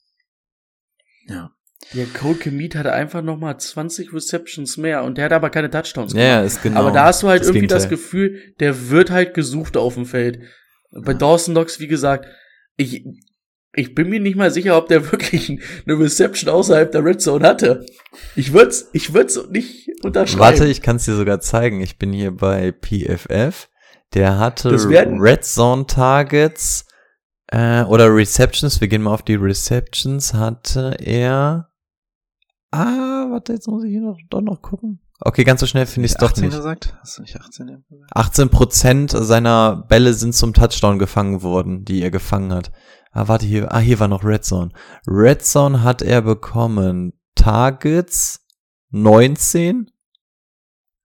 Ja. 1.27 1.51
Der 1.93 2.05
Cole 2.05 2.35
Kemet 2.35 2.75
hatte 2.75 2.91
einfach 2.93 3.21
noch 3.21 3.37
mal 3.37 3.57
20 3.57 4.13
Receptions 4.13 4.77
mehr 4.77 5.03
und 5.03 5.17
der 5.17 5.25
hat 5.25 5.33
aber 5.33 5.49
keine 5.49 5.69
Touchdowns 5.69 6.13
Ja, 6.13 6.21
ja, 6.21 6.41
ist 6.43 6.61
genau. 6.61 6.81
aber 6.81 6.91
da 6.91 7.05
hast 7.05 7.23
du 7.23 7.27
halt 7.27 7.41
das 7.41 7.47
irgendwie 7.47 7.67
das 7.67 7.83
Gegenteil. 7.83 7.97
Gefühl, 7.97 8.53
der 8.59 8.89
wird 8.89 9.11
halt 9.11 9.33
gesucht 9.33 9.75
auf 9.77 9.95
dem 9.95 10.05
Feld. 10.05 10.39
Bei 10.91 11.13
Dawson 11.13 11.53
Knox, 11.55 11.79
wie 11.79 11.87
gesagt, 11.87 12.27
ich, 12.75 13.05
ich 13.73 13.95
bin 13.95 14.09
mir 14.09 14.19
nicht 14.19 14.35
mal 14.35 14.51
sicher, 14.51 14.77
ob 14.77 14.87
der 14.87 15.11
wirklich 15.11 15.49
eine 15.49 15.99
Reception 15.99 16.49
außerhalb 16.53 16.91
der 16.91 17.03
Red 17.03 17.21
Zone 17.21 17.47
hatte. 17.47 17.85
Ich 18.35 18.53
würd's, 18.53 18.89
ich 18.93 19.13
würd's 19.13 19.39
nicht 19.49 19.89
unterschreiben. 20.03 20.39
Warte, 20.41 20.65
ich 20.67 20.81
kann 20.81 20.97
es 20.97 21.05
dir 21.05 21.15
sogar 21.15 21.39
zeigen. 21.39 21.81
Ich 21.81 21.97
bin 21.97 22.11
hier 22.13 22.31
bei 22.31 22.71
PFF. 22.71 23.69
Der 24.13 24.37
hatte 24.37 24.69
Das 24.69 24.87
Red 24.87 25.45
Zone 25.45 25.85
Targets 25.87 26.85
äh, 27.47 27.83
oder 27.83 28.13
Receptions. 28.13 28.81
Wir 28.81 28.87
gehen 28.87 29.03
mal 29.03 29.13
auf 29.13 29.23
die 29.23 29.35
Receptions. 29.35 30.33
Hatte 30.33 30.97
er. 30.99 31.68
Ah, 32.71 33.27
warte, 33.29 33.53
jetzt 33.53 33.67
muss 33.67 33.83
ich 33.83 33.91
hier 33.91 34.01
noch, 34.01 34.17
doch 34.29 34.41
noch 34.41 34.61
gucken. 34.61 35.01
Okay, 35.21 35.43
ganz 35.43 35.59
so 35.59 35.65
schnell 35.65 35.85
finde 35.85 36.05
ich 36.05 36.13
es 36.13 36.17
doch 36.17 36.29
18 36.29 36.45
nicht. 36.45 36.55
gesagt? 36.55 36.95
Hast 37.01 37.17
du 37.17 37.23
nicht 37.23 37.39
18 37.39 37.83
gesagt? 37.89 38.11
18 38.13 38.49
Prozent 38.49 39.11
seiner 39.11 39.85
Bälle 39.89 40.13
sind 40.13 40.33
zum 40.33 40.53
Touchdown 40.53 40.99
gefangen 40.99 41.41
worden, 41.41 41.83
die 41.83 42.01
er 42.01 42.11
gefangen 42.11 42.53
hat. 42.53 42.71
Ah, 43.11 43.27
warte, 43.27 43.45
hier, 43.45 43.73
ah, 43.73 43.79
hier 43.79 43.99
war 43.99 44.07
noch 44.07 44.23
Red 44.23 44.45
Zone. 44.45 44.71
Red 45.07 45.43
Zone 45.43 45.83
hat 45.83 46.01
er 46.01 46.21
bekommen 46.21 47.13
Targets 47.35 48.45
19. 48.91 49.91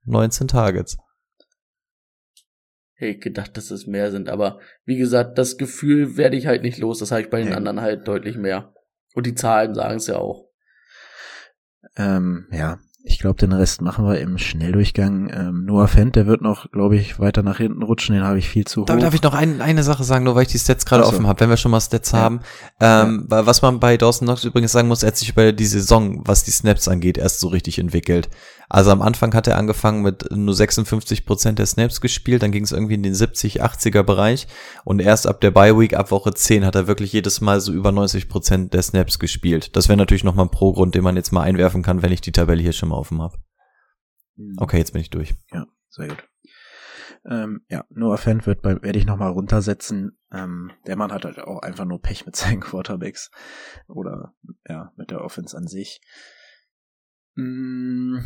19 0.04 0.48
Targets. 0.48 0.98
Hey, 2.96 3.16
gedacht, 3.18 3.56
dass 3.56 3.70
es 3.70 3.86
mehr 3.86 4.10
sind, 4.10 4.28
aber 4.28 4.60
wie 4.84 4.96
gesagt, 4.96 5.38
das 5.38 5.56
Gefühl 5.56 6.16
werde 6.16 6.36
ich 6.36 6.46
halt 6.46 6.62
nicht 6.62 6.78
los. 6.78 7.00
Das 7.00 7.10
habe 7.10 7.22
ich 7.22 7.30
bei 7.30 7.42
den 7.42 7.52
anderen 7.52 7.80
halt 7.80 8.06
deutlich 8.06 8.36
mehr. 8.36 8.72
Und 9.14 9.26
die 9.26 9.34
Zahlen 9.34 9.74
sagen 9.74 9.96
es 9.96 10.06
ja 10.06 10.16
auch. 10.16 10.48
Ähm, 11.96 12.46
ja, 12.50 12.78
ich 13.06 13.18
glaube, 13.18 13.36
den 13.36 13.52
Rest 13.52 13.82
machen 13.82 14.06
wir 14.06 14.18
im 14.18 14.38
Schnelldurchgang. 14.38 15.30
Ähm, 15.30 15.66
Noah 15.66 15.88
Fent, 15.88 16.16
der 16.16 16.26
wird 16.26 16.40
noch, 16.40 16.70
glaube 16.72 16.96
ich, 16.96 17.18
weiter 17.20 17.42
nach 17.42 17.58
hinten 17.58 17.82
rutschen. 17.82 18.14
Den 18.14 18.24
habe 18.24 18.38
ich 18.38 18.48
viel 18.48 18.64
zu 18.64 18.80
hoch. 18.80 18.86
Darf, 18.86 18.98
darf 18.98 19.12
ich 19.12 19.22
noch 19.22 19.34
ein, 19.34 19.60
eine 19.60 19.82
Sache 19.82 20.04
sagen, 20.04 20.24
nur 20.24 20.34
weil 20.34 20.42
ich 20.44 20.48
die 20.52 20.58
Stats 20.58 20.86
gerade 20.86 21.02
so. 21.02 21.10
offen 21.10 21.26
habe, 21.26 21.38
wenn 21.40 21.50
wir 21.50 21.58
schon 21.58 21.70
mal 21.70 21.82
Stats 21.82 22.12
Ja. 22.12 22.18
haben. 22.18 22.40
Ähm, 22.80 23.26
weil 23.28 23.44
Was 23.44 23.60
man 23.60 23.78
bei 23.78 23.98
Dawson 23.98 24.26
Knox 24.26 24.42
übrigens 24.44 24.72
sagen 24.72 24.88
muss, 24.88 25.02
er 25.02 25.08
hat 25.08 25.18
sich 25.18 25.28
über 25.28 25.52
die 25.52 25.66
Saison, 25.66 26.22
was 26.26 26.44
die 26.44 26.50
Snaps 26.50 26.88
angeht, 26.88 27.18
erst 27.18 27.40
so 27.40 27.48
richtig 27.48 27.78
entwickelt. 27.78 28.30
Also 28.74 28.90
am 28.90 29.02
Anfang 29.02 29.32
hat 29.34 29.46
er 29.46 29.56
angefangen 29.56 30.02
mit 30.02 30.32
nur 30.32 30.52
56 30.52 31.24
Prozent 31.24 31.60
der 31.60 31.66
Snaps 31.66 32.00
gespielt, 32.00 32.42
dann 32.42 32.50
ging 32.50 32.64
es 32.64 32.72
irgendwie 32.72 32.94
in 32.94 33.04
den 33.04 33.14
70, 33.14 33.62
80er 33.62 34.02
Bereich 34.02 34.48
und 34.84 35.00
erst 35.00 35.28
ab 35.28 35.40
der 35.40 35.52
Bye 35.52 35.78
Week, 35.78 35.94
ab 35.94 36.10
Woche 36.10 36.34
10, 36.34 36.66
hat 36.66 36.74
er 36.74 36.88
wirklich 36.88 37.12
jedes 37.12 37.40
Mal 37.40 37.60
so 37.60 37.72
über 37.72 37.92
90 37.92 38.28
Prozent 38.28 38.74
der 38.74 38.82
Snaps 38.82 39.20
gespielt. 39.20 39.76
Das 39.76 39.88
wäre 39.88 39.96
natürlich 39.96 40.24
nochmal 40.24 40.46
ein 40.46 40.50
Pro-Grund, 40.50 40.96
den 40.96 41.04
man 41.04 41.14
jetzt 41.14 41.30
mal 41.30 41.42
einwerfen 41.42 41.84
kann, 41.84 42.02
wenn 42.02 42.10
ich 42.10 42.20
die 42.20 42.32
Tabelle 42.32 42.62
hier 42.62 42.72
schon 42.72 42.88
mal 42.88 42.96
offen 42.96 43.22
habe. 43.22 43.38
Okay, 44.56 44.78
jetzt 44.78 44.92
bin 44.92 45.02
ich 45.02 45.10
durch. 45.10 45.36
Ja, 45.52 45.66
sehr 45.90 46.08
gut. 46.08 46.28
Ähm, 47.30 47.60
ja, 47.68 47.84
Noah 47.90 48.18
Fent 48.18 48.44
wird 48.44 48.60
bei, 48.60 48.82
werde 48.82 48.98
ich 48.98 49.06
nochmal 49.06 49.30
runtersetzen. 49.30 50.18
Ähm, 50.32 50.72
der 50.88 50.96
Mann 50.96 51.12
hat 51.12 51.24
halt 51.24 51.38
auch 51.38 51.62
einfach 51.62 51.84
nur 51.84 52.02
Pech 52.02 52.26
mit 52.26 52.34
seinen 52.34 52.58
Quarterbacks. 52.66 53.30
Oder, 53.86 54.34
ja, 54.68 54.92
mit 54.96 55.12
der 55.12 55.20
Offense 55.20 55.56
an 55.56 55.68
sich. 55.68 56.00
Mm, 57.36 58.18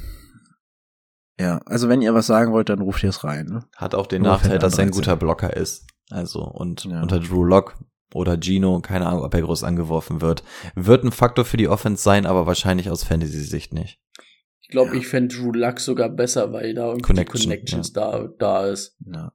ja, 1.39 1.60
also 1.66 1.89
wenn 1.89 2.02
ihr 2.02 2.15
was 2.15 2.27
sagen 2.27 2.52
wollt, 2.52 2.69
dann 2.69 2.81
ruft 2.81 3.02
ihr 3.02 3.10
es 3.10 3.24
rein. 3.24 3.47
Ne? 3.47 3.65
Hat 3.77 3.94
auch 3.94 4.06
den 4.06 4.23
Nur 4.23 4.32
Nachteil, 4.32 4.59
dass 4.59 4.74
er 4.78 4.85
ein 4.85 4.90
13. 4.90 4.90
guter 4.90 5.16
Blocker 5.16 5.56
ist. 5.56 5.86
Also, 6.10 6.43
und 6.43 6.85
Ja. 6.85 7.02
unter 7.02 7.20
Drew 7.20 7.44
Lock 7.44 7.77
oder 8.15 8.39
Gino, 8.40 8.81
keine 8.81 9.06
Ahnung, 9.06 9.23
ob 9.23 9.35
er 9.35 9.43
groß 9.43 9.65
angeworfen 9.65 10.20
wird. 10.20 10.43
Wird 10.74 11.05
ein 11.05 11.12
Faktor 11.12 11.44
für 11.44 11.56
die 11.59 11.69
Offense 11.69 12.02
sein, 12.02 12.27
aber 12.27 12.47
wahrscheinlich 12.47 12.90
aus 12.90 13.05
Fantasy-Sicht 13.05 13.73
nicht. 13.74 14.01
Ich 14.60 14.69
glaube, 14.69 14.93
Ja. 14.94 14.98
ich 15.01 15.06
fände 15.09 15.35
Drew 15.35 15.52
Luck 15.52 15.81
sogar 15.81 16.09
besser, 16.09 16.52
weil 16.52 16.74
da 16.74 16.86
irgendwie 16.86 17.02
Connection, 17.02 17.40
die 17.40 17.47
Connections 17.48 17.93
da, 17.93 18.28
da 18.39 18.66
ist. 18.66 18.97
Ja. 19.01 19.32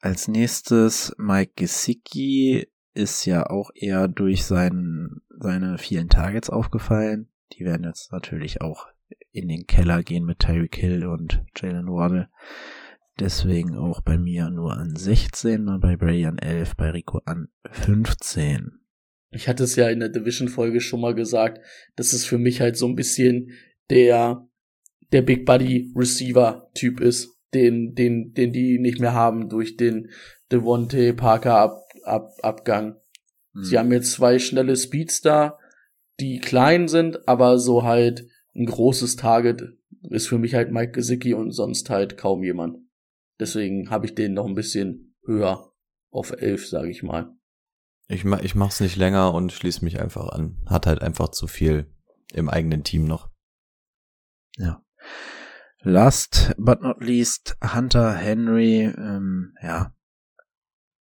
Als 0.00 0.28
nächstes 0.28 1.14
Mike 1.18 1.52
Gesicki 1.56 2.68
ist 2.94 3.24
ja 3.26 3.48
auch 3.48 3.70
eher 3.74 4.08
durch 4.08 4.44
seinen, 4.44 5.20
seine 5.38 5.78
vielen 5.78 6.08
Targets 6.08 6.50
aufgefallen. 6.50 7.28
Die 7.52 7.64
werden 7.64 7.84
jetzt 7.84 8.10
natürlich 8.12 8.60
auch 8.62 8.86
in 9.32 9.48
den 9.48 9.66
Keller 9.66 10.02
gehen 10.02 10.24
mit 10.24 10.40
Tyreek 10.40 10.76
Hill 10.76 11.06
und 11.06 11.44
Jalen 11.56 11.86
Waddle. 11.86 12.28
deswegen 13.18 13.76
auch 13.76 14.00
bei 14.00 14.16
mir 14.16 14.50
nur 14.50 14.76
an 14.76 14.96
16 14.96 15.68
und 15.68 15.80
bei 15.80 15.96
Bray 15.96 16.24
an 16.24 16.38
11, 16.38 16.76
bei 16.76 16.90
Rico 16.90 17.20
an 17.26 17.48
15. 17.70 18.80
Ich 19.32 19.46
hatte 19.46 19.64
es 19.64 19.76
ja 19.76 19.88
in 19.88 20.00
der 20.00 20.08
Division-Folge 20.08 20.80
schon 20.80 21.00
mal 21.00 21.14
gesagt, 21.14 21.60
dass 21.96 22.12
es 22.12 22.24
für 22.24 22.38
mich 22.38 22.60
halt 22.60 22.76
so 22.76 22.86
ein 22.86 22.96
bisschen 22.96 23.52
der, 23.90 24.48
der 25.12 25.22
Big 25.22 25.44
Buddy 25.46 25.92
Receiver-Typ 25.94 27.00
ist, 27.00 27.28
den, 27.54 27.94
den, 27.94 28.32
den 28.32 28.52
die 28.52 28.78
nicht 28.78 29.00
mehr 29.00 29.14
haben 29.14 29.48
durch 29.48 29.76
den 29.76 30.10
Devontae 30.50 31.12
Parker 31.12 31.56
Ab, 31.56 31.84
Ab, 32.04 32.32
Abgang. 32.42 32.96
Hm. 33.54 33.64
Sie 33.64 33.78
haben 33.78 33.92
jetzt 33.92 34.12
zwei 34.12 34.38
schnelle 34.38 34.76
Speedstar, 34.76 35.58
die 36.18 36.38
klein 36.38 36.88
sind, 36.88 37.28
aber 37.28 37.58
so 37.58 37.84
halt 37.84 38.26
ein 38.54 38.66
großes 38.66 39.16
Target 39.16 39.76
ist 40.02 40.28
für 40.28 40.38
mich 40.38 40.54
halt 40.54 40.72
Mike 40.72 40.92
Gesicki 40.92 41.34
und 41.34 41.52
sonst 41.52 41.90
halt 41.90 42.16
kaum 42.16 42.42
jemand. 42.42 42.78
Deswegen 43.38 43.90
habe 43.90 44.06
ich 44.06 44.14
den 44.14 44.34
noch 44.34 44.46
ein 44.46 44.54
bisschen 44.54 45.16
höher 45.24 45.72
auf 46.10 46.32
elf, 46.32 46.66
sage 46.66 46.90
ich 46.90 47.02
mal. 47.02 47.34
Ich, 48.08 48.24
ma 48.24 48.40
ich 48.40 48.54
mach's 48.54 48.80
nicht 48.80 48.96
länger 48.96 49.32
und 49.34 49.52
schließe 49.52 49.84
mich 49.84 50.00
einfach 50.00 50.28
an. 50.30 50.62
Hat 50.66 50.86
halt 50.86 51.00
einfach 51.00 51.28
zu 51.28 51.46
viel 51.46 51.94
im 52.32 52.48
eigenen 52.48 52.82
Team 52.82 53.04
noch. 53.04 53.30
Ja. 54.56 54.84
Last 55.82 56.52
but 56.58 56.82
not 56.82 57.02
least, 57.02 57.56
Hunter 57.62 58.14
Henry, 58.14 58.82
ähm, 58.82 59.54
ja. 59.62 59.94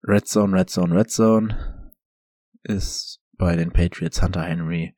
Red 0.02 0.26
Zone, 0.26 0.58
Red 0.58 0.70
Zone, 0.70 0.94
Red 0.94 1.10
Zone 1.10 1.92
ist 2.64 3.22
bei 3.40 3.56
den 3.56 3.72
Patriots 3.72 4.22
Hunter 4.22 4.42
Henry. 4.42 4.94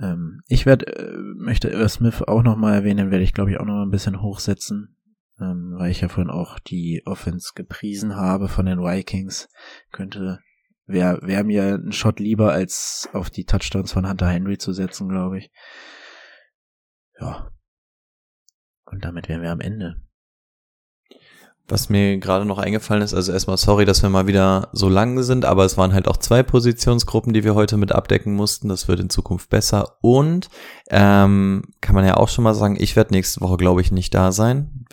Ähm, 0.00 0.42
ich 0.46 0.66
werde, 0.66 0.86
äh, 0.86 1.16
möchte 1.36 1.68
Irv 1.68 1.90
Smith 1.90 2.22
auch 2.22 2.42
nochmal 2.42 2.74
erwähnen, 2.74 3.10
werde 3.10 3.24
ich 3.24 3.32
glaube 3.32 3.50
ich 3.50 3.58
auch 3.58 3.64
nochmal 3.64 3.86
ein 3.86 3.90
bisschen 3.90 4.22
hochsetzen, 4.22 4.96
ähm, 5.40 5.74
weil 5.76 5.90
ich 5.90 6.02
ja 6.02 6.08
vorhin 6.08 6.30
auch 6.30 6.58
die 6.60 7.02
Offense 7.06 7.52
gepriesen 7.54 8.14
habe 8.14 8.48
von 8.48 8.66
den 8.66 8.78
Vikings. 8.78 9.48
Könnte, 9.90 10.38
wäre 10.86 11.18
wär 11.22 11.42
mir 11.42 11.74
ein 11.74 11.92
Shot 11.92 12.20
lieber, 12.20 12.52
als 12.52 13.08
auf 13.14 13.30
die 13.30 13.44
Touchdowns 13.44 13.92
von 13.92 14.08
Hunter 14.08 14.28
Henry 14.28 14.58
zu 14.58 14.72
setzen, 14.72 15.08
glaube 15.08 15.38
ich. 15.38 15.50
Ja, 17.18 17.50
und 18.84 19.04
damit 19.04 19.28
wären 19.28 19.42
wir 19.42 19.50
am 19.50 19.60
Ende. 19.60 19.96
Was 21.72 21.88
mir 21.88 22.18
gerade 22.18 22.44
noch 22.44 22.58
eingefallen 22.58 23.02
ist, 23.02 23.14
also 23.14 23.32
erstmal 23.32 23.56
sorry, 23.56 23.86
dass 23.86 24.02
wir 24.02 24.10
mal 24.10 24.26
wieder 24.26 24.68
so 24.74 24.90
lang 24.90 25.22
sind, 25.22 25.46
aber 25.46 25.64
es 25.64 25.78
waren 25.78 25.94
halt 25.94 26.06
auch 26.06 26.18
zwei 26.18 26.42
Positionsgruppen, 26.42 27.32
die 27.32 27.44
wir 27.44 27.54
heute 27.54 27.78
mit 27.78 27.92
abdecken 27.92 28.34
mussten. 28.34 28.68
Das 28.68 28.88
wird 28.88 29.00
in 29.00 29.08
Zukunft 29.08 29.48
besser. 29.48 29.96
Und 30.02 30.50
ähm, 30.90 31.62
kann 31.80 31.94
man 31.94 32.04
ja 32.04 32.18
auch 32.18 32.28
schon 32.28 32.44
mal 32.44 32.52
sagen, 32.52 32.76
ich 32.78 32.94
werde 32.94 33.14
nächste 33.14 33.40
Woche, 33.40 33.56
glaube 33.56 33.80
ich, 33.80 33.90
nicht 33.90 34.12
da 34.14 34.32
sein. 34.32 34.84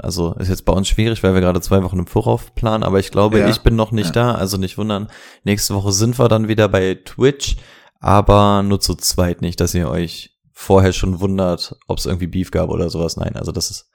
Also 0.00 0.34
ist 0.34 0.48
jetzt 0.48 0.64
bei 0.64 0.72
uns 0.72 0.86
schwierig, 0.86 1.24
weil 1.24 1.34
wir 1.34 1.40
gerade 1.40 1.60
zwei 1.60 1.82
Wochen 1.82 1.98
im 1.98 2.06
Vorauf 2.06 2.54
planen, 2.54 2.84
aber 2.84 3.00
ich 3.00 3.10
glaube, 3.10 3.40
Ja. 3.40 3.48
ich 3.48 3.62
bin 3.62 3.74
noch 3.74 3.90
nicht 3.90 4.14
da, 4.14 4.36
also 4.36 4.58
nicht 4.58 4.78
wundern. 4.78 5.08
Nächste 5.42 5.74
Woche 5.74 5.90
sind 5.90 6.20
wir 6.20 6.28
dann 6.28 6.46
wieder 6.46 6.68
bei 6.68 7.00
Twitch, 7.04 7.56
aber 7.98 8.62
nur 8.62 8.78
zu 8.78 8.94
zweit 8.94 9.42
nicht, 9.42 9.58
dass 9.58 9.74
ihr 9.74 9.88
euch 9.90 10.37
vorher 10.60 10.92
schon 10.92 11.20
wundert, 11.20 11.76
ob 11.86 11.98
es 11.98 12.06
irgendwie 12.06 12.26
Beef 12.26 12.50
gab 12.50 12.68
oder 12.68 12.90
sowas. 12.90 13.16
Nein, 13.16 13.36
also 13.36 13.52
das 13.52 13.70
ist, 13.70 13.88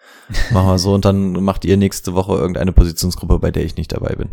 machen 0.51 0.67
wir 0.67 0.79
so 0.79 0.93
und 0.93 1.03
dann 1.03 1.33
macht 1.43 1.65
ihr 1.65 1.75
nächste 1.75 2.13
Woche 2.13 2.35
irgendeine 2.35 2.71
Positionsgruppe, 2.71 3.37
bei 3.37 3.51
der 3.51 3.65
ich 3.65 3.75
nicht 3.75 3.91
dabei 3.91 4.15
bin. 4.15 4.29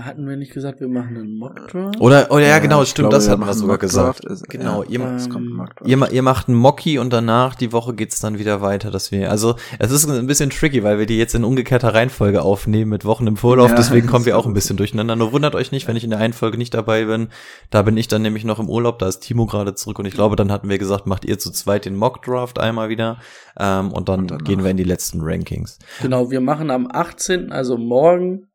Hatten 0.00 0.28
wir 0.28 0.36
nicht 0.36 0.52
gesagt, 0.52 0.80
wir 0.80 0.88
machen 0.88 1.16
einen 1.16 1.38
Mock 1.38 1.68
Draft? 1.68 2.00
Oder, 2.00 2.26
oh 2.30 2.38
ja, 2.40 2.58
genau, 2.58 2.84
stimmt, 2.84 3.10
glaube, 3.10 3.14
das 3.14 3.28
hatten 3.28 3.42
wir 3.42 3.46
machen 3.46 3.58
sogar 3.58 3.78
gesagt. 3.78 4.24
Ist- 4.24 4.48
Genau, 4.48 4.82
ja, 4.82 4.90
ihr, 4.90 5.14
es 5.14 5.30
kommt 5.30 5.46
ähm, 5.46 5.52
Mock 5.56 5.76
Draft. 5.76 5.88
ihr, 5.88 6.10
ihr 6.10 6.22
macht 6.22 6.48
einen 6.48 6.56
Mocky 6.56 6.98
und 6.98 7.12
danach 7.12 7.54
die 7.54 7.72
Woche 7.72 7.94
geht's 7.94 8.18
dann 8.18 8.40
wieder 8.40 8.60
weiter, 8.60 8.90
dass 8.90 9.12
wir, 9.12 9.30
also 9.30 9.54
es 9.78 9.92
ist 9.92 10.08
ein 10.10 10.26
bisschen 10.26 10.50
tricky, 10.50 10.82
weil 10.82 10.98
wir 10.98 11.06
die 11.06 11.16
jetzt 11.16 11.36
in 11.36 11.44
umgekehrter 11.44 11.94
Reihenfolge 11.94 12.42
aufnehmen 12.42 12.90
mit 12.90 13.04
Wochen 13.04 13.28
im 13.28 13.36
Vorlauf, 13.36 13.70
Ja, 13.70 13.76
deswegen 13.76 14.08
kommen 14.08 14.24
wir 14.24 14.32
das 14.34 14.42
auch 14.42 14.46
ein 14.46 14.52
bisschen 14.52 14.76
durcheinander. 14.76 15.14
Nur 15.14 15.32
wundert 15.32 15.54
euch 15.54 15.70
nicht, 15.70 15.86
wenn 15.86 15.94
ich 15.94 16.02
in 16.02 16.10
der 16.10 16.18
einen 16.18 16.32
Folge 16.32 16.58
nicht 16.58 16.74
dabei 16.74 17.04
bin. 17.04 17.28
Da 17.70 17.82
bin 17.82 17.96
ich 17.96 18.08
dann 18.08 18.22
nämlich 18.22 18.42
noch 18.44 18.58
im 18.58 18.68
Urlaub, 18.68 18.98
da 18.98 19.06
ist 19.06 19.20
Timo 19.20 19.46
gerade 19.46 19.76
zurück 19.76 20.00
und 20.00 20.06
ich 20.06 20.14
glaube, 20.14 20.34
dann 20.34 20.50
hatten 20.50 20.68
wir 20.68 20.78
gesagt, 20.78 21.06
macht 21.06 21.24
ihr 21.24 21.38
zu 21.38 21.52
zweit 21.52 21.84
den 21.84 21.94
Mock 21.94 22.22
Draft 22.22 22.58
einmal 22.58 22.88
wieder 22.88 23.18
ähm, 23.60 23.92
und 23.92 24.08
dann 24.08 24.28
Und 24.28 24.44
gehen 24.44 24.64
wir 24.64 24.70
in 24.72 24.76
die 24.76 24.82
letzten 24.84 25.20
Rankings. 25.20 25.78
Genau, 26.02 26.32
wir 26.32 26.40
machen 26.40 26.72
am 26.72 26.88
18., 26.90 27.52
also 27.52 27.78
morgen, 27.78 28.46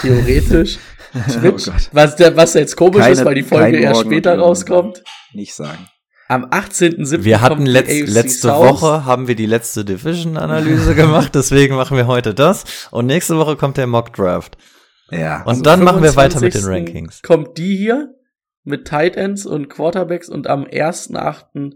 theoretisch, 0.00 0.78
Twitch, 1.30 1.68
Oh 1.68 1.72
Gott. 1.72 1.88
was, 1.92 2.16
der, 2.16 2.36
was 2.36 2.54
jetzt 2.54 2.76
komisch 2.76 3.00
Keine- 3.00 3.12
ist, 3.12 3.24
weil 3.24 3.34
die 3.34 3.42
Folge 3.42 3.78
erst 3.78 4.02
später 4.02 4.38
rauskommt. 4.38 5.02
Nicht 5.32 5.54
sagen. 5.54 5.86
Am 6.28 6.44
18.07. 6.44 7.24
Wir 7.24 7.40
hatten 7.40 7.54
kommt 7.56 7.68
die 7.68 7.72
letz, 7.72 7.88
AFC 7.88 8.08
letzte 8.08 8.48
South. 8.48 8.82
Woche 8.82 9.04
haben 9.06 9.28
wir 9.28 9.34
die 9.34 9.46
letzte 9.46 9.84
Division-Analyse 9.84 10.94
gemacht, 10.94 11.34
deswegen 11.34 11.74
machen 11.76 11.96
wir 11.96 12.06
heute 12.06 12.34
das. 12.34 12.64
Und 12.90 13.06
nächste 13.06 13.36
Woche 13.38 13.56
kommt 13.56 13.78
der 13.78 13.86
Mock 13.86 14.12
Draft. 14.12 14.58
Ja. 15.10 15.42
Und 15.44 15.64
dann 15.64 15.82
machen 15.82 16.02
wir 16.02 16.16
weiter 16.16 16.40
mit 16.40 16.52
den 16.54 16.60
25. 16.62 16.66
Rankings. 16.94 17.22
Kommt 17.22 17.56
die 17.56 17.74
hier 17.76 18.14
mit 18.64 18.86
Tight 18.86 19.16
Ends 19.16 19.46
und 19.46 19.70
Quarterbacks 19.70 20.28
und 20.28 20.46
am 20.48 20.64
1.8. 20.64 21.72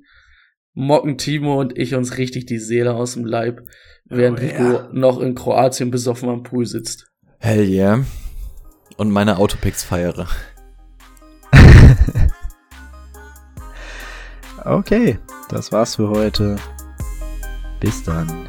mocken 0.74 1.16
Timo 1.16 1.58
und 1.58 1.78
ich 1.78 1.94
uns 1.94 2.18
richtig 2.18 2.44
die 2.44 2.58
Seele 2.58 2.92
aus 2.92 3.14
dem 3.14 3.24
Leib, 3.24 3.62
während 4.04 4.38
Oh, 4.38 4.42
Rico 4.42 4.62
ja. 4.74 4.88
noch 4.92 5.18
in 5.20 5.34
Kroatien 5.34 5.90
besoffen 5.90 6.28
am 6.28 6.42
Pool 6.42 6.66
sitzt. 6.66 7.06
Hell 7.42 7.68
yeah. 7.68 8.04
Und 8.96 9.10
meine 9.10 9.38
Autopicks 9.38 9.82
feiere. 9.82 10.28
Okay, 14.64 15.18
das 15.48 15.72
war's 15.72 15.96
für 15.96 16.08
heute. 16.08 16.54
Bis 17.80 18.04
dann. 18.04 18.46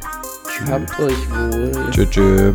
Habt 0.70 0.96
euch 1.00 1.30
wohl. 1.30 1.90
Tschüss. 1.90 2.10
tschüss. 2.10 2.54